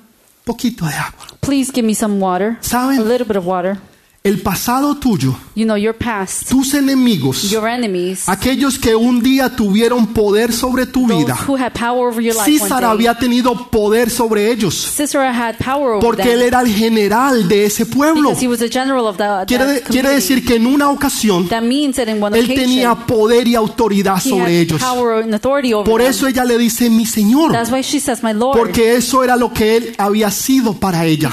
poquito 0.44 0.86
de 0.86 0.92
agua? 0.94 1.26
please 1.40 1.70
give 1.72 1.84
me 1.86 1.94
some 1.94 2.18
water. 2.18 2.56
A 2.60 2.64
¿Saben? 2.64 3.06
little 3.08 3.26
bit 3.26 3.36
of 3.36 3.46
water. 3.46 3.78
El 4.22 4.42
pasado 4.42 4.96
tuyo, 4.96 5.34
You 5.56 5.64
know, 5.64 5.78
your 5.78 5.94
past, 5.94 6.46
tus 6.50 6.74
enemigos, 6.74 7.50
your 7.50 7.66
enemies, 7.66 8.28
aquellos 8.28 8.78
que 8.78 8.94
un 8.94 9.22
día 9.22 9.48
tuvieron 9.56 10.08
poder 10.08 10.52
sobre 10.52 10.84
tu 10.84 11.06
vida, 11.06 11.38
César 12.44 12.84
había 12.84 13.14
tenido 13.18 13.70
poder 13.70 14.10
sobre 14.10 14.52
ellos, 14.52 14.94
had 15.14 15.56
power 15.56 15.92
over 15.94 16.00
porque 16.00 16.34
él 16.34 16.40
them 16.40 16.48
era 16.48 16.60
el 16.60 16.68
general 16.68 17.48
de 17.48 17.64
ese 17.64 17.86
pueblo. 17.86 18.34
he 18.38 18.46
was 18.46 18.58
the 18.58 18.68
general 18.68 19.06
of 19.06 19.16
the, 19.16 19.46
Quiere, 19.46 19.80
quiere 19.80 20.10
decir 20.10 20.44
que 20.44 20.56
en 20.56 20.66
una 20.66 20.90
ocasión 20.90 21.48
That 21.48 21.62
means 21.62 21.96
that 21.96 22.08
in 22.08 22.22
one 22.22 22.36
él 22.36 22.44
occasion, 22.44 22.64
tenía 22.66 22.94
poder 22.94 23.48
y 23.48 23.54
autoridad 23.54 24.20
sobre 24.20 24.60
ellos. 24.60 24.82
power 24.82 25.22
and 25.24 25.32
authority 25.32 25.72
over 25.72 25.90
Por 25.90 26.02
them. 26.02 26.10
eso 26.10 26.26
ella 26.26 26.44
le 26.44 26.58
dice, 26.58 26.90
mi 26.90 27.06
Señor, 27.06 27.52
That's 27.52 27.70
why 27.72 27.82
she 27.82 27.98
says, 27.98 28.22
my 28.22 28.34
Lord, 28.34 28.58
porque 28.58 28.96
eso 28.96 29.24
era 29.24 29.34
lo 29.36 29.50
que 29.50 29.78
él 29.78 29.94
había 29.96 30.30
sido 30.30 30.74
para 30.74 31.06
ella. 31.06 31.30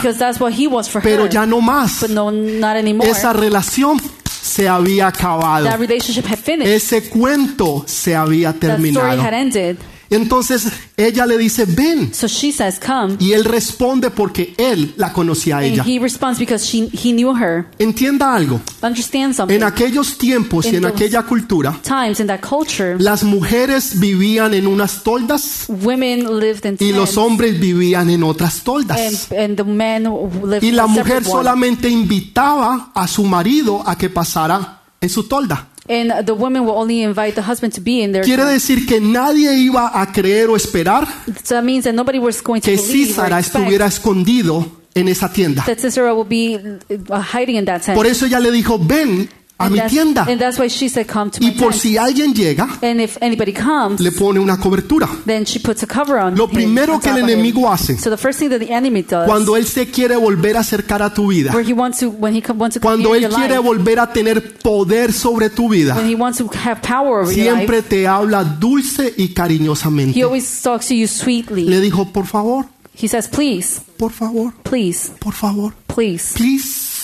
Pero 1.04 1.26
her. 1.26 1.30
ya 1.30 1.46
no 1.46 1.60
más. 1.60 2.00
but 2.00 2.12
no, 2.12 2.32
anymore. 2.78 3.10
Esa 3.10 3.34
relación 3.34 4.00
se 4.42 4.68
había 4.68 5.08
acabado. 5.08 5.66
that 5.66 5.80
relationship 5.80 6.26
had 6.26 6.38
finished. 6.38 6.74
Ese 6.74 7.10
cuento 7.10 7.84
se 7.86 8.16
había 8.16 8.54
that 8.54 8.64
story 8.64 8.78
terminado. 8.78 9.22
had 9.22 9.34
ended. 9.34 9.78
Entonces 10.10 10.68
ella 10.96 11.26
le 11.26 11.38
dice, 11.38 11.66
ven. 11.66 12.14
So 12.14 12.28
she 12.28 12.52
says, 12.52 12.80
come. 12.80 13.16
Y 13.20 13.34
él 13.34 13.44
responde 13.46 14.10
porque 14.10 14.54
él 14.58 14.94
la 14.98 15.12
conocía 15.14 15.58
a 15.58 15.64
ella. 15.66 15.82
And 15.84 15.92
he 15.92 16.00
responds 16.00 16.40
because 16.40 16.66
she, 16.66 16.90
he 16.94 17.12
knew 17.14 17.36
her. 17.36 17.66
Entienda 17.80 18.34
algo. 18.36 18.62
Understand 18.82 19.34
something. 19.36 19.56
En 19.56 19.64
aquellos 19.64 20.18
tiempos 20.18 20.66
y 20.66 20.70
en 20.70 20.76
In 20.78 20.86
aquella 20.86 21.24
cultura, 21.24 21.80
times, 21.84 22.20
in 22.20 22.28
that 22.28 22.40
culture, 22.42 22.96
las 23.00 23.24
mujeres 23.24 24.00
vivían 24.00 24.54
en 24.54 24.68
unas 24.68 25.04
toldas 25.04 25.66
women 25.68 26.40
lived 26.40 26.66
in 26.66 26.78
y 26.80 26.92
los 26.94 27.18
hombres 27.18 27.60
vivían 27.60 28.10
en 28.10 28.24
otras 28.24 28.56
and, 28.56 28.64
toldas. 28.64 29.32
and 29.32 29.58
the 29.58 29.64
men 29.64 30.04
lived 30.44 30.64
Y 30.64 30.70
in 30.70 30.76
la 30.76 30.88
mujer 30.88 31.06
separate 31.24 31.30
one. 31.30 31.40
solamente 31.44 31.90
invitaba 31.90 32.92
a 32.94 33.08
su 33.08 33.24
marido 33.24 33.84
a 33.86 33.98
que 33.98 34.10
pasara 34.10 34.82
en 35.02 35.10
su 35.10 35.24
tolda. 35.28 35.68
And 35.90 36.26
the 36.26 36.34
women 36.34 36.66
will 36.66 36.78
only 36.78 37.02
invite 37.02 37.36
the 37.36 37.42
husband 37.42 37.74
to 37.76 37.82
be 37.82 38.02
in 38.02 38.12
their 38.12 38.24
Quiere 38.24 38.46
decir 38.46 38.86
que 38.86 39.00
nadie 39.00 39.54
iba 39.54 39.92
a 39.94 40.12
creer 40.12 40.50
o 40.50 40.56
esperar 40.58 41.08
So 41.44 41.56
that 41.56 41.64
means 41.64 41.86
that 41.86 41.94
nobody 41.94 42.20
was 42.20 42.42
going 42.42 42.62
to 42.62 42.70
que 42.70 42.78
Císara 42.78 43.40
estuviera 43.40 43.86
escondido 43.86 44.66
en 44.94 45.08
esa 45.08 45.32
tienda. 45.32 45.64
that 45.66 45.80
Sisera 45.80 46.14
will 46.14 46.28
be 46.28 46.56
uh, 46.58 47.22
hiding 47.22 47.56
in 47.56 47.66
that 47.66 47.84
tent. 47.84 47.96
Por 47.96 48.06
eso 48.08 48.26
ella 48.26 48.40
le 48.40 48.52
dijo, 48.52 48.78
ven 48.80 49.30
a 49.60 49.64
and, 49.66 49.74
mi 49.74 49.80
that's, 49.80 49.92
tienda. 49.92 50.26
and 50.30 50.40
that's 50.40 50.60
why 50.60 50.70
she 50.70 50.88
said, 50.88 51.08
come 51.08 51.32
to 51.32 51.44
Y 51.44 51.52
por 51.52 51.74
si 51.74 51.98
alguien 51.98 52.34
llega, 52.34 52.68
And 52.82 53.02
if 53.02 53.18
anybody 53.22 53.54
comes, 53.54 54.00
le 54.00 54.12
pone 54.12 54.40
una 54.40 54.58
cobertura. 54.58 55.10
then 55.26 55.46
she 55.46 55.60
puts 55.60 55.82
a 55.84 55.88
cover 55.88 56.18
on 56.20 56.36
Lo 56.36 56.48
primero 56.48 57.00
que 57.00 57.10
el 57.10 57.18
enemigo 57.18 57.72
hace 57.72 57.98
So 57.98 58.10
the 58.12 58.18
first 58.18 58.40
thing 58.40 58.50
that 58.50 58.60
the 58.60 58.72
enemy 58.72 59.02
does, 59.02 59.26
cuando 59.28 59.56
él 59.56 59.66
se 59.66 59.88
quiere 59.90 60.16
volver 60.16 60.58
a 60.58 60.60
acercar 60.60 61.02
a 61.02 61.12
tu 61.14 61.28
vida, 61.30 61.52
to, 61.52 62.10
when 62.10 62.36
he 62.36 62.42
cuando 62.80 63.16
él 63.16 63.28
quiere 63.30 63.56
life, 63.56 63.64
volver 63.68 64.00
a 64.00 64.14
tener 64.14 64.58
poder 64.60 65.12
sobre 65.12 65.50
tu 65.50 65.70
vida, 65.70 65.96
when 65.96 66.08
he 66.08 66.16
wants 66.16 66.38
to 66.38 66.48
have 66.66 66.82
power 66.82 67.22
over 67.24 67.34
your 67.34 67.46
life, 67.54 67.66
siempre 67.66 67.82
te 67.82 68.08
habla 68.08 68.44
dulce 68.44 69.14
y 69.18 69.24
he 69.24 69.34
cariñosamente. 69.34 70.22
always 70.24 70.62
talks 70.62 70.88
to 70.88 70.94
you 70.94 71.08
sweetly. 71.08 71.64
Le 71.64 71.80
dijo, 71.82 72.12
por 72.12 72.28
favor, 72.28 72.66
He 73.00 73.08
says, 73.08 73.28
please, 73.28 73.80
por 73.98 74.12
favor, 74.12 74.54
please, 74.64 75.12
por 75.20 75.34
favor, 75.34 75.72
please, 75.86 76.34
please, 76.36 76.97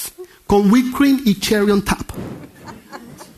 con 0.54 0.72
whipped 0.72 0.94
cream 0.94 1.20
y 1.26 1.34
cherry 1.40 1.72
on 1.72 1.82
top. 1.82 2.12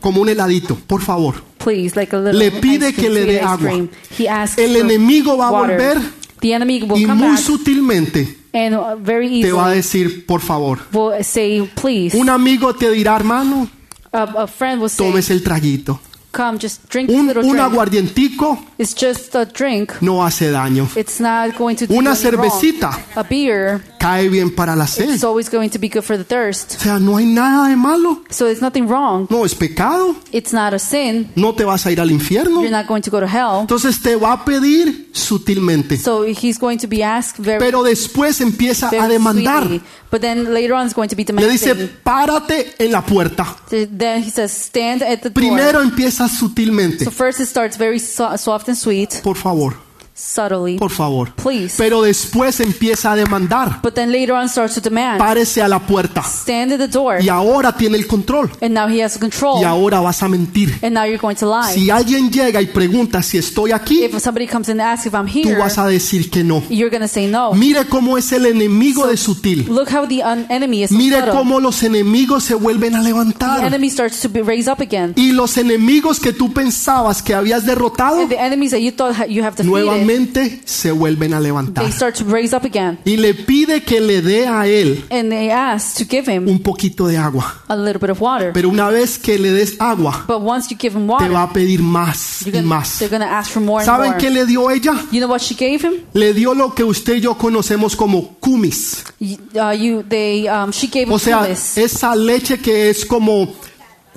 Como 0.00 0.20
un 0.20 0.28
heladito, 0.28 0.74
por 0.86 1.00
favor. 1.00 1.42
please, 1.56 1.96
like 1.96 2.14
a 2.14 2.18
little 2.18 2.38
Le 2.38 2.50
pide 2.50 2.92
que 2.92 3.08
le 3.08 3.24
dé 3.24 3.40
agua. 3.40 3.70
cream. 3.70 3.88
He 4.18 4.28
asks 4.28 4.58
El 4.58 4.76
enemigo 4.76 5.38
va 5.38 5.48
a 5.48 5.50
volver 5.50 5.98
y 6.42 7.06
muy 7.06 7.38
sutilmente 7.38 8.36
and 8.52 8.74
uh, 8.74 9.02
te 9.02 9.50
va 9.50 9.68
a 9.68 9.70
decir, 9.70 10.26
por 10.26 10.42
favor. 10.42 10.78
Un 10.92 12.28
amigo 12.28 12.74
te 12.74 12.90
dirá, 12.90 13.16
hermano, 13.16 13.66
A, 14.12 14.46
friend 14.46 14.82
will 14.82 14.90
say, 14.90 15.06
tomes 15.08 15.30
el 15.30 15.42
traguito. 15.42 15.98
come, 16.32 16.58
just 16.58 16.86
drink 16.90 17.08
Un, 17.08 17.26
little 17.28 17.42
un 17.42 17.52
drink. 17.52 17.60
aguardientico 17.64 18.58
It's 18.76 18.94
just 18.94 19.34
a 19.34 19.46
drink. 19.46 19.94
no 20.02 20.22
hace 20.22 20.50
daño. 20.50 20.86
It's 20.94 21.18
not 21.18 21.56
going 21.56 21.76
to 21.76 21.86
do 21.86 21.94
Una 21.94 22.14
cervecita 22.14 22.90
A 23.14 23.22
beer, 23.22 23.82
cae 24.06 24.28
bien 24.28 24.54
para 24.54 24.76
la 24.76 24.86
sed. 24.86 25.10
it's 25.10 25.24
always 25.24 25.48
going 25.50 25.68
to 25.68 25.78
be 25.78 25.88
good 25.88 26.04
for 26.04 26.16
the 26.16 26.24
thirst. 26.24 26.76
O 26.78 26.82
sea, 26.82 26.98
no 26.98 27.16
hay 27.16 27.26
nada 27.26 27.68
de 27.68 27.76
malo. 27.76 28.22
So 28.30 28.44
there's 28.44 28.62
nothing 28.62 28.86
wrong. 28.86 29.26
No 29.30 29.44
es 29.44 29.54
pecado. 29.54 30.14
It's 30.32 30.52
not 30.52 30.72
a 30.72 30.78
sin. 30.78 31.30
No 31.34 31.54
te 31.54 31.64
vas 31.64 31.86
a 31.86 31.90
ir 31.90 32.00
al 32.00 32.10
infierno. 32.10 32.60
You're 32.62 32.70
not 32.70 32.86
going 32.86 33.02
to 33.02 33.10
go 33.10 33.20
to 33.20 33.26
hell. 33.26 33.60
Entonces 33.62 34.00
te 34.00 34.14
va 34.16 34.32
a 34.32 34.44
pedir 34.44 35.08
sutilmente. 35.12 35.96
So 35.98 36.24
he's 36.24 36.58
going 36.58 36.78
to 36.78 36.86
be 36.86 37.02
asked 37.02 37.38
very, 37.44 37.58
Pero 37.58 37.82
después 37.82 38.40
empieza 38.40 38.88
a 38.88 38.90
very 38.90 39.14
demandar. 39.14 39.64
sweetly. 39.66 39.82
But 40.10 40.20
then 40.20 40.54
later 40.54 40.74
on, 40.74 40.86
it's 40.86 40.94
going 40.94 41.08
to 41.08 41.16
be 41.16 41.24
Le 41.24 41.26
demanding. 41.26 41.52
dice, 41.58 41.74
párate 42.04 42.74
en 42.78 42.92
la 42.92 43.02
puerta. 43.04 43.56
Then 43.70 44.22
he 44.22 44.30
says, 44.30 44.52
stand 44.52 45.02
at 45.02 45.20
the 45.22 45.30
door. 45.30 45.34
Primero 45.34 45.82
empieza 45.82 46.28
sutilmente. 46.28 47.04
So 47.04 47.10
first 47.10 47.40
it 47.40 47.48
starts 47.48 47.76
very 47.76 47.98
so- 47.98 48.36
soft 48.36 48.68
and 48.68 48.76
sweet, 48.78 49.20
Por 49.22 49.36
favor, 49.36 49.74
subtly, 50.16 50.78
por 50.78 50.90
favor. 50.90 51.30
please. 51.34 51.74
Pero 51.76 52.02
después 52.02 52.58
empieza 52.60 53.12
a 53.12 53.16
demandar. 53.16 53.80
But 53.82 53.94
then 53.94 54.10
later 54.10 54.32
on 54.32 54.48
starts 54.48 54.74
to 54.74 54.80
demand. 54.80 55.18
Párese 55.18 55.60
a 55.62 55.68
la 55.68 55.78
puerta. 55.78 56.22
Stand 56.22 56.72
at 56.72 56.78
the 56.78 56.88
door. 56.88 57.18
Y 57.22 57.28
ahora 57.28 57.76
tiene 57.76 57.96
el 57.98 58.06
control. 58.06 58.50
And 58.60 58.70
now 58.74 58.88
he 58.88 59.02
has 59.02 59.18
control. 59.18 59.60
Y 59.60 59.64
ahora 59.64 60.00
vas 60.00 60.22
a 60.22 60.28
mentir. 60.28 60.78
And 60.82 60.92
now 60.94 61.04
you're 61.04 61.18
going 61.20 61.36
to 61.36 61.46
lie. 61.46 61.74
Si 61.74 61.90
alguien 61.90 62.30
llega 62.30 62.60
y 62.62 62.66
pregunta 62.66 63.22
si 63.22 63.38
estoy 63.38 63.72
aquí, 63.72 64.04
If 64.04 64.18
somebody 64.22 64.46
comes 64.46 64.68
and 64.68 64.80
asks 64.80 65.06
if 65.06 65.12
I'm 65.14 65.26
tú 65.26 65.32
here, 65.48 65.58
vas 65.58 65.76
a 65.78 65.86
decir 65.86 66.30
que 66.30 66.42
no. 66.42 66.62
you're 66.70 66.90
going 66.90 67.02
to 67.02 67.08
say 67.08 67.26
no. 67.26 67.52
Mire 67.52 67.84
cómo 67.86 68.16
es 68.16 68.32
el 68.32 68.46
enemigo 68.46 69.06
de 69.06 69.16
sutil. 69.16 69.66
Look 69.68 69.90
how 69.90 70.06
the 70.08 70.22
enemy 70.48 70.82
is 70.84 70.90
so 70.90 70.96
Mire 70.96 71.16
subtle. 71.20 71.32
cómo 71.34 71.60
los 71.60 71.82
enemigos 71.82 72.44
se 72.44 72.54
vuelven 72.54 72.94
a 72.94 73.02
The 73.02 73.08
levantar. 73.08 73.64
enemy 73.64 73.90
starts 73.90 74.20
to 74.22 74.28
be 74.28 74.40
raised 74.42 74.68
up 74.72 74.80
again. 74.80 75.12
Y 75.16 75.32
los 75.32 75.56
enemigos 75.58 76.20
que 76.20 76.32
tú 76.32 76.52
pensabas 76.52 77.22
que 77.22 77.34
habías 77.34 77.66
derrotado, 77.66 78.20
And 78.20 78.30
the 78.30 78.38
enemies 78.40 78.70
that 78.70 78.80
you 78.80 78.92
thought 78.92 79.28
you 79.28 79.42
have 79.42 79.56
defeated, 79.56 79.72
nuevamente 80.06 80.60
se 80.64 80.92
vuelven 80.92 81.34
a 81.34 81.40
levantar. 81.40 81.84
they 81.84 81.92
start 81.92 82.14
to 82.16 82.24
raise 82.24 82.54
up 82.54 82.64
again. 82.64 82.98
Y 83.04 83.16
le 83.16 83.34
pide 83.34 83.82
que 83.82 84.00
le 84.00 84.22
dé 84.22 84.46
a 84.46 84.66
él 84.66 85.04
And 85.10 85.30
they 85.30 85.50
ask 85.50 85.96
to 85.98 86.04
give 86.08 86.30
him 86.32 86.48
un 86.48 86.60
poquito 86.60 87.06
de 87.08 87.16
agua. 87.16 87.62
a 87.68 87.76
little 87.76 87.98
bit 87.98 88.10
of 88.10 88.20
water. 88.20 88.52
Pero 88.52 88.68
una 88.68 88.88
vez 88.90 89.18
que 89.18 89.38
le 89.38 89.52
des 89.52 89.76
agua, 89.78 90.24
But 90.26 90.40
once 90.42 90.68
you 90.70 90.76
give 90.80 90.96
him 90.96 91.06
te 91.06 91.12
water, 91.12 91.32
va 91.32 91.42
a 91.42 91.52
pedir 91.52 91.80
más 91.82 92.46
y 92.46 92.50
gonna, 92.50 92.66
más. 92.66 92.98
they're 92.98 93.22
ask 93.22 93.50
for 93.50 93.62
more 93.62 93.80
and 93.82 93.86
¿Saben 93.86 94.08
more. 94.10 94.18
qué 94.20 94.30
le 94.30 94.46
dio 94.46 94.70
ella? 94.70 94.94
You 95.10 95.20
know 95.20 95.28
what 95.30 95.40
she 95.40 95.54
gave 95.54 95.86
him? 95.86 96.02
Le 96.12 96.32
dio 96.32 96.54
lo 96.54 96.74
que 96.74 96.84
usted 96.84 97.16
y 97.16 97.20
yo 97.20 97.34
conocemos 97.36 97.96
como 97.96 98.36
kumis. 98.38 99.04
You, 99.18 99.36
uh, 99.54 99.72
you, 99.72 100.02
they, 100.08 100.48
um, 100.48 100.70
she 100.72 100.86
gave 100.86 101.04
him 101.06 101.12
O 101.12 101.18
sea, 101.18 101.40
kumis, 101.40 101.76
esa 101.78 102.14
leche 102.14 102.58
que 102.58 102.90
es 102.90 103.04
como 103.04 103.54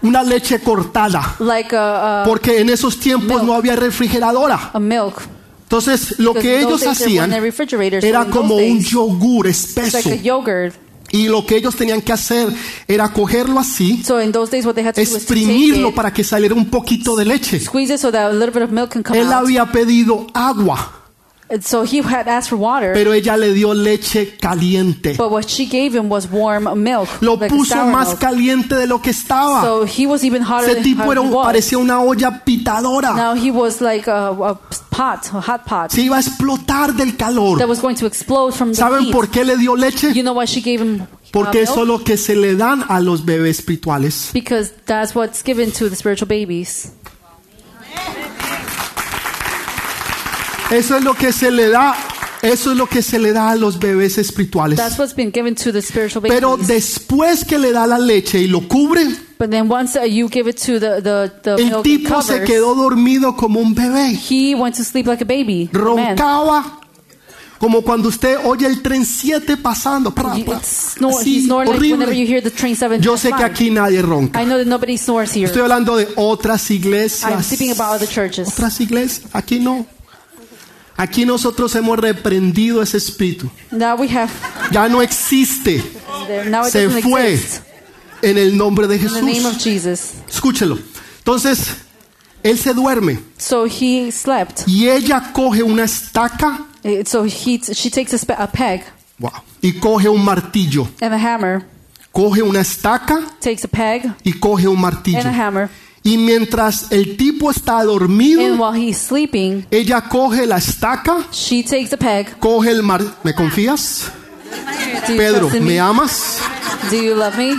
una 0.01 0.23
leche 0.23 0.59
cortada. 0.59 1.35
like 1.39 1.75
a, 1.75 2.21
a, 2.21 2.25
Porque 2.25 2.59
en 2.59 2.69
esos 2.69 2.99
tiempos 2.99 3.37
Milk. 3.37 3.43
no 3.43 3.53
había 3.53 3.75
refrigeradora. 3.75 4.71
a 4.73 4.79
milk. 4.79 5.21
Entonces, 5.69 6.17
lo 6.17 6.33
que 6.33 6.61
ellos 6.61 6.83
hacían 6.87 7.31
era 8.01 8.25
como 8.25 8.55
un 8.55 8.79
yogur 8.81 9.45
espeso. 9.45 9.99
Y 11.11 11.27
lo 11.27 11.45
que 11.45 11.57
ellos 11.57 11.75
tenían 11.75 12.01
que 12.01 12.11
hacer 12.11 12.47
era 12.87 13.11
cogerlo 13.13 13.59
así, 13.59 14.03
So 14.03 14.17
days, 14.17 14.65
exprimirlo 14.97 15.89
it, 15.89 15.95
para 15.95 16.11
que 16.11 16.23
saliera 16.23 16.55
un 16.55 16.71
poquito 16.71 17.15
de 17.15 17.25
leche. 17.25 17.59
so 17.59 18.11
Él 19.13 19.31
había 19.31 19.65
pedido 19.71 20.25
agua. 20.33 20.98
So 21.61 21.83
he 21.83 22.01
had 22.03 22.27
asked 22.27 22.49
for 22.49 22.57
water, 22.59 22.93
pero 22.93 23.11
ella 23.11 23.35
le 23.35 23.53
dio 23.53 23.73
leche 23.73 24.37
caliente. 24.39 25.15
but 25.17 25.31
what 25.31 25.49
she 25.49 25.65
gave 25.65 25.95
him 25.97 26.07
was 26.07 26.27
warm 26.29 26.69
milk, 26.83 27.07
Lo 27.21 27.35
like 27.37 27.49
puso 27.49 27.75
más 27.87 28.09
milk. 28.09 28.19
caliente 28.19 28.75
de 28.75 28.85
lo 28.85 29.01
que 29.01 29.09
estaba. 29.09 29.61
So 29.63 29.83
he 29.85 30.05
was 30.05 30.23
even 30.23 30.43
hotter 30.43 30.69
Ese 30.69 30.75
than 30.75 30.83
tipo 30.83 31.11
era 31.11 31.21
un- 31.21 31.31
parecía 31.33 31.79
una 31.79 32.01
olla 32.01 32.43
pitadora. 32.45 33.15
Now 33.15 33.33
he 33.33 33.49
was 33.49 33.81
like 33.81 34.07
a, 34.07 34.29
a 34.29 34.53
pot, 34.91 35.25
a 35.33 35.41
hot 35.41 35.65
pot 35.65 35.91
Se 35.91 36.01
iba 36.01 36.17
a 36.17 36.19
explotar 36.19 36.93
del 36.95 37.17
calor. 37.17 37.57
that 37.57 37.67
was 37.67 37.81
going 37.81 37.95
to 37.95 38.05
explode 38.05 38.53
from 38.53 38.69
the 38.73 38.75
¿Saben 38.77 39.05
heat. 39.05 39.11
por 39.11 39.29
qué 39.29 39.43
le 39.43 39.57
dio 39.57 39.75
leche? 39.75 40.13
You 40.13 40.21
know 40.21 40.33
why 40.35 40.45
she 40.45 40.61
gave 40.61 40.79
him 40.83 41.01
uh, 41.01 41.05
Porque 41.31 41.61
eso 41.63 41.81
es 41.81 41.87
lo 41.87 42.03
que 42.03 42.17
se 42.17 42.35
le 42.35 42.55
dan 42.55 42.83
a 42.89 42.99
los 42.99 43.23
bebés 43.25 43.57
espirituales. 43.59 44.29
Because 44.33 44.71
that's 44.85 45.15
what's 45.15 45.43
given 45.43 45.71
to 45.71 45.89
the 45.89 45.95
spiritual 45.95 46.27
babies. 46.27 46.91
Eso 50.71 50.97
es 50.97 51.03
lo 51.03 51.15
que 51.15 51.33
se 51.33 51.49
le 51.49 51.69
da, 51.69 51.95
eso 52.43 52.71
es 52.71 52.77
lo 52.77 52.85
que 52.87 53.01
se 53.01 53.17
le 53.17 53.33
da 53.33 53.51
a 53.51 53.55
los 53.55 53.79
bebés 53.79 54.17
espirituales. 54.19 54.77
That's 54.77 54.99
what's 54.99 55.15
been 55.15 55.31
given 55.33 55.55
to 55.55 55.71
the 55.71 55.81
spiritual 55.81 56.21
babies. 56.21 56.35
Pero 56.35 56.57
después 56.57 57.43
que 57.43 57.57
le 57.57 57.71
da 57.71 57.87
la 57.87 57.97
leche 57.97 58.39
y 58.39 58.47
lo 58.47 58.67
cubre, 58.67 59.03
but 59.39 59.49
then 59.49 59.71
once 59.71 59.97
uh, 59.99 60.03
you 60.05 60.29
give 60.29 60.47
it 60.47 60.57
to 60.57 60.79
the, 60.79 61.01
the, 61.01 61.31
the 61.41 61.55
el 61.55 61.81
tipo 61.81 62.21
se 62.21 62.33
covers, 62.33 62.49
quedó 62.49 62.75
dormido 62.75 63.35
como 63.35 63.59
un 63.59 63.73
bebé. 63.73 64.13
he 64.13 64.53
went 64.53 64.75
to 64.75 64.83
sleep 64.83 65.07
like 65.07 65.23
a 65.23 65.25
baby. 65.25 65.69
Man. 65.73 66.17
Roncaba 66.17 66.79
como 67.59 67.81
cuando 67.81 68.07
usted 68.07 68.37
oye 68.45 68.65
el 68.67 68.81
tren 68.81 69.05
7 69.05 69.57
pasando. 69.57 70.13
pra, 70.13 70.33
pra, 70.45 70.57
así, 70.57 71.49
horrible. 71.49 72.13
hear 72.13 72.41
the 72.41 72.51
train 72.51 72.75
seven 72.75 73.01
Yo 73.01 73.17
sé 73.17 73.31
que 73.33 73.43
aquí 73.43 73.69
nadie 73.69 74.01
ronca. 74.01 74.41
I 74.41 74.45
know 74.45 74.57
that 74.57 74.67
nobody 74.67 74.97
snores 74.97 75.35
here. 75.35 75.45
Estoy 75.45 75.63
hablando 75.63 75.97
de 75.97 76.07
otras 76.15 76.71
iglesias. 76.71 77.45
speaking 77.45 77.71
about 77.71 77.95
other 77.95 78.07
churches. 78.07 78.47
Otras 78.47 78.79
iglesias. 78.79 79.29
Aquí 79.33 79.59
no. 79.59 79.85
Aquí 81.01 81.25
nosotros 81.25 81.73
hemos 81.75 81.97
reprendido 81.97 82.81
ese 82.81 82.97
espíritu. 82.97 83.49
Now 83.71 83.95
we 83.97 84.09
have, 84.09 84.29
Ya 84.71 84.89
no 84.89 85.01
existe. 85.01 85.81
now 86.49 86.65
it 86.65 86.71
Se 86.73 86.89
fue 86.89 87.31
exist. 87.33 87.61
en 88.21 88.37
el 88.37 88.57
nombre 88.57 88.85
de 88.87 88.97
In 88.97 89.07
the 89.07 89.21
name 89.21 89.45
of 89.45 89.53
Jesús. 89.57 89.63
Jesus. 89.63 89.99
Escúchelo. 90.29 90.77
Entonces, 91.19 91.77
él 92.43 92.57
se 92.59 92.73
duerme 92.73 93.19
So 93.37 93.65
he 93.65 94.11
slept. 94.11 94.63
y 94.67 94.89
ella 94.89 95.31
coge 95.33 95.63
una 95.63 95.83
estaca 95.85 96.65
Eh, 96.83 97.03
So 97.05 97.23
he, 97.25 97.59
she 97.73 97.89
takes 97.89 98.13
a, 98.29 98.33
a 98.43 98.47
peg 98.51 98.83
wow, 99.19 99.31
y 99.61 99.73
coge 99.79 100.09
un 100.09 100.23
martillo. 100.23 100.87
and 101.01 101.13
a 101.13 101.17
hammer, 101.17 101.65
Coge 102.11 102.41
una 102.41 102.59
estaca 102.61 103.19
takes 103.39 103.63
a 103.65 103.67
peg 103.69 104.13
y 104.23 104.33
coge 104.33 104.67
un 104.67 104.79
martillo. 104.81 105.19
and 105.19 105.27
a 105.27 105.31
hammer. 105.47 105.69
Y 106.03 106.17
mientras 106.17 106.91
el 106.91 107.17
tipo 107.17 107.51
está 107.51 107.83
dormido, 107.83 108.41
And 108.45 108.59
while 108.59 108.73
he's 108.73 108.97
sleeping, 108.97 109.65
ella 109.69 110.01
coge 110.01 110.45
la 110.45 110.57
estaca, 110.57 111.27
she 111.31 111.61
takes 111.63 111.89
the 111.89 111.97
peg. 111.97 112.37
coge 112.39 112.71
el 112.71 112.81
mar. 112.83 113.01
¿Me 113.23 113.33
confías? 113.35 114.11
Do 115.07 115.13
you 115.13 115.17
Pedro, 115.17 115.39
trust 115.41 115.55
in 115.57 115.63
¿me 115.65 115.71
me? 115.73 115.79
amas? 115.79 116.37
Do 116.89 116.95
you 116.95 117.13
love 117.15 117.37
me? 117.37 117.55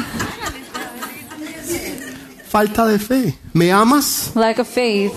Falta 2.48 2.86
de 2.86 2.98
fe. 2.98 3.38
¿Me 3.52 3.70
amas? 3.70 4.32
Lack 4.34 4.58
of 4.58 4.68
faith. 4.68 5.12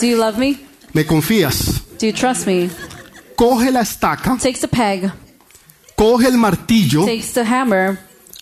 Do 0.00 0.06
you 0.06 0.16
love 0.18 0.38
me? 0.38 0.58
¿Me 0.92 1.04
confías? 1.04 1.82
Do 1.98 2.06
you 2.06 2.12
trust 2.12 2.46
me? 2.46 2.70
Coge 3.36 3.70
la 3.70 3.80
estaca, 3.80 4.36
Takes 4.40 4.60
the 4.60 4.68
peg, 4.68 5.12
coge 5.94 6.26
el 6.28 6.38
martillo 6.38 7.04
takes 7.04 7.32
the 7.34 7.42
hammer, 7.44 7.98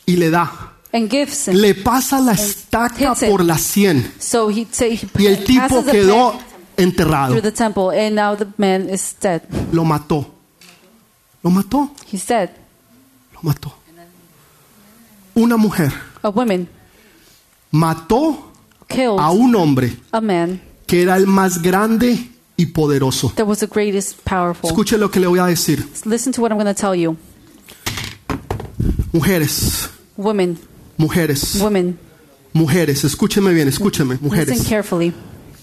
y 0.07 0.16
le 0.16 0.30
da. 0.30 0.74
And 0.95 1.11
gives 1.11 1.49
him. 1.49 1.57
Le 1.61 1.74
pasa 1.74 2.20
la 2.20 2.32
estaca 2.32 3.14
por 3.28 3.45
la 3.45 3.59
sien 3.59 4.12
So 4.18 4.49
he, 4.49 4.64
ta- 4.64 4.86
he 4.86 5.01
y 5.18 5.26
el 5.26 5.45
tipo 5.45 5.84
quedó 5.84 6.38
enterrado. 6.76 7.40
the 7.42 7.51
temple, 7.53 7.90
and 7.99 8.14
now 8.16 8.34
the 8.36 8.47
man 8.57 8.88
is 8.88 9.14
dead. 9.20 9.42
Lo 9.72 9.84
mató. 9.84 10.26
Lo 11.42 11.51
mató. 11.51 11.90
He's 12.11 12.24
dead. 12.26 12.51
Lo 13.34 13.40
mató. 13.42 13.74
Una 15.36 15.57
mujer 15.57 15.92
A 16.22 16.28
woman 16.30 16.68
mató 17.72 18.53
killed 18.88 19.18
a 19.18 19.30
un 19.32 19.55
hombre 19.57 19.97
a 20.12 20.20
man 20.20 20.61
que 20.86 21.03
era 21.03 21.16
el 21.16 21.26
más 21.26 21.61
grande 21.61 22.30
y 22.57 22.66
poderoso. 22.66 23.32
that 23.34 23.45
was 23.45 23.59
the 23.59 23.66
greatest 23.66 24.20
powerful. 24.24 24.70
Escuche 24.70 24.97
lo 24.97 25.11
que 25.11 25.18
le 25.18 25.26
voy 25.26 25.40
a 25.40 25.47
decir. 25.47 25.84
Listen 26.05 26.32
to 26.32 26.40
what 26.40 26.53
I'm 26.53 26.57
going 26.59 26.72
to 26.72 26.80
tell 26.80 26.95
you. 26.95 27.16
Mujeres, 29.12 29.90
Women, 30.16 30.59
mujeres, 30.97 31.57
women, 31.61 31.99
mujeres, 32.53 33.05
escúcheme 33.05 33.53
bien, 33.53 33.68
escúcheme, 33.68 34.14
listen 34.14 34.28
mujeres. 34.28 34.62
carefully. 34.68 35.12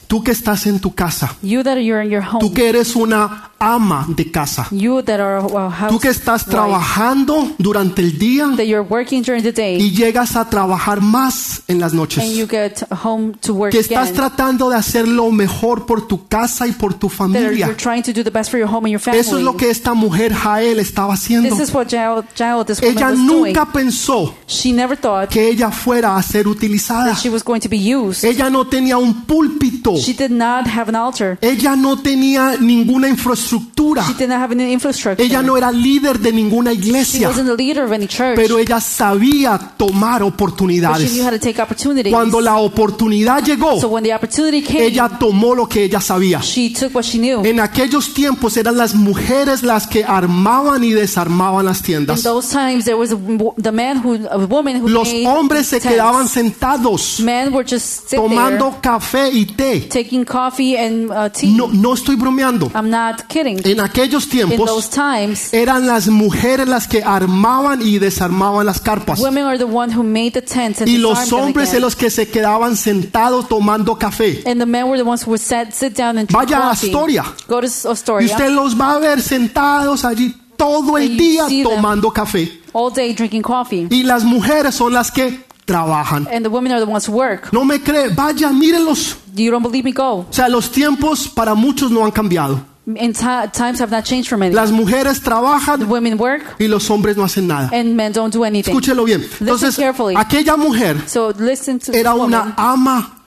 Tú 0.08 0.24
que 0.24 0.32
estás 0.32 0.66
en 0.68 0.80
tu 0.80 0.94
casa, 0.94 1.38
You 1.42 1.64
that 1.64 1.78
are 1.78 2.04
in 2.04 2.12
your 2.12 2.24
tú 2.40 2.48
home, 2.48 2.54
que 2.54 2.68
eres 2.70 2.96
una 2.96 3.51
ama 3.64 4.06
de 4.10 4.32
casa, 4.32 4.68
you 4.72 5.02
that 5.04 5.20
are 5.20 5.40
house 5.42 5.90
tú 5.92 6.00
que 6.00 6.10
estás 6.10 6.46
trabajando 6.46 7.52
durante 7.60 8.02
el 8.02 8.18
día 8.18 8.48
that 8.58 8.66
you're 8.66 8.82
working 8.90 9.22
during 9.22 9.44
the 9.44 9.52
day, 9.52 9.78
y 9.80 9.92
llegas 9.92 10.36
a 10.36 10.50
trabajar 10.50 11.00
más 11.02 11.62
en 11.68 11.80
las 11.80 11.94
and 11.94 12.00
you 12.34 12.46
noches. 12.46 12.50
get 12.50 12.84
home 13.04 13.34
to 13.42 13.54
work 13.54 13.72
Que 13.72 13.80
estás 13.80 14.10
again. 14.10 14.16
tratando 14.16 14.70
de 14.70 14.78
hacer 14.78 15.08
lo 15.08 15.30
mejor 15.32 15.86
por 15.86 16.08
tu 16.08 16.28
casa 16.28 16.66
y 16.68 16.72
por 16.72 16.96
tu 16.96 17.08
you're 17.08 17.16
familia. 17.18 17.76
trying 17.78 18.02
to 18.02 18.12
do 18.12 18.24
the 18.24 18.32
best 18.32 18.50
for 18.50 18.60
your 18.60 18.68
home 18.68 18.86
and 18.88 18.92
your 18.94 19.00
family. 19.00 19.20
Eso 19.22 19.38
es 19.38 19.44
lo 19.44 19.56
que 19.56 19.70
esta 19.70 19.94
mujer 19.94 20.34
Jael 20.34 20.80
estaba 20.80 21.14
haciendo. 21.14 21.48
This 21.56 21.70
is 21.70 21.74
what 21.74 21.88
Jael, 21.90 22.24
Jael 22.36 22.66
this 22.66 22.82
woman 22.82 22.98
Ella 22.98 23.10
was 23.12 23.18
doing. 23.20 23.54
nunca 23.54 23.66
pensó 23.72 24.34
She 24.48 24.72
never 24.74 24.98
thought 24.98 25.30
que 25.30 25.48
ella 25.50 25.70
fuera 25.72 26.18
a 26.18 26.24
ser 26.24 26.48
utilizada. 26.48 27.12
that 27.14 27.20
she 27.22 27.30
was 27.30 27.44
going 27.44 27.60
to 27.60 27.70
be 27.70 27.78
used. 27.78 28.24
Ella 28.24 28.50
no 28.50 28.66
tenía 28.66 28.98
un 28.98 29.26
púlpito. 29.26 29.96
She 29.98 30.14
did 30.14 30.32
not 30.32 30.66
have 30.68 30.90
an 30.90 30.96
altar. 30.96 31.38
Ella 31.42 31.76
no 31.76 31.98
tenía 31.98 32.58
ninguna 32.60 33.08
infraestructura. 33.08 33.51
She 33.60 34.14
did 34.14 34.30
not 34.30 34.40
have 34.40 34.52
any 34.54 34.72
infrastructure. 34.74 35.24
Ella 35.24 35.42
no 35.42 35.58
era 35.58 35.72
líder 35.72 36.20
de 36.20 36.32
ninguna 36.32 36.72
She 36.72 36.78
iglesia. 36.80 37.28
wasn't 37.28 37.48
the 37.48 37.56
leader 37.56 37.84
of 37.84 37.92
any 37.92 38.08
church. 38.08 38.36
Pero 38.36 38.58
ella 38.60 38.80
sabía 38.80 39.58
tomar 39.78 40.22
but 40.22 40.28
she 40.30 40.34
oportunidades. 40.36 41.12
knew 41.14 41.24
how 41.24 41.32
to 41.32 41.40
take 41.40 41.62
opportunities. 41.62 42.12
Cuando 42.14 42.40
la 42.42 42.58
oportunidad 42.58 43.40
so 43.40 43.46
llegó, 43.46 43.76
when 43.90 44.04
the 44.04 44.14
opportunity 44.14 44.62
came, 44.62 44.86
ella 44.86 45.10
tomó 45.20 45.56
lo 45.56 45.68
que 45.68 45.84
ella 45.84 46.00
sabía. 46.02 46.42
she 46.42 46.70
took 46.74 46.94
what 46.96 47.04
she 47.04 47.18
knew. 47.18 47.44
En 47.46 47.60
aquellos 47.60 48.14
tiempos 48.14 48.58
eran 48.58 48.78
las 48.78 48.96
mujeres 48.96 49.64
las 49.64 49.88
que 49.88 50.04
armaban 50.04 50.84
y 50.84 50.92
desarmaban 50.92 51.66
las 51.66 51.80
In 51.80 51.86
tiendas. 51.86 52.24
those 52.24 52.50
times, 52.52 52.86
there 52.86 52.96
was 52.98 53.12
a, 53.12 53.18
the 53.62 53.72
man 53.72 53.98
who, 54.04 54.18
a 54.30 54.38
woman 54.46 54.82
who 54.82 54.88
Los 54.88 55.12
made 55.12 55.26
hombres 55.28 55.68
se 55.68 55.80
tents. 55.80 55.94
quedaban 55.96 56.28
sentados 56.28 57.20
Men 57.22 57.54
were 57.54 57.66
just 57.68 58.10
tomando 58.14 58.70
there, 58.70 58.82
café 58.82 59.30
y 59.32 59.46
té. 59.46 59.88
taking 59.90 60.24
coffee 60.26 60.78
and 60.78 61.10
uh, 61.12 61.30
tea. 61.30 61.54
No, 61.56 61.68
no 61.68 61.94
estoy 61.94 62.16
bromeando. 62.16 62.72
I'm 62.76 62.90
not 62.90 63.28
kidding. 63.28 63.41
En 63.48 63.80
aquellos 63.80 64.26
In 64.34 64.48
those 64.48 64.48
tiempos 64.48 64.90
times, 64.90 65.54
eran 65.54 65.88
las 65.88 66.08
mujeres 66.08 66.68
las 66.68 66.88
que 66.88 67.04
armaban 67.04 67.82
y 67.82 67.98
desarmaban 68.00 68.66
las 68.66 68.80
carpas. 68.80 69.20
women 69.20 69.44
are 69.46 69.58
the 69.58 69.64
one 69.66 69.94
who 69.94 70.04
made 70.04 70.32
the 70.32 70.42
tents 70.42 70.80
and 70.82 70.90
Y 70.90 70.98
los 70.98 71.32
hombres 71.34 71.70
eran 71.70 71.82
los 71.82 71.96
que 71.96 72.10
se 72.10 72.30
quedaban 72.30 72.78
sentados 72.78 73.48
tomando 73.48 73.98
café. 73.98 74.44
And 74.46 74.60
the 74.60 74.66
men 74.66 74.86
were 74.88 74.98
the 74.98 75.08
ones 75.08 75.24
who 75.26 75.32
would 75.32 75.42
sit, 75.42 75.74
sit 75.74 75.98
down 75.98 76.18
and 76.18 76.28
drink 76.28 76.32
Vaya 76.50 76.70
a. 76.70 76.72
Astoria. 76.72 77.24
Go 77.48 77.62
to 77.62 77.68
Y 77.68 77.92
Astoria. 77.92 78.28
usted 78.36 78.50
los 78.52 78.80
va 78.80 78.96
a 78.96 79.00
ver 79.00 79.22
sentados 79.22 80.06
allí 80.06 80.36
todo 80.58 80.98
el 80.98 81.12
And 81.12 81.20
día 81.20 81.46
tomando 81.64 82.12
café. 82.12 82.52
all 82.74 82.92
day 82.94 83.14
drinking 83.14 83.42
coffee. 83.42 83.88
Y 83.90 84.04
las 84.04 84.24
mujeres 84.24 84.76
son 84.76 84.94
las 84.94 85.12
que 85.12 85.44
trabajan. 85.66 86.28
And 86.32 86.44
the 86.44 86.50
women 86.50 86.72
are 86.72 86.84
the 86.84 86.90
ones 86.92 87.08
who 87.08 87.14
work. 87.14 87.52
No 87.52 87.64
me 87.66 87.80
cree, 87.82 88.10
vaya, 88.10 88.50
mírenlos. 88.52 89.18
You 89.34 89.52
don't 89.52 89.64
believe 89.64 89.84
me? 89.86 89.92
Go. 89.94 90.26
O 90.30 90.34
sea, 90.34 90.48
los 90.50 90.72
tiempos 90.72 91.28
para 91.30 91.54
muchos 91.56 91.90
no 91.92 92.04
han 92.06 92.12
cambiado. 92.12 92.71
And 92.88 93.16
ti- 93.16 93.52
times 93.54 93.80
have 93.80 93.92
not 93.92 94.04
changed 94.06 94.28
for 94.28 94.38
many. 94.40 94.56
Las 94.56 94.72
mujeres 94.72 95.20
The 95.20 95.26
trabajan 95.26 95.88
women 95.88 96.18
work 96.18 96.56
y 96.60 96.68
los 96.68 96.90
hombres 96.90 97.16
no 97.16 97.24
hacen 97.24 97.46
nada. 97.48 97.70
and 97.72 97.96
men 97.96 98.12
don't 98.12 98.34
do 98.34 98.44
anything. 98.44 98.72
Escúchelo 98.74 99.04
bien. 99.06 99.24
Entonces, 99.40 99.78
aquella 100.18 100.58
mujer 100.58 100.98
So 101.08 101.32
listen 101.38 101.78
to 101.80 101.94
era 101.94 102.14
this 102.14 102.22
una 102.22 102.40
woman. 102.40 102.54
ama 102.58 103.18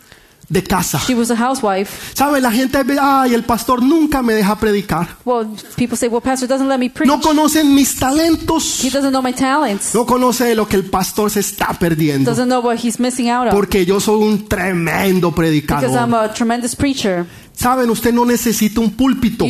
de 0.48 0.62
casa. 0.62 0.98
She 1.06 1.14
was 1.14 1.30
a 1.30 1.36
housewife. 1.36 2.14
¿Sabe? 2.14 2.40
La 2.40 2.50
gente 2.50 2.82
ve, 2.82 2.98
ay, 3.00 3.32
el 3.32 3.44
pastor 3.44 3.80
nunca 3.82 4.22
me 4.22 4.34
deja 4.34 4.56
predicar. 4.56 5.08
Well, 5.24 5.46
people 5.76 5.96
say, 5.96 6.08
well, 6.08 6.20
pastor 6.20 6.46
doesn't 6.48 6.68
let 6.68 6.78
me 6.78 6.90
preach. 6.90 7.06
No 7.08 7.18
conocen 7.20 7.74
mis 7.74 7.96
talentos. 7.98 8.82
He 8.84 8.90
doesn't 8.90 9.10
know 9.12 9.22
my 9.22 9.32
talents. 9.32 9.94
No 9.94 10.04
conoce 10.04 10.54
lo 10.54 10.66
que 10.66 10.76
el 10.76 10.84
pastor 10.84 11.30
se 11.30 11.40
está 11.40 11.72
perdiendo. 11.78 12.30
Doesn't 12.30 12.48
know 12.48 12.60
what 12.60 12.76
he's 12.84 12.98
missing 13.00 13.30
out 13.30 13.46
on. 13.46 13.52
Porque 13.54 13.86
yo 13.86 14.00
soy 14.00 14.20
un 14.22 14.46
tremendo 14.48 15.30
Because 15.30 15.54
I'm 15.96 16.10
predicador. 16.10 16.24
a 16.30 16.34
tremendous 16.34 16.76
preacher. 16.76 17.24
Saben, 17.56 17.88
usted 17.90 18.12
no 18.12 18.24
necesita 18.24 18.80
un 18.80 18.90
púlpito. 18.90 19.46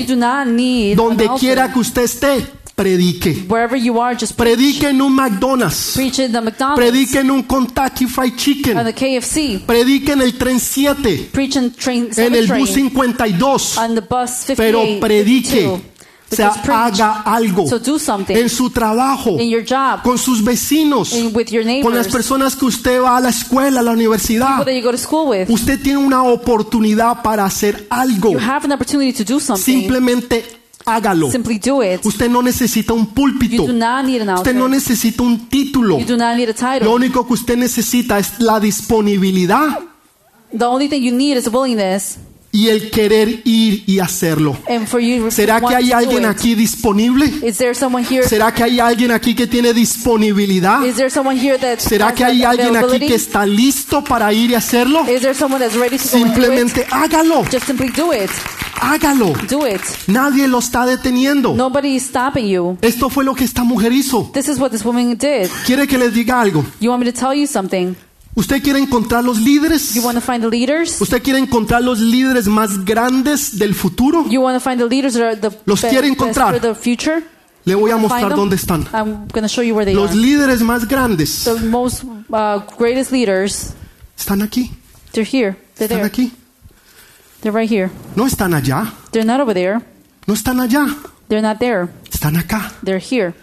Donde 0.96 1.28
quiera 1.38 1.72
que 1.72 1.78
usted 1.78 2.02
esté, 2.02 2.46
predique. 2.74 3.44
Wherever 3.48 3.76
you 3.80 4.00
are, 4.00 4.16
just. 4.18 4.36
Predique 4.36 4.84
en 4.88 5.00
un 5.00 5.14
McDonald's. 5.14 5.92
Preach 5.94 6.18
in 6.18 6.32
the 6.32 6.40
McDonald's 6.40 6.76
Predique 6.76 7.16
en 7.16 7.30
un 7.30 7.42
Kentucky 7.42 8.06
Fried 8.06 8.36
Chicken. 8.36 8.84
the 8.84 8.92
KFC. 8.92 9.60
Predique 9.66 10.10
en 10.12 10.20
el 10.20 10.36
tren 10.36 10.58
7. 10.60 11.30
Preach 11.32 11.56
in 11.56 11.72
train, 11.72 12.08
En 12.16 12.34
el 12.34 12.46
bus 12.48 12.70
52. 12.70 13.78
on 13.78 13.94
the 13.94 14.00
bus 14.00 14.30
58, 14.30 14.56
Pero 14.56 15.00
predique. 15.00 15.60
52. 15.62 15.93
O 16.34 16.36
sea, 16.36 16.84
haga 16.84 17.22
algo. 17.22 17.66
So 17.68 17.78
do 17.78 17.98
something 17.98 18.36
En 18.36 18.48
su 18.48 18.70
trabajo. 18.70 19.38
in 19.40 19.48
your 19.50 19.64
job, 19.64 20.02
Con 20.02 20.18
sus 20.18 20.42
vecinos. 20.44 21.12
in, 21.12 21.34
with 21.34 21.46
your 21.50 21.64
Con 21.82 21.94
las 21.94 22.08
personas 22.08 22.56
que 22.56 22.66
usted 22.66 23.00
va 23.00 23.16
a 23.16 23.20
la 23.20 23.30
escuela, 23.30 23.80
a 23.80 23.82
la 23.82 23.92
universidad. 23.92 24.66
you 24.66 24.82
go 24.82 24.90
to 24.90 24.98
school 24.98 25.28
with. 25.30 25.48
Usted 25.50 25.80
tiene 25.82 25.98
una 25.98 26.22
oportunidad 26.24 27.22
para 27.22 27.44
hacer 27.44 27.86
algo. 27.90 28.30
You 28.32 28.38
have 28.38 28.64
an 28.64 28.72
opportunity 28.72 29.12
to 29.12 29.24
do 29.24 29.40
something. 29.40 29.62
Simplemente 29.64 30.44
hágalo. 30.84 31.30
Simply 31.30 31.58
do 31.58 31.82
it. 31.82 32.04
Usted 32.04 32.28
no 32.30 32.42
necesita 32.42 32.92
un 32.92 33.06
púlpito. 33.06 33.62
You 33.62 33.66
do 33.68 33.72
not 33.72 34.04
need 34.04 34.20
an 34.22 34.28
Usted 34.30 34.54
no 34.54 34.64
altar. 34.64 34.70
necesita 34.76 35.22
un 35.22 35.48
título. 35.48 35.98
You 35.98 36.04
do 36.06 36.16
not 36.16 36.36
need 36.36 36.48
a 36.50 36.52
Lo 36.52 36.54
title. 36.78 36.88
único 36.88 37.26
que 37.26 37.32
usted 37.32 37.56
necesita 37.56 38.18
es 38.18 38.38
la 38.40 38.60
disponibilidad 38.60 39.78
The 40.56 40.64
only 40.66 40.88
thing 40.88 41.02
you 41.02 41.12
need 41.12 41.36
is 41.36 41.48
willingness 41.48 42.18
y 42.54 42.68
el 42.68 42.88
querer 42.88 43.40
ir 43.44 43.82
y 43.84 43.98
hacerlo. 43.98 44.56
¿Será 45.30 45.60
que 45.60 45.74
hay 45.74 45.90
alguien 45.90 46.24
aquí 46.24 46.54
disponible? 46.54 47.26
Is 47.42 47.58
there 47.58 47.74
someone 47.74 48.06
here? 48.08 48.22
¿Será 48.22 48.54
que 48.54 48.62
hay 48.62 48.78
alguien 48.78 49.10
aquí 49.10 49.34
que 49.34 49.48
tiene 49.48 49.74
disponibilidad? 49.74 50.84
Is 50.84 50.94
there 50.94 51.10
someone 51.10 51.36
here 51.36 51.58
that 51.58 51.80
¿Será 51.80 52.14
que 52.14 52.24
hay 52.24 52.44
alguien 52.44 52.76
aquí 52.76 53.00
que 53.00 53.16
está 53.16 53.44
listo 53.44 54.04
para 54.04 54.32
ir 54.32 54.52
y 54.52 54.54
hacerlo? 54.54 55.04
Simplemente 55.98 56.86
hágalo, 56.92 57.44
Just 57.50 57.66
simply 57.66 57.88
do 57.88 58.14
it. 58.14 58.30
hágalo. 58.80 59.32
Do 59.48 59.66
it. 59.66 59.80
Nadie 60.06 60.46
lo 60.46 60.60
está 60.60 60.86
deteniendo. 60.86 61.54
Nobody 61.54 61.96
is 61.96 62.04
stopping 62.04 62.46
you. 62.46 62.78
Esto 62.82 63.10
fue 63.10 63.24
lo 63.24 63.34
que 63.34 63.42
esta 63.42 63.64
mujer 63.64 63.92
hizo. 63.92 64.30
This 64.32 64.48
is 64.48 64.60
what 64.60 64.70
this 64.70 64.84
woman 64.84 65.16
did. 65.16 65.48
¿Quiere 65.66 65.88
que 65.88 65.98
les 65.98 66.14
diga 66.14 66.40
algo? 66.40 66.64
¿Usted 68.36 68.62
quiere 68.62 68.80
encontrar 68.80 69.22
los 69.24 69.38
líderes? 69.38 69.94
You 69.94 70.02
want 70.02 70.16
to 70.18 70.20
find 70.20 70.42
the 70.42 70.48
leaders? 70.50 71.00
¿Usted 71.00 71.22
quiere 71.22 71.38
encontrar 71.38 71.82
los 71.82 72.00
líderes 72.00 72.48
más 72.48 72.84
grandes 72.84 73.58
del 73.58 73.74
futuro? 73.74 74.24
You 74.28 74.40
want 74.40 74.56
to 74.56 74.60
find 74.60 74.80
the 74.80 74.86
leaders 74.88 75.14
that 75.14 75.22
are 75.22 75.36
the 75.36 75.50
Los 75.66 75.80
quiere 75.80 76.08
best 76.08 76.12
encontrar. 76.20 76.52
for 76.54 76.60
the 76.60 76.74
future? 76.74 77.22
Le 77.64 77.74
voy 77.76 77.92
a 77.92 77.96
mostrar 77.96 78.34
dónde 78.34 78.56
están. 78.56 78.86
I'm 78.92 79.26
going 79.28 79.42
to 79.42 79.48
show 79.48 79.62
you 79.62 79.74
where 79.74 79.84
they 79.86 79.94
Los 79.94 80.10
are. 80.10 80.16
líderes 80.16 80.60
más 80.62 80.86
grandes 80.88 81.44
The 81.44 81.60
most 81.68 82.02
uh, 82.04 82.60
greatest 82.76 83.10
leaders, 83.12 83.72
están 84.18 84.42
aquí. 84.42 84.72
they're 85.12 85.24
here. 85.24 85.56
They're 85.76 85.88
Están 85.88 85.98
there. 86.00 86.04
aquí. 86.04 86.32
They're 87.40 87.52
right 87.56 87.70
here. 87.70 87.90
No 88.16 88.26
están 88.26 88.52
allá. 88.52 88.92
They're 89.12 89.24
not 89.24 89.40
over 89.40 89.54
there. 89.54 89.80
No 90.26 90.34
están 90.34 90.60
allá. 90.60 90.86
They're 91.28 91.40
not 91.42 91.58
there. 91.58 91.88
Están 92.10 92.36
acá. 92.36 92.72
They're 92.82 92.98
here. 93.00 93.34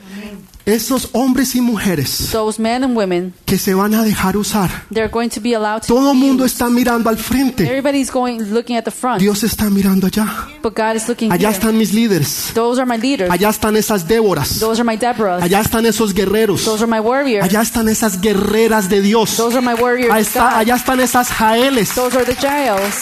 Esos 0.65 1.09
hombres 1.13 1.55
y 1.55 1.61
mujeres 1.61 2.29
Those 2.31 2.61
men 2.61 2.83
and 2.83 2.95
women, 2.95 3.33
que 3.45 3.57
se 3.57 3.73
van 3.73 3.93
a 3.95 4.03
dejar 4.03 4.37
usar. 4.37 4.69
going 5.09 5.29
to 5.29 5.41
be 5.41 5.55
allowed 5.55 5.81
to. 5.81 5.87
Todo 5.87 6.11
el 6.11 6.17
mundo 6.17 6.45
está 6.45 6.69
mirando 6.69 7.09
al 7.09 7.17
frente. 7.17 7.63
Going 8.11 8.39
looking 8.53 8.77
at 8.77 8.83
the 8.83 8.91
front, 8.91 9.19
Dios 9.19 9.43
está 9.43 9.69
mirando 9.69 10.07
allá. 10.07 10.47
but 10.61 10.75
God 10.77 10.95
is 10.95 11.07
looking 11.07 11.31
Allá 11.31 11.49
here. 11.49 11.57
están 11.57 11.77
mis 11.77 11.93
líderes. 11.93 12.51
Those 12.53 12.79
are 12.79 12.85
my 12.85 12.97
leaders. 13.01 13.31
Allá 13.31 13.49
están 13.49 13.75
esas 13.75 14.07
Déboras. 14.07 14.59
Those 14.59 14.79
are 14.81 14.83
my. 14.83 15.43
Allá 15.43 15.61
están 15.61 15.85
esos 15.85 16.13
guerreros. 16.13 16.63
Those 16.63 16.83
are 16.83 16.91
my 16.91 16.99
warriors. 16.99 17.43
Allá 17.43 17.61
están 17.61 17.89
esas 17.89 18.21
guerreras 18.21 18.87
de 18.89 19.01
Dios. 19.01 19.37
Those 19.37 19.57
are 19.57 19.65
my 19.65 19.73
of 19.73 19.79
está- 20.21 20.57
allá 20.59 20.75
están 20.75 20.99
esas 20.99 21.29
Jaeles 21.29 21.93
Those 21.95 22.15
are 22.17 22.25
the 22.25 22.35
Jaels. 22.39 22.95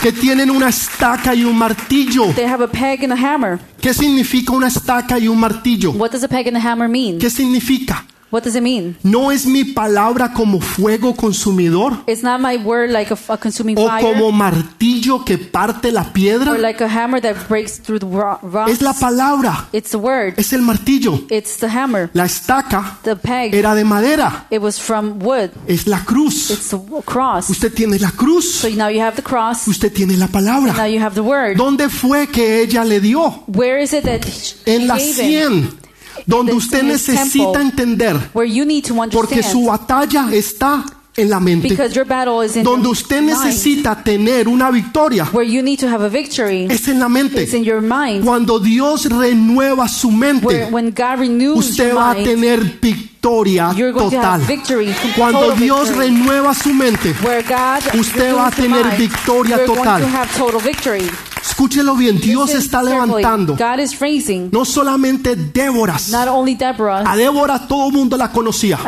Que 0.00 0.12
tienen 0.12 0.50
una 0.50 0.68
estaca 0.68 1.34
y 1.34 1.44
un 1.44 1.56
martillo. 1.56 2.32
They 2.34 2.46
have 2.46 2.64
a 2.64 2.68
peg 2.68 3.04
and 3.04 3.12
a 3.12 3.16
hammer. 3.16 3.58
¿Qué 3.80 3.92
significa 3.92 4.52
una 4.52 4.68
estaca 4.68 5.18
y 5.18 5.28
un 5.28 5.38
martillo? 5.38 5.92
What 5.92 6.12
does 6.12 6.24
a 6.24 6.28
peg 6.28 6.48
and 6.48 6.56
a 6.56 6.60
hammer 6.60 6.88
mean? 6.88 7.18
¿Qué 7.18 7.28
significa? 7.28 8.04
What 8.30 8.44
does 8.44 8.54
it 8.54 8.62
mean? 8.62 8.96
¿No 9.02 9.32
es 9.32 9.44
mi 9.44 9.64
palabra 9.64 10.32
como 10.32 10.60
fuego 10.60 11.16
consumidor? 11.16 11.94
It's 12.06 12.22
not 12.22 12.40
my 12.40 12.56
word 12.58 12.90
like 12.90 13.12
a, 13.12 13.18
a 13.32 13.36
consuming 13.36 13.76
¿O 13.76 13.88
fire 13.88 14.00
como 14.02 14.30
martillo 14.30 15.24
que 15.24 15.36
parte 15.36 15.90
la 15.90 16.12
piedra? 16.12 16.52
or 16.52 16.58
like 16.60 16.80
a 16.82 16.86
hammer 16.88 17.20
that 17.20 17.34
breaks 17.48 17.80
through 17.80 17.98
the 17.98 18.06
ro- 18.06 18.38
rocks. 18.42 18.70
Es 18.72 18.82
la 18.82 18.92
palabra, 18.92 19.66
It's 19.72 19.90
the 19.90 19.96
word. 19.96 20.34
es 20.36 20.52
el 20.52 20.62
martillo. 20.62 21.20
It's 21.28 21.56
the 21.58 21.66
hammer. 21.68 22.08
La 22.12 22.24
estaca 22.26 22.98
The 23.02 23.16
peg. 23.16 23.52
era 23.54 23.74
de 23.74 23.84
madera, 23.84 24.46
It 24.50 24.60
was 24.60 24.78
from 24.80 25.18
wood. 25.20 25.50
es 25.66 25.86
la 25.88 26.04
cruz. 26.04 26.50
It's 26.50 26.68
the 26.70 26.78
cross. 27.04 27.50
Usted 27.50 27.72
tiene 27.74 27.98
la 27.98 28.12
cruz, 28.12 28.48
So 28.60 28.68
now 28.70 28.88
you 28.88 29.00
have 29.00 29.16
the 29.16 29.22
cross. 29.22 29.66
usted 29.66 29.92
tiene 29.92 30.16
la 30.16 30.26
Now 30.26 30.32
palabra. 30.32 30.88
you 30.88 31.00
have 31.02 31.14
the 31.14 31.22
word. 31.22 31.56
¿Dónde 31.56 31.88
fue 31.88 32.28
que 32.28 32.62
ella 32.62 32.84
le 32.84 33.00
dio? 33.00 33.42
Where 33.48 33.82
is 33.82 33.92
it 33.92 34.04
that 34.04 34.24
she 34.24 34.54
En 34.66 34.86
la 34.86 34.96
gave 34.98 35.18
him? 35.18 35.62
100, 35.62 35.79
donde 36.26 36.52
usted 36.52 36.82
100th 36.82 36.86
necesita 36.86 37.60
entender, 37.60 38.30
porque 39.10 39.42
su 39.42 39.66
batalla 39.66 40.28
está 40.32 40.84
en 41.16 41.28
la 41.28 41.40
mente. 41.40 41.76
Donde 42.62 42.88
usted 42.88 43.20
necesita 43.20 44.02
tener 44.02 44.46
una 44.48 44.70
victoria 44.70 45.28
es 46.70 46.88
en 46.88 46.98
la 46.98 47.08
mente. 47.08 47.48
Cuando 48.24 48.58
Dios 48.60 49.06
renueva 49.10 49.88
su 49.88 50.10
mente, 50.10 50.70
usted 51.54 51.94
va 51.94 52.10
a 52.12 52.14
tener 52.14 52.78
victoria 52.80 53.70
to 53.76 53.92
total. 53.92 54.40
Cuando 55.16 55.52
Dios 55.52 55.94
renueva 55.96 56.54
su 56.54 56.72
mente, 56.72 57.14
Usted 57.98 58.34
va 58.34 58.46
a 58.46 58.50
tener 58.50 58.96
victoria 58.96 59.64
total. 59.66 60.02
Escúchelo 61.42 61.94
bien, 61.96 62.20
Dios 62.20 62.54
está 62.54 62.82
levantando 62.82 63.56
no 64.50 64.64
solamente 64.64 65.36
Déboras, 65.36 66.08
not 66.08 66.28
only 66.28 66.54
Deborah. 66.54 67.02
a 67.10 67.16
Débora 67.16 67.66
todo 67.66 67.88
el 67.88 67.92
mundo 67.92 68.16
la 68.16 68.30
conocía. 68.30 68.78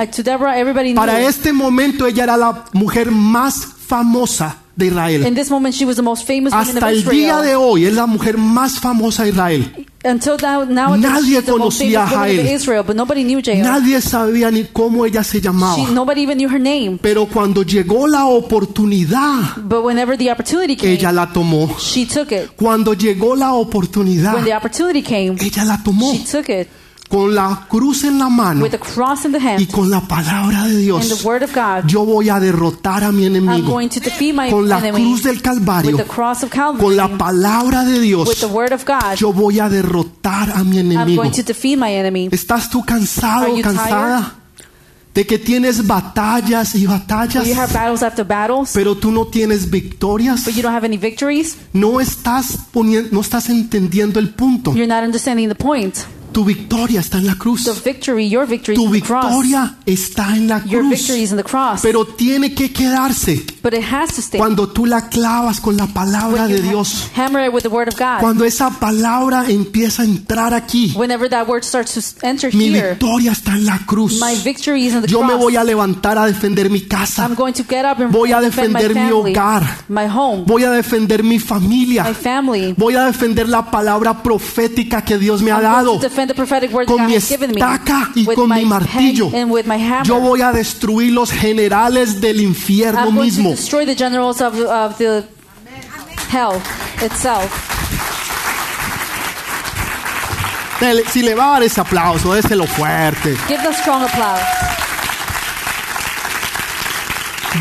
Para 0.94 1.20
este 1.20 1.52
momento 1.52 2.06
ella 2.06 2.24
era 2.24 2.36
la 2.36 2.64
mujer 2.72 3.10
más 3.10 3.66
famosa 3.86 4.56
de 4.76 4.86
Israel. 4.86 5.26
In 5.26 5.34
this 5.34 5.50
moment, 5.50 5.74
she 5.74 5.84
was 5.84 5.96
the 5.96 6.02
most 6.02 6.26
famous 6.26 6.52
woman 6.52 6.66
Hasta 6.66 6.90
el 6.90 7.04
día 7.04 7.40
de 7.42 7.56
hoy 7.56 7.84
es 7.86 7.94
la 7.94 8.06
mujer 8.06 8.38
más 8.38 8.78
famosa 8.80 9.24
de 9.24 9.30
Israel. 9.30 9.86
Until 10.04 10.36
now, 10.42 10.64
nowadays, 10.64 11.00
Nadie 11.12 11.42
conocía 11.42 12.02
a 12.04 12.06
Jael. 12.08 12.46
Israel, 12.48 12.82
but 12.84 12.96
nobody 12.96 13.22
knew 13.22 13.40
Jael. 13.40 13.62
Nadie 13.62 14.00
sabía 14.00 14.50
ni 14.50 14.64
cómo 14.64 15.06
ella 15.06 15.22
se 15.22 15.40
llamaba. 15.40 15.76
She, 15.76 15.92
nobody 15.92 16.22
even 16.22 16.38
knew 16.38 16.48
her 16.48 16.60
name. 16.60 16.98
Pero 17.00 17.26
cuando 17.26 17.62
llegó 17.62 18.08
la 18.08 18.26
oportunidad, 18.26 19.56
But 19.58 19.84
whenever 19.84 20.16
the 20.18 20.30
opportunity 20.30 20.76
came, 20.76 20.92
ella 20.94 21.12
la 21.12 21.32
tomó. 21.32 21.76
she 21.78 22.06
took 22.06 22.32
it. 22.32 22.50
Cuando 22.56 22.94
llegó 22.94 23.36
la 23.36 23.52
oportunidad, 23.54 24.34
When 24.34 24.44
the 24.44 24.54
opportunity 24.56 25.02
came, 25.02 25.36
ella 25.40 25.64
la 25.64 25.82
tomó 25.82 26.12
she 26.12 26.24
took 26.24 26.48
it 26.48 26.68
con 27.12 27.34
la 27.34 27.66
cruz 27.68 28.04
en 28.04 28.18
la 28.18 28.30
mano 28.30 28.62
with 28.64 28.70
the 28.70 28.78
cross 28.78 29.26
in 29.26 29.32
the 29.32 29.38
y 29.38 29.42
hand 29.46 29.70
con 29.70 29.90
la 29.90 30.00
palabra 30.00 30.62
de 30.64 30.70
and 30.70 31.02
the 31.02 31.08
Dios. 31.08 31.22
word 31.22 31.42
of 31.42 31.52
God. 31.54 31.86
Yo 31.86 32.06
voy 32.06 32.30
a 32.30 32.40
derrotar 32.40 33.04
a 33.04 33.12
mi 33.12 33.26
I'm 33.26 33.36
enemigo 33.36 33.70
going 33.70 33.90
to 33.90 34.00
defeat 34.00 34.34
my 34.34 34.48
con 34.50 34.66
la 34.66 34.78
enemy 34.78 35.02
cruz 35.04 35.22
del 35.22 35.34
with 35.34 35.42
Calvario, 35.42 35.96
the 35.98 36.04
cross 36.04 36.42
of 36.42 36.48
con 36.50 36.78
Calvary, 36.78 36.96
la 36.96 37.08
palabra 37.18 37.84
de 37.84 37.92
with 37.98 38.02
Dios. 38.02 38.40
the 38.40 38.46
word 38.46 38.72
of 38.72 38.86
God. 38.86 39.16
Yo 39.18 39.30
voy 39.30 39.60
a 39.60 39.68
derrotar 39.68 40.52
a 40.56 40.64
mi 40.64 40.78
I'm 40.78 40.90
enemigo. 40.90 41.20
going 41.22 41.32
to 41.32 41.42
defeat 41.42 41.76
my 41.78 41.92
enemy. 41.92 42.30
¿Estás 42.32 42.70
tú 42.70 42.82
cansado, 42.82 43.60
cansada? 43.62 44.36
De 45.12 45.26
que 45.26 45.38
tienes 45.38 45.86
batallas 45.86 46.74
y 46.74 46.86
batallas, 46.86 47.46
you 47.46 47.52
have 47.54 47.70
battles 47.74 48.02
after 48.02 48.24
battles, 48.24 48.70
pero 48.72 48.94
tú 48.96 49.10
no 49.12 49.26
tienes 49.26 49.68
victorias. 49.70 50.46
but 50.46 50.54
you 50.54 50.62
don't 50.62 50.74
have 50.74 50.86
any 50.86 50.96
victories. 50.96 51.58
No 51.74 52.00
estás 52.00 52.56
poniendo, 52.72 53.10
no 53.12 53.20
estás 53.20 53.50
entendiendo 53.50 54.18
el 54.18 54.30
punto. 54.30 54.72
You're 54.74 54.86
not 54.86 55.04
understanding 55.04 55.50
the 55.50 55.54
point. 55.54 55.94
Tu 56.32 56.44
victoria 56.44 57.00
está 57.00 57.18
en 57.18 57.26
la 57.26 57.34
cruz. 57.36 57.64
The 57.64 57.72
victory, 57.90 58.28
your 58.28 58.46
victory 58.46 58.74
is 58.74 58.80
Tu 58.80 58.86
in 58.86 58.92
the 59.00 59.06
cross. 59.06 59.24
victoria 59.26 59.76
está 59.84 60.34
en 60.36 60.48
la 60.48 60.64
Your 60.64 60.80
cruz. 60.82 60.98
victory 60.98 61.22
is 61.22 61.30
in 61.30 61.36
the 61.36 61.44
cross. 61.44 61.80
Pero 61.82 62.06
tiene 62.06 62.54
que 62.54 62.72
quedarse 62.72 63.44
But 63.62 63.74
it 63.74 63.84
has 63.92 64.14
to 64.16 64.22
stay. 64.22 64.38
cuando 64.38 64.68
tú 64.68 64.86
la 64.86 65.08
clavas 65.08 65.60
con 65.60 65.76
la 65.76 65.86
palabra 65.86 66.42
When 66.46 66.52
de 66.52 66.62
you 66.62 66.68
Dios. 66.70 67.08
ha- 67.14 67.24
hammer 67.26 67.46
it 67.46 67.52
with 67.54 67.62
the 67.62 67.68
word 67.68 67.88
of 67.88 67.94
God. 67.96 68.18
Cuando 68.20 68.44
esa 68.44 68.70
palabra 68.70 69.44
empieza 69.48 70.02
a 70.02 70.04
entrar 70.04 70.52
aquí, 70.52 70.92
Whenever 70.96 71.28
that 71.30 71.46
word 71.48 71.62
starts 71.62 71.94
to 71.94 72.26
enter 72.26 72.52
mi 72.54 72.70
here, 72.70 72.90
victoria 72.90 73.32
está 73.32 73.52
en 73.52 73.64
la 73.64 73.78
cruz. 73.86 74.18
my 74.20 74.34
victory 74.42 74.86
is 74.86 74.94
in 74.94 75.02
the 75.02 75.06
Yo 75.08 75.22
me 75.22 75.34
voy 75.34 75.54
a 75.56 75.62
levantar 75.64 76.18
a 76.18 76.26
defender 76.26 76.68
mi 76.70 76.80
casa. 76.82 77.24
I'm 77.24 77.34
going 77.36 77.52
to 77.54 77.62
get 77.62 77.84
up 77.84 78.00
and 78.00 78.10
Voy 78.12 78.32
a 78.32 78.40
defend 78.40 78.72
my 78.72 78.80
defender 78.82 79.04
mi 79.04 79.10
hogar. 79.32 79.62
my 79.88 80.06
home, 80.08 80.44
Voy 80.44 80.64
a 80.64 80.70
defender 80.72 81.22
mi 81.22 81.36
my 81.36 81.38
familia. 81.38 82.04
family. 82.14 82.74
Voy 82.76 82.96
a 82.96 83.04
defender 83.04 83.48
la 83.48 83.70
palabra 83.70 84.22
profética 84.24 85.02
que 85.02 85.18
Dios 85.18 85.40
me 85.40 85.52
ha 85.52 85.56
I'm 85.58 85.62
dado. 85.62 85.86
going 85.92 86.00
to 86.00 86.08
defend 86.08 86.28
the 86.30 86.34
prophetic 86.34 86.72
word 86.72 86.86
that 86.88 86.96
Con 86.96 86.98
God 87.04 87.06
mi 87.08 87.14
has 87.16 87.28
given 87.28 87.50
me 87.52 87.60
estaca 87.60 88.10
y 88.16 88.24
with 88.26 88.34
con 88.36 88.48
my 88.48 88.56
mi 88.62 88.64
martillo. 88.66 89.30
my. 89.30 90.02
Yo 90.04 90.18
voy 90.18 90.40
a 90.42 90.50
destruir 90.52 91.12
los 91.12 91.30
generales 91.30 92.20
del 92.20 92.40
infierno 92.40 93.12
mismo. 93.12 93.51
Destroy 93.56 93.84
the 93.86 93.94
generals 93.94 94.40
of, 94.40 94.54
of 94.60 94.96
the 94.98 95.24
hell 96.30 96.60
itself. 97.02 97.50
Si 101.12 101.22
le 101.22 101.34
va 101.34 101.44
a 101.44 101.52
dar 101.52 101.62
ese 101.62 101.80
aplauso, 101.80 102.34
déselo 102.34 102.66
fuerte. 102.66 103.36
Give 103.46 103.62
the 103.62 103.72
strong 103.72 104.02
applause. 104.02 104.42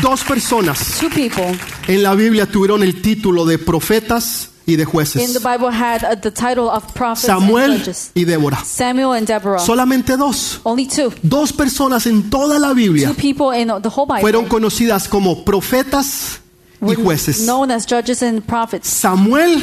Dos 0.00 0.24
personas 0.24 0.98
Two 0.98 1.10
people 1.10 1.56
en 1.86 2.02
la 2.02 2.14
Biblia 2.14 2.46
tuvieron 2.46 2.82
el 2.82 3.02
título 3.02 3.44
de 3.44 3.58
profetas 3.58 4.51
y 4.72 4.76
de 4.76 4.82
in 4.82 4.86
the 4.86 4.92
jueces. 4.92 5.42
Bible 5.42 5.70
had 5.70 6.20
the 6.22 6.30
title 6.30 6.68
of 6.68 6.92
prophets 6.94 7.28
and 7.28 7.40
Samuel 7.40 7.82
y 8.14 8.24
Débora. 8.24 8.64
Samuel 8.64 9.12
and 9.12 9.26
Deborah. 9.26 9.58
Solamente 9.58 10.16
dos. 10.16 10.60
Only 10.64 10.86
two. 10.86 11.12
Dos 11.22 11.52
personas 11.52 12.06
en 12.06 12.30
toda 12.30 12.58
la 12.58 12.72
Biblia 12.72 13.08
Two 13.08 13.14
people 13.14 13.52
in 13.56 13.68
the 13.82 13.88
whole 13.88 14.06
Bible 14.06 14.22
fueron 14.22 14.46
conocidas 14.46 15.08
como 15.08 15.44
profetas 15.44 16.40
y 16.80 16.86
were 16.86 16.96
jueces. 16.96 17.46
known 17.46 17.70
as 17.70 17.86
judges 17.86 18.22
and 18.22 18.42
prophets. 18.44 18.88
Samuel 18.88 19.62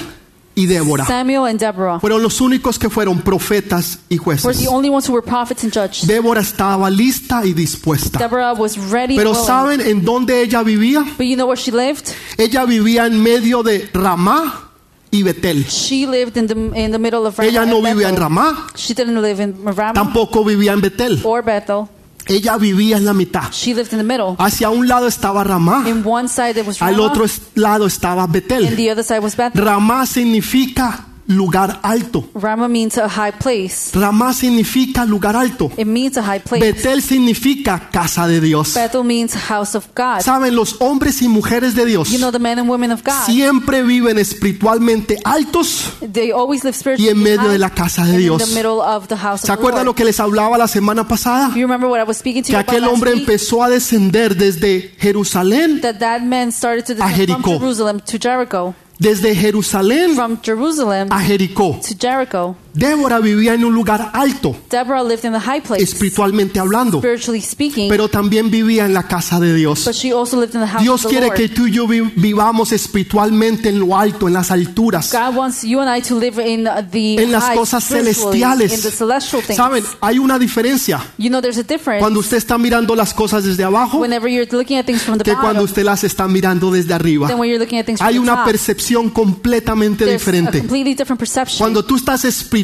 y 0.56 0.66
Débora 0.66 1.06
Samuel 1.06 1.46
and 1.46 1.60
Deborah 1.60 2.00
fueron 2.00 2.22
los 2.22 2.42
únicos 2.42 2.78
que 2.78 2.90
fueron 2.90 3.22
profetas 3.22 4.00
y 4.10 4.18
were 4.18 4.38
jueces. 4.38 4.60
the 4.60 4.68
only 4.68 4.90
ones 4.90 5.08
who 5.08 5.14
were 5.14 5.26
prophets 5.26 5.64
and 5.64 5.74
judges. 5.74 6.08
Débora 6.08 6.42
estaba 6.42 6.90
lista 6.90 7.46
y 7.46 7.54
dispuesta. 7.54 8.20
Deborah 8.20 8.54
was 8.54 8.78
ready 8.92 9.16
Pero. 9.16 9.34
¿saben 9.34 9.82
en 9.82 10.04
dónde 10.04 10.42
ella 10.42 10.64
vivía? 10.64 11.02
But 11.18 11.26
you 11.26 11.36
know 11.36 11.48
where 11.48 11.60
she 11.60 11.72
lived? 11.72 12.14
Ella 12.38 12.66
vivía 12.66 13.06
en 13.06 13.22
medio 13.22 13.64
de 13.64 13.90
Ramá 13.94 14.69
y 15.12 15.24
Betel. 15.24 15.66
She 15.66 16.06
lived 16.06 16.38
in 16.38 16.48
the 16.48 16.54
in 16.80 16.92
the 16.92 17.00
middle 17.00 17.26
of 17.26 17.38
Ramah 17.38 17.50
Ella 17.50 17.66
no 17.66 17.78
and 17.78 17.88
vivía 17.88 18.10
en. 18.10 18.16
Ramá, 18.16 18.68
She 18.76 18.94
didn't 18.94 19.22
live 19.22 19.42
in 19.42 19.56
Ramah 19.66 19.94
tampoco 19.94 20.44
vivía 20.44 20.74
en 20.74 20.82
Betel. 20.82 21.20
or 21.24 21.44
Bethel. 21.44 21.86
Ella 22.28 22.58
vivía 22.58 22.98
en 22.98 23.06
la 23.06 23.14
mitad. 23.14 23.52
She 23.52 23.74
lived 23.74 23.92
in 23.92 23.98
the 23.98 24.04
middle. 24.04 24.36
Hacia 24.38 24.70
un 24.70 24.88
lado 24.88 25.08
estaba 25.08 25.44
Ramá, 25.44 25.84
In 25.90 26.04
one 26.06 26.28
side 26.28 26.54
there 26.54 26.68
was 26.68 26.80
al 26.82 27.00
otro 27.00 27.26
lado 27.56 27.88
estaba 27.88 28.26
and 28.26 28.34
Betel. 28.34 28.76
the 28.76 28.92
other 28.92 29.04
side 29.04 29.20
was 29.20 29.36
Bethel. 29.36 29.64
Ramá 29.66 30.06
significa 30.06 31.08
lugar 31.30 31.80
alto. 31.84 32.28
Ramah 32.34 32.68
means 32.68 32.98
a 32.98 33.08
high 33.08 33.32
place. 33.32 33.92
Ramá 33.94 34.34
significa 34.34 35.06
lugar 35.06 35.36
alto. 35.36 35.72
It 35.78 35.86
means 35.86 36.18
a 36.18 36.24
high 36.24 36.40
place. 36.40 36.60
Betel 36.60 37.02
significa 37.04 37.90
casa 37.92 38.28
de 38.28 38.42
Dios. 38.42 38.74
Bethel 38.74 39.04
means 39.04 39.36
house 39.36 39.76
of 39.76 39.86
God. 39.96 40.22
Saben, 40.22 40.56
los 40.56 40.78
hombres 40.80 41.22
y 41.22 41.28
mujeres 41.28 41.76
de 41.76 41.86
Dios 41.86 42.10
You 42.10 42.18
know 42.18 42.32
the 42.32 42.40
men 42.40 42.58
and 42.58 42.68
women 42.68 42.92
of 42.92 43.04
God. 43.04 43.26
siempre 43.28 43.84
viven 43.84 44.18
espiritualmente 44.18 45.20
altos. 45.24 45.94
They 46.12 46.32
always 46.32 46.64
live 46.64 46.76
spiritually 46.76 47.10
Y 47.10 47.12
en 47.12 47.22
medio 47.22 47.42
high 47.42 47.52
de 47.52 47.60
la 47.60 47.70
casa 47.70 48.06
de 48.06 48.18
Dios. 48.18 48.42
In 48.42 48.48
the 48.50 48.56
middle 48.56 48.82
of 48.82 49.08
the 49.08 49.16
house 49.16 49.42
¿Se 49.42 49.52
acuerdan 49.52 49.86
lo 49.86 49.94
que 49.94 50.04
les 50.04 50.20
hablaba 50.20 50.58
la 50.58 50.68
semana 50.68 51.08
pasada? 51.08 51.50
You 51.50 51.62
remember 51.62 51.88
what 51.88 52.00
I 52.00 52.04
was 52.04 52.18
speaking 52.18 52.42
to 52.42 52.48
Que 52.48 52.54
you 52.54 52.58
about 52.60 52.70
aquel 52.70 52.82
last 52.82 52.94
hombre 52.94 53.12
empezó 53.12 53.64
a 53.64 53.70
descender 53.70 54.36
desde 54.36 54.96
Jerusalén, 55.00 55.80
That 55.82 56.00
that 56.00 56.22
man 56.22 56.52
started 56.52 56.86
to 56.86 56.96
descend 56.96 57.16
Jericó. 57.16 57.42
from 57.44 57.60
Jerusalem 57.60 58.00
to 58.00 58.18
Jericho. 58.18 58.74
Desde 59.00 59.34
Jerusalén 59.34 60.14
From 60.14 60.38
Jerusalem 60.44 61.08
a 61.10 61.20
Jericó. 61.24 61.80
to 61.82 61.96
Jericho. 62.00 62.56
Débora 62.74 63.20
vivía 63.20 63.54
en 63.56 63.66
un 63.66 63.74
lugar 63.74 64.12
alto, 64.14 64.56
Deborah 64.70 65.04
lived 65.04 65.26
in 65.26 65.34
the 65.34 65.40
high 65.40 65.60
place, 65.62 65.84
espiritualmente 65.84 66.60
hablando, 66.60 67.02
speaking, 67.42 67.90
pero 67.90 68.08
también 68.10 68.52
vivía 68.52 68.86
en 68.86 68.94
la 68.94 69.04
casa 69.04 69.40
de 69.40 69.54
Dios. 69.56 69.86
but 69.86 69.94
she 69.96 70.12
also 70.14 70.40
lived 70.40 70.54
in 70.54 70.62
the 70.62 70.68
house 70.68 70.82
Dios 70.84 71.06
quiere 71.08 71.32
que 71.32 71.50
tú 71.50 71.66
y 71.68 71.72
yo 71.72 71.88
vi- 71.88 72.02
vivamos 72.16 72.72
espiritualmente 72.72 73.70
en 73.70 73.80
lo 73.80 73.98
alto, 73.98 74.28
en 74.28 74.34
las 74.36 74.52
alturas, 74.52 75.12
God 75.12 75.36
wants 75.36 75.64
you 75.64 75.80
and 75.80 75.90
I 75.98 76.02
to 76.08 76.20
live 76.20 76.40
in 76.48 76.66
the 76.92 77.16
en 77.22 77.32
las 77.32 77.50
cosas 77.56 77.84
celestiales. 77.84 78.72
in 78.74 78.82
the 78.82 78.92
celestial 78.92 79.42
things. 79.42 79.58
Saben, 79.58 79.84
hay 80.02 80.20
una 80.20 80.38
diferencia 80.38 81.00
You 81.18 81.30
know, 81.30 81.42
there's 81.42 81.58
a 81.58 81.64
difference 81.64 82.00
cuando 82.02 82.20
usted 82.20 82.38
está 82.38 82.58
mirando 82.58 82.96
las 82.96 83.14
cosas 83.14 83.44
desde 83.44 83.64
abajo 83.64 84.02
que 84.04 85.36
cuando 85.36 85.64
usted 85.64 85.84
las 85.84 86.04
está 86.04 86.28
mirando 86.28 86.72
desde 86.72 86.94
arriba. 86.94 87.28
than 87.28 87.40
when 87.40 87.50
you're 87.50 87.60
looking 87.60 87.80
at 87.80 87.86
things 87.86 88.00
from 88.00 88.08
Hay 88.08 88.14
the 88.16 88.20
una 88.20 88.46
percepción 88.46 89.10
completamente 89.10 90.06
diferente. 90.06 90.60
completely 90.60 90.94
different 90.94 91.20
perception. 91.20 91.58
Cuando 91.58 91.84
tú 91.84 91.96
estás 91.96 92.26
espiritualmente 92.26 92.59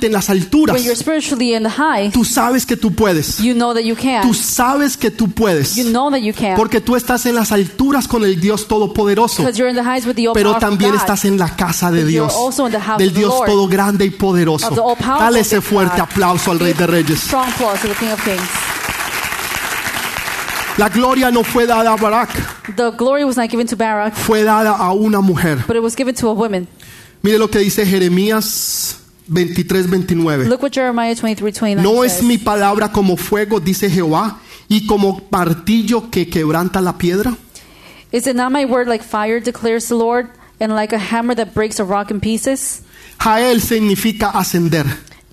en 0.00 0.12
las 0.12 0.30
alturas, 0.30 0.74
when 0.74 0.84
you're 0.84 0.96
spiritually 0.96 1.54
in 1.54 1.62
the 1.62 1.70
high, 1.70 2.10
tú 2.10 2.24
sabes 2.24 2.64
que 2.64 2.76
tú 2.76 2.92
puedes. 2.92 3.38
you 3.38 3.54
know 3.54 3.74
that 3.74 3.82
you 3.82 3.94
can. 3.94 4.22
Tú 4.22 4.34
sabes 4.34 4.96
que 4.96 5.10
tú 5.10 5.28
puedes. 5.28 5.76
You 5.76 5.90
know 5.90 6.10
that 6.10 6.20
you 6.20 6.32
can. 6.32 6.56
Porque 6.56 6.80
tú 6.80 6.96
estás 6.96 7.26
en 7.26 7.34
las 7.34 7.52
alturas 7.52 8.08
con 8.08 8.24
el 8.24 8.40
Dios 8.40 8.66
Todopoderoso. 8.66 9.48
You're 9.50 9.68
in 9.68 9.76
the 9.76 9.82
with 10.06 10.16
the 10.16 10.28
all 10.28 10.34
Pero 10.34 10.56
también 10.56 10.94
estás 10.94 11.24
en 11.24 11.38
la 11.38 11.54
casa 11.56 11.90
de 11.90 12.04
Dios. 12.04 12.34
Del 12.98 13.12
Dios 13.12 13.34
Lord. 13.34 13.46
todo 13.46 13.68
grande 13.68 14.04
y 14.04 14.10
poderoso. 14.10 14.96
Dale 14.98 15.40
ese 15.40 15.60
fuerte 15.60 15.96
God. 15.96 16.02
aplauso 16.02 16.50
al 16.50 16.58
Rey 16.58 16.72
de 16.72 16.86
Reyes. 16.86 17.20
Strong 17.20 17.48
applause 17.48 17.80
to 17.80 17.88
the 17.88 17.94
King 17.94 18.12
of 18.12 18.24
Kings. 18.24 18.40
La 20.76 20.88
gloria 20.88 21.30
no 21.30 21.44
fue 21.44 21.66
dada 21.66 21.92
a 21.92 21.96
Barak, 21.96 22.30
The 22.74 22.90
glory 22.96 23.24
was 23.24 23.36
not 23.36 23.50
given 23.50 23.66
to 23.66 23.76
Barak, 23.76 24.14
fue 24.14 24.44
dada 24.44 24.70
a 24.70 24.94
una 24.94 25.20
mujer. 25.20 25.62
but 25.66 25.76
it 25.76 25.82
was 25.82 25.94
given 25.94 26.14
to 26.14 26.28
a 26.28 26.32
woman. 26.32 26.66
Mire 27.22 27.38
lo 27.38 27.48
que 27.48 27.58
dice 27.58 27.84
Jeremías 27.84 28.99
23, 29.32 29.86
29. 29.86 30.48
Look 30.48 30.62
what 30.62 30.72
Jeremiah 30.72 31.14
23, 31.14 31.52
29 31.52 31.82
No 31.82 32.02
es 32.02 32.14
says. 32.14 32.24
mi 32.24 32.38
palabra 32.38 32.90
como 32.92 33.16
fuego, 33.16 33.60
dice 33.60 33.88
Jehová, 33.88 34.40
y 34.68 34.86
como 34.86 35.22
martillo 35.30 36.10
que 36.10 36.28
quebranta 36.28 36.80
la 36.80 36.98
piedra. 36.98 37.36
Is 38.12 38.26
it 38.26 38.34
not 38.34 38.50
my 38.50 38.64
word 38.64 38.88
like 38.88 39.04
fire, 39.04 39.40
declares 39.40 39.86
the 39.88 39.94
Lord, 39.94 40.28
and 40.58 40.74
like 40.74 40.92
a 40.92 40.98
hammer 40.98 41.34
that 41.36 41.54
breaks 41.54 41.78
a 41.78 41.84
rock 41.84 42.10
in 42.10 42.20
pieces? 42.20 42.82
Jael 43.24 43.60
significa 43.60 44.30
ascender. 44.30 44.86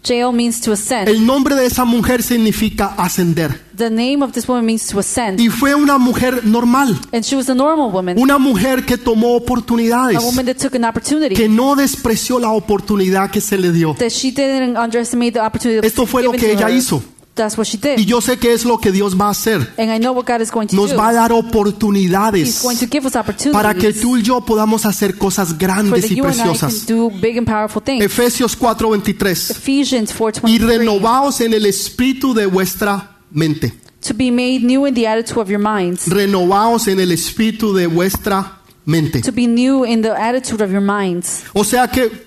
Jael 0.07 0.31
means 0.31 0.61
to 0.61 0.71
ascend. 0.71 1.09
El 1.09 1.25
nombre 1.25 1.55
de 1.55 1.65
esa 1.65 1.83
mujer 1.85 2.23
significa 2.23 2.93
ascender. 2.97 3.61
The 3.75 3.89
name 3.89 4.23
of 4.23 4.31
this 4.31 4.47
woman 4.47 4.65
means 4.65 4.87
to 4.87 4.99
ascend. 4.99 5.39
Y 5.39 5.49
fue 5.49 5.75
una 5.75 5.97
mujer 5.97 6.45
normal, 6.45 6.99
And 7.11 7.23
she 7.23 7.35
was 7.35 7.49
a 7.49 7.53
normal 7.55 7.91
woman, 7.91 8.17
una 8.17 8.37
mujer 8.37 8.85
que 8.85 8.97
tomó 8.97 9.33
a 9.33 9.37
oportunidades, 9.37 10.23
woman 10.23 10.45
that 10.45 10.55
took 10.55 10.75
an 10.75 10.85
opportunity, 10.85 11.35
que 11.35 11.47
no 11.49 11.75
despreció 11.75 12.39
la 12.39 12.51
oportunidad 12.51 13.29
que 13.29 13.41
se 13.41 13.57
le 13.57 13.71
dio. 13.71 13.93
that 13.99 14.09
she 14.09 14.31
didn't 14.31 14.77
underestimate 14.77 15.33
the 15.33 15.39
opportunity 15.41 15.85
Esto 15.85 16.05
fue 16.05 16.23
lo 16.23 16.31
que 16.31 16.51
ella 16.51 16.71
hizo. 16.71 17.03
That's 17.37 17.57
what 17.57 17.65
she 17.65 17.77
Y 17.77 17.95
did. 17.95 18.05
yo 18.05 18.19
sé 18.19 18.37
que 18.37 18.51
es 18.51 18.65
lo 18.65 18.79
que 18.79 18.91
Dios 18.91 19.15
va 19.19 19.27
a 19.27 19.29
hacer. 19.29 19.73
And 19.77 19.93
I 19.93 19.99
know 19.99 20.11
what 20.13 20.25
God 20.25 20.41
is 20.41 20.51
going 20.51 20.67
to 20.67 20.75
Nos 20.75 20.91
do. 20.91 20.97
va 20.97 21.09
a 21.09 21.13
dar 21.13 21.31
He's 21.31 21.37
oportunidades 21.45 22.61
going 22.63 22.77
to 22.77 22.87
give 22.91 23.05
us 23.07 23.15
opportunities 23.15 23.53
para 23.53 23.73
que 23.73 23.93
tú 23.93 24.17
y 24.17 24.23
yo 24.23 24.41
podamos 24.41 24.85
hacer 24.85 25.17
cosas 25.17 25.57
grandes 25.57 26.11
y 26.11 26.21
preciosas. 26.21 26.85
do 26.85 27.09
big 27.21 27.37
and 27.37 27.47
powerful 27.47 27.81
things. 27.81 28.03
Efesios 28.03 28.57
4:23. 28.57 29.51
Ephesians 29.51 30.11
Y 30.11 30.13
4:23 30.17 30.59
renovaos 30.79 31.41
en 31.41 31.53
el 31.53 31.65
espíritu 31.65 32.33
de 32.33 32.45
vuestra 32.47 33.17
mente. 33.31 33.73
to 34.01 34.13
be 34.13 34.31
made 34.31 34.59
new 34.63 34.85
in 34.87 34.93
the 34.93 35.07
attitude 35.07 35.39
of 35.41 35.49
your 35.49 35.59
minds. 35.59 36.07
Renovaos 36.07 36.87
en 36.87 36.99
el 36.99 37.11
espíritu 37.11 37.73
de 37.73 37.87
vuestra 37.87 38.59
mente. 38.85 39.21
To 39.21 39.31
be 39.31 39.47
new 39.47 39.85
in 39.85 40.01
the 40.01 40.11
attitude 40.11 40.63
of 40.63 40.71
your 40.71 40.81
minds. 40.81 41.43
O 41.53 41.63
sea 41.63 41.87
que 41.87 42.26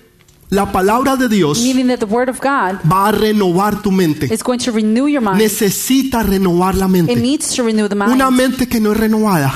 la 0.51 0.69
palabra 0.69 1.15
de 1.15 1.29
Dios 1.29 1.61
Meaning 1.61 1.87
that 1.87 1.99
the 1.99 2.05
word 2.05 2.27
of 2.27 2.39
God 2.41 2.81
va 2.85 3.07
a 3.07 3.11
renovar 3.13 3.81
tu 3.81 3.89
mente. 3.89 4.25
is 4.33 4.43
going 4.43 4.59
to 4.59 4.73
renew 4.73 5.07
your 5.07 5.21
mind. 5.21 5.37
Necesita 5.37 6.23
renovar 6.23 6.75
la 6.75 6.87
It 6.87 6.89
mente. 6.89 7.15
needs 7.15 7.55
to 7.55 7.63
renew 7.63 7.87
the 7.87 7.95
mind. 7.95 8.11
Una 8.11 8.29
mente 8.29 8.67
que 8.67 8.81
no 8.81 8.91
es 8.91 8.97
renovada 8.97 9.53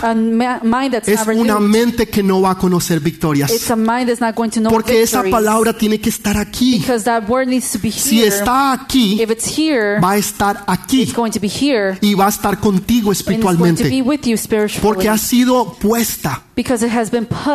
es 1.05 1.27
una 1.27 1.59
mente 1.59 2.07
que 2.07 2.23
no 2.23 2.39
va 2.41 2.51
a 2.51 2.55
conocer 2.57 3.01
victorias. 3.01 3.51
It's 3.51 3.69
a 3.69 3.75
mind 3.75 4.07
that's 4.07 4.21
not 4.21 4.35
going 4.35 4.49
to 4.51 4.61
know 4.61 4.71
Porque 4.71 5.01
esa 5.01 5.21
palabra 5.23 5.73
tiene 5.73 5.99
que 5.99 6.09
estar 6.09 6.37
aquí. 6.37 6.79
Because 6.79 7.03
that 7.03 7.27
word 7.27 7.49
needs 7.49 7.69
to 7.73 7.79
be 7.79 7.91
Si 7.91 8.19
here. 8.21 8.29
está 8.29 8.71
aquí, 8.71 9.21
If 9.21 9.29
it's 9.31 9.59
here, 9.59 9.99
va 9.99 10.11
a 10.11 10.17
estar 10.17 10.63
aquí 10.65 11.01
it's 11.01 11.13
going 11.13 11.31
to 11.31 11.41
be 11.41 11.49
here. 11.49 11.97
y 12.01 12.13
va 12.13 12.27
a 12.27 12.29
estar 12.29 12.57
contigo 12.61 13.09
And 13.09 13.17
it's 13.19 13.25
going 13.25 13.41
to 13.41 13.47
be 13.49 13.99
espiritualmente. 13.99 14.01
with 14.01 14.21
you 14.25 14.37
spiritually. 14.37 14.81
Porque 14.81 15.09
ha 15.09 15.17
sido 15.17 15.73
puesta. 15.73 16.41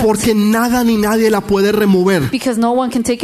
Porque 0.03 0.34
nada 0.34 0.84
ni 0.84 0.99
nadie 0.99 1.30
la 1.30 1.41
puede 1.41 1.72
remover. 1.72 2.28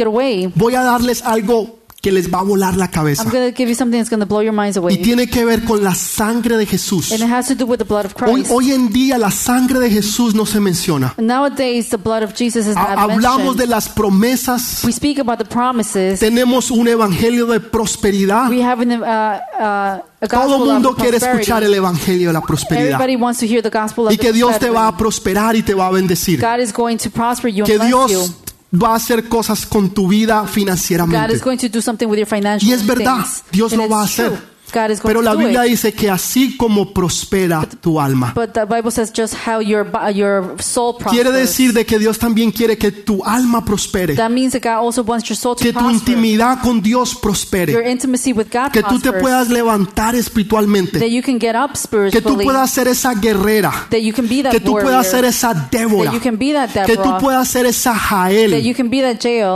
It 0.07 0.13
away. 0.13 0.51
Voy 0.55 0.75
a 0.75 0.83
darles 0.83 1.21
algo 1.23 1.75
que 1.99 2.11
les 2.11 2.31
va 2.31 2.39
a 2.39 2.43
volar 2.43 2.77
la 2.77 2.89
cabeza. 2.89 3.23
I'm 3.23 3.31
going 3.31 3.51
to 3.51 3.57
give 3.57 3.67
you 3.67 3.75
something 3.75 3.97
that's 3.99 4.09
going 4.09 4.19
to 4.21 4.27
blow 4.27 4.41
your 4.41 4.53
minds 4.53 4.77
Y 4.77 4.79
away. 4.79 4.97
tiene 4.97 5.27
que 5.27 5.43
ver 5.43 5.65
con 5.65 5.83
la 5.83 5.95
sangre 5.95 6.55
de 6.55 6.65
Jesús. 6.67 7.11
And 7.11 7.21
it 7.21 7.27
has 7.29 7.47
to 7.47 7.55
do 7.55 7.65
with 7.65 7.79
the 7.79 7.85
blood 7.85 8.05
of 8.05 8.13
Hoy, 8.21 8.41
Christ. 8.43 8.51
hoy 8.51 8.71
en 8.71 8.89
día 8.93 9.17
la 9.17 9.31
sangre 9.31 9.79
de 9.79 9.89
Jesús 9.89 10.35
no 10.35 10.45
se 10.45 10.59
menciona. 10.59 11.15
Nowadays, 11.17 11.89
the 11.89 11.97
blood 11.97 12.21
of 12.23 12.33
Jesus 12.35 12.67
is 12.67 12.75
Ha- 12.77 12.95
not 12.95 12.97
Hablamos 12.99 13.37
mentioned. 13.39 13.57
de 13.61 13.67
las 13.67 13.89
promesas. 13.89 14.83
We 14.85 14.91
speak 14.93 15.17
about 15.19 15.39
the 15.39 15.45
promises. 15.45 16.19
Tenemos 16.19 16.69
un 16.71 16.87
evangelio 16.87 17.47
de 17.47 17.59
prosperidad. 17.59 18.47
We 18.49 18.61
have 18.63 18.79
an, 18.83 18.91
uh, 19.01 19.03
uh, 19.03 20.01
a 20.21 20.27
Todo 20.27 20.47
gospel 20.49 20.73
mundo 20.73 20.89
of 20.91 20.97
quiere 20.97 21.17
escuchar 21.17 21.35
prosperity. 21.61 21.65
el 21.65 21.73
evangelio 21.73 22.27
de 22.29 22.33
la 22.33 22.41
prosperidad. 22.41 22.85
Everybody 23.01 23.15
wants 23.15 23.39
to 23.39 23.47
hear 23.47 23.61
the 23.63 23.71
gospel 23.71 24.05
of 24.05 24.13
Y 24.13 24.17
que 24.17 24.31
Dios 24.33 24.59
te 24.59 24.69
va 24.69 24.87
a 24.87 24.95
prosperar 24.95 25.55
y 25.55 25.63
te 25.63 25.73
va 25.73 25.87
a 25.87 25.91
bendecir. 25.91 26.39
God 26.39 26.59
is 26.61 26.71
going 26.71 26.97
to 26.97 27.09
prosper 27.09 27.49
you 27.49 27.63
and 27.63 27.71
Que 27.71 27.77
bless 27.79 27.87
Dios 27.89 28.11
you. 28.11 28.35
Va 28.71 28.89
a 28.93 28.95
hacer 28.95 29.27
cosas 29.29 29.65
con 29.65 29.93
tu 29.93 30.07
vida 30.07 30.41
God 30.41 30.49
financieramente. 30.49 31.33
is 31.33 31.41
going 31.41 31.57
to 31.57 31.67
do 31.69 31.81
something 31.81 32.07
with 32.07 32.17
your 32.19 32.27
financial 32.27 32.67
Y 32.69 32.73
es 32.73 32.85
verdad, 32.85 33.23
things. 33.23 33.43
Dios 33.51 33.73
And 33.73 33.81
lo 33.81 33.89
va 33.89 34.01
a 34.01 34.05
it's 34.05 34.15
true. 34.15 34.37
Pero 35.03 35.21
la 35.21 35.33
Biblia 35.35 35.61
dice 35.61 35.93
que 35.93 36.09
así 36.09 36.57
como 36.57 36.93
prospera 36.93 37.67
tu 37.81 37.99
alma. 37.99 38.33
But 38.35 38.53
the 38.53 38.65
Bible 38.65 38.91
says 38.91 39.11
just 39.15 39.33
how 39.47 39.59
your 39.61 39.83
bo- 39.85 40.09
your 40.09 40.61
soul 40.61 40.93
prospers. 40.97 41.13
Quiere 41.13 41.31
decir 41.31 41.73
de 41.73 41.85
que 41.85 41.97
Dios 41.99 42.17
también 42.19 42.51
quiere 42.51 42.77
que 42.77 42.91
tu 42.91 43.23
alma 43.23 43.63
prospere. 43.63 44.15
that 44.15 44.29
means 44.29 44.53
that 44.53 44.61
God 44.63 44.85
also 44.85 45.03
wants 45.03 45.27
your 45.29 45.37
soul 45.37 45.55
to 45.55 45.63
Que 45.63 45.73
tu 45.73 45.89
intimidad 45.89 46.59
con 46.61 46.81
Dios 46.81 47.13
Your 47.13 47.21
prospere. 47.21 47.91
intimacy 47.91 48.33
with 48.33 48.47
God 48.51 48.71
Que 48.71 48.83
tú 48.83 48.99
te 48.99 49.11
puedas 49.13 49.49
levantar 49.49 50.13
that 50.13 50.15
espiritualmente. 50.19 50.99
you 51.09 51.21
can 51.21 51.39
get 51.39 51.55
up 51.55 51.71
Que 52.11 52.21
tú 52.21 52.37
puedas 52.37 52.69
ser 52.71 52.87
esa 52.87 53.13
guerrera. 53.13 53.87
that 53.89 53.99
you 54.01 54.13
can 54.13 54.27
be 54.27 54.41
that 54.43 54.51
Que 54.51 54.59
tú 54.59 54.73
puedas 54.73 55.07
ser 55.07 55.25
esa 55.25 55.53
Débora. 55.71 56.11
Que 56.85 56.97
tú 56.97 57.17
puedas 57.19 57.47
ser 57.47 57.65
esa 57.65 57.95
Jael. 57.95 58.53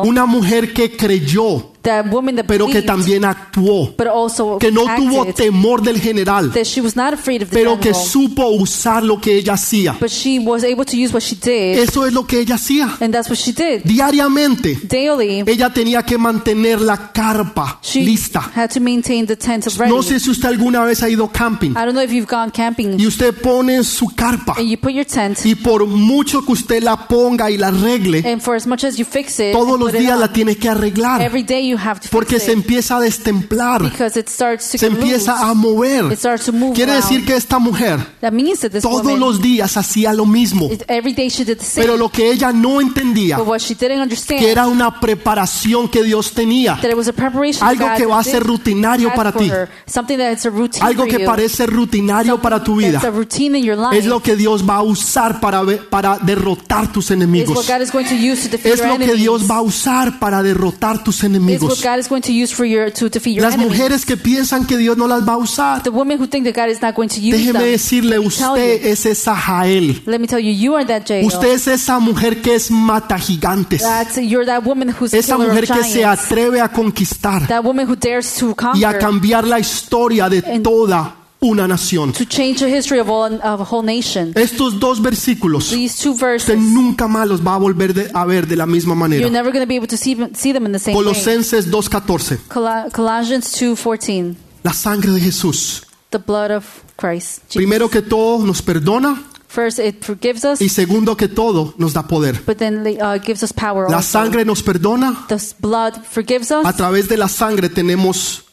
Una 0.04 0.26
mujer 0.26 0.74
que 0.74 0.96
creyó, 0.96 1.71
that 1.84 2.06
woman 2.12 2.36
that 2.36 2.46
pero 2.46 2.68
que 2.68 2.82
también 2.82 3.26
actuó. 3.26 3.94
but 3.98 4.08
also 4.08 4.58
Que 4.60 4.72
no 4.72 4.84
tuvo 4.96 5.26
temor 5.34 5.82
del 5.82 6.00
general. 6.00 6.52
that 6.54 6.66
she 6.66 6.82
was 6.82 6.96
not 6.96 7.14
afraid 7.14 7.42
of 7.44 7.50
the 7.50 7.56
Pero 7.56 7.80
que 7.80 7.94
supo 7.94 8.48
usar 8.50 9.04
lo 9.04 9.20
que 9.20 9.36
ella 9.36 9.54
hacía. 9.54 9.98
but 10.00 10.10
she 10.10 10.40
was 10.40 10.64
able 10.64 10.86
to 10.86 10.96
use 10.96 11.14
what 11.14 11.22
she 11.24 11.36
did, 11.36 11.78
Eso 11.80 12.06
es 12.06 12.14
lo 12.14 12.26
que 12.26 12.40
ella 12.40 12.56
hacía. 12.56 12.98
and 13.00 13.14
that's 13.14 13.30
what 13.30 13.38
she 13.38 13.52
did. 13.52 13.82
Diariamente. 13.84 14.78
Daily, 14.84 15.44
Ella 15.46 15.70
tenía 15.74 16.04
que 16.04 16.18
mantener 16.18 16.82
la 16.82 17.12
carpa 17.12 17.80
she 17.82 18.04
lista. 18.04 18.52
had 18.56 18.70
to 18.70 18.80
maintain 18.80 19.26
the 19.26 19.36
tent 19.36 19.68
of 19.68 19.78
ready. 19.80 19.92
No 19.92 20.02
sé 20.04 20.20
si 20.20 20.30
usted 20.30 20.50
alguna 20.50 20.84
vez 20.84 21.02
ha 21.04 21.10
ido 21.10 21.28
camping 21.32 21.72
I 21.72 21.86
don't 21.86 21.94
know 21.94 22.04
if 22.04 22.12
you've 22.12 22.30
gone 22.30 22.52
camping 22.52 23.00
y 23.00 23.08
usted 23.08 23.34
pone 23.42 23.84
su 23.84 24.08
carpa 24.16 24.56
and 24.58 24.68
you 24.70 24.78
put 24.78 24.92
your 24.94 25.06
tent, 25.06 25.40
y 25.46 25.56
por 25.56 25.86
mucho 25.88 26.44
que 26.46 26.52
usted 26.54 26.84
la 26.84 27.08
ponga 27.08 27.50
y 27.50 27.58
la 27.58 27.68
arregle, 27.70 28.24
and 28.26 28.42
for 28.42 28.56
as 28.56 28.68
much 28.68 28.84
as 28.84 28.98
you 28.98 29.06
fix 29.06 29.40
it, 29.40 29.52
todos 29.54 29.80
los 29.80 29.92
días 29.92 30.18
la 30.20 30.32
tiene 30.32 30.56
que 30.56 30.70
arreglar. 30.70 31.22
every 31.22 31.44
day 31.44 31.71
you 31.72 31.78
have 31.78 32.00
to 32.00 32.08
porque 32.12 32.40
se 32.40 32.52
empieza 32.52 32.98
a 32.98 33.00
destemplar, 33.00 33.82
because 33.84 34.20
it 34.20 34.28
starts 34.28 34.72
to 34.72 34.78
se 34.78 34.88
empieza 34.88 35.34
loose. 35.34 35.46
a 35.46 35.54
mover. 35.54 36.12
It 36.12 36.20
starts 36.20 36.46
to 36.46 36.52
move 36.52 36.74
Quiere 36.74 36.94
decir 36.94 37.26
que 37.26 37.36
esta 37.36 37.60
mujer 37.60 38.00
That 38.22 38.32
means 38.32 38.60
that 38.60 38.72
this 38.72 38.84
todos 38.84 39.04
woman, 39.04 39.20
los 39.20 39.42
días 39.42 39.78
hacía 39.78 40.14
lo 40.14 40.26
mismo, 40.26 40.70
it- 40.72 40.84
every 40.88 41.14
day 41.14 41.30
she 41.30 41.44
did 41.44 41.58
the 41.58 41.66
same. 41.66 41.86
pero 41.86 41.98
lo 41.98 42.10
que 42.10 42.32
ella 42.32 42.52
no 42.52 42.82
entendía 42.82 43.38
but 43.38 43.48
what 43.48 43.60
she 43.60 43.74
didn't 43.76 44.02
understand, 44.02 44.40
que 44.40 44.52
era 44.52 44.68
una 44.68 45.00
preparación 45.00 45.88
que 45.90 46.04
Dios 46.04 46.34
tenía, 46.34 46.78
that 46.82 46.90
it 46.90 46.98
was 46.98 47.08
a 47.08 47.14
preparation 47.14 47.68
algo 47.68 47.88
God 47.88 47.98
que 47.98 48.06
va 48.06 48.20
a 48.20 48.24
ser 48.24 48.44
rutinario 48.44 49.14
para 49.14 49.32
ti, 49.32 49.50
her. 49.50 49.70
Something 49.86 50.18
that's 50.18 50.46
a 50.46 50.50
routine 50.50 50.86
algo 50.86 51.06
que 51.06 51.20
parece 51.20 51.66
rutinario 51.66 52.42
para 52.42 52.64
tu 52.64 52.76
vida. 52.78 52.94
That's 53.00 53.06
a 53.06 53.12
routine 53.12 53.58
in 53.58 53.64
your 53.64 53.78
life. 53.78 53.98
Es 53.98 54.06
lo 54.06 54.22
que 54.22 54.36
Dios 54.36 54.68
va 54.68 54.78
a 54.78 54.82
usar 54.82 55.40
para, 55.40 55.62
para 55.90 56.18
derrotar 56.20 56.92
tus 56.92 57.12
enemigos. 57.12 57.56
what 57.56 57.68
God 57.68 57.82
is 57.82 57.92
going 57.92 58.06
to 58.06 58.16
use 58.16 58.44
to 58.44 58.50
defeat 58.50 58.74
Es 58.74 58.80
your 58.80 58.90
lo 58.90 58.98
que 58.98 59.04
enemies. 59.06 59.22
Dios 59.22 59.50
va 59.50 59.58
a 59.58 59.62
usar 59.62 60.20
para 60.20 60.42
derrotar 60.44 61.04
tus 61.04 61.24
what 61.24 61.30
enemigos. 61.62 61.84
God 61.84 62.00
is 62.00 62.08
going 62.10 62.22
to 62.22 62.32
use 62.32 62.54
for 62.54 62.66
your 62.66 62.92
to 62.92 63.10
defeat 63.10 63.36
your 63.36 63.46
Las 63.46 63.58
mujeres 63.58 64.06
que 64.06 64.18
piensan 64.18 64.66
que 64.66 64.78
Dios 64.78 64.98
no 64.98 65.08
las 65.08 65.28
va 65.28 65.34
a 65.34 65.38
usar, 65.38 65.84
the 65.84 65.90
women 65.90 66.20
who 66.20 66.28
think 66.28 66.46
that 66.46 66.56
God 66.56 66.70
is 66.72 66.82
not 66.82 66.96
going 66.96 67.10
to 67.10 67.20
use 67.20 67.38
déjeme 67.38 67.60
them. 67.60 67.72
decirle, 67.72 68.20
usted 68.20 68.82
you. 68.82 68.90
es 68.90 69.06
esa 69.06 69.36
Jael. 69.36 70.02
Let 70.06 70.20
me 70.20 70.28
tell 70.28 70.40
you, 70.40 70.52
you 70.52 70.76
are 70.76 70.86
that 70.86 71.04
Jael. 71.08 71.26
Usted 71.26 71.50
es 71.54 71.68
esa 71.68 72.00
mujer 72.00 72.42
que 72.42 72.56
es 72.56 72.72
mata 72.72 73.18
gigantes. 73.18 73.82
That's, 73.82 74.18
you're 74.18 74.46
that 74.46 74.64
woman 74.66 74.90
who's 74.90 75.14
Esa 75.14 75.38
mujer 75.38 75.68
que 75.68 75.84
se 75.84 76.04
atreve 76.06 76.62
a 76.62 76.70
conquistar 76.70 77.48
That 77.48 77.64
woman 77.64 77.88
who 77.88 77.96
dares 77.96 78.36
to 78.40 78.56
y 78.76 78.84
a 78.84 78.98
cambiar 78.98 79.46
la 79.48 79.60
historia 79.60 80.30
de 80.30 80.40
And- 80.40 80.64
toda 80.64 81.16
una 81.44 81.68
nación. 81.68 82.14
to 82.14 82.24
change 82.26 82.60
the 82.60 82.70
history 82.70 83.00
of, 83.00 83.10
all, 83.10 83.34
of 83.42 83.60
a 83.62 83.64
whole 83.64 83.82
nation. 83.84 84.32
Estos 84.36 84.80
dos 84.80 85.02
versículos, 85.02 85.70
These 85.72 86.04
two 86.04 86.12
usted 86.12 86.26
verses, 86.26 86.58
nunca 86.60 87.08
más 87.08 87.28
los 87.28 87.42
va 87.46 87.56
a 87.56 87.58
volver 87.58 87.94
de- 87.96 88.12
a 88.14 88.26
ver 88.26 88.46
de 88.48 88.56
la 88.56 88.68
misma 88.68 88.94
you're 88.94 89.00
manera. 89.00 89.30
never 89.30 89.52
going 89.52 89.64
to 89.64 89.68
be 89.68 89.76
able 89.76 89.88
to 89.88 89.98
see, 89.98 90.16
see 90.36 90.54
them 90.54 90.66
in 90.68 90.72
the 90.72 90.80
same 90.80 90.96
way. 90.96 91.04
Colosenses 91.04 91.68
2.14. 91.72 92.38
Col- 92.48 92.92
Colossians 92.92 93.52
2.14, 93.60 94.36
La 94.64 94.74
sangre 94.74 95.12
de 95.12 95.20
Jesús. 95.20 95.84
the 96.12 96.20
blood 96.20 96.52
of 96.52 96.66
Christ. 96.98 97.40
Jesus. 97.48 97.56
Primero 97.56 97.90
que 97.90 98.02
todo 98.04 98.46
nos 98.46 98.62
perdona 98.62 99.24
First, 99.48 99.80
it 99.80 100.04
forgives 100.04 100.46
us, 100.46 100.62
y 100.62 100.70
segundo 100.70 101.18
que 101.18 101.28
todo 101.28 101.74
nos 101.78 101.92
da 101.94 102.04
poder. 102.08 102.40
but 102.46 102.58
then 102.58 102.86
uh, 103.02 103.18
gives 103.20 103.42
us 103.44 103.52
power 103.52 103.90
La 103.90 104.02
sangre 104.04 104.46
nos 104.46 104.62
perdona. 104.62 105.26
The 105.28 105.38
blood 105.60 106.04
forgives 106.10 106.52
us. 106.52 106.64
A 106.66 106.72
través 106.74 107.10
de 107.10 107.18
la 107.18 107.28
sangre 107.28 107.68
tenemos 107.68 108.44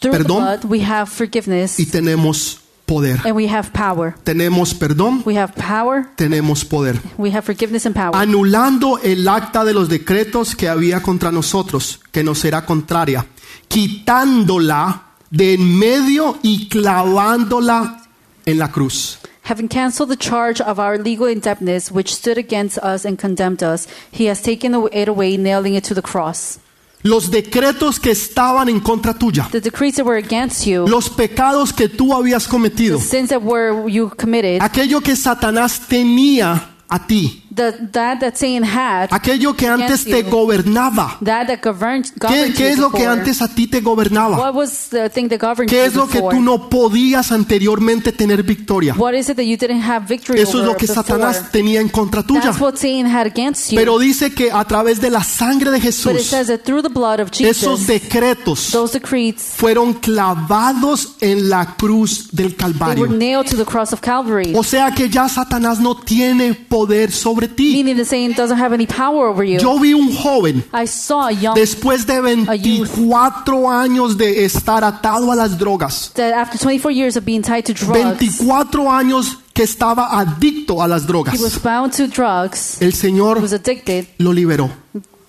Through 0.00 0.18
the 0.18 0.24
blood, 0.24 0.64
we 0.64 0.80
have 0.84 1.06
forgiveness 1.10 1.78
y 1.80 1.86
tenemos 1.86 2.60
poder. 2.84 3.18
and 3.24 3.34
we 3.34 3.48
have 3.48 3.70
power. 3.72 4.14
Tenemos 4.24 4.74
perdón, 4.74 5.22
We 5.24 5.36
have 5.38 5.54
power, 5.54 6.06
tenemos 6.16 6.64
poder. 6.64 7.00
we 7.18 7.30
have 7.30 7.42
forgiveness 7.42 7.86
and 7.86 7.94
power. 7.94 8.14
Anulando 8.14 8.98
el 9.02 9.26
acta 9.26 9.64
de 9.64 9.72
los 9.74 9.88
decretos 9.88 10.54
que 10.54 10.68
había 10.68 11.02
contra 11.02 11.32
nosotros, 11.32 12.00
que 12.12 12.22
nos 12.22 12.44
era 12.44 12.64
contraria, 12.66 13.26
quitándola 13.68 15.02
de 15.30 15.54
en 15.54 15.78
medio 15.78 16.38
y 16.42 16.68
clavándola 16.68 18.02
en 18.44 18.58
la 18.58 18.70
cruz. 18.70 19.18
Having 19.48 19.68
canceled 19.68 20.08
the 20.10 20.16
charge 20.16 20.60
of 20.60 20.78
our 20.80 20.98
legal 20.98 21.28
indebtedness 21.28 21.90
which 21.92 22.12
stood 22.12 22.36
against 22.36 22.78
us 22.78 23.04
and 23.04 23.16
condemned 23.18 23.62
us, 23.62 23.86
he 24.10 24.26
has 24.28 24.42
taken 24.42 24.74
it 24.92 25.08
away, 25.08 25.36
nailing 25.36 25.74
it 25.74 25.84
to 25.84 25.94
the 25.94 26.02
cross. 26.02 26.58
Los 27.06 27.30
decretos 27.30 28.00
que 28.00 28.10
estaban 28.10 28.68
en 28.68 28.80
contra 28.80 29.14
tuya, 29.14 29.48
The 29.52 29.60
decrees 29.60 29.94
that 29.94 30.04
were 30.04 30.18
against 30.18 30.66
you, 30.66 30.88
los 30.88 31.08
pecados 31.08 31.72
que 31.72 31.88
tú 31.88 32.12
habías 32.12 32.48
cometido, 32.48 32.98
the 32.98 33.04
sins 33.04 33.28
that 33.28 33.42
were 33.42 33.88
you 33.88 34.10
committed, 34.10 34.60
aquello 34.60 35.00
que 35.00 35.14
Satanás 35.14 35.80
tenía 35.88 36.70
a 36.88 37.06
ti, 37.06 37.44
the, 37.56 37.72
that 37.92 38.20
that 38.20 38.36
Satan 38.36 38.62
had, 38.62 39.08
aquello 39.10 39.56
que 39.56 39.66
antes 39.66 40.04
te 40.04 40.22
gobernaba. 40.22 41.18
that 41.22 41.46
that 41.48 41.60
governed, 41.62 42.04
¿Qué, 42.12 42.20
governed 42.20 42.54
qué 42.56 42.62
you 42.62 42.68
es 42.68 42.78
lo 42.78 42.90
que 42.90 43.06
antes 43.06 43.42
a 43.42 43.48
ti 43.48 43.66
te 43.66 43.80
gobernaba? 43.80 44.38
What 44.38 44.54
was 44.54 44.88
the 44.90 45.08
thing 45.10 45.28
that 45.28 45.40
governed 45.40 45.68
¿Qué 45.70 45.76
you 45.76 45.82
es 45.82 45.94
lo 45.94 46.06
que 46.06 46.20
tú 46.20 46.40
no 46.40 46.68
podías 46.68 47.32
anteriormente 47.32 48.12
tener 48.12 48.42
victoria? 48.42 48.94
What 48.96 49.14
is 49.14 49.28
it 49.28 49.36
that 49.36 49.44
you 49.44 49.56
didn't 49.56 49.82
have 49.82 50.06
victory 50.06 50.38
Eso 50.38 50.60
es 50.60 50.66
lo 50.66 50.76
que 50.76 50.86
before? 50.86 51.06
Satanás 51.06 51.50
tenía 51.50 51.80
en 51.80 51.88
contra 51.88 52.22
tuya. 52.22 52.42
That's 52.42 52.60
what 52.60 52.76
Satan 52.76 53.06
had 53.06 53.26
against 53.26 53.70
you. 53.70 53.76
Pero 53.78 53.98
dice 53.98 54.32
que 54.32 54.50
a 54.52 54.64
través 54.64 55.00
de 55.00 55.10
la 55.10 55.24
sangre 55.24 55.70
de 55.70 55.78
but 55.78 55.84
it 55.84 55.94
Jesús, 55.94 56.22
says 56.22 56.46
that 56.48 56.60
through 56.60 56.82
the 56.82 56.92
blood 56.92 57.20
of 57.20 57.30
esos 57.30 57.80
Jesus, 57.80 57.86
decretos 57.86 58.70
those 58.70 58.92
decrees 58.98 59.36
fueron 59.56 59.94
clavados 59.94 61.16
en 61.20 61.48
la 61.48 61.76
cruz 61.76 62.28
del 62.32 62.54
they 62.54 62.66
were 62.66 62.76
Calvario. 62.78 63.06
nailed 63.06 63.46
to 63.48 63.56
the 63.56 63.64
cross 63.64 63.92
of 63.92 64.00
Calvary. 64.00 64.52
O 64.54 64.62
sea 64.62 64.92
que 64.92 65.08
ya 65.08 65.28
Satanás 65.28 65.80
no 65.80 65.96
tiene 65.96 66.54
poder 66.54 67.10
sobre 67.10 67.45
ti. 67.48 67.72
Meaning 67.74 67.96
that 67.96 68.06
Satan 68.06 68.34
doesn't 68.34 68.58
have 68.58 68.72
any 68.72 68.86
power 68.86 69.26
over 69.28 69.44
you. 69.44 69.58
Yo 69.58 69.78
vi 69.78 69.92
un 69.92 70.12
joven 70.12 70.64
I 70.72 70.86
saw 70.86 71.28
a 71.28 71.32
young 71.32 71.54
después 71.54 72.06
de 72.06 72.16
youth. 72.58 72.90
24 72.94 73.70
años 73.70 74.16
de 74.16 74.44
estar 74.44 74.84
atado 74.84 75.30
a 75.30 75.36
las 75.36 75.58
drogas, 75.58 76.12
that 76.14 76.32
after 76.32 76.58
24 76.58 76.90
years 76.90 77.16
of 77.16 77.24
being 77.24 77.42
tied 77.42 77.64
to 77.64 77.72
drugs, 77.72 78.38
24 78.38 78.90
años 78.90 79.38
que 79.52 79.62
estaba 79.62 80.18
adicto 80.18 80.82
a 80.82 80.88
las 80.88 81.02
he 81.02 81.06
was 81.06 81.08
drogas, 81.08 81.62
bound 81.62 81.92
to 81.92 82.06
drugs, 82.06 82.80
el 82.80 82.92
Señor 82.92 83.40
was 83.40 83.52
addicted. 83.52 84.06
lo 84.18 84.32
liberó. 84.32 84.70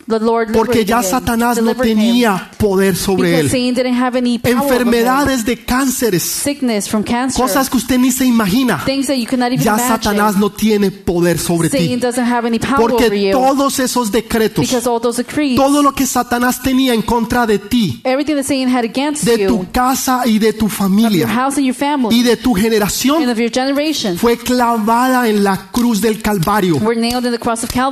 The 0.07 0.19
Lord 0.19 0.53
Porque 0.53 0.85
ya 0.85 1.03
Satanás 1.03 1.61
no 1.61 1.75
tenía 1.75 2.49
poder 2.57 2.95
sobre 2.95 3.39
él. 3.41 3.49
Enfermedades 4.63 5.43
de 5.45 5.65
cánceres, 5.65 6.23
cosas 7.35 7.69
que 7.69 7.77
usted 7.77 7.97
ni 7.99 8.11
se 8.11 8.25
imagina. 8.25 8.81
Ya. 9.65 9.75
Satanás 9.87 10.37
no 10.37 10.49
tiene 10.49 10.91
poder 10.91 11.37
sobre 11.37 11.69
ti. 11.69 11.77
Porque 12.77 13.09
todos 13.33 13.79
esos 13.79 14.09
decretos, 14.11 14.65
todo 15.57 15.83
lo 15.83 15.93
que 15.93 16.05
Satanás 16.05 16.61
tenía 16.61 16.93
en 16.93 17.01
contra 17.01 17.45
de 17.45 17.59
ti, 17.59 18.01
de 19.25 19.47
tu 19.47 19.67
casa 19.71 20.21
y 20.25 20.39
de 20.39 20.53
tu 20.53 20.69
familia 20.69 21.27
y 22.11 22.23
de 22.23 22.37
tu 22.37 22.53
generación, 22.53 23.23
fue 24.17 24.37
clavada 24.37 25.27
en 25.27 25.43
la 25.43 25.69
cruz 25.71 25.99
del 26.01 26.21
Calvario. 26.21 26.79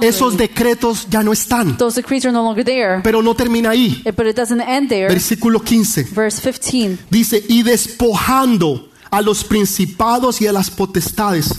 Esos 0.02 0.38
decretos 0.38 1.08
ya 1.10 1.22
no 1.24 1.34
están. 1.34 1.76
Are 2.10 2.32
no 2.32 2.44
longer 2.44 2.64
there. 2.64 3.02
Pero 3.04 3.22
no 3.22 3.34
termina 3.34 3.72
ahí. 3.72 4.02
Eh, 4.06 4.12
But 4.12 4.28
it 4.28 4.36
doesn't 4.36 4.62
end 4.62 4.90
there. 4.90 5.08
Versículo 5.08 5.60
15. 5.60 6.04
Verse 6.14 6.40
15. 6.42 7.00
Dice, 7.10 7.44
y 7.50 7.64
despojando 7.64 8.90
a 9.12 9.22
los 9.22 9.44
principados 9.44 10.42
y 10.42 10.48
a 10.48 10.52
las 10.54 10.70
potestades, 10.70 11.54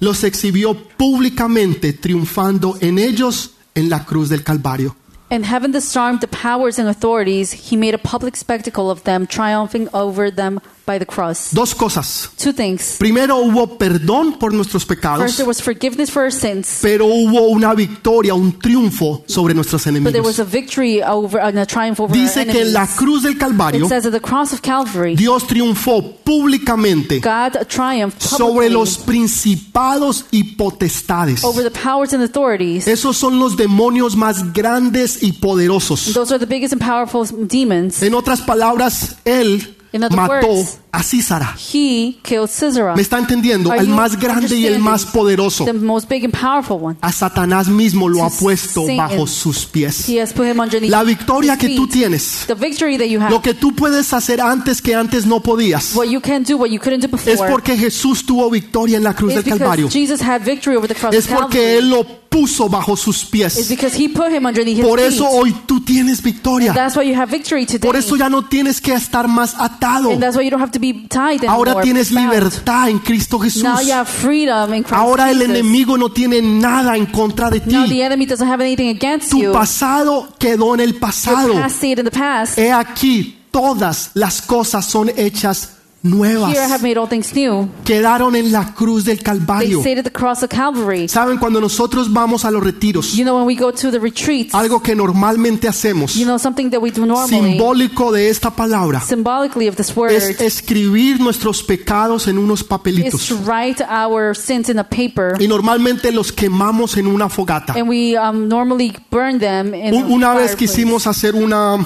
los 0.00 0.24
exhibió 0.24 0.74
públicamente, 0.96 1.92
triunfando 1.92 2.76
en 2.80 2.98
ellos 2.98 3.52
en 3.74 3.88
la 3.88 4.04
cruz 4.04 4.28
del 4.28 4.42
Calvario. 4.42 4.96
And 5.30 5.44
having 5.44 5.72
disarmed 5.72 6.20
the 6.20 6.28
powers 6.28 6.78
and 6.78 6.88
authorities, 6.88 7.52
he 7.70 7.76
made 7.76 7.94
a 7.94 7.98
public 7.98 8.34
spectacle 8.36 8.90
of 8.90 9.02
them, 9.02 9.26
triumphing 9.26 9.88
over 9.92 10.34
them 10.34 10.60
by 10.88 10.98
the 10.98 11.04
cross. 11.06 11.50
Dos 11.52 11.74
cosas. 11.74 12.30
Two 12.38 12.52
things. 12.52 12.96
Primero 12.98 13.36
hubo 13.36 13.76
perdón 13.76 14.38
por 14.38 14.54
nuestros 14.54 14.84
First, 14.86 14.88
pecados, 14.88 15.36
there 15.36 15.46
was 15.46 15.60
forgiveness 15.60 16.10
for 16.10 16.22
our 16.22 16.32
sins, 16.32 16.78
pero 16.80 17.04
hubo 17.06 17.48
una 17.48 17.74
victoria, 17.74 18.34
un 18.34 18.58
triunfo 18.58 19.22
sobre 19.26 19.52
nuestros 19.54 19.84
but 19.84 20.12
there 20.12 20.22
was 20.22 20.38
enemigos. 20.38 20.38
a 20.38 20.44
victory 20.44 21.02
over 21.02 21.38
and 21.40 21.58
a 21.58 21.66
triumph 21.66 22.00
over 22.00 22.16
our 22.16 22.22
Dice 22.22 22.46
que 22.46 22.62
en 22.62 22.72
la 22.72 22.86
cruz 22.86 23.22
del 23.22 23.36
Calvario, 23.36 23.84
It 23.84 23.88
says 23.90 24.06
at 24.06 24.12
the 24.12 24.20
cross 24.20 24.52
of 24.54 24.62
Calvary, 24.62 25.14
Dios 25.14 25.46
triunfó 25.46 26.16
públicamente 26.24 27.20
God 27.20 27.66
triumphed 27.68 28.22
sobre 28.22 28.70
los 28.70 28.96
principados 28.98 30.24
y 30.30 30.56
potestades. 30.56 31.44
over 31.44 31.62
the 31.62 31.70
powers 31.70 32.14
and 32.14 32.22
authorities. 32.22 32.86
Esos 32.88 33.16
son 33.18 33.38
los 33.38 33.56
demonios 33.56 34.16
más 34.16 34.54
grandes 34.54 35.22
y 35.22 35.32
poderosos. 35.32 36.14
Those 36.14 36.32
are 36.32 36.38
the 36.38 36.46
biggest 36.46 36.72
and 36.72 36.82
powerful 36.82 37.26
demons. 37.46 38.02
En 38.02 38.14
otras 38.14 38.40
palabras, 38.40 39.16
él 39.26 39.77
mató 40.10 40.48
words, 40.48 40.78
a 40.92 41.02
Císara. 41.02 41.54
He 41.72 42.18
killed 42.22 42.48
Sisera, 42.48 42.94
¿Me 42.94 43.02
está 43.02 43.18
entendiendo? 43.18 43.72
El 43.72 43.88
más 43.88 44.18
grande 44.18 44.56
y 44.56 44.66
el 44.66 44.78
más 44.78 45.06
poderoso. 45.06 45.64
the 45.64 45.72
most 45.72 46.08
big 46.08 46.24
and 46.24 46.34
powerful 46.34 46.78
one. 46.80 46.96
A 47.00 47.12
Satanás 47.12 47.68
mismo 47.68 48.08
lo 48.08 48.24
ha 48.24 48.30
To 48.30 48.36
puesto 48.36 48.84
bajo 48.96 49.26
sus 49.26 49.64
pies. 49.64 50.08
He 50.08 50.20
has 50.20 50.32
put 50.32 50.46
him 50.46 50.60
underneath 50.60 50.90
La 50.90 51.02
victoria 51.02 51.56
que 51.56 51.76
tú 51.76 51.88
tienes, 51.88 52.44
The 52.46 52.54
victory 52.54 52.98
that 52.98 53.06
you 53.06 53.20
have, 53.20 53.30
lo 53.30 53.40
que 53.40 53.54
tú 53.54 53.74
puedes 53.74 54.12
hacer 54.12 54.40
antes 54.40 54.82
que 54.82 54.94
antes 54.94 55.26
no 55.26 55.40
podías, 55.40 55.94
what 55.94 56.06
you 56.06 56.20
can 56.20 56.42
do, 56.42 56.56
what 56.56 56.68
you 56.68 56.78
couldn't 56.78 57.02
do 57.02 57.08
before, 57.08 57.32
es 57.32 57.40
porque 57.40 57.76
Jesús 57.76 58.24
tuvo 58.24 58.50
victoria 58.50 58.96
en 58.96 59.04
la 59.04 59.14
cruz 59.14 59.34
del 59.34 59.44
Calvario. 59.44 59.88
Jesus 59.88 60.20
had 60.20 60.42
victory 60.42 60.76
over 60.76 60.88
the 60.88 60.94
cross 60.94 61.14
Es 61.14 61.26
porque 61.26 61.78
Él 61.78 61.90
lo 61.90 62.27
puso 62.28 62.68
bajo 62.68 62.96
sus 62.96 63.24
pies. 63.24 63.56
Por 64.82 65.00
eso 65.00 65.28
hoy 65.28 65.54
tú 65.66 65.80
tienes 65.80 66.22
victoria. 66.22 66.74
Por 67.80 67.96
eso 67.96 68.16
ya 68.16 68.28
no 68.28 68.44
tienes 68.44 68.80
que 68.80 68.92
estar 68.92 69.28
más 69.28 69.54
atado. 69.58 70.10
Ahora 71.48 71.80
tienes 71.80 72.10
libertad 72.10 72.88
en 72.88 72.98
Cristo 72.98 73.38
Jesús. 73.38 73.62
Now 73.62 73.80
you 73.80 73.92
have 73.92 74.08
freedom 74.08 74.74
in 74.74 74.82
Christ 74.82 74.94
Ahora 74.94 75.30
el 75.30 75.42
enemigo 75.42 75.96
no 75.96 76.10
tiene 76.10 76.42
nada 76.42 76.96
en 76.96 77.06
contra 77.06 77.50
de 77.50 77.60
ti. 77.60 77.76
Tu 79.30 79.52
pasado 79.52 80.28
quedó 80.38 80.74
en 80.74 80.80
el 80.80 80.94
pasado. 80.96 81.54
He 82.56 82.72
aquí, 82.72 83.38
todas 83.50 84.10
las 84.14 84.42
cosas 84.42 84.84
son 84.84 85.10
hechas 85.16 85.77
nuevas. 86.02 86.50
Here 86.52 86.60
I 86.64 86.70
have 86.70 86.82
made 86.82 86.96
all 86.98 87.08
things 87.08 87.34
new. 87.34 87.68
Quedaron 87.84 88.36
en 88.36 88.52
la 88.52 88.72
cruz 88.74 89.04
del 89.04 89.16
They 89.18 89.24
Calvario. 89.24 89.80
stayed 89.80 89.98
at 89.98 90.04
the 90.04 90.12
cross 90.12 90.42
of 90.42 90.48
Calvary. 90.50 91.08
Saben, 91.08 91.38
cuando 91.38 91.60
nosotros 91.60 92.12
vamos 92.12 92.44
a 92.44 92.50
los 92.50 92.62
retiros, 92.62 93.14
You 93.16 93.24
know, 93.24 93.36
when 93.36 93.46
we 93.46 93.54
go 93.56 93.72
to 93.72 93.90
the 93.90 93.98
retreats, 93.98 94.54
algo 94.54 94.82
que 94.82 94.94
normalmente 94.94 95.66
hacemos, 95.68 96.14
you 96.14 96.24
know, 96.24 96.38
something 96.38 96.70
that 96.70 96.80
we 96.80 96.90
do 96.90 97.04
normally, 97.04 97.52
simbólico 97.52 98.12
de 98.12 98.28
esta 98.30 98.50
palabra, 98.50 99.00
symbolically 99.00 99.66
of 99.68 99.76
this 99.76 99.94
word, 99.96 100.12
es 100.12 100.40
escribir 100.40 101.20
nuestros 101.20 101.62
pecados 101.62 102.28
en 102.28 102.38
unos 102.38 102.60
is 102.60 102.66
papelitos. 102.66 103.26
to 103.28 103.36
write 103.44 103.82
our 103.88 104.34
sins 104.36 104.68
in 104.68 104.78
a 104.78 104.84
paper. 104.88 105.34
Y 105.40 105.48
normalmente 105.48 106.12
los 106.12 106.32
quemamos 106.32 106.96
en 106.96 107.06
una 107.06 107.28
fogata. 107.28 107.74
And 107.74 107.88
we 107.88 108.16
um, 108.16 108.48
normally 108.48 108.94
burn 109.10 109.38
them 109.38 109.74
in 109.74 109.94
Un- 109.94 110.12
Una 110.12 110.34
vez 110.34 110.52
fireplace. 110.52 110.56
quisimos 110.56 111.06
hacer 111.06 111.34
una, 111.34 111.84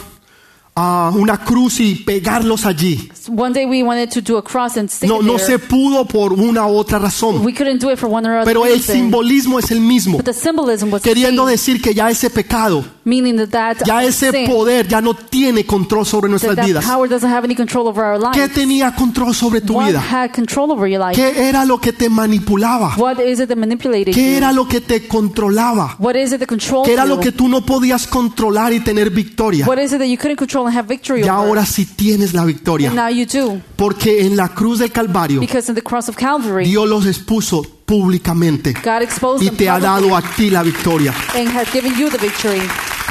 una 0.74 1.36
cruz 1.44 1.80
y 1.80 1.96
pegarlos 1.96 2.64
allí. 2.64 3.08
One 3.28 3.52
day 3.52 3.66
we 3.66 3.82
wanted 3.82 4.08
to 4.10 4.20
do 4.20 4.36
a 4.38 4.42
cross 4.42 4.76
and 4.76 4.88
stick 4.88 5.08
No, 5.08 5.20
it 5.20 5.26
no 5.26 5.36
there. 5.36 5.46
se 5.46 5.58
pudo 5.58 6.06
por 6.06 6.32
una 6.32 6.66
u 6.66 6.76
otra 6.76 6.98
razón. 6.98 7.44
We 7.44 7.52
couldn't 7.54 7.80
do 7.80 7.90
it 7.90 7.98
for 7.98 8.08
one 8.10 8.26
or 8.26 8.36
other 8.38 8.44
Pero 8.46 8.64
el 8.64 8.72
reason. 8.74 8.96
simbolismo 8.96 9.58
es 9.58 9.70
el 9.70 9.80
mismo. 9.80 10.16
But 10.16 10.24
the 10.26 10.32
symbolism 10.32 10.90
was 10.90 11.02
the 11.02 11.10
Queriendo 11.10 11.42
same, 11.42 11.52
decir 11.52 11.82
que 11.82 11.94
ya 11.94 12.10
ese 12.10 12.30
pecado, 12.30 12.84
meaning 13.04 13.36
that 13.36 13.50
that, 13.50 13.86
ya 13.86 14.02
ese 14.02 14.32
sin, 14.32 14.46
poder 14.50 14.88
ya 14.88 15.00
no 15.00 15.14
tiene 15.14 15.64
control 15.66 16.04
sobre 16.06 16.26
that, 16.26 16.30
nuestras 16.30 16.56
that 16.56 16.66
vidas. 16.66 16.84
power 16.84 17.08
doesn't 17.08 17.30
have 17.30 17.44
any 17.44 17.54
control 17.54 17.86
over 17.86 18.02
our 18.02 18.18
¿Qué 18.32 18.48
tenía 18.48 18.92
control 18.96 19.34
sobre 19.34 19.60
tu 19.60 19.74
What 19.74 19.86
vida? 19.88 20.00
had 20.00 20.32
control 20.32 20.72
over 20.72 20.88
your 20.90 20.98
life? 21.06 21.14
¿Qué 21.14 21.48
era 21.48 21.64
lo 21.64 21.78
que 21.78 21.92
te 21.92 22.08
manipulaba? 22.08 22.94
What 22.96 23.20
is 23.20 23.38
it 23.40 23.48
that 23.50 23.56
manipulated 23.58 24.14
¿Qué 24.14 24.32
you? 24.32 24.36
era 24.38 24.52
lo 24.52 24.66
que 24.66 24.80
te 24.80 25.06
controlaba? 25.06 25.96
What 26.00 26.16
is 26.16 26.32
it 26.32 26.40
that 26.40 26.48
controlled 26.48 26.86
¿Qué 26.86 26.94
era 26.94 27.04
you? 27.04 27.10
lo 27.14 27.20
que 27.20 27.30
tú 27.30 27.46
no 27.48 27.60
podías 27.64 28.06
controlar 28.08 28.72
y 28.72 28.80
tener 28.80 29.10
victoria? 29.10 29.64
What 29.66 29.78
is 29.78 29.92
it 29.92 29.98
that 29.98 30.06
you 30.08 30.16
couldn't 30.16 30.38
control 30.38 30.61
and 30.68 30.76
have 30.76 30.86
victory 30.88 31.22
Y 31.24 31.28
ahora 31.28 31.64
sí 31.66 31.84
tienes 31.86 32.32
la 32.34 32.42
And 32.42 32.52
victoria. 32.52 32.90
now 32.90 33.08
you 33.08 33.26
do. 33.26 33.60
Porque 33.76 34.24
en 34.26 34.36
la 34.36 34.48
cruz 34.48 34.78
del 34.80 34.90
Calvario 34.92 35.40
Because 35.40 35.68
in 35.70 35.74
the 35.74 35.82
cross 35.82 36.08
of 36.08 36.16
Calvary, 36.16 36.64
Dios 36.66 36.88
los 36.88 37.06
expuso 37.06 37.62
públicamente 37.84 38.72
God 38.82 39.02
exposed 39.02 39.42
y 39.42 39.46
them 39.46 39.56
te 39.56 39.68
ha 39.68 39.78
dado 39.78 40.16
a 40.16 40.22
ti 40.22 40.50
la 40.50 40.62
victoria. 40.62 41.14
and 41.34 41.48
has 41.48 41.70
given 41.72 41.94
you 41.98 42.08
the 42.10 42.18
victory. 42.18 42.60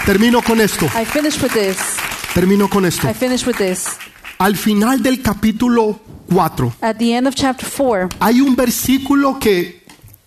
Termino 0.05 0.41
con 0.41 0.59
esto. 0.59 0.85
I 0.99 1.05
finished 1.05 1.41
with 1.43 1.51
this. 1.53 1.77
Termino 2.33 2.67
con 2.69 2.85
esto. 2.85 3.07
I 3.07 3.13
finished 3.13 3.45
with 3.47 3.57
this. 3.57 3.97
Al 4.39 4.55
final 4.55 5.01
del 5.03 5.21
capítulo 5.21 5.99
4 6.31 6.73
At 6.81 6.97
the 6.97 7.13
end 7.13 7.27
of 7.27 7.35
chapter 7.35 7.67
4, 7.69 8.09
hay 8.19 8.41
un 8.41 8.55
versículo 8.55 9.37
que 9.39 9.83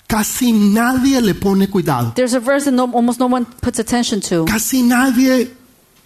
casi 0.06 0.52
nadie 0.52 1.20
le 1.20 1.34
pone 1.34 1.66
cuidado. 1.68 2.12
there's 2.14 2.34
a 2.34 2.38
verse 2.38 2.66
that 2.66 2.72
no, 2.74 2.84
almost 2.94 3.18
no 3.18 3.26
one 3.26 3.44
puts 3.60 3.80
attention 3.80 4.20
to. 4.20 4.44
Casi 4.44 4.82
nadie 4.82 5.50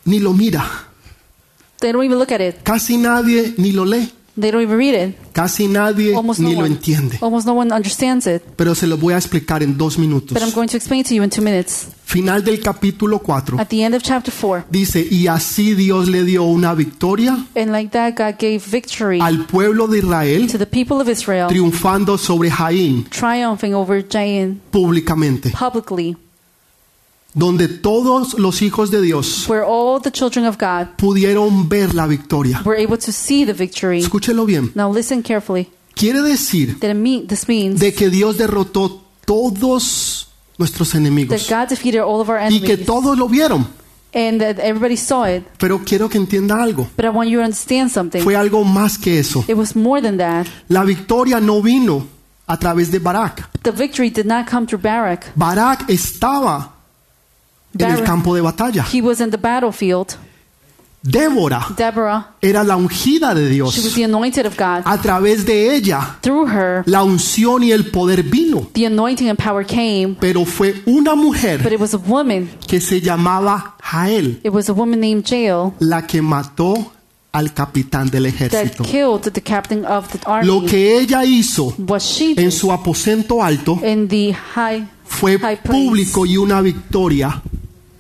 ni 0.07 0.21
lo 0.21 0.33
mira. 0.33 0.65
They 1.81 1.93
don't 1.93 2.05
even 2.05 2.19
look 2.19 2.33
at 2.33 2.41
it. 2.41 2.57
Casi 2.63 2.97
nadie 2.97 3.55
ni 3.57 3.73
lo 3.73 3.85
lee. 3.85 4.13
They 4.39 4.53
don't 4.53 4.63
even 4.63 4.79
read 4.79 4.95
it. 4.95 5.17
Casi 5.33 5.67
nadie 5.67 6.15
Almost 6.15 6.39
ni 6.41 6.53
no 6.53 6.61
lo 6.61 6.65
one. 6.67 6.75
entiende. 6.75 7.19
Almost 7.21 7.47
no 7.47 7.55
one 7.55 7.75
understands 7.75 8.27
it. 8.27 8.43
Pero 8.57 8.75
se 8.75 8.87
lo 8.87 8.97
voy 8.97 9.15
a 9.15 9.17
explicar 9.17 9.65
en 9.65 9.77
dos 9.77 9.99
minutos. 9.99 10.33
But 10.35 10.43
I'm 10.43 10.55
going 10.55 10.69
to 10.69 10.77
explain 10.77 11.03
to 11.05 11.15
you 11.15 11.25
in 11.25 11.31
two 11.31 11.43
minutes. 11.43 11.89
Final 12.05 12.43
del 12.43 12.61
capítulo 12.61 13.19
4 13.19 13.61
At 13.61 13.69
the 13.69 13.83
end 13.85 13.95
of 13.95 14.03
chapter 14.03 14.33
4, 14.33 14.65
dice, 14.71 15.07
y 15.11 15.27
así 15.27 15.75
Dios 15.75 16.09
le 16.09 16.25
dio 16.25 16.45
una 16.45 16.73
victoria 16.75 17.33
and 17.55 17.71
like 17.71 17.91
that, 17.91 18.15
God 18.17 18.39
gave 18.41 18.61
victory 18.67 19.21
al 19.21 19.45
pueblo 19.45 19.87
de 19.89 19.99
Israel, 19.99 20.51
to 20.51 20.57
the 20.57 20.65
people 20.67 21.03
of 21.03 21.09
Israel, 21.09 21.49
triunfando 21.49 22.17
sobre 22.17 22.51
Jaín 22.51 23.05
triumphing 23.11 23.75
over 23.75 24.03
Jain 24.09 24.59
públicamente, 24.71 25.51
publicly, 25.51 26.17
donde 27.35 27.69
todos 27.69 28.35
los 28.39 28.63
hijos 28.63 28.91
de 28.91 29.01
Dios 29.03 29.49
where 29.49 29.65
all 29.65 30.01
the 30.01 30.11
children 30.11 30.47
of 30.47 30.57
God 30.59 30.97
pudieron 30.97 31.69
ver 31.69 31.95
la 31.95 32.07
victoria. 32.07 32.63
were 32.65 32.81
able 32.81 32.97
to 32.99 33.13
see 33.13 33.45
the 33.45 33.53
victory. 33.53 34.01
Escúchelo 34.01 34.47
bien. 34.47 34.73
Now 34.75 34.91
listen 34.93 35.23
carefully. 35.23 35.69
Quiere 35.95 36.23
decir 36.23 36.79
That 36.81 36.91
it 36.91 36.97
mean, 36.97 37.27
this 37.27 37.49
means 37.49 37.81
de 37.81 37.93
que 37.93 38.09
Dios 38.09 38.39
derrotó 38.39 39.03
todos 39.25 40.29
nuestros 40.57 40.91
that 40.91 40.99
enemigos 40.99 41.49
God 41.49 41.69
defeated 41.69 42.01
all 42.01 42.21
of 42.21 42.29
our 42.29 42.39
y 42.39 42.61
que 42.61 42.73
enemies 42.73 42.87
todos 42.87 43.19
lo 43.19 43.29
vieron. 43.29 43.67
and 44.15 44.41
that 44.41 44.59
everybody 44.59 44.97
saw 44.97 45.27
it. 45.27 45.45
Pero 45.59 45.81
quiero 45.85 46.09
que 46.09 46.19
entienda 46.19 46.63
algo. 46.63 46.89
But 46.97 47.05
I 47.05 47.11
want 47.11 47.29
you 47.29 47.39
to 47.39 47.45
understand 47.45 47.91
something. 47.91 48.23
Fue 48.23 48.37
algo 48.37 48.65
más 48.65 48.99
que 48.99 49.19
eso. 49.19 49.45
It 49.47 49.55
was 49.55 49.77
more 49.77 50.01
than 50.01 50.17
that. 50.19 50.47
La 50.69 50.85
victoria 50.85 51.41
no 51.41 51.61
vino 51.61 52.07
a 52.47 52.59
través 52.59 52.91
de 52.91 52.99
Barak. 52.99 53.51
The 53.63 53.71
victory 53.71 54.09
did 54.11 54.25
not 54.25 54.49
come 54.51 54.67
through 54.67 54.83
Barak. 54.83 55.33
Barak 55.37 55.89
estaba 55.91 56.78
en 57.79 57.91
el 57.93 58.03
campo 58.05 58.35
de 58.35 58.41
batalla. 58.41 58.85
he 58.93 59.01
was 59.01 59.21
in 59.21 59.31
the 59.31 59.37
battlefield. 59.39 60.17
Débora 61.01 61.65
Deborah, 61.77 62.35
era 62.43 62.65
la 62.65 62.77
ungida 62.77 63.33
de 63.33 63.49
she 63.55 63.63
was 63.63 63.75
Dios. 63.75 63.95
the 63.95 64.03
anointed 64.05 64.45
of 64.47 64.57
God. 64.59 64.83
A 64.85 64.99
través 65.01 65.45
de 65.47 65.75
ella, 65.77 66.19
Through 66.21 66.49
her, 66.51 66.83
la 66.87 67.05
unción 67.05 67.63
y 67.63 67.71
el 67.71 67.87
poder 67.93 68.25
vino. 68.25 68.69
the 68.75 68.87
anointing 68.87 69.29
and 69.31 69.39
power 69.39 69.65
came. 69.65 70.17
Pero 70.21 70.45
fue 70.45 70.75
una 70.87 71.13
But 71.15 71.23
mujer 71.23 71.73
it 71.73 71.81
was 71.81 71.95
a 71.95 71.99
woman. 71.99 72.51
que 72.67 72.81
se 72.81 73.01
llamaba 73.01 73.77
Jael 73.81 74.41
It 74.43 74.53
was 74.53 74.69
a 74.69 74.73
woman 74.73 74.99
named 75.01 75.25
Jael 75.25 75.73
la 75.79 76.05
que 76.05 76.21
mató 76.21 76.75
al 77.31 77.55
capitán 77.55 78.11
del 78.11 78.25
that 78.25 78.35
ejército. 78.35 78.83
killed 78.83 79.33
the 79.33 79.41
captain 79.41 79.85
of 79.87 80.09
the 80.09 80.19
army. 80.27 80.47
Lo 80.49 80.67
que 80.67 80.99
ella 80.99 81.25
hizo 81.25 81.73
What 81.79 82.01
she 82.01 82.35
en 82.37 82.51
su 82.51 82.73
aposento 82.73 83.41
alto 83.43 83.79
in 83.87 84.09
the 84.09 84.35
high, 84.57 84.85
fue 85.05 85.39
high 85.39 85.63
público 85.63 86.27
y 86.27 86.37
una 86.37 86.61
victoria 86.61 87.41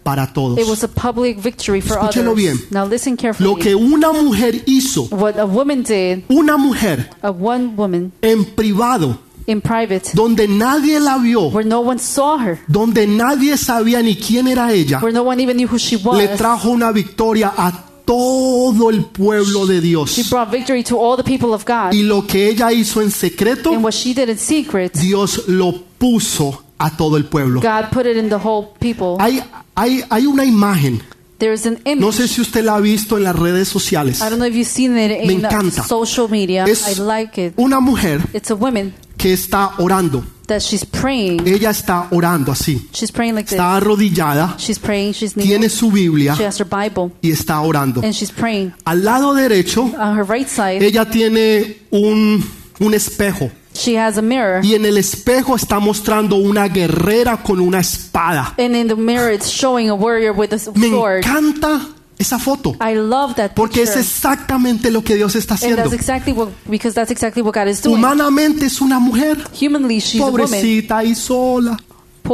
para 0.08 0.24
It 0.24 0.32
todos. 0.32 0.68
was 0.68 0.82
a 0.82 0.88
public 0.88 1.38
victory 1.38 1.82
for 1.82 1.98
Escúchelo 1.98 2.32
others. 2.32 2.36
bien. 2.36 2.58
Now 2.70 2.86
listen 2.86 3.12
Lo 3.12 3.16
carefully. 3.18 3.54
que 3.60 3.74
una 3.74 4.10
mujer 4.12 4.62
hizo, 4.66 5.02
What 5.10 5.38
a 5.38 5.44
woman 5.44 5.82
did, 5.82 6.24
una 6.30 6.56
mujer 6.56 7.10
a 7.20 7.30
one 7.30 7.74
woman 7.76 8.12
en 8.22 8.44
privado, 8.54 9.18
in 9.46 9.60
private, 9.60 10.10
donde 10.14 10.48
nadie 10.48 10.98
la 10.98 11.18
vio, 11.18 11.48
where 11.50 11.68
no 11.68 11.80
one 11.80 11.98
saw 11.98 12.38
her, 12.38 12.58
donde 12.68 13.06
nadie 13.06 13.56
sabía 13.58 14.02
ni 14.02 14.14
quién 14.16 14.48
era 14.48 14.72
ella, 14.72 14.98
where 15.00 15.12
no 15.12 15.22
one 15.24 15.42
even 15.42 15.56
knew 15.58 15.68
who 15.68 15.78
she 15.78 15.96
was. 15.96 16.16
le 16.16 16.28
trajo 16.36 16.70
una 16.70 16.90
victoria 16.90 17.52
a 17.56 17.84
todo 18.06 18.88
el 18.88 19.04
pueblo 19.04 19.66
de 19.66 19.74
She 19.74 19.88
Dios. 19.88 20.30
brought 20.30 20.50
victory 20.50 20.82
to 20.84 20.96
all 20.98 21.16
the 21.16 21.22
people 21.22 21.52
of 21.52 21.66
God. 21.66 21.92
Y 21.92 22.02
lo 22.04 22.26
que 22.26 22.48
ella 22.48 22.72
hizo 22.72 23.02
en 23.02 23.10
secreto, 23.10 23.74
And 23.74 23.84
what 23.84 23.92
she 23.92 24.14
did 24.14 24.30
in 24.30 24.38
secret, 24.38 24.94
Dios 24.98 25.46
lo 25.48 25.72
puso 25.98 26.64
a 26.78 26.96
todo 26.96 27.16
el 27.16 27.24
pueblo. 27.24 27.60
God 27.60 27.90
put 27.92 28.06
it 28.06 28.16
in 28.16 28.28
the 28.28 28.36
whole 28.36 28.68
people. 28.80 29.16
Hay, 29.18 29.42
hay, 29.74 30.02
hay 30.10 30.26
una 30.26 30.44
imagen, 30.44 31.02
There's 31.38 31.66
an 31.66 31.78
image. 31.84 32.00
no 32.00 32.10
sé 32.12 32.26
si 32.28 32.40
usted 32.40 32.64
la 32.64 32.76
ha 32.76 32.80
visto 32.80 33.16
en 33.16 33.24
las 33.24 33.36
redes 33.36 33.68
sociales, 33.68 34.20
I 34.20 34.24
don't 34.30 34.38
know 34.38 34.46
if 34.46 34.54
you've 34.54 34.66
seen 34.68 34.96
it 34.98 35.24
Me 35.26 35.34
in 35.34 35.44
uh, 35.44 35.48
encanta. 35.48 35.84
social 35.84 36.28
media. 36.28 36.64
Es 36.64 36.88
I 36.98 37.00
like 37.00 37.46
it. 37.46 37.54
una 37.56 37.80
mujer 37.80 38.20
It's 38.32 38.50
a 38.50 38.54
woman 38.54 38.92
que 39.16 39.32
está 39.32 39.72
orando. 39.78 40.24
that 40.48 40.60
she's 40.62 40.84
praying. 40.84 41.46
Ella 41.46 41.70
está 41.70 42.08
orando 42.10 42.50
así. 42.52 42.88
She's 42.92 43.12
praying 43.12 43.34
like 43.34 43.46
this. 43.48 43.52
Está 43.58 43.76
arrodillada, 43.76 44.56
She's 44.58 44.78
praying. 44.78 45.12
She's 45.12 45.34
tiene 45.34 45.68
su 45.68 45.90
Biblia 45.92 46.34
She 46.36 46.44
has 46.46 46.58
her 46.58 46.66
Bible 46.66 47.12
y 47.22 47.30
está 47.30 47.60
orando. 47.60 48.00
and 48.02 48.12
she's 48.14 48.32
praying. 48.32 48.72
Al 48.84 49.04
lado 49.04 49.34
derecho, 49.34 49.82
On 49.98 50.16
her 50.18 50.24
right 50.24 50.48
side, 50.48 50.82
ella 50.84 51.04
tiene 51.04 51.76
un, 51.90 52.42
un 52.80 52.94
espejo. 52.94 53.50
She 53.78 53.96
has 53.98 54.18
a 54.18 54.22
mirror. 54.22 54.64
Y 54.64 54.74
en 54.74 54.84
el 54.84 54.98
espejo 54.98 55.56
está 55.56 55.78
mostrando 55.78 56.36
una 56.36 56.68
guerrera 56.68 57.42
con 57.42 57.60
una 57.60 57.80
espada. 57.80 58.54
And 58.58 58.74
in 58.76 58.88
the 58.88 58.96
mirror, 58.96 59.32
it's 59.32 59.48
showing 59.48 59.88
a 59.88 59.94
warrior 59.94 60.32
with 60.32 60.52
a 60.52 60.58
Me 60.74 60.90
sword. 60.90 61.24
encanta 61.24 61.88
esa 62.18 62.38
foto. 62.38 62.74
I 62.80 62.94
love 62.96 63.36
that 63.36 63.52
Porque 63.54 63.82
es 63.82 63.96
exactamente 63.96 64.90
lo 64.90 65.02
que 65.04 65.14
Dios 65.14 65.36
está 65.36 65.54
haciendo. 65.54 65.76
that's 65.82 65.92
exactly 65.94 66.32
what, 66.32 66.48
because 66.68 66.94
that's 66.94 67.10
exactly 67.12 67.42
what 67.42 67.54
God 67.54 67.68
is 67.68 67.80
doing. 67.80 67.96
Humanamente 67.96 68.66
es 68.66 68.80
una 68.80 68.98
mujer. 68.98 69.38
Humanly, 69.60 70.00
she's 70.00 70.20
a 70.20 70.24
woman. 70.26 70.46
Pobrecita 70.48 71.04
y 71.04 71.14
sola. 71.14 71.76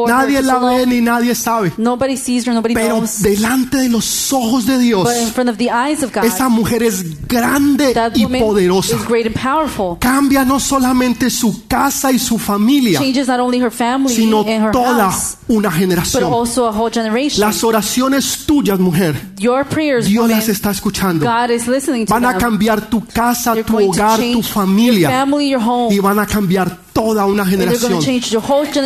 Nadie 0.07 0.43
la 0.43 0.59
ve 0.59 0.87
ni 0.87 1.01
nadie 1.01 1.35
sabe. 1.35 1.73
Nobody 1.77 2.17
sees 2.17 2.47
her, 2.47 2.53
nobody 2.55 2.75
Pero 2.75 2.99
knows. 2.99 3.23
delante 3.23 3.77
de 3.79 3.89
los 3.89 4.33
ojos 4.33 4.67
de 4.67 4.79
Dios, 4.79 5.05
But 5.05 5.17
in 5.17 5.29
front 5.33 5.51
of 5.51 5.57
the 5.59 5.71
eyes 5.71 6.03
of 6.03 6.13
God, 6.13 6.25
esa 6.25 6.49
mujer 6.49 6.83
es 6.83 7.27
grande 7.29 7.93
that 7.95 8.13
y 8.17 8.25
woman 8.25 8.41
poderosa. 8.41 8.97
is 8.97 9.07
great 9.07 9.27
and 9.27 9.35
powerful. 9.37 9.97
Cambia 10.01 10.45
no 10.45 10.59
solamente 10.59 11.31
su 11.31 11.67
casa 11.69 12.11
y 12.13 12.19
su 12.19 12.39
familia, 12.39 12.99
Changes 12.99 13.29
not 13.29 13.39
only 13.41 13.61
her 13.61 13.71
family 13.71 14.15
sino 14.15 14.41
and 14.41 14.65
her 14.65 14.73
toda 14.73 15.11
house, 15.11 15.37
una 15.49 15.69
but 15.69 15.79
generación. 15.79 16.25
also 16.33 16.67
a 16.67 16.73
whole 16.73 16.91
generation. 16.93 17.41
Las 17.41 17.63
oraciones 17.63 18.45
tuyas, 18.47 18.79
mujer, 18.81 19.15
Your 19.39 19.65
prayers, 19.65 20.07
Dios 20.07 20.23
woman, 20.23 20.39
las 20.39 20.49
está 20.49 20.71
escuchando. 20.71 21.25
God 21.25 21.51
is 21.51 21.69
listening 21.69 22.07
to 22.07 22.13
Van 22.15 22.25
a 22.25 22.31
them. 22.33 22.41
cambiar 22.41 22.89
tu 22.91 23.05
casa, 23.07 23.53
They're 23.55 23.65
tu 23.65 23.73
going 23.75 23.93
to 23.93 23.93
hogar, 23.93 24.17
tu 24.17 24.23
change 24.23 24.35
your 24.35 24.45
familia 24.45 25.09
family, 25.11 25.49
your 25.51 25.63
home, 25.63 25.95
y 25.95 25.99
van 26.01 26.19
a 26.19 26.27
cambiar 26.27 26.79
toda 26.95 27.27
una 27.27 27.45
generación. 27.45 28.01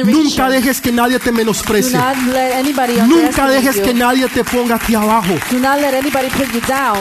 Nunca 0.04 0.48
dejes 0.48 0.80
que 0.80 0.90
nadie 0.90 1.20
te 1.20 1.30
menosprecie. 1.30 1.96
Nunca 3.06 3.46
dejes 3.46 3.76
que 3.78 3.94
nadie 3.94 4.26
te 4.28 4.42
ponga 4.42 4.80
abajo. 4.96 5.34
Put 6.30 6.52
you 6.52 6.60
down 6.66 6.98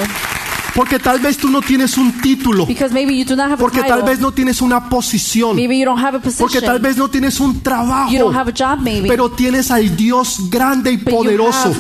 Porque 0.76 1.00
tal 1.00 1.20
vez 1.20 1.38
tú 1.38 1.50
no 1.50 1.62
tienes 1.62 1.98
un 1.98 2.22
título. 2.22 2.68
a 2.68 3.58
Porque 3.58 3.82
tal 3.82 4.04
vez 4.04 4.20
no 4.20 4.32
tienes 4.32 4.62
una 4.62 4.88
posición. 4.90 5.56
a. 5.98 6.12
Porque 6.38 6.62
tal 6.62 6.80
vez 6.80 6.98
no 6.98 7.10
tienes 7.10 7.40
un 7.40 7.62
trabajo. 7.64 8.12
a. 8.32 8.78
Pero 9.08 9.32
tienes 9.32 9.72
al 9.72 9.96
Dios 9.96 10.50
grande 10.52 10.92
y 10.92 10.98
poderoso 10.98 11.74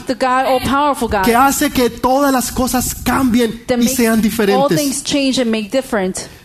que 1.23 1.35
hace 1.35 1.69
que 1.69 1.89
todas 1.91 2.31
las 2.31 2.51
cosas 2.51 2.95
cambien 3.03 3.63
y 3.79 3.87
sean 3.87 4.19
diferentes. 4.21 4.67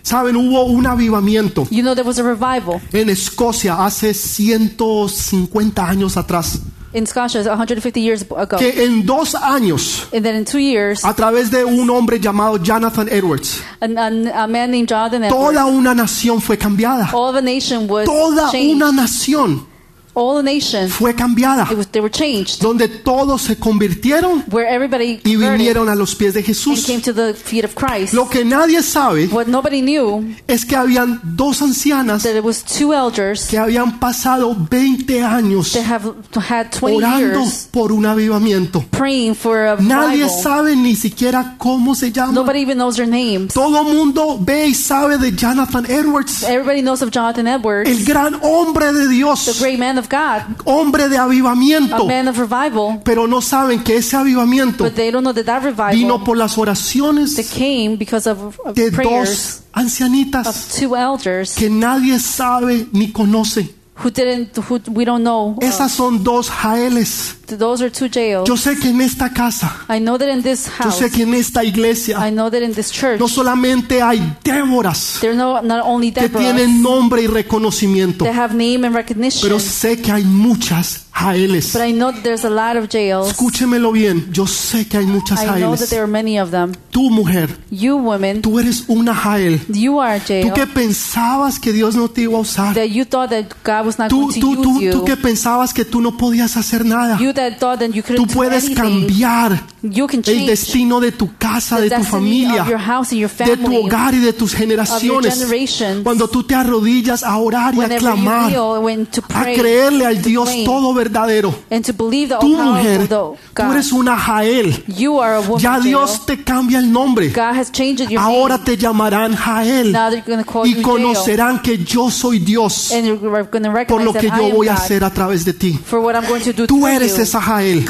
Saben, 0.02 0.36
hubo 0.36 0.64
un 0.64 0.86
avivamiento 0.86 1.66
You 1.70 1.82
know, 1.82 1.94
there 1.94 2.06
was 2.06 2.18
a 2.18 2.22
revival 2.24 2.80
en 2.92 3.08
Escocia 3.08 3.84
hace 3.86 4.12
150 4.14 5.86
años 5.88 6.16
atrás, 6.16 6.60
in 6.94 7.06
Scotia 7.06 7.42
150 7.42 8.00
years 8.00 8.22
ago. 8.22 8.58
que 8.58 8.84
en 8.84 9.06
dos 9.06 9.34
años, 9.34 10.06
And 10.12 10.22
then 10.22 10.36
in 10.36 10.44
two 10.44 10.58
years, 10.58 11.04
a 11.04 11.14
través 11.14 11.50
de 11.50 11.64
un 11.64 11.88
hombre 11.88 12.18
llamado 12.20 12.58
Jonathan 12.58 13.08
Edwards, 13.08 13.62
a, 13.80 13.86
a, 13.86 14.42
a 14.44 14.46
man 14.46 14.70
named 14.70 14.88
Jonathan 14.88 15.24
Edwards, 15.24 15.34
toda 15.54 15.66
una 15.66 15.94
nación 15.94 16.40
fue 16.42 16.58
cambiada. 16.58 17.10
all 17.14 17.30
of 17.30 17.36
a 17.36 17.40
nation 17.42 17.88
was 17.88 18.04
Toda 18.04 18.50
changed. 18.50 18.76
una 18.76 18.92
nación 18.92 19.66
All 20.14 20.36
the 20.36 20.42
nation, 20.42 20.88
fue 20.90 21.14
cambiada, 21.14 21.66
it 21.70 21.76
was, 21.76 21.86
they 21.88 22.00
were 22.02 22.10
changed. 22.10 22.60
donde 22.60 22.86
todos 22.88 23.42
se 23.42 23.56
convirtieron 23.56 24.44
Where 24.50 24.68
everybody 24.68 25.20
y 25.24 25.36
vinieron 25.36 25.88
a 25.88 25.94
los 25.94 26.14
pies 26.14 26.34
de 26.34 26.40
and 26.40 26.46
Jesús. 26.46 26.84
came 26.84 27.00
to 27.00 27.14
the 27.14 27.32
feet 27.34 27.64
of 27.64 27.74
Christ. 27.74 28.12
Lo 28.12 28.28
que 28.28 28.44
nadie 28.44 28.82
sabe 28.82 29.26
What 29.32 29.46
nobody 29.46 29.80
knew 29.80 30.22
es 30.46 30.64
que 30.66 30.76
habían 30.76 31.20
dos 31.22 31.62
ancianas 31.62 32.22
that 32.24 32.36
it 32.36 32.44
was 32.44 32.62
two 32.62 32.92
elders 32.92 33.46
que 33.48 33.58
habían 33.58 33.98
pasado 33.98 34.54
20 34.54 35.22
años 35.22 35.72
that 35.72 35.84
have 35.84 36.12
had 36.48 36.70
20 36.70 36.96
orando 36.96 37.40
years 37.40 37.68
por 37.70 37.90
un 37.92 38.04
avivamiento. 38.04 38.84
praying 38.90 39.34
for 39.34 39.66
a 39.66 39.76
Nadie 39.80 40.28
sabe 40.28 40.76
ni 40.76 40.94
siquiera 40.94 41.54
cómo 41.58 41.94
se 41.94 42.12
llama. 42.12 42.32
Nobody 42.32 42.60
even 42.60 42.76
knows 42.76 42.96
their 42.96 43.08
names. 43.08 43.54
Todo 43.54 43.82
mundo 43.84 44.38
ve 44.40 44.66
y 44.68 44.74
sabe 44.74 45.16
de 45.18 45.32
Jonathan 45.32 45.86
Edwards, 45.86 46.42
Everybody 46.42 46.82
knows 46.82 47.00
of 47.02 47.10
Jonathan 47.10 47.46
Edwards, 47.46 47.88
el 47.88 48.04
gran 48.04 48.38
hombre 48.42 48.92
de 48.92 49.04
the 49.06 49.08
Dios, 49.08 49.58
great 49.60 49.78
man 49.78 49.98
of 49.98 50.01
God, 50.08 50.56
hombre 50.64 51.08
de 51.08 51.16
a 51.16 51.24
avivamiento. 51.24 52.06
man 52.06 52.28
of 52.28 52.38
revival. 52.38 53.00
Pero 53.04 53.26
no 53.26 53.40
saben 53.40 53.82
que 53.82 53.96
ese 53.96 54.16
avivamiento 54.16 54.84
But 54.84 54.94
they 54.94 55.10
don't 55.10 55.24
know 55.24 55.34
that 55.34 55.44
that 55.44 55.62
vino 55.62 56.18
revival 56.18 56.24
por 56.24 56.36
las 56.36 56.52
that 56.54 56.60
oraciones 56.60 57.36
came 57.50 57.96
because 57.96 58.28
of, 58.28 58.58
of 58.64 58.74
de 58.74 58.90
prayers 58.90 59.28
dos 59.28 59.62
ancianitas 59.72 60.46
of 60.46 60.78
two 60.78 60.96
elders 60.96 61.54
que 61.54 61.70
nadie 61.70 62.18
sabe 62.18 62.86
ni 62.92 63.10
conoce. 63.12 63.81
Who 64.02 64.10
didn't, 64.10 64.56
who 64.68 64.80
we 64.92 65.04
don't 65.04 65.22
know. 65.22 65.56
uh, 65.60 65.64
Esas 65.64 65.92
son 65.92 66.22
dos 66.24 66.48
Jaeles. 66.50 67.36
those 67.58 67.82
are 67.82 67.90
two 67.90 68.08
jails. 68.08 68.48
Yo 68.48 68.56
sé 68.56 68.76
que 68.78 68.88
en 68.88 69.00
esta 69.00 69.30
casa, 69.32 69.84
I 69.88 69.98
know 70.00 70.16
that 70.18 70.28
in 70.28 70.42
this 70.42 70.66
yo 70.66 70.84
house, 70.84 70.98
sé 70.98 71.10
que 71.10 71.22
en 71.22 71.34
esta 71.34 71.62
iglesia, 71.64 72.16
I 72.26 72.30
know 72.30 72.50
that 72.50 72.62
in 72.62 72.72
this 72.74 72.90
church, 72.90 73.20
no 73.20 73.28
solamente 73.28 74.00
hay 74.02 74.20
Déboras 74.42 75.18
there 75.20 75.32
are 75.32 75.36
no, 75.38 75.60
not 75.60 75.84
only 75.84 76.12
que 76.12 76.28
tienen 76.28 76.82
nombre 76.82 77.22
y 77.22 77.26
reconocimiento, 77.26 78.24
that 78.24 78.34
have 78.34 78.54
name 78.54 78.86
and 78.86 78.94
recognition, 78.94 79.42
pero 79.42 79.60
sé 79.60 80.00
que 80.00 80.10
hay 80.10 80.24
muchas 80.24 81.06
Jaeles. 81.14 81.72
but 81.72 81.82
I 81.82 81.92
know 81.92 82.10
that 82.12 82.22
there's 82.22 82.44
a 82.44 82.50
lot 82.50 82.76
of 82.76 82.88
jails. 82.88 83.28
Escúchemelo 83.30 83.92
bien, 83.92 84.32
yo 84.32 84.46
sé 84.46 84.86
que 84.88 84.98
hay 84.98 85.06
muchas 85.06 85.40
I 85.42 85.44
know 85.46 85.52
that 85.52 85.60
Jaeles. 85.60 85.90
there 85.90 86.00
are 86.02 86.10
many 86.10 86.38
of 86.40 86.50
them. 86.50 86.72
Tú, 86.90 87.10
mujer, 87.10 87.48
You 87.70 87.96
women, 87.96 88.42
tú 88.42 88.58
eres 88.58 88.84
una 88.88 89.14
Jael. 89.14 89.60
you 89.72 90.00
are 90.00 90.16
a 90.16 90.18
Tú 90.20 90.26
jail. 90.26 90.52
que 90.52 90.66
pensabas 90.66 91.58
que 91.58 91.72
Dios 91.72 91.94
no 91.94 92.08
te 92.08 92.22
iba 92.22 92.36
a 92.36 92.40
usar. 92.40 92.74
That 92.74 92.88
you 92.88 93.04
thought 93.04 93.30
that 93.30 93.46
God 93.64 93.86
was 93.86 93.98
not 93.98 94.08
Tú, 94.08 94.22
going 94.22 94.34
to 94.34 94.40
tú, 94.40 94.52
use 94.52 94.62
tú, 94.62 94.80
you. 94.80 94.92
tú 94.92 95.04
que 95.04 95.16
pensabas 95.16 95.72
que 95.74 95.84
tú 95.84 96.00
no 96.00 96.16
podías 96.16 96.56
hacer 96.56 96.84
nada. 96.84 97.18
you 97.20 97.32
that 97.32 97.58
thought 97.58 97.78
that 97.78 97.90
you 97.94 98.02
Tú 98.02 98.08
couldn't 98.08 98.28
do 98.28 98.34
puedes 98.34 98.64
anything. 98.64 98.74
cambiar 98.76 99.66
You 99.82 100.06
can 100.06 100.20
el 100.20 100.24
change 100.24 100.46
destino 100.46 101.00
de 101.00 101.12
tu 101.12 101.30
casa, 101.38 101.76
the 101.76 101.82
de 101.82 101.90
tu 101.90 101.96
destiny 101.96 102.10
familia, 102.44 102.62
of 102.62 102.68
your 102.68 102.78
house 102.78 103.10
and 103.12 103.20
your 103.20 103.30
de 103.30 103.56
tu 103.56 103.62
family, 103.64 103.76
hogar 103.82 104.14
y 104.14 104.18
de 104.18 104.32
tus 104.32 104.52
of 104.54 104.60
your 104.60 104.68
generaciones. 104.68 105.38
generations. 105.38 106.02
Cuando 106.04 106.28
tú 106.28 106.42
te 106.44 106.54
arrodillas 106.54 107.22
a 107.24 107.36
orar 107.38 107.74
y 107.74 107.78
a 107.78 107.80
Whenever 107.80 108.00
you 108.00 108.22
clamar, 108.22 108.80
when 108.82 109.06
to 109.06 109.20
a 109.20 109.28
pray 109.42 109.56
creerle 109.56 110.06
al 110.06 110.16
to 110.22 110.28
Dios 110.28 110.48
claim, 110.48 110.64
verdadero. 111.02 111.54
and 111.70 111.84
to 111.84 111.92
believe 111.92 112.28
the 112.28 112.38
Tú, 112.40 112.56
all 112.56 112.64
mujer, 112.76 113.08
tú 113.08 113.36
eres 113.72 113.92
una 113.92 114.16
Jael. 114.16 114.84
You 114.86 115.18
are 115.20 115.36
a 115.36 115.40
woman 115.40 115.58
Ya. 115.60 115.78
Dios 115.80 116.24
te 116.26 116.42
cambia 116.42 116.78
el 116.78 116.90
nombre. 116.92 117.28
God 117.30 117.56
has 117.56 117.70
changed 117.72 118.08
your 118.10 118.20
Ahora 118.20 118.56
name. 118.56 118.64
te 118.64 118.76
llamarán 118.76 119.34
Jael 119.34 119.92
Now 119.92 120.10
they're 120.10 120.22
going 120.26 120.42
to 120.42 120.50
call 120.50 120.66
y 120.66 120.80
conocerán 120.82 121.60
que 121.62 121.78
yo 121.78 122.10
soy 122.10 122.38
Dios 122.38 122.92
And 122.92 123.06
you're 123.06 123.18
going 123.18 123.62
to 123.64 123.72
por 123.88 124.02
lo 124.02 124.12
que 124.12 124.28
yo 124.28 124.50
voy 124.54 124.68
a 124.68 124.74
hacer 124.74 125.04
a 125.04 125.10
través 125.10 125.44
de 125.44 125.52
ti. 125.52 125.72
for 125.84 126.00
what 126.00 126.14
I'm 126.14 126.26
going 126.26 126.42
to 126.42 126.52
do 126.52 126.66
Tú 126.66 126.86
eres 126.86 127.18
esa 127.18 127.40
Jael. 127.40 127.84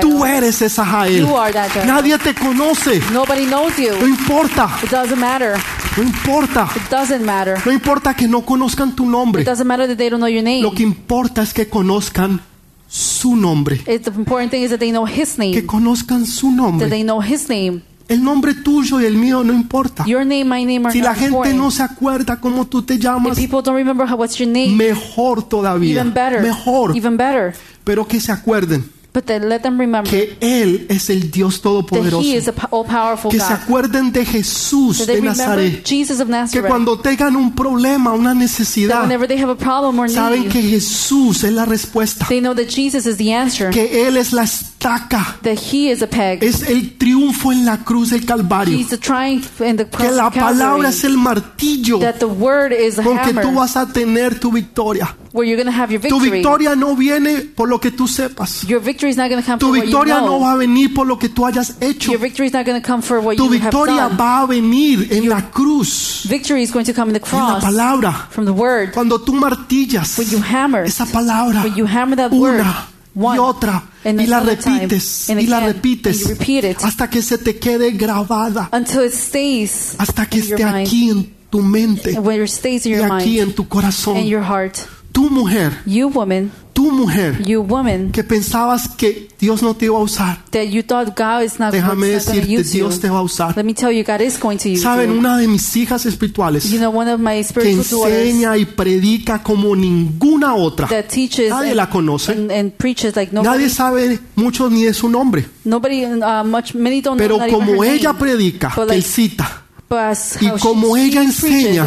Tú 0.00 0.24
eres 0.24 0.62
esa 0.62 0.84
Jael. 0.84 1.26
Nadie 1.86 2.18
te 2.18 2.34
conoce. 2.34 3.00
Nobody 3.12 3.46
knows 3.46 3.72
No 3.78 3.84
you. 3.84 4.06
importa. 4.06 4.68
It 4.82 4.90
doesn't 4.90 5.18
matter. 5.18 5.58
No 5.96 6.02
importa. 6.04 6.68
It 6.76 6.88
doesn't 6.90 7.22
matter. 7.24 7.60
No 7.64 7.72
importa 7.72 8.14
que 8.14 8.28
no 8.28 8.42
conozcan 8.42 8.94
tu 8.94 9.06
nombre. 9.06 9.42
It 9.42 9.48
doesn't 9.48 9.66
matter 9.66 9.86
that 9.88 9.96
they 9.96 10.08
don't 10.08 10.20
know 10.20 10.28
your 10.28 10.42
name. 10.42 10.62
Lo 10.62 10.72
que 10.72 10.82
importa 10.82 11.42
es 11.42 11.52
que 11.52 11.68
conozcan 11.68 12.29
su 12.92 13.36
nombre. 13.36 13.76
The 13.76 14.10
important 14.16 14.50
thing 14.50 14.62
is 14.64 14.70
that 14.70 14.80
they 14.80 14.90
know 14.90 15.06
His 15.06 15.34
Que 15.36 15.52
name. 15.52 15.66
conozcan 15.66 16.26
su 16.26 16.48
That 16.48 16.56
nombre. 16.56 16.88
they 16.88 17.02
know 17.04 17.22
His 17.22 17.48
name. 17.48 17.82
El 18.08 18.24
nombre 18.24 18.54
tuyo 18.54 19.00
y 19.00 19.04
el 19.04 19.14
mío 19.16 19.44
no 19.44 19.52
importa. 19.52 20.04
Your 20.04 20.26
name, 20.26 20.44
my 20.44 20.64
name 20.66 20.84
are 20.86 20.92
Si 20.92 21.00
la 21.00 21.14
gente 21.14 21.28
important. 21.28 21.56
no 21.58 21.70
se 21.70 21.84
acuerda 21.84 22.40
cómo 22.40 22.66
tú 22.66 22.82
te 22.82 22.94
If 22.94 23.00
llamas, 23.02 23.38
people 23.38 23.62
don't 23.62 23.76
remember 23.76 24.04
how, 24.10 24.16
what's 24.16 24.36
your 24.36 24.48
name, 24.48 24.74
mejor 24.74 25.44
todavía. 25.44 25.92
even 26.00 26.12
better. 26.12 26.42
Mejor. 26.42 26.96
Even 26.96 27.16
better. 27.16 27.54
Pero 27.84 28.08
que 28.08 28.20
se 28.20 28.32
acuerden 28.32 28.84
But 29.12 29.24
then 29.24 29.48
let 29.48 29.60
them 29.62 29.78
remember 29.78 30.08
que 30.08 30.36
Él 30.40 30.86
es 30.88 31.10
el 31.10 31.30
Dios 31.32 31.56
that 31.56 31.62
todopoderoso. 31.62 32.20
He 32.22 32.36
is 32.36 32.48
all 32.70 32.86
Que 33.28 33.40
se 33.40 33.52
acuerden 33.52 34.12
de 34.12 34.24
Jesús 34.24 34.98
That 34.98 35.06
they 35.06 35.16
de 35.16 35.22
Nazaret. 35.22 35.84
Jesus 35.84 36.20
of 36.20 36.28
Que 36.52 36.62
cuando 36.62 36.98
tengan 37.00 37.34
un 37.34 37.52
problema, 37.54 38.12
una 38.12 38.34
necesidad, 38.34 39.08
they 39.26 39.38
have 39.38 39.50
a 39.50 39.56
problem 39.56 39.98
or 39.98 40.08
saben 40.08 40.42
need, 40.42 40.52
que 40.52 40.62
Jesús 40.62 41.42
es 41.42 41.52
la 41.52 41.64
respuesta. 41.64 42.26
they 42.28 42.40
know 42.40 42.54
that 42.54 42.68
Jesus 42.68 43.04
is 43.06 43.16
the 43.16 43.32
answer. 43.32 43.70
Que 43.70 44.06
Él 44.06 44.16
es 44.16 44.32
la 44.32 44.44
estaca. 44.44 45.38
That 45.42 45.58
He 45.72 45.90
is 45.90 46.02
a 46.02 46.06
peg. 46.06 46.44
Es 46.44 46.62
el 46.62 46.96
triunfo 46.96 47.50
en 47.50 47.64
la 47.64 47.78
cruz 47.84 48.10
del 48.10 48.24
Calvario. 48.24 48.78
He's 48.78 48.90
the 48.90 48.98
triumph 48.98 49.60
in 49.60 49.76
the 49.76 49.86
Que 49.86 49.96
cross 49.96 50.14
la 50.14 50.28
of 50.28 50.34
Calvary. 50.34 50.58
palabra 50.58 50.88
es 50.90 51.02
el 51.04 51.16
martillo 51.18 51.98
That 51.98 52.18
the 52.20 52.26
word 52.26 52.72
is 52.72 52.94
con 52.96 53.18
que 53.18 53.30
hammer 53.30 53.44
tú 53.44 53.54
vas 53.54 53.76
a 53.76 53.86
tener 53.92 54.38
tu 54.38 54.52
victoria. 54.52 55.16
where 55.32 55.48
you're 55.48 55.56
have 55.70 55.92
your 55.92 56.00
Tu 56.00 56.08
victory. 56.18 56.30
victoria 56.30 56.74
no 56.74 56.96
viene 56.96 57.40
por 57.40 57.68
lo 57.68 57.78
que 57.80 57.90
tú 57.90 58.08
sepas. 58.08 58.62
Your 58.66 58.80
victory 59.00 59.10
is 59.10 59.16
not 59.16 59.30
going 59.30 59.40
to 59.42 59.46
come 59.46 59.58
Tu 59.58 59.66
for 59.66 59.72
what 59.72 59.78
you 59.78 59.84
victoria 59.86 60.20
no 60.20 60.26
know. 60.26 60.40
va 60.40 60.52
a 60.52 60.56
venir 60.56 60.92
por 60.94 61.06
lo 61.06 61.16
que 61.18 61.28
tú 61.30 61.46
hayas 61.46 61.76
hecho. 61.80 62.12
Your 62.12 62.20
victory 62.20 62.46
is 62.48 62.52
not 62.52 62.66
going 62.66 62.80
to 62.80 62.86
come 62.86 63.00
for 63.02 63.18
what 63.20 63.36
Tu 63.36 63.44
you 63.44 63.52
have 63.52 63.60
victoria 63.62 64.08
done. 64.08 64.16
va 64.18 64.42
a 64.42 64.46
venir 64.46 65.08
en 65.10 65.28
la 65.28 65.50
cruz, 65.50 66.26
Victory 66.28 66.62
is 66.62 66.70
going 66.70 66.84
to 66.84 66.92
come 66.92 67.08
in 67.10 67.14
the 67.20 67.26
en 67.26 67.38
la 67.38 67.58
cross 67.60 67.64
palabra. 67.64 68.28
from 68.30 68.44
the 68.44 68.52
word. 68.52 68.92
Cuando 68.92 69.18
tú 69.20 69.32
martillas 69.32 70.18
When 70.18 70.28
you 70.28 70.38
hammer, 70.42 70.84
esa 70.84 71.06
palabra 71.06 71.62
when 71.62 71.74
you 71.76 71.86
hammer 71.86 72.16
that 72.16 72.30
word, 72.32 72.64
one, 73.14 73.36
y 73.36 73.38
otra 73.40 73.82
y 74.04 74.26
la 74.26 74.40
time, 74.40 74.54
repites 74.86 75.30
and 75.30 75.40
y 75.40 75.46
la 75.46 75.60
repites 75.60 76.28
it 76.30 76.76
hasta 76.84 77.08
que 77.08 77.22
se 77.22 77.38
te 77.38 77.58
quede 77.58 77.92
grabada, 77.92 78.68
until 78.72 79.02
it 79.04 79.12
stays 79.12 79.94
hasta 79.98 80.26
que 80.26 80.40
your 80.40 80.58
esté 80.60 80.64
mind, 80.64 80.86
aquí 80.86 81.10
en 81.10 81.34
tu 81.50 81.62
mente 81.62 82.16
and 82.16 82.24
when 82.26 82.40
it 82.42 82.48
stays 82.48 82.84
in 82.86 82.92
y 82.92 82.96
your 82.96 83.10
aquí 83.12 83.38
mind 83.38 83.48
en 83.48 83.54
tu 83.54 83.66
corazón. 83.66 84.16
Tu 85.12 85.28
mujer, 85.28 85.72
You 85.86 86.08
woman, 86.08 86.50
tu 86.72 86.90
mujer 86.92 87.42
you 87.46 87.60
woman, 87.62 88.10
que 88.12 88.22
pensabas 88.24 88.88
que 88.88 89.28
Dios 89.38 89.60
no 89.62 89.74
te 89.74 89.86
iba 89.86 89.96
a 89.96 90.00
usar, 90.00 90.38
that 90.50 90.64
you 90.66 90.82
thought 90.82 91.14
God 91.16 91.42
is 91.44 91.58
not, 91.58 91.72
déjame 91.72 92.06
decirte, 92.06 92.46
use 92.48 92.72
you. 92.72 92.84
Dios 92.86 93.00
te 93.00 93.08
va 93.10 93.18
a 93.18 93.22
usar. 93.22 93.54
Let 93.56 93.64
me 93.64 93.74
tell 93.74 93.90
you, 93.92 94.04
God 94.04 94.20
is 94.22 94.38
going 94.38 94.56
to 94.58 94.68
use 94.70 94.82
Saben, 94.82 95.10
you. 95.12 95.18
una 95.18 95.36
de 95.38 95.48
mis 95.48 95.76
hijas 95.76 96.06
espirituales 96.06 96.70
You 96.70 96.78
know, 96.78 96.90
one 96.96 97.10
of 97.12 97.20
my 97.20 97.42
que 97.44 97.70
enseña 97.72 98.56
y 98.56 98.64
predica 98.64 99.42
como 99.42 99.74
ninguna 99.76 100.54
otra. 100.54 100.86
that 100.88 101.08
teaches 101.08 101.50
Nadie 101.50 101.70
and, 101.70 101.76
la 101.76 101.90
conoce. 101.90 102.32
and, 102.32 102.50
and 102.52 102.72
preaches 102.72 103.16
like 103.16 103.32
nobody, 103.32 103.48
Nadie 103.64 103.68
sabe 103.70 104.18
mucho 104.36 104.70
ni 104.70 104.84
de 104.84 104.94
su 104.94 105.08
nombre, 105.08 105.44
nobody, 105.64 106.04
uh, 106.04 106.44
much, 106.44 106.74
many 106.74 107.00
don't 107.02 107.18
pero 107.18 107.36
know 107.36 107.48
como 107.50 107.82
ella 107.84 108.12
name. 108.12 108.18
predica, 108.18 108.72
que 108.74 108.84
like, 108.86 109.02
cita, 109.02 109.64
y 110.40 110.48
como 110.60 110.96
ella 110.96 111.20
enseña, 111.20 111.84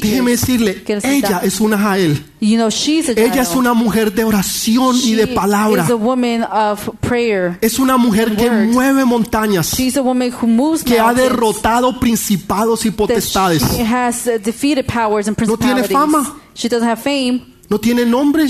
déjeme 0.00 0.30
decirle, 0.30 0.82
ella 0.86 1.40
es 1.42 1.60
una 1.60 1.76
Jael. 1.76 2.24
Ella 2.40 3.42
es 3.42 3.54
una 3.54 3.74
mujer 3.74 4.14
de 4.14 4.24
oración 4.24 4.96
y 4.96 5.12
de 5.12 5.26
palabra. 5.26 5.84
is 5.84 5.90
a 5.90 5.94
woman 5.94 6.42
of 6.42 6.88
prayer. 7.00 7.58
Es 7.60 7.78
una 7.78 7.98
mujer 7.98 8.34
que 8.34 8.50
mueve 8.50 9.04
montañas, 9.04 9.74
She's 9.76 9.98
a 9.98 10.02
woman 10.02 10.32
who 10.32 10.46
moves 10.46 10.82
que 10.82 10.98
ha 10.98 11.12
derrotado 11.12 12.00
principados 12.00 12.86
y 12.86 12.90
potestades. 12.90 13.62
she 13.76 13.84
has 13.84 14.24
defeated 14.42 14.86
powers 14.86 15.28
and 15.28 15.38
No 15.46 15.58
tiene 15.58 15.84
fama. 15.84 16.34
She 16.54 16.70
doesn't 16.70 16.88
have 16.88 17.02
fame. 17.02 17.42
No 17.68 17.78
tiene 17.78 18.06
nombre, 18.06 18.46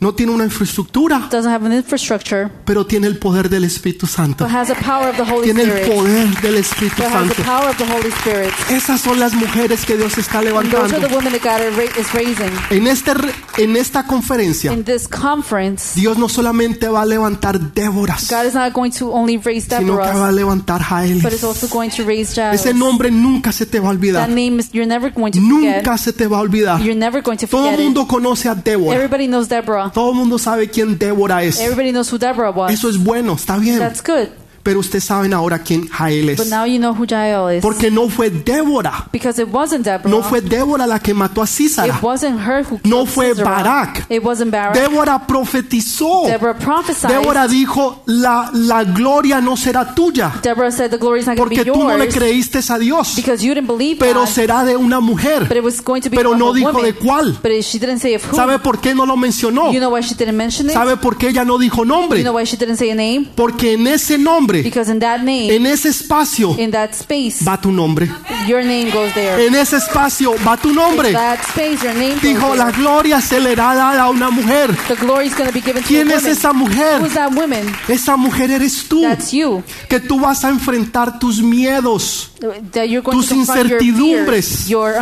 no 0.00 0.14
tiene 0.14 0.30
una 0.32 0.44
infraestructura, 0.44 1.28
Doesn't 1.30 1.50
have 1.52 1.66
an 1.66 1.72
infrastructure. 1.72 2.48
pero 2.64 2.86
tiene 2.86 3.06
el 3.08 3.18
poder 3.18 3.48
del 3.48 3.64
Espíritu 3.64 4.06
Santo. 4.06 4.44
But 4.44 4.54
has 4.54 4.68
the 4.68 4.74
power 4.76 5.08
of 5.10 5.16
the 5.16 5.24
Holy 5.24 5.44
Tiene 5.44 5.62
el 5.62 5.70
Spirit. 5.70 5.92
poder 5.96 6.40
del 6.40 6.54
Espíritu 6.56 6.96
But 7.02 7.06
has 7.12 7.28
the 7.28 7.34
Santo. 7.34 7.42
power 7.44 7.68
of 7.70 7.76
the 7.78 7.84
Holy 7.84 8.08
Spirit. 8.10 8.52
Esas 8.70 9.00
son 9.00 9.18
las 9.18 9.34
mujeres 9.34 9.84
que 9.84 9.96
Dios 9.96 10.16
está 10.18 10.38
And 10.38 10.48
those 10.50 10.58
are 10.58 10.68
levantando. 10.68 11.08
the 11.08 11.14
women 11.16 11.32
that 11.32 11.42
God 11.42 11.98
is 11.98 12.12
raising. 12.14 12.50
En, 12.70 12.86
este, 12.86 13.12
en 13.58 13.76
esta 13.76 14.04
conferencia, 14.04 14.72
In 14.72 14.84
this 14.84 15.08
conference, 15.08 15.98
Dios 15.98 16.16
no 16.16 16.28
solamente 16.28 16.88
va 16.88 17.02
a 17.02 17.06
levantar 17.06 17.58
Déboras, 17.74 18.28
God 18.30 18.46
is 18.46 18.54
not 18.54 18.72
going 18.72 18.90
to 18.92 19.10
only 19.12 19.36
raise 19.36 19.66
sino 19.66 19.78
que 19.78 19.90
va 19.96 20.04
a 20.04 20.12
Deborah, 20.12 20.32
levantar 20.32 20.80
Jaeles. 20.82 21.22
but 21.22 21.32
is 21.32 21.42
also 21.42 21.66
going 21.68 21.90
to 21.90 22.04
raise. 22.04 22.40
Ese 22.52 22.72
nombre 22.72 23.10
nunca 23.10 23.50
se 23.52 23.66
te 23.66 23.80
va 23.80 23.88
a 23.88 23.92
That 23.92 23.96
olvidar. 23.98 24.28
name 24.28 24.60
is 24.60 24.68
you're 24.72 24.86
never 24.86 25.10
going 25.12 25.32
to 25.32 25.40
forget. 25.40 25.76
Nunca 25.76 25.98
se 25.98 26.12
te 26.12 26.26
va 26.28 26.38
a 26.38 26.40
olvidar. 26.40 26.80
You're 26.80 26.94
never 26.98 27.20
going 27.22 27.36
to 27.38 27.46
Todo 27.46 27.68
el 27.68 27.74
it. 27.74 27.80
mundo 27.80 28.06
conoce 28.06 28.48
a 28.48 28.54
Débora. 28.54 28.94
Everybody 28.94 29.26
knows 29.26 29.48
Deborah. 29.48 29.87
Todo 29.92 30.10
el 30.10 30.16
mundo 30.16 30.38
sabe 30.38 30.68
quién 30.68 30.98
Débora 30.98 31.42
es. 31.42 31.60
Everybody 31.60 31.90
knows 31.90 32.12
who 32.12 32.18
Deborah 32.18 32.50
was. 32.50 32.72
Eso 32.72 32.88
es 32.88 32.98
bueno, 32.98 33.34
está 33.34 33.58
bien. 33.58 33.78
That's 33.78 34.02
good. 34.02 34.28
Pero 34.62 34.80
ustedes 34.80 35.04
saben 35.04 35.32
ahora 35.32 35.60
quién 35.60 35.88
Jael 35.88 36.26
But 36.36 36.40
es. 36.46 36.50
now 36.50 36.64
you 36.66 36.78
know 36.78 36.92
who 36.94 37.06
Jael 37.08 37.56
is. 37.56 37.62
Porque 37.62 37.90
no 37.90 38.08
fue 38.08 38.30
Débora. 38.30 39.08
Because 39.12 39.40
it 39.40 39.48
wasn't 39.50 39.84
Deborah. 39.84 40.10
No 40.10 40.22
fue 40.22 40.40
Débora 40.42 40.86
la 40.86 40.98
que 40.98 41.14
mató 41.14 41.40
a 41.40 41.44
it 41.44 41.50
Císara. 41.50 41.98
wasn't 42.02 42.38
her 42.40 42.64
who 42.68 42.78
No 42.84 43.06
fue 43.06 43.30
Sisera. 43.30 43.48
Barak. 43.50 44.06
It 44.10 44.22
wasn't 44.22 44.50
Barak. 44.50 44.74
Débora 44.74 45.26
profetizó. 45.26 46.24
Deborah 46.26 46.54
prophesied. 46.58 47.10
Débora 47.10 47.46
dijo, 47.48 48.02
la, 48.06 48.50
la 48.52 48.84
gloria 48.84 49.40
no 49.40 49.56
será 49.56 49.94
tuya. 49.94 50.32
Deborah 50.42 50.70
said 50.70 50.90
the 50.90 50.98
glory 50.98 51.20
is 51.20 51.26
not 51.26 51.36
Porque 51.36 51.64
be 51.64 51.70
tú 51.72 51.82
no 51.82 51.96
le 51.96 52.08
creíste 52.08 52.60
a 52.68 52.78
Dios. 52.78 53.14
because 53.16 53.42
you 53.44 53.54
didn't 53.54 53.66
believe 53.68 53.98
Pero 53.98 54.20
God. 54.20 54.28
será 54.28 54.64
de 54.64 54.76
una 54.76 55.00
mujer. 55.00 55.46
But 55.48 55.56
it 55.56 55.64
was 55.64 55.80
going 55.82 56.00
to 56.02 56.10
be 56.10 56.16
Pero 56.16 56.34
no 56.36 56.52
dijo 56.52 56.72
woman. 56.72 56.84
de 56.84 56.92
cuál. 56.94 57.38
But 57.42 57.52
it- 57.52 57.64
she 57.64 57.78
didn't 57.78 58.00
say 58.00 58.14
of 58.14 58.22
who. 58.30 58.36
¿Sabe 58.36 58.58
por 58.58 58.80
qué 58.80 58.94
no 58.94 59.06
lo 59.06 59.16
mencionó? 59.16 59.72
You 59.72 59.80
know 59.80 59.90
why 59.94 60.02
she 60.02 60.14
didn't 60.14 60.36
mention 60.36 60.66
it? 60.68 60.72
¿Sabe 60.72 60.96
por 60.96 61.16
qué 61.16 61.28
ella 61.28 61.44
no 61.44 61.58
dijo 61.58 61.78
You 61.82 61.84
nombre? 61.88 62.22
know 62.22 62.34
why 62.36 62.44
she 62.44 62.56
didn't 62.56 62.76
say 62.76 62.90
a 62.90 62.94
name? 62.94 63.28
Porque 63.34 63.72
en 63.74 63.86
ese 63.86 64.18
nombre, 64.18 64.47
Because 64.62 64.90
in 64.90 64.98
that 65.00 65.20
name, 65.22 65.54
en 65.54 65.66
ese 65.66 65.88
espacio, 65.88 66.56
in 66.58 66.70
that 66.70 66.92
space, 66.92 67.44
va 67.44 67.60
tu 67.60 67.70
nombre. 67.70 68.08
your 68.46 68.64
name 68.64 68.90
goes 68.90 69.12
there. 69.14 69.46
En 69.46 69.54
ese 69.54 69.76
espacio 69.76 70.34
va 70.46 70.56
tu 70.56 70.72
nombre. 70.72 71.12
That 71.12 71.40
space, 71.40 71.82
your 71.82 71.94
name 71.94 72.16
Dijo, 72.20 72.48
goes 72.48 72.58
la 72.58 72.70
gloria 72.70 73.20
se 73.20 73.40
le 73.40 73.52
hará 73.52 73.74
dada 73.74 74.02
a 74.04 74.10
una 74.10 74.30
mujer. 74.30 74.74
The 74.88 74.96
glory 74.96 75.26
is 75.26 75.34
going 75.34 75.48
to 75.48 75.54
be 75.54 75.60
given 75.60 75.82
to 75.82 75.86
a 75.86 75.88
¿Quién 75.88 76.10
es 76.10 76.24
esa 76.24 76.52
mujer? 76.52 77.00
Who's 77.00 77.14
that 77.14 77.32
woman? 77.34 77.74
Esa 77.88 78.16
mujer 78.16 78.50
eres 78.50 78.88
tú. 78.88 79.02
That's 79.02 79.32
you. 79.32 79.62
Que 79.88 80.00
tú 80.00 80.20
vas 80.20 80.44
a 80.44 80.48
enfrentar 80.48 81.18
tus 81.18 81.42
miedos. 81.42 82.30
That 82.72 82.84
you're 82.84 83.02
going 83.02 83.18
Tus 83.18 83.28
to 83.28 83.34
confront 83.34 83.68
your 83.68 83.80
incertidumbres. 83.82 84.46
fears, 84.46 84.68
your 84.68 84.94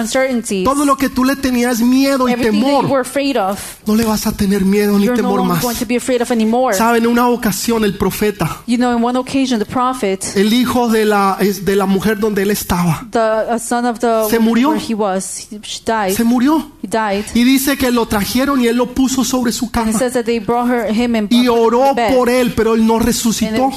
Todo 0.65 0.85
lo 0.85 0.97
que 0.97 1.09
tú 1.11 1.25
le 1.25 1.37
tenías 1.37 1.81
miedo 1.81 2.29
y 2.29 2.35
temor. 2.35 2.85
of. 2.87 3.61
No 3.87 3.95
le 3.95 4.05
vas 4.05 4.27
a 4.27 4.33
tener 4.33 4.65
miedo 4.65 4.99
ni 4.99 5.07
no 5.07 5.15
temor 5.15 5.43
más. 5.43 5.63
Saben, 6.77 7.05
en 7.05 7.11
una 7.11 7.29
ocasión 7.29 7.85
el 7.85 7.97
profeta, 7.99 8.63
You 8.67 8.77
know, 8.79 8.97
in 8.97 9.05
one 9.05 9.19
occasion, 9.19 9.59
the 9.59 9.67
prophet, 9.67 10.25
el 10.35 10.53
hijo 10.53 10.89
de 10.89 11.05
la, 11.05 11.37
de 11.39 11.77
la 11.77 11.87
mujer 11.87 12.19
donde 12.19 12.43
él 12.43 12.51
estaba, 12.51 13.07
the 13.11 13.59
son 13.59 13.85
of 13.85 13.99
the 13.99 14.31
Se 14.31 14.39
murió. 14.39 14.75
he 14.77 14.95
was, 14.95 15.47
he, 15.51 15.59
she 15.63 15.83
died. 15.85 16.15
se 16.17 16.25
murió. 16.25 16.73
He 16.83 16.89
died. 16.89 17.25
Y 17.35 17.45
dice 17.45 17.77
que 17.77 17.91
lo 17.91 18.07
trajeron 18.07 18.61
y 18.63 18.67
él 18.69 18.77
lo 18.77 18.87
puso 18.95 19.25
sobre 19.25 19.53
su 19.53 19.71
cama. 19.71 19.93
her, 19.93 21.27
Y 21.31 21.49
oró 21.49 21.95
por 22.15 22.31
él, 22.31 22.55
pero 22.57 22.75
él 22.75 22.87
no 22.87 22.99
resucitó. 22.99 23.71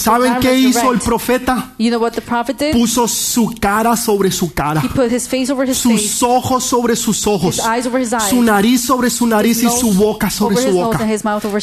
¿Saben 0.00 0.34
qué 0.40 0.58
hizo 0.58 0.92
el 0.92 0.98
profeta? 0.98 1.72
You 1.78 1.90
know 1.90 2.00
did? 2.48 2.72
Puso 2.72 3.06
su 3.08 3.54
cara 3.60 3.96
sobre 3.96 4.30
su 4.30 4.52
cara, 4.52 4.80
He 4.82 4.88
put 4.88 5.10
his 5.12 5.28
face 5.28 5.50
over 5.50 5.68
his 5.68 5.80
face, 5.80 5.98
sus 5.98 6.22
ojos 6.22 6.64
sobre 6.64 6.96
sus 6.96 7.26
ojos, 7.26 7.58
his 7.58 7.64
eyes 7.64 7.86
over 7.86 8.00
his 8.00 8.12
eyes, 8.12 8.30
su 8.30 8.42
nariz 8.42 8.84
sobre 8.84 9.10
su 9.10 9.26
nariz 9.26 9.58
his 9.58 9.64
y 9.64 9.80
su 9.80 9.92
boca 9.94 10.30
sobre 10.30 10.56
su 10.56 10.72
boca. 10.72 10.98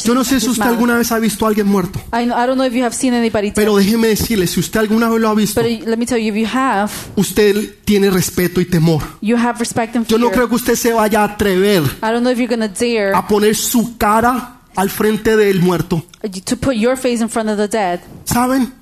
Yo 0.04 0.14
no 0.14 0.24
sé 0.24 0.40
si 0.40 0.48
usted 0.48 0.64
mouth. 0.64 0.72
alguna 0.74 0.96
vez 0.96 1.12
ha 1.12 1.18
visto 1.18 1.44
a 1.44 1.48
alguien 1.48 1.66
muerto, 1.66 1.98
I, 2.12 2.24
I 2.24 2.28
don't 2.28 2.54
know 2.54 2.64
if 2.64 2.72
you 2.72 2.84
have 2.84 2.94
seen 2.94 3.14
anybody 3.14 3.52
pero 3.52 3.76
déjeme 3.76 4.08
decirle, 4.08 4.46
si 4.46 4.60
usted 4.60 4.80
alguna 4.80 5.08
vez 5.08 5.20
lo 5.20 5.28
ha 5.28 5.34
visto, 5.34 5.60
but 5.60 5.70
let 5.86 5.96
me 5.96 6.06
tell 6.06 6.18
you, 6.18 6.34
if 6.34 6.36
you 6.36 6.48
have, 6.58 6.90
usted 7.16 7.74
tiene 7.84 8.10
respeto 8.10 8.60
y 8.60 8.64
temor. 8.64 9.02
you 9.20 9.36
have 9.36 9.58
respect 9.58 9.96
and 9.96 10.06
Yo 10.06 10.16
fear. 10.16 10.20
no 10.20 10.30
creo 10.30 10.48
que 10.48 10.54
usted 10.54 10.76
se 10.76 10.92
vaya 10.92 11.22
a 11.22 11.24
atrever 11.24 11.82
I 12.02 12.06
don't 12.12 12.20
know 12.20 12.30
if 12.30 12.38
you're 12.38 12.56
dare 12.56 13.14
a 13.14 13.26
poner 13.26 13.56
su 13.56 13.96
cara 13.96 14.60
al 14.74 14.90
frente 14.90 15.36
del 15.36 15.60
muerto. 15.60 16.04
to 16.44 16.56
put 16.56 16.74
your 16.74 16.96
face 16.96 17.20
in 17.22 17.28
front 17.28 17.50
of 17.50 17.56
the 17.56 17.68
dead. 17.68 18.00
¿Saben? 18.24 18.79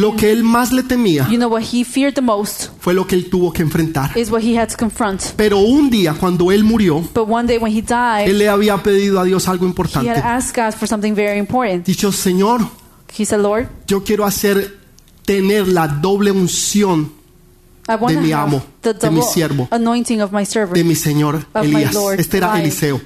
Lo 0.00 0.16
que 0.16 0.30
él 0.32 0.42
más 0.44 0.72
le 0.72 0.82
temía 0.82 1.28
You 1.30 1.36
know 1.36 1.50
what 1.50 1.62
he 1.72 1.84
feared 1.84 2.14
the 2.14 2.20
most 2.22 2.70
fue 2.80 2.94
lo 2.94 3.06
que 3.06 3.14
él 3.16 3.28
tuvo 3.28 3.52
que 3.52 3.62
enfrentar. 3.62 4.16
is 4.16 4.30
what 4.30 4.40
he 4.42 4.56
had 4.58 4.68
to 4.68 4.76
confront. 4.76 5.20
Pero 5.36 5.58
un 5.58 5.90
día, 5.90 6.14
cuando 6.14 6.50
él 6.52 6.64
murió, 6.64 7.00
But 7.14 7.28
one 7.28 7.46
day 7.46 7.58
when 7.58 7.72
he 7.72 7.82
died, 7.82 8.28
él 8.28 8.38
le 8.38 8.48
había 8.48 8.82
pedido 8.82 9.20
a 9.20 9.24
Dios 9.24 9.46
algo 9.48 9.64
he 9.64 9.68
had 9.68 9.70
importante. 9.70 10.10
asked 10.10 10.56
God 10.56 10.72
for 10.74 10.88
something 10.88 11.14
very 11.14 11.38
important. 11.38 11.84
Dicho, 11.86 12.12
Señor, 12.12 12.60
He 13.16 13.24
said, 13.26 13.40
Lord, 13.40 13.68
yo 13.86 14.02
quiero 14.04 14.24
hacer 14.24 14.78
tener 15.24 15.66
la 15.68 15.86
doble 15.88 16.30
unción 16.30 17.12
I 17.88 17.92
want 17.94 18.08
De 18.10 18.14
to 18.14 18.20
mi 18.20 18.30
have 18.32 18.42
amo, 18.44 18.62
the 18.82 18.94
de 18.94 19.10
mi 19.10 19.16
double 19.16 19.32
siervo, 19.32 19.68
anointing 19.72 20.20
of 20.22 20.30
my 20.32 20.46
servant. 20.46 20.76
de 20.76 20.84
mi 20.84 20.94
Señor 20.94 21.44
Of 21.52 21.64
my 21.66 21.82
Elías. 21.82 21.94
Lord, 21.94 22.20
Este 22.20 22.36
era 22.36 22.52
Elias. 22.52 22.82
Eliseo. 22.82 23.00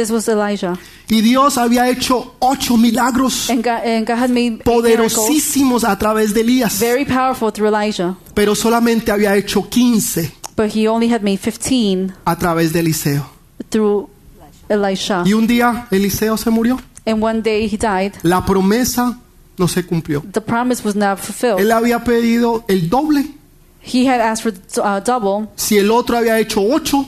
This 0.00 0.10
was 0.10 0.28
Elijah. 0.28 0.78
Y 1.10 1.20
Dios 1.20 1.58
había 1.58 1.86
hecho 1.90 2.34
ocho 2.38 2.78
milagros 2.78 3.50
And 3.50 3.62
God, 3.62 3.84
and 3.84 4.06
God 4.06 4.16
had 4.16 4.30
made 4.30 4.64
poderosísimos 4.64 5.84
a 5.84 5.98
través 5.98 6.32
de 6.32 6.40
Elías, 6.40 6.78
very 6.80 7.04
powerful 7.04 7.52
through 7.52 7.68
Elijah. 7.68 8.16
pero 8.32 8.54
solamente 8.54 9.12
había 9.12 9.36
hecho 9.36 9.68
15 9.68 10.32
But 10.56 10.74
he 10.74 10.88
only 10.88 11.12
had 11.12 11.20
made 11.20 11.36
15 11.36 12.14
a 12.24 12.36
través 12.38 12.72
de 12.72 12.80
Eliseo. 12.80 13.26
through 13.68 14.08
Elisha. 14.70 15.22
Y 15.26 15.34
un 15.34 15.46
día 15.46 15.86
Eliseo 15.90 16.38
se 16.38 16.48
murió. 16.48 16.80
And 17.04 17.22
one 17.22 17.42
day 17.42 17.66
he 17.66 17.76
died. 17.76 18.14
La 18.22 18.46
promesa 18.46 19.18
no 19.58 19.68
se 19.68 19.84
cumplió. 19.84 20.22
The 20.32 20.40
promise 20.40 20.82
was 20.82 20.96
not 20.96 21.18
fulfilled. 21.18 21.60
Él 21.60 21.72
había 21.72 22.02
pedido 22.02 22.64
el 22.68 22.88
doble. 22.88 23.34
He 23.82 24.06
had 24.08 24.20
asked 24.22 24.42
for 24.42 24.82
uh, 24.82 25.00
double. 25.04 25.48
Si 25.56 25.76
el 25.76 25.90
otro 25.90 26.16
había 26.16 26.38
hecho 26.38 26.62
8, 26.62 27.06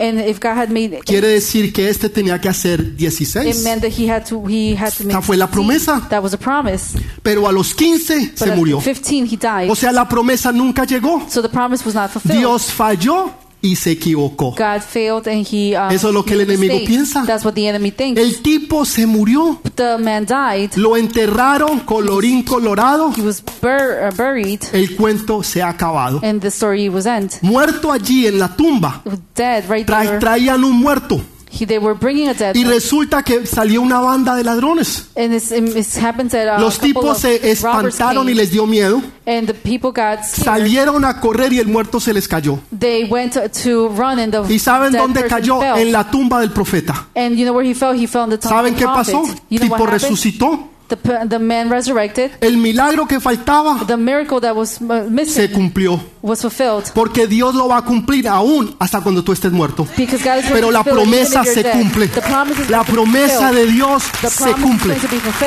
And 0.00 0.18
if 0.18 0.40
God 0.40 0.56
had 0.56 0.70
made 0.70 0.98
quiere 1.04 1.28
decir 1.28 1.72
que 1.74 1.88
este 1.90 2.08
tenía 2.08 2.40
que 2.40 2.48
hacer 2.48 2.80
it 2.80 3.10
16. 3.12 3.62
meant 3.62 3.82
that 3.82 3.92
he 3.92 4.10
had 4.10 4.24
to 4.24 4.42
he 4.48 4.74
had 4.74 4.92
to 4.96 5.04
make 5.04 5.10
Esta 5.14 5.20
fue 5.20 5.36
la 5.36 5.46
16. 5.46 5.50
promesa. 5.52 6.08
That 6.08 6.22
was 6.22 6.32
a 6.32 6.38
promise. 6.38 6.98
Pero 7.22 7.46
a 7.46 7.52
los 7.52 7.74
15 7.74 8.30
But 8.30 8.38
se 8.38 8.50
at 8.50 8.56
murió. 8.56 8.80
15 8.80 9.26
he 9.26 9.36
died. 9.36 9.68
O 9.70 9.74
sea, 9.74 9.92
la 9.92 10.08
promesa 10.08 10.52
nunca 10.52 10.84
llegó. 10.86 11.26
So 11.28 11.42
the 11.42 11.50
promise 11.50 11.84
was 11.84 11.94
not 11.94 12.10
fulfilled. 12.10 12.38
Dios 12.38 12.72
falló 12.72 13.30
y 13.62 13.76
se 13.76 13.90
equivocó. 13.92 14.50
God 14.56 14.80
failed 14.80 15.28
and 15.28 15.46
he 15.46 15.76
um, 15.76 15.90
Eso 15.90 16.08
es 16.08 16.14
lo 16.14 16.24
que 16.24 16.34
el 16.34 16.40
enemigo 16.42 16.74
mistake. 16.74 16.86
piensa. 16.88 17.24
That's 17.26 17.44
what 17.44 17.54
the 17.54 17.68
enemy 17.68 17.90
thinks. 17.90 18.20
El 18.20 18.40
tipo 18.42 18.84
se 18.84 19.06
murió. 19.06 19.60
the 19.74 19.98
man 19.98 20.24
died. 20.26 20.70
Lo 20.76 20.96
enterraron 20.96 21.80
colorín 21.80 22.42
colorado. 22.42 23.12
He 23.16 23.22
was 23.22 23.42
bur- 23.60 24.08
uh, 24.10 24.16
buried 24.16 24.60
El 24.72 24.96
cuento 24.96 25.42
se 25.42 25.62
ha 25.62 25.68
acabado. 25.68 26.20
and 26.22 26.40
the 26.40 26.48
story 26.48 26.88
was 26.88 27.06
end. 27.06 27.32
Muerto 27.42 27.92
allí 27.92 28.26
en 28.26 28.38
la 28.38 28.54
tumba. 28.56 29.02
Dead 29.34 29.64
right 29.68 29.86
Tra- 29.86 30.04
there. 30.06 30.18
traían 30.18 30.64
un 30.64 30.76
muerto. 30.78 31.20
He, 31.52 31.66
they 31.66 31.78
were 31.78 31.94
bringing 31.98 32.28
a 32.28 32.34
dead 32.34 32.54
Y 32.54 32.64
resulta 32.64 33.22
que 33.22 33.44
salió 33.46 33.82
una 33.82 33.98
banda 34.00 34.36
de 34.36 34.44
ladrones. 34.44 35.08
And 35.16 35.34
it's, 35.34 35.50
it 35.50 36.02
happens 36.02 36.32
that 36.32 36.58
uh, 36.58 36.60
Los 36.60 36.78
tipos 36.78 37.04
of 37.04 37.18
se 37.18 37.50
espantaron 37.50 38.28
y 38.28 38.34
les 38.34 38.50
dio 38.50 38.66
miedo. 38.66 39.02
and 39.26 39.48
the 39.48 39.54
people 39.54 39.90
got. 39.90 40.24
Salieron 40.24 41.04
a 41.04 41.20
correr 41.20 41.52
y 41.52 41.58
el 41.58 41.66
muerto 41.66 41.98
se 42.00 42.12
les 42.14 42.28
cayó. 42.28 42.60
They 42.76 43.04
went 43.04 43.34
to, 43.34 43.88
run 43.88 44.18
and 44.18 44.32
the 44.32 44.52
¿Y 44.52 44.58
saben 44.58 44.92
dónde 44.92 45.26
cayó? 45.26 45.60
fell. 45.60 45.78
En 45.78 45.92
la 45.92 46.10
tumba 46.10 46.40
del 46.40 46.50
profeta. 46.50 47.08
And 47.16 47.36
you 47.36 47.44
know 47.44 47.54
where 47.54 47.68
he 47.68 47.74
fell? 47.74 47.92
He 47.92 48.06
fell 48.06 48.24
in 48.24 48.30
the 48.30 48.38
tomb 48.38 48.50
¿Saben 48.50 48.74
qué 48.74 48.84
pasó? 48.84 49.22
You 49.48 49.58
know 49.58 49.68
Tipo 49.68 49.86
resucitó. 49.86 50.69
The, 50.90 51.26
the 51.28 51.38
man 51.38 51.70
resurrected. 51.70 52.32
El 52.40 52.56
milagro 52.56 53.06
que 53.06 53.20
faltaba 53.20 53.84
The 53.86 53.96
miracle 53.96 54.40
that 54.40 54.54
was 54.56 54.80
uh, 54.80 55.04
se 55.04 55.10
missing 55.10 55.52
cumplió. 55.52 56.00
was 56.20 56.40
fulfilled. 56.42 56.90
Porque 56.92 57.28
Dios 57.28 57.54
lo 57.54 57.68
va 57.68 57.78
a 57.78 57.82
cumplir 57.84 58.26
aún 58.26 58.74
hasta 58.80 59.00
cuando 59.00 59.22
tú 59.22 59.30
estés 59.32 59.52
muerto. 59.52 59.86
Because 59.96 60.22
God 60.24 60.44
is 60.44 60.50
Pero 60.50 60.70
la 60.72 60.82
promesa 60.82 61.44
se 61.44 61.62
dead. 61.62 61.72
cumple. 61.72 62.08
The 62.08 62.20
promise 62.22 62.60
is 62.62 62.68
La 62.70 62.82
promesa 62.82 63.48
fulfilled. 63.50 63.66
de 63.66 63.72
Dios 63.72 64.02
se 64.28 64.52
cumple. 64.52 64.96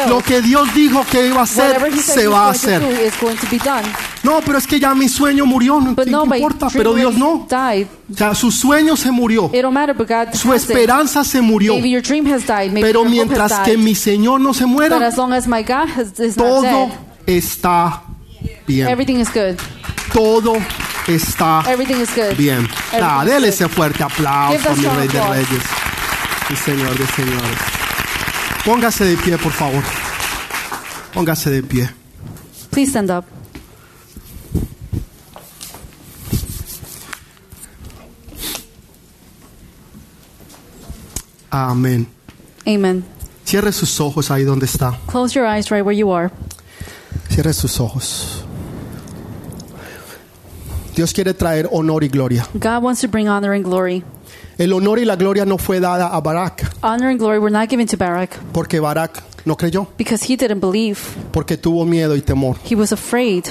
Lo 0.07 0.21
que 0.21 0.41
Dios 0.41 0.73
dijo 0.73 1.05
que 1.11 1.27
iba 1.27 1.41
a 1.41 1.43
hacer 1.43 1.93
se 2.01 2.27
va 2.27 2.47
a 2.47 2.51
hacer. 2.51 2.81
No, 4.23 4.39
pero 4.45 4.57
es 4.57 4.65
que 4.65 4.79
ya 4.79 4.95
mi 4.95 5.09
sueño 5.09 5.45
murió, 5.45 5.81
no 5.81 5.93
But 5.93 6.05
¿qué 6.05 6.11
no, 6.11 6.23
importa, 6.23 6.67
pero 6.71 6.93
Dios 6.93 7.15
no. 7.17 7.45
died. 7.49 7.87
Sea, 8.15 8.35
su 8.35 8.51
sueño 8.51 8.95
se 8.95 9.11
murió, 9.11 9.49
su 10.33 10.53
esperanza 10.53 11.23
se 11.23 11.41
murió. 11.41 11.75
Pero 12.81 13.05
mientras 13.05 13.59
que 13.59 13.77
mi 13.77 13.95
Señor 13.95 14.41
no 14.41 14.53
se 14.53 14.65
muera, 14.65 15.11
todo 16.35 16.91
está 17.25 18.03
bien. 18.67 18.87
everything 18.87 19.17
is 19.17 19.29
good. 19.33 19.57
Todo 20.13 20.55
está 21.07 21.63
Everything 21.67 22.01
is 22.01 22.09
good. 22.15 22.37
bien. 22.37 22.67
Ah, 23.01 23.23
is 23.23 23.31
dele 23.31 23.47
ese 23.49 23.67
fuerte 23.67 24.03
aplauso 24.03 24.69
a 24.69 24.75
mi 24.75 24.85
Rey 24.85 25.07
de. 25.07 25.19
Reyes. 25.21 25.63
Sí, 26.47 26.55
Señor 26.55 26.97
de 26.97 27.07
señores. 27.07 27.57
Póngase 28.65 29.05
de 29.05 29.17
pie, 29.17 29.37
por 29.37 29.51
favor. 29.51 29.83
Póngase 31.13 31.49
de 31.49 31.63
pie. 31.63 31.89
Please 32.71 32.89
stand 32.91 33.11
up. 33.11 33.25
Amén. 41.53 42.07
Amen. 42.65 43.03
Cierre 43.45 43.71
sus 43.71 43.99
ojos 44.01 44.31
ahí 44.31 44.43
donde 44.43 44.65
está. 44.65 44.97
Close 45.05 45.35
your 45.35 45.45
eyes 45.45 45.69
right 45.69 45.85
where 45.85 45.95
you 45.95 46.11
are. 46.11 46.31
Cierre 47.29 47.53
sus 47.53 47.79
ojos. 47.79 48.43
Dios 50.95 51.13
quiere 51.13 51.35
traer 51.35 51.69
honor 51.71 52.03
y 52.03 52.07
gloria. 52.07 52.47
God 52.55 52.81
wants 52.81 53.01
to 53.01 53.07
bring 53.07 53.27
honor 53.27 53.53
and 53.53 53.63
glory. 53.63 54.03
El 54.57 54.73
honor 54.73 54.97
y 54.97 55.05
la 55.05 55.15
gloria 55.15 55.45
no 55.45 55.57
fue 55.59 55.79
dada 55.79 56.07
a 56.07 56.21
Barak, 56.21 56.63
Honor 56.81 57.09
and 57.09 57.19
glory 57.19 57.37
were 57.39 57.51
not 57.51 57.69
given 57.69 57.85
to 57.87 57.97
Barak 57.97 58.39
porque 58.51 58.79
Barak 58.79 59.21
No 59.45 59.57
creyó 59.57 59.87
because 59.97 60.23
he 60.23 60.37
didn't 60.37 60.61
believe. 60.61 60.97
porque 61.31 61.57
tuvo 61.57 61.85
miedo 61.85 62.15
y 62.15 62.21
temor. 62.21 62.57
He 62.69 62.75
was 62.75 62.93
afraid. 62.93 63.43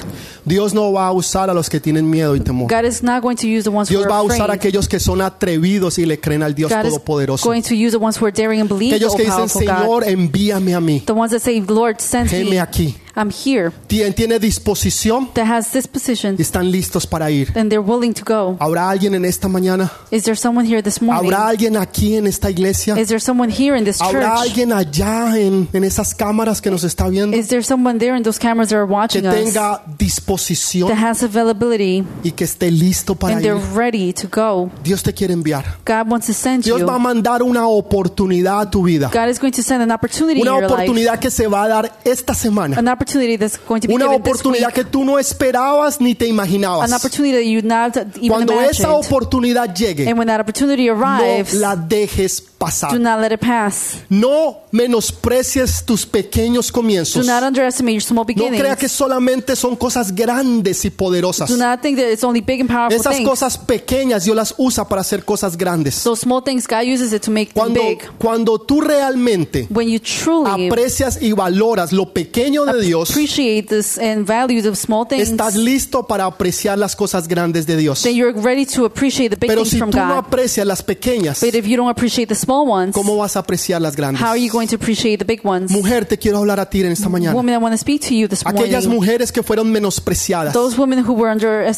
Dios 0.43 0.73
no 0.73 0.91
va 0.91 1.07
a 1.07 1.11
usar 1.11 1.49
a 1.49 1.53
los 1.53 1.69
que 1.69 1.79
tienen 1.79 2.09
miedo 2.09 2.35
y 2.35 2.39
temor. 2.39 2.67
God 2.67 2.85
is 2.85 3.03
not 3.03 3.21
going 3.21 3.35
to 3.35 3.47
use 3.47 3.63
the 3.63 3.69
ones 3.69 3.89
who 3.89 3.97
Dios 3.97 4.07
va 4.09 4.17
a 4.17 4.19
are 4.21 4.27
usar 4.27 4.49
a 4.49 4.53
aquellos 4.53 4.87
que 4.87 4.99
son 4.99 5.21
atrevidos 5.21 5.99
y 5.99 6.05
le 6.05 6.19
creen 6.19 6.41
al 6.41 6.55
Dios 6.55 6.71
God 6.71 6.85
is 6.85 6.93
Todopoderoso. 6.93 7.47
going 7.47 7.61
to 7.61 7.75
use 7.75 7.91
the 7.91 8.03
ones 8.03 8.17
who 8.19 8.25
are 8.25 8.31
daring 8.33 8.59
and 8.59 8.69
believe 8.69 8.95
Aquellos 8.95 9.15
que 9.15 9.25
dicen. 9.25 9.49
Señor, 9.49 10.03
envíame 10.07 10.73
a 10.73 10.79
mí. 10.79 11.01
The 11.05 11.13
ones 11.13 11.31
that 11.31 11.41
say, 11.41 11.61
Lord, 11.61 11.99
send 11.99 12.31
me. 12.31 12.59
aquí. 12.59 12.95
I'm 13.15 13.29
here. 13.29 13.71
Tien- 13.87 14.13
Tiene 14.13 14.39
disposición 14.39 15.29
That 15.35 15.45
has 15.47 15.71
this 15.71 15.87
position 15.87 16.35
y 16.37 16.41
están 16.41 16.71
listos 16.71 17.05
para 17.05 17.29
ir. 17.29 17.51
and 17.55 17.69
they're 17.69 17.79
willing 17.85 18.13
to 18.13 18.23
go. 18.25 18.57
¿Habrá 18.59 18.89
alguien 18.89 19.13
en 19.13 19.23
esta 19.25 19.47
mañana? 19.47 19.91
Is 20.09 20.23
there 20.23 20.35
someone 20.35 20.65
here 20.67 20.81
this 20.81 21.01
morning? 21.01 21.31
¿Habrá 21.31 21.47
alguien 21.47 21.77
aquí 21.77 22.15
en 22.15 22.25
esta 22.27 22.49
iglesia? 22.49 22.97
Is 22.99 23.09
there 23.09 23.19
someone 23.19 23.51
here 23.51 23.77
in 23.77 23.83
this 23.85 24.01
¿Habrá 24.01 24.35
church? 24.35 24.41
alguien 24.49 24.73
allá 24.73 25.37
en, 25.37 25.67
en 25.73 25.83
esas 25.83 26.15
cámaras 26.15 26.59
que 26.61 26.71
nos 26.71 26.83
está 26.83 27.07
viendo 27.07 27.37
Is 27.37 27.47
there 27.49 27.61
someone 27.63 27.99
there 27.99 28.15
in 28.17 28.23
those 28.23 28.39
cameras 28.39 28.69
that 28.69 28.77
are 28.77 28.87
que 28.87 28.93
watching 28.93 29.25
us 29.27 29.33
tenga 29.35 29.81
disposición 29.97 30.89
that 30.89 30.97
has 30.97 31.23
availability 31.23 32.03
y 32.23 32.31
que 32.31 32.45
esté 32.45 32.71
listo 32.71 33.15
para 33.15 33.35
and 33.35 33.45
ir? 33.45 33.51
they're 33.53 33.75
ready 33.75 34.13
to 34.13 34.27
go? 34.27 34.71
Dios 34.83 35.03
te 35.03 35.13
quiere 35.13 35.33
enviar. 35.33 35.77
God 35.85 36.09
wants 36.09 36.27
to 36.27 36.33
send 36.33 36.63
Dios 36.63 36.79
you. 36.79 36.85
va 36.87 36.95
a 36.95 36.99
mandar 36.99 37.41
una 37.43 37.67
oportunidad 37.67 38.61
a 38.61 38.69
tu 38.71 38.83
vida. 38.83 39.09
God 39.13 39.29
is 39.29 39.39
going 39.39 39.51
to 39.51 39.61
send 39.63 39.81
an 39.81 39.91
opportunity 39.91 40.41
in 40.41 40.47
Una 40.47 40.57
your 40.59 40.63
life. 40.69 40.73
oportunidad 40.73 41.19
que 41.19 41.29
se 41.29 41.47
va 41.47 41.63
a 41.63 41.67
dar 41.67 41.99
esta 42.05 42.33
semana. 42.33 42.77
An 42.77 42.87
opportunity 43.03 43.37
that's 43.37 43.57
going 43.67 43.81
to 43.81 43.87
be 43.87 43.93
Una 43.93 44.05
given 44.05 44.21
this 44.23 44.31
oportunidad 44.33 44.67
week. 44.67 44.75
que 44.75 44.83
tú 44.85 45.03
no 45.03 45.19
esperabas 45.19 45.99
ni 46.01 46.15
te 46.15 46.27
imaginabas. 46.27 46.89
An 46.91 46.95
opportunity 46.97 47.33
that 47.35 47.43
you 47.45 47.61
not 47.61 47.95
even 48.17 48.29
Cuando 48.29 48.59
esa 48.61 48.93
oportunidad 48.93 49.73
llegue, 49.75 50.07
And 50.07 50.17
when 50.17 50.27
that 50.27 50.39
opportunity 50.39 50.87
no 50.87 50.93
arrives, 50.93 51.53
la 51.53 51.75
dejes 51.75 52.41
do 52.43 52.51
pasar. 52.57 52.99
not 52.99 53.19
let 53.19 53.31
it 53.33 53.39
pass. 53.41 53.97
No 54.09 54.59
menosprecies 54.71 55.83
tus 55.85 56.05
pequeños 56.05 56.67
Do 56.67 56.73
comienzos. 56.73 57.25
not 57.25 57.43
underestimate 57.43 57.93
your 57.93 58.01
small 58.01 58.25
No 58.25 58.33
crea 58.33 58.49
que 58.49 58.61
beginnings. 58.87 58.91
solamente 58.91 59.55
son 59.55 59.75
cosas 59.75 60.13
grandes 60.15 60.85
y 60.85 60.89
poderosas. 60.89 61.49
Do 61.49 61.57
not 61.57 61.81
think 61.81 61.97
that 61.97 62.09
it's 62.11 62.23
only 62.23 62.41
big 62.41 62.61
and 62.61 62.69
powerful 62.69 62.97
Esas 62.99 63.17
things. 63.17 63.27
cosas 63.29 63.57
pequeñas 63.57 64.23
Dios 64.23 64.35
las 64.35 64.55
usa 64.57 64.87
para 64.87 65.01
hacer 65.01 65.23
cosas 65.25 65.57
grandes. 65.57 66.03
Those 66.03 66.21
small 66.21 66.41
things, 66.43 66.67
God 66.67 66.83
uses 66.85 67.11
it 67.13 67.21
to 67.23 67.31
make 67.31 67.53
them 67.53 67.61
Cuando, 67.61 67.81
big. 67.81 67.99
cuando 68.17 68.59
tú 68.59 68.81
realmente 68.81 69.67
When 69.69 69.89
you 69.89 69.99
truly 69.99 70.67
aprecias 70.69 71.21
y 71.21 71.33
valoras 71.33 71.91
lo 71.91 72.13
pequeño 72.13 72.65
de 72.65 72.73
Dios, 72.93 73.09
appreciate 73.09 73.67
this 73.69 73.97
and 73.97 74.25
value 74.25 74.61
the 74.61 74.75
small 74.75 75.05
things, 75.07 75.29
estás 75.29 75.55
listo 75.55 76.05
para 76.05 76.25
apreciar 76.25 76.77
las 76.77 76.95
cosas 76.95 77.27
grandes 77.27 77.65
de 77.65 77.75
Dios. 77.75 78.03
then 78.03 78.15
you're 78.15 78.33
ready 78.33 78.65
to 78.65 78.85
appreciate 78.85 79.29
the 79.29 79.37
big 79.37 79.49
Pero 79.49 79.65
si 79.65 79.79
tú 79.79 79.87
no 79.87 80.17
aprecias 80.17 80.65
las 80.67 80.83
pequeñas, 80.83 81.41
But 81.41 81.55
if 81.55 81.65
you 81.65 81.75
don't 81.75 81.89
appreciate 81.89 82.27
the 82.27 82.35
small 82.35 82.67
ones, 82.67 82.93
¿cómo 82.93 83.17
vas 83.17 83.35
a 83.35 83.39
apreciar 83.39 83.81
las 83.81 83.95
grandes? 83.95 84.21
how 84.21 84.29
are 84.29 84.39
you 84.39 84.51
going 84.51 84.67
to 84.67 84.75
appreciate 84.75 85.17
the 85.17 85.25
big 85.25 85.41
ones? 85.43 85.71
Mujer, 85.71 86.05
te 86.05 86.17
quiero 86.17 86.37
hablar 86.37 86.59
a 86.59 86.69
ti 86.69 86.81
en 86.81 86.91
esta 86.91 87.09
mañana. 87.09 87.33
Woman, 87.33 87.55
I 87.55 87.57
want 87.57 87.73
to 87.73 87.77
speak 87.77 88.01
to 88.01 88.13
you 88.13 88.27
this 88.27 88.45
Aquellas 88.45 88.85
mujeres 88.85 89.31
que 89.31 89.41
fueron 89.41 89.71
menospreciadas. 89.71 90.53
Those 90.53 90.77
women 90.77 90.99
who 90.99 91.13
were 91.13 91.31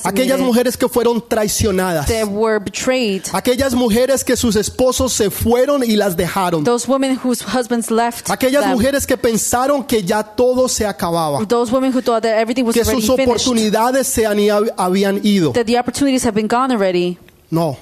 Aquellas 0.04 0.40
mujeres 0.40 0.76
que 0.76 0.90
fueron 0.90 1.24
traicionadas. 1.28 2.08
that 2.08 2.28
were 2.28 2.60
betrayed, 2.60 3.24
Aquellas 3.32 3.74
mujeres 3.74 4.24
que 4.24 4.36
sus 4.36 4.56
esposos 4.56 5.14
se 5.14 5.30
fueron 5.30 5.84
y 5.84 5.96
las 5.96 6.18
dejaron. 6.18 6.64
those 6.64 6.88
women 6.88 7.18
whose 7.24 7.42
husbands 7.42 7.90
left 7.90 8.30
Aquellas 8.30 8.66
mujeres 8.68 9.06
que 9.06 9.18
pensaron 9.18 9.84
que 9.84 10.04
ya 10.04 10.24
todo 10.24 10.68
se 10.68 10.86
acababa. 11.06 11.45
those 11.48 11.72
women 11.72 11.91
who 11.91 12.02
thought 12.02 12.22
that 12.23 12.38
everything 12.38 12.65
was 12.65 12.73
Que 12.73 12.82
already 12.84 13.02
sus 13.02 13.15
finished, 13.15 13.48
oportunidades 13.48 14.07
se 14.07 14.23
han- 14.26 14.38
habían 14.77 15.19
ido. 15.23 15.52
that 15.53 15.65
the 15.65 15.77
opportunities 15.77 16.23
have 16.23 16.34
been 16.36 16.48
gone 16.48 16.72
already. 16.72 17.18
No. 17.52 17.77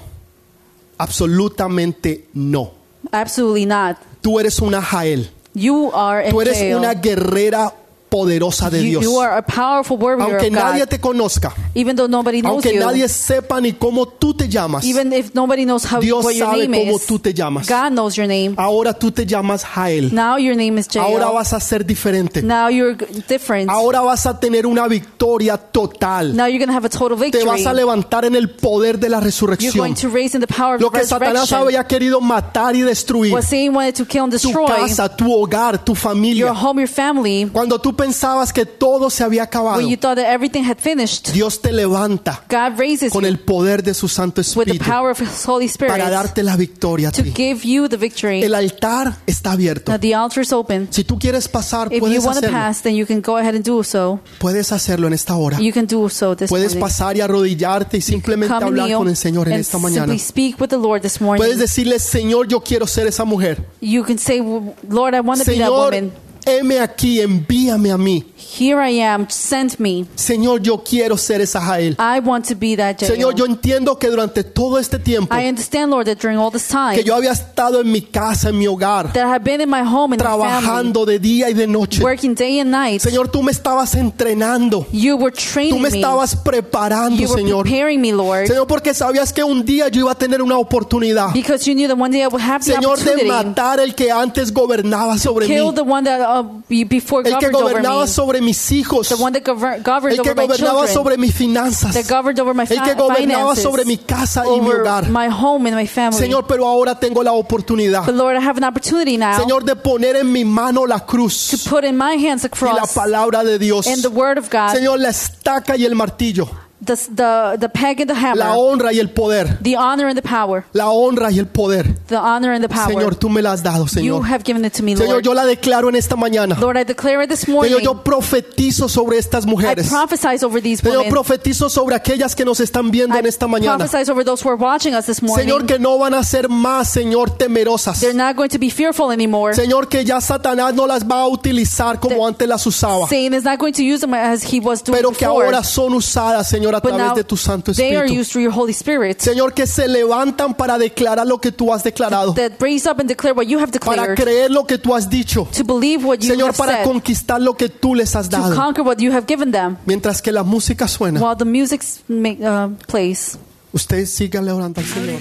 Absolutamente 0.98 2.24
no. 2.34 2.72
Absolutely 3.12 3.66
not. 3.66 3.96
Tú 4.22 4.38
eres 4.40 4.58
una 4.60 4.80
Jael. 4.80 5.28
You 5.54 5.90
are 5.92 6.26
a 6.26 6.30
Tú 6.30 6.40
eres 6.40 6.56
una 6.76 6.94
guerrera 6.94 7.72
poderosa 8.18 8.70
de 8.70 8.78
You, 8.82 9.00
Dios. 9.00 9.02
you 9.04 9.20
are 9.20 9.38
a 9.38 9.42
powerful 9.42 9.96
warrior 9.98 10.22
Aunque 10.22 10.46
of 10.46 10.52
nadie 10.52 10.80
God. 10.82 10.88
te 10.88 11.00
conozca, 11.00 11.52
Even 11.74 11.96
though 11.96 12.08
nobody 12.08 12.40
knows 12.42 12.52
aunque 12.64 12.72
you, 12.74 12.80
nadie 12.80 13.08
sepa 13.08 13.60
ni 13.60 13.72
cómo 13.72 14.06
tú 14.06 14.34
te 14.34 14.48
llamas, 14.48 14.84
even 14.84 15.12
if 15.12 15.34
nobody 15.34 15.64
knows 15.64 15.84
how 15.84 16.00
Dios 16.00 16.24
what 16.24 16.32
your 16.34 16.46
sabe 16.48 16.68
name 16.68 16.84
cómo 16.86 16.96
is, 16.96 17.06
tú 17.06 17.18
te 17.18 17.34
llamas. 17.34 17.68
God 17.68 17.90
knows 17.90 18.14
your 18.16 18.28
name. 18.28 18.54
ahora 18.56 18.92
tú 18.94 19.10
te 19.10 19.26
llamas 19.26 19.64
Jael. 19.64 20.14
Now 20.14 20.36
your 20.38 20.54
name 20.56 20.78
is 20.78 20.86
Jael. 20.88 21.04
Ahora 21.06 21.30
vas 21.30 21.52
a 21.52 21.58
ser 21.60 21.84
diferente. 21.84 22.40
Now 22.42 22.68
you're 22.68 22.94
different. 23.28 23.68
Ahora 23.68 24.00
vas 24.00 24.26
a 24.26 24.38
tener 24.38 24.64
una 24.66 24.86
victoria 24.86 25.56
total. 25.58 26.34
Now 26.36 26.46
you're 26.46 26.58
going 26.64 26.68
to 26.68 26.74
have 26.74 26.84
a 26.86 26.88
total 26.88 27.16
Te 27.18 27.24
victory. 27.24 27.44
vas 27.44 27.66
a 27.66 27.72
levantar 27.74 28.24
en 28.24 28.36
el 28.36 28.50
poder 28.50 28.98
de 28.98 29.08
la 29.08 29.16
You're 29.18 29.24
resurrección. 29.26 29.74
going 29.76 29.94
to 29.94 30.08
raise 30.08 30.36
in 30.36 30.40
the 30.40 30.46
power 30.46 30.76
of 30.76 30.80
Lo 30.82 30.90
que 30.90 31.04
Satanás 31.04 31.50
había 31.52 31.84
querido 31.84 32.20
matar 32.20 32.76
y 32.76 32.82
destruir. 32.82 33.32
What 33.32 33.42
Satan 33.42 33.74
wanted 33.74 33.94
to 33.96 34.04
kill 34.06 34.22
and 34.24 34.32
Tu 34.32 34.38
destroy, 34.48 34.66
casa, 34.66 35.08
tu 35.08 35.32
hogar, 35.32 35.84
tu 35.84 35.92
your 35.92 35.96
familia. 36.00 36.52
home, 36.52 36.80
your 36.82 36.88
family, 36.88 37.48
Cuando 37.52 37.80
tú 37.80 37.92
pensabas 38.04 38.52
que 38.52 38.66
todo 38.66 39.10
se 39.10 39.24
había 39.24 39.42
acabado, 39.44 39.78
when 39.78 39.88
you 39.88 39.96
thought 39.96 40.16
that 40.16 40.26
everything 40.32 40.62
had 40.64 40.76
finished, 40.78 41.30
Dios 41.32 41.60
te 41.60 41.72
levanta 41.72 42.42
God 42.48 42.78
raises 42.78 43.12
con 43.12 43.22
you 43.22 43.28
el 43.28 43.38
poder 43.38 43.82
de 43.82 43.94
su 43.94 44.08
Santo 44.08 44.40
with 44.40 44.66
the 44.66 44.72
Espíritu 44.72 44.84
power 44.84 45.10
of 45.10 45.20
His 45.20 45.44
Holy 45.46 45.66
Spirit 45.66 45.90
para 45.92 46.10
darte 46.10 46.42
la 46.42 46.56
victoria 46.56 47.08
a 47.08 47.12
to 47.12 47.22
ti. 47.22 47.32
give 47.34 47.62
you 47.66 47.88
the 47.88 47.96
victory. 47.96 48.42
El 48.42 48.54
altar 48.54 49.14
está 49.26 49.52
abierto. 49.52 49.90
Now 49.92 49.98
the 49.98 50.14
altar 50.14 50.42
is 50.42 50.52
open. 50.52 50.88
Si 50.90 51.04
tú 51.04 51.18
quieres 51.18 51.48
pasar, 51.48 51.88
If 51.88 51.94
you 51.94 52.00
puedes 52.00 52.24
want 52.24 52.40
to 52.40 52.46
hacerlo. 52.46 52.58
pass, 52.58 52.82
then 52.82 52.94
you 52.94 53.06
can 53.06 53.20
go 53.20 53.36
ahead 53.36 53.54
and 53.54 53.64
do 53.64 53.82
so. 53.82 54.20
Puedes 54.38 54.70
hacerlo 54.72 55.06
en 55.06 55.12
esta 55.14 55.34
hora. 55.36 55.58
You 55.60 55.72
can 55.72 55.86
do 55.86 56.08
so 56.08 56.36
this 56.36 56.48
Puedes 56.50 56.74
morning. 56.74 56.80
pasar 56.80 57.16
y 57.16 57.20
arrodillarte 57.20 57.96
y 57.98 58.00
simplemente 58.00 58.52
Come 58.54 58.66
hablar 58.66 58.86
kneel 58.86 58.98
con 58.98 59.08
el 59.08 59.16
Señor 59.16 59.48
en 59.48 59.54
and 59.54 59.60
esta 59.60 59.78
mañana. 59.78 60.06
simply 60.12 60.18
speak 60.18 60.60
with 60.60 60.68
the 60.68 60.76
Lord 60.76 61.02
this 61.02 61.20
morning. 61.20 61.40
Puedes 61.40 61.58
decirle, 61.58 61.98
Señor, 61.98 62.48
yo 62.48 62.60
quiero 62.60 62.86
ser 62.86 63.06
esa 63.06 63.24
mujer. 63.24 63.66
You 63.80 64.02
can 64.04 64.18
say, 64.18 64.40
Lord, 64.88 65.14
I 65.14 65.20
want 65.20 65.40
to 65.42 65.50
be 65.50 65.58
that 65.58 65.68
Señor, 65.68 65.92
woman. 65.92 66.12
Heme 66.46 66.78
aquí, 66.80 67.20
envíame 67.20 67.90
a 67.90 67.98
mí. 67.98 68.24
Here 68.56 68.78
I 68.88 69.00
am, 69.00 69.26
send 69.28 69.78
me. 69.80 70.04
Señor, 70.14 70.60
yo 70.62 70.78
quiero 70.84 71.16
ser 71.16 71.40
esa 71.40 71.60
Jael. 71.60 71.96
I 71.98 72.20
want 72.20 72.46
to 72.48 72.54
be 72.54 72.76
that 72.76 72.96
Jael. 73.00 73.10
Señor, 73.12 73.34
yo 73.34 73.46
entiendo 73.46 73.98
que 73.98 74.08
durante 74.08 74.44
todo 74.44 74.78
este 74.78 74.98
tiempo 74.98 75.34
I 75.34 75.48
understand, 75.48 75.90
Lord, 75.90 76.06
that 76.06 76.18
during 76.20 76.38
all 76.38 76.52
this 76.52 76.68
time 76.68 76.94
que 76.94 77.02
yo 77.02 77.14
había 77.16 77.32
estado 77.32 77.80
en 77.80 77.90
mi 77.90 78.02
casa, 78.02 78.50
en 78.50 78.58
mi 78.58 78.66
hogar, 78.68 79.12
that 79.12 79.24
I 79.26 79.28
have 79.28 79.42
been 79.44 79.60
in 79.60 79.68
my 79.68 79.80
home 79.82 80.10
my 80.10 80.16
family, 80.16 80.18
trabajando 80.18 81.04
de 81.04 81.18
día 81.18 81.50
y 81.50 81.54
de 81.54 81.66
noche. 81.66 82.02
working 82.02 82.34
day 82.34 82.60
and 82.60 82.70
night, 82.70 83.00
Señor, 83.00 83.28
tú 83.28 83.42
me 83.42 83.50
estabas 83.50 83.94
entrenando. 83.96 84.86
you 84.92 85.16
were 85.16 85.32
Tú 85.32 85.40
training 85.52 85.80
me 85.82 85.90
me. 85.90 85.96
estabas 85.98 86.36
preparando, 86.36 87.16
You 87.20 87.28
were 87.28 87.42
Señor. 87.42 87.62
preparing 87.64 88.00
me, 88.00 88.12
Lord, 88.12 88.46
Señor, 88.46 88.66
porque 88.68 88.94
sabías 88.94 89.32
que 89.32 89.42
un 89.42 89.64
día 89.64 89.88
yo 89.88 90.00
iba 90.02 90.12
a 90.12 90.18
tener 90.18 90.40
una 90.42 90.58
oportunidad. 90.58 91.32
because 91.32 91.66
you 91.68 91.74
knew 91.74 91.88
that 91.88 91.98
one 91.98 92.10
day 92.12 92.22
I 92.22 92.28
would 92.28 92.40
have 92.42 92.64
the 92.64 92.72
Señor, 92.74 92.98
de 93.00 93.24
matar 93.24 93.80
el 93.80 93.94
que 93.94 94.12
antes 94.12 94.52
gobernaba 94.52 95.18
sobre 95.18 95.48
mí. 95.48 95.54
the 95.74 95.82
one 95.82 96.04
that 96.04 96.20
before 96.68 97.28
El 97.28 97.38
que 97.38 97.48
gobernaba 97.50 98.06
sobre 98.06 98.40
mis 98.40 98.72
hijos. 98.72 99.08
the 99.08 99.14
one 99.16 99.32
that 99.32 99.44
governed 99.44 100.18
El 100.18 100.22
que 100.22 100.30
over 100.30 100.34
my 100.36 100.46
gobernaba 100.46 100.56
children, 100.86 100.94
sobre 100.94 101.16
mis 101.18 101.34
finanzas. 101.34 101.94
that 101.94 102.08
governed 102.08 102.40
over 102.40 102.54
my 102.54 102.62
El 102.62 102.82
que 102.82 102.94
gobernaba 102.94 103.16
finances, 103.54 103.62
sobre 103.62 103.84
mi 103.84 103.96
casa 103.98 104.44
y 104.46 104.60
mi 104.60 104.70
hogar. 104.70 105.08
my 105.10 105.28
home 105.28 105.66
and 105.68 105.76
my 105.76 105.86
family. 105.86 106.18
Señor, 106.18 106.46
pero 106.46 106.66
ahora 106.66 106.98
tengo 106.98 107.22
la 107.22 107.32
oportunidad. 107.32 108.04
but 108.06 108.14
Lord, 108.14 108.36
I 108.36 108.40
have 108.40 108.56
an 108.58 108.64
opportunity 108.64 109.16
now 109.16 109.38
Señor, 109.38 109.64
de 109.64 109.76
poner 109.76 110.16
en 110.16 110.30
mi 110.32 110.44
mano 110.44 110.86
la 110.86 110.98
to 110.98 111.06
cruz 111.06 111.66
put 111.68 111.84
in 111.84 111.96
my 111.96 112.16
hands 112.16 112.44
a 112.44 112.48
y 112.48 112.72
la 112.74 112.86
palabra 112.86 113.44
de 113.44 113.58
Dios. 113.58 113.86
and 113.86 114.02
the 114.02 114.08
word 114.10 114.38
of 114.38 114.50
God, 114.50 114.72
Señor, 114.74 114.98
la 114.98 115.10
estaca 115.10 115.76
y 115.76 115.84
el 115.84 115.94
martillo. 115.94 116.48
The, 116.84 116.96
the, 117.14 117.56
the 117.58 117.68
peg 117.68 118.00
and 118.00 118.08
the 118.10 118.14
hammer, 118.14 118.36
La 118.36 118.54
honra 118.56 118.92
y 118.92 118.98
el 119.00 119.08
poder. 119.10 119.58
the 119.62 119.76
honor 119.76 120.06
and 120.08 120.16
the 120.16 120.22
power, 120.22 120.64
La 120.72 120.90
honra 120.90 121.30
y 121.30 121.38
el 121.38 121.46
poder. 121.46 121.94
the 122.08 122.16
honor 122.16 122.52
and 122.52 122.62
the 122.62 122.68
power. 122.68 122.88
Señor, 122.94 123.16
tú 123.16 123.28
me 123.28 123.42
la 123.42 123.52
has 123.52 123.62
dado, 123.62 123.84
you 123.84 123.88
Señor. 123.88 124.22
have 124.26 124.44
given 124.44 124.64
it 124.64 124.72
to 124.74 124.82
me, 124.82 124.94
Señor, 124.96 125.22
yo 125.22 125.34
la 125.34 125.44
declaro 125.44 125.88
en 125.88 125.96
esta 125.96 126.16
mañana. 126.16 126.56
Lord, 126.60 126.76
I 126.76 126.84
declare 126.84 127.22
it 127.22 127.28
this 127.30 127.48
morning. 127.48 127.72
Señor, 127.72 127.82
yo 127.82 128.02
profetizo 128.04 128.88
sobre 128.88 129.18
estas 129.18 129.44
I 129.44 129.48
mujeres. 129.48 129.88
prophesize 129.88 130.44
over 130.44 130.62
these 130.62 130.82
Señor, 130.82 131.08
profetizo 131.08 131.68
sobre 131.68 131.94
aquellas 131.94 132.34
que 132.34 132.44
nos 132.44 132.60
están 132.60 132.90
viendo 132.90 133.16
I 133.16 133.20
en 133.20 133.26
esta 133.26 133.46
mañana. 133.46 133.84
over 134.10 134.24
those 134.24 134.42
who 134.42 134.50
are 134.50 134.56
watching 134.56 134.94
us 134.94 135.06
this 135.06 135.22
morning. 135.22 135.44
Señor, 135.46 135.66
que 135.66 135.78
no 135.78 135.98
van 135.98 136.14
a 136.14 136.22
ser 136.22 136.48
más, 136.48 136.88
Señor, 136.88 137.30
temerosas. 137.36 138.00
They're 138.00 138.14
not 138.14 138.36
going 138.36 138.48
to 138.50 138.58
be 138.58 138.70
fearful 138.70 139.10
anymore. 139.10 139.54
Señor, 139.54 139.88
que 139.88 140.04
ya 140.04 140.20
Satanás 140.20 140.74
no 140.74 140.86
las 140.86 141.04
va 141.04 141.22
a 141.22 141.28
utilizar 141.28 141.98
como 142.00 142.26
antes 142.26 142.46
las 142.48 142.66
usaba. 142.66 143.06
Satan 143.08 143.34
is 143.34 143.44
not 143.44 143.58
going 143.58 143.72
to 143.72 143.82
use 143.82 144.00
them 144.00 144.14
as 144.14 144.42
he 144.42 144.60
was 144.60 144.82
doing 144.82 144.96
Pero 144.98 145.10
que 145.10 145.26
before. 145.26 145.44
ahora 145.46 145.62
son 145.64 145.94
usadas, 145.94 146.48
Señor, 146.48 146.73
a 146.76 146.80
but 146.80 146.90
través 146.90 147.06
now 147.08 147.14
de 147.14 147.24
tu 147.24 147.36
Santo 147.36 147.72
they 147.72 147.94
are 147.96 148.04
Espíritu. 148.06 148.20
used 148.20 148.30
through 148.32 148.42
your 148.44 148.52
Holy 148.54 148.72
Spirit 148.72 149.18
Señor, 149.20 149.52
que 149.54 149.66
se 149.66 149.86
levantan 149.88 150.54
para 150.54 150.78
declarar 150.78 151.26
lo 151.26 151.38
que 151.40 151.52
tú 151.52 151.72
has 151.72 151.82
declarado. 151.84 152.34
that 152.34 152.52
raise 152.60 152.86
up 152.88 152.98
and 153.00 153.08
declare 153.08 153.34
what 153.34 153.46
you 153.46 153.58
have 153.58 153.70
Para 153.78 154.02
declared, 154.02 154.16
creer 154.16 154.50
lo 154.50 154.64
que 154.66 154.78
tú 154.78 154.94
has 154.94 155.08
dicho. 155.08 155.48
to 155.56 155.64
believe 155.64 156.04
what 156.04 156.18
you 156.20 156.30
Señor, 156.30 156.48
have 156.50 156.56
para 156.58 156.72
said, 156.78 156.84
conquistar 156.84 157.40
lo 157.40 157.54
que 157.56 157.68
tú 157.68 157.94
les 157.94 158.14
has 158.16 158.28
to 158.28 158.36
dado. 158.36 158.54
conquer 158.56 158.82
what 158.84 158.98
you 158.98 159.12
have 159.12 159.26
given 159.26 159.50
them. 159.52 159.76
Mientras 159.86 160.20
que 160.22 160.32
la 160.32 160.42
música 160.42 160.88
suena, 160.88 161.20
While 161.20 161.36
the 161.36 161.44
music 161.44 161.82
uh, 162.08 162.70
plays. 162.86 163.38
usted 163.72 164.06
siga 164.06 164.40
orando 164.40 164.80
al 164.80 164.86
Señor. 164.86 165.20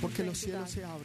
Porque 0.00 0.22
los 0.22 0.38
cielos 0.38 0.70
se 0.70 0.84
abren. 0.84 0.97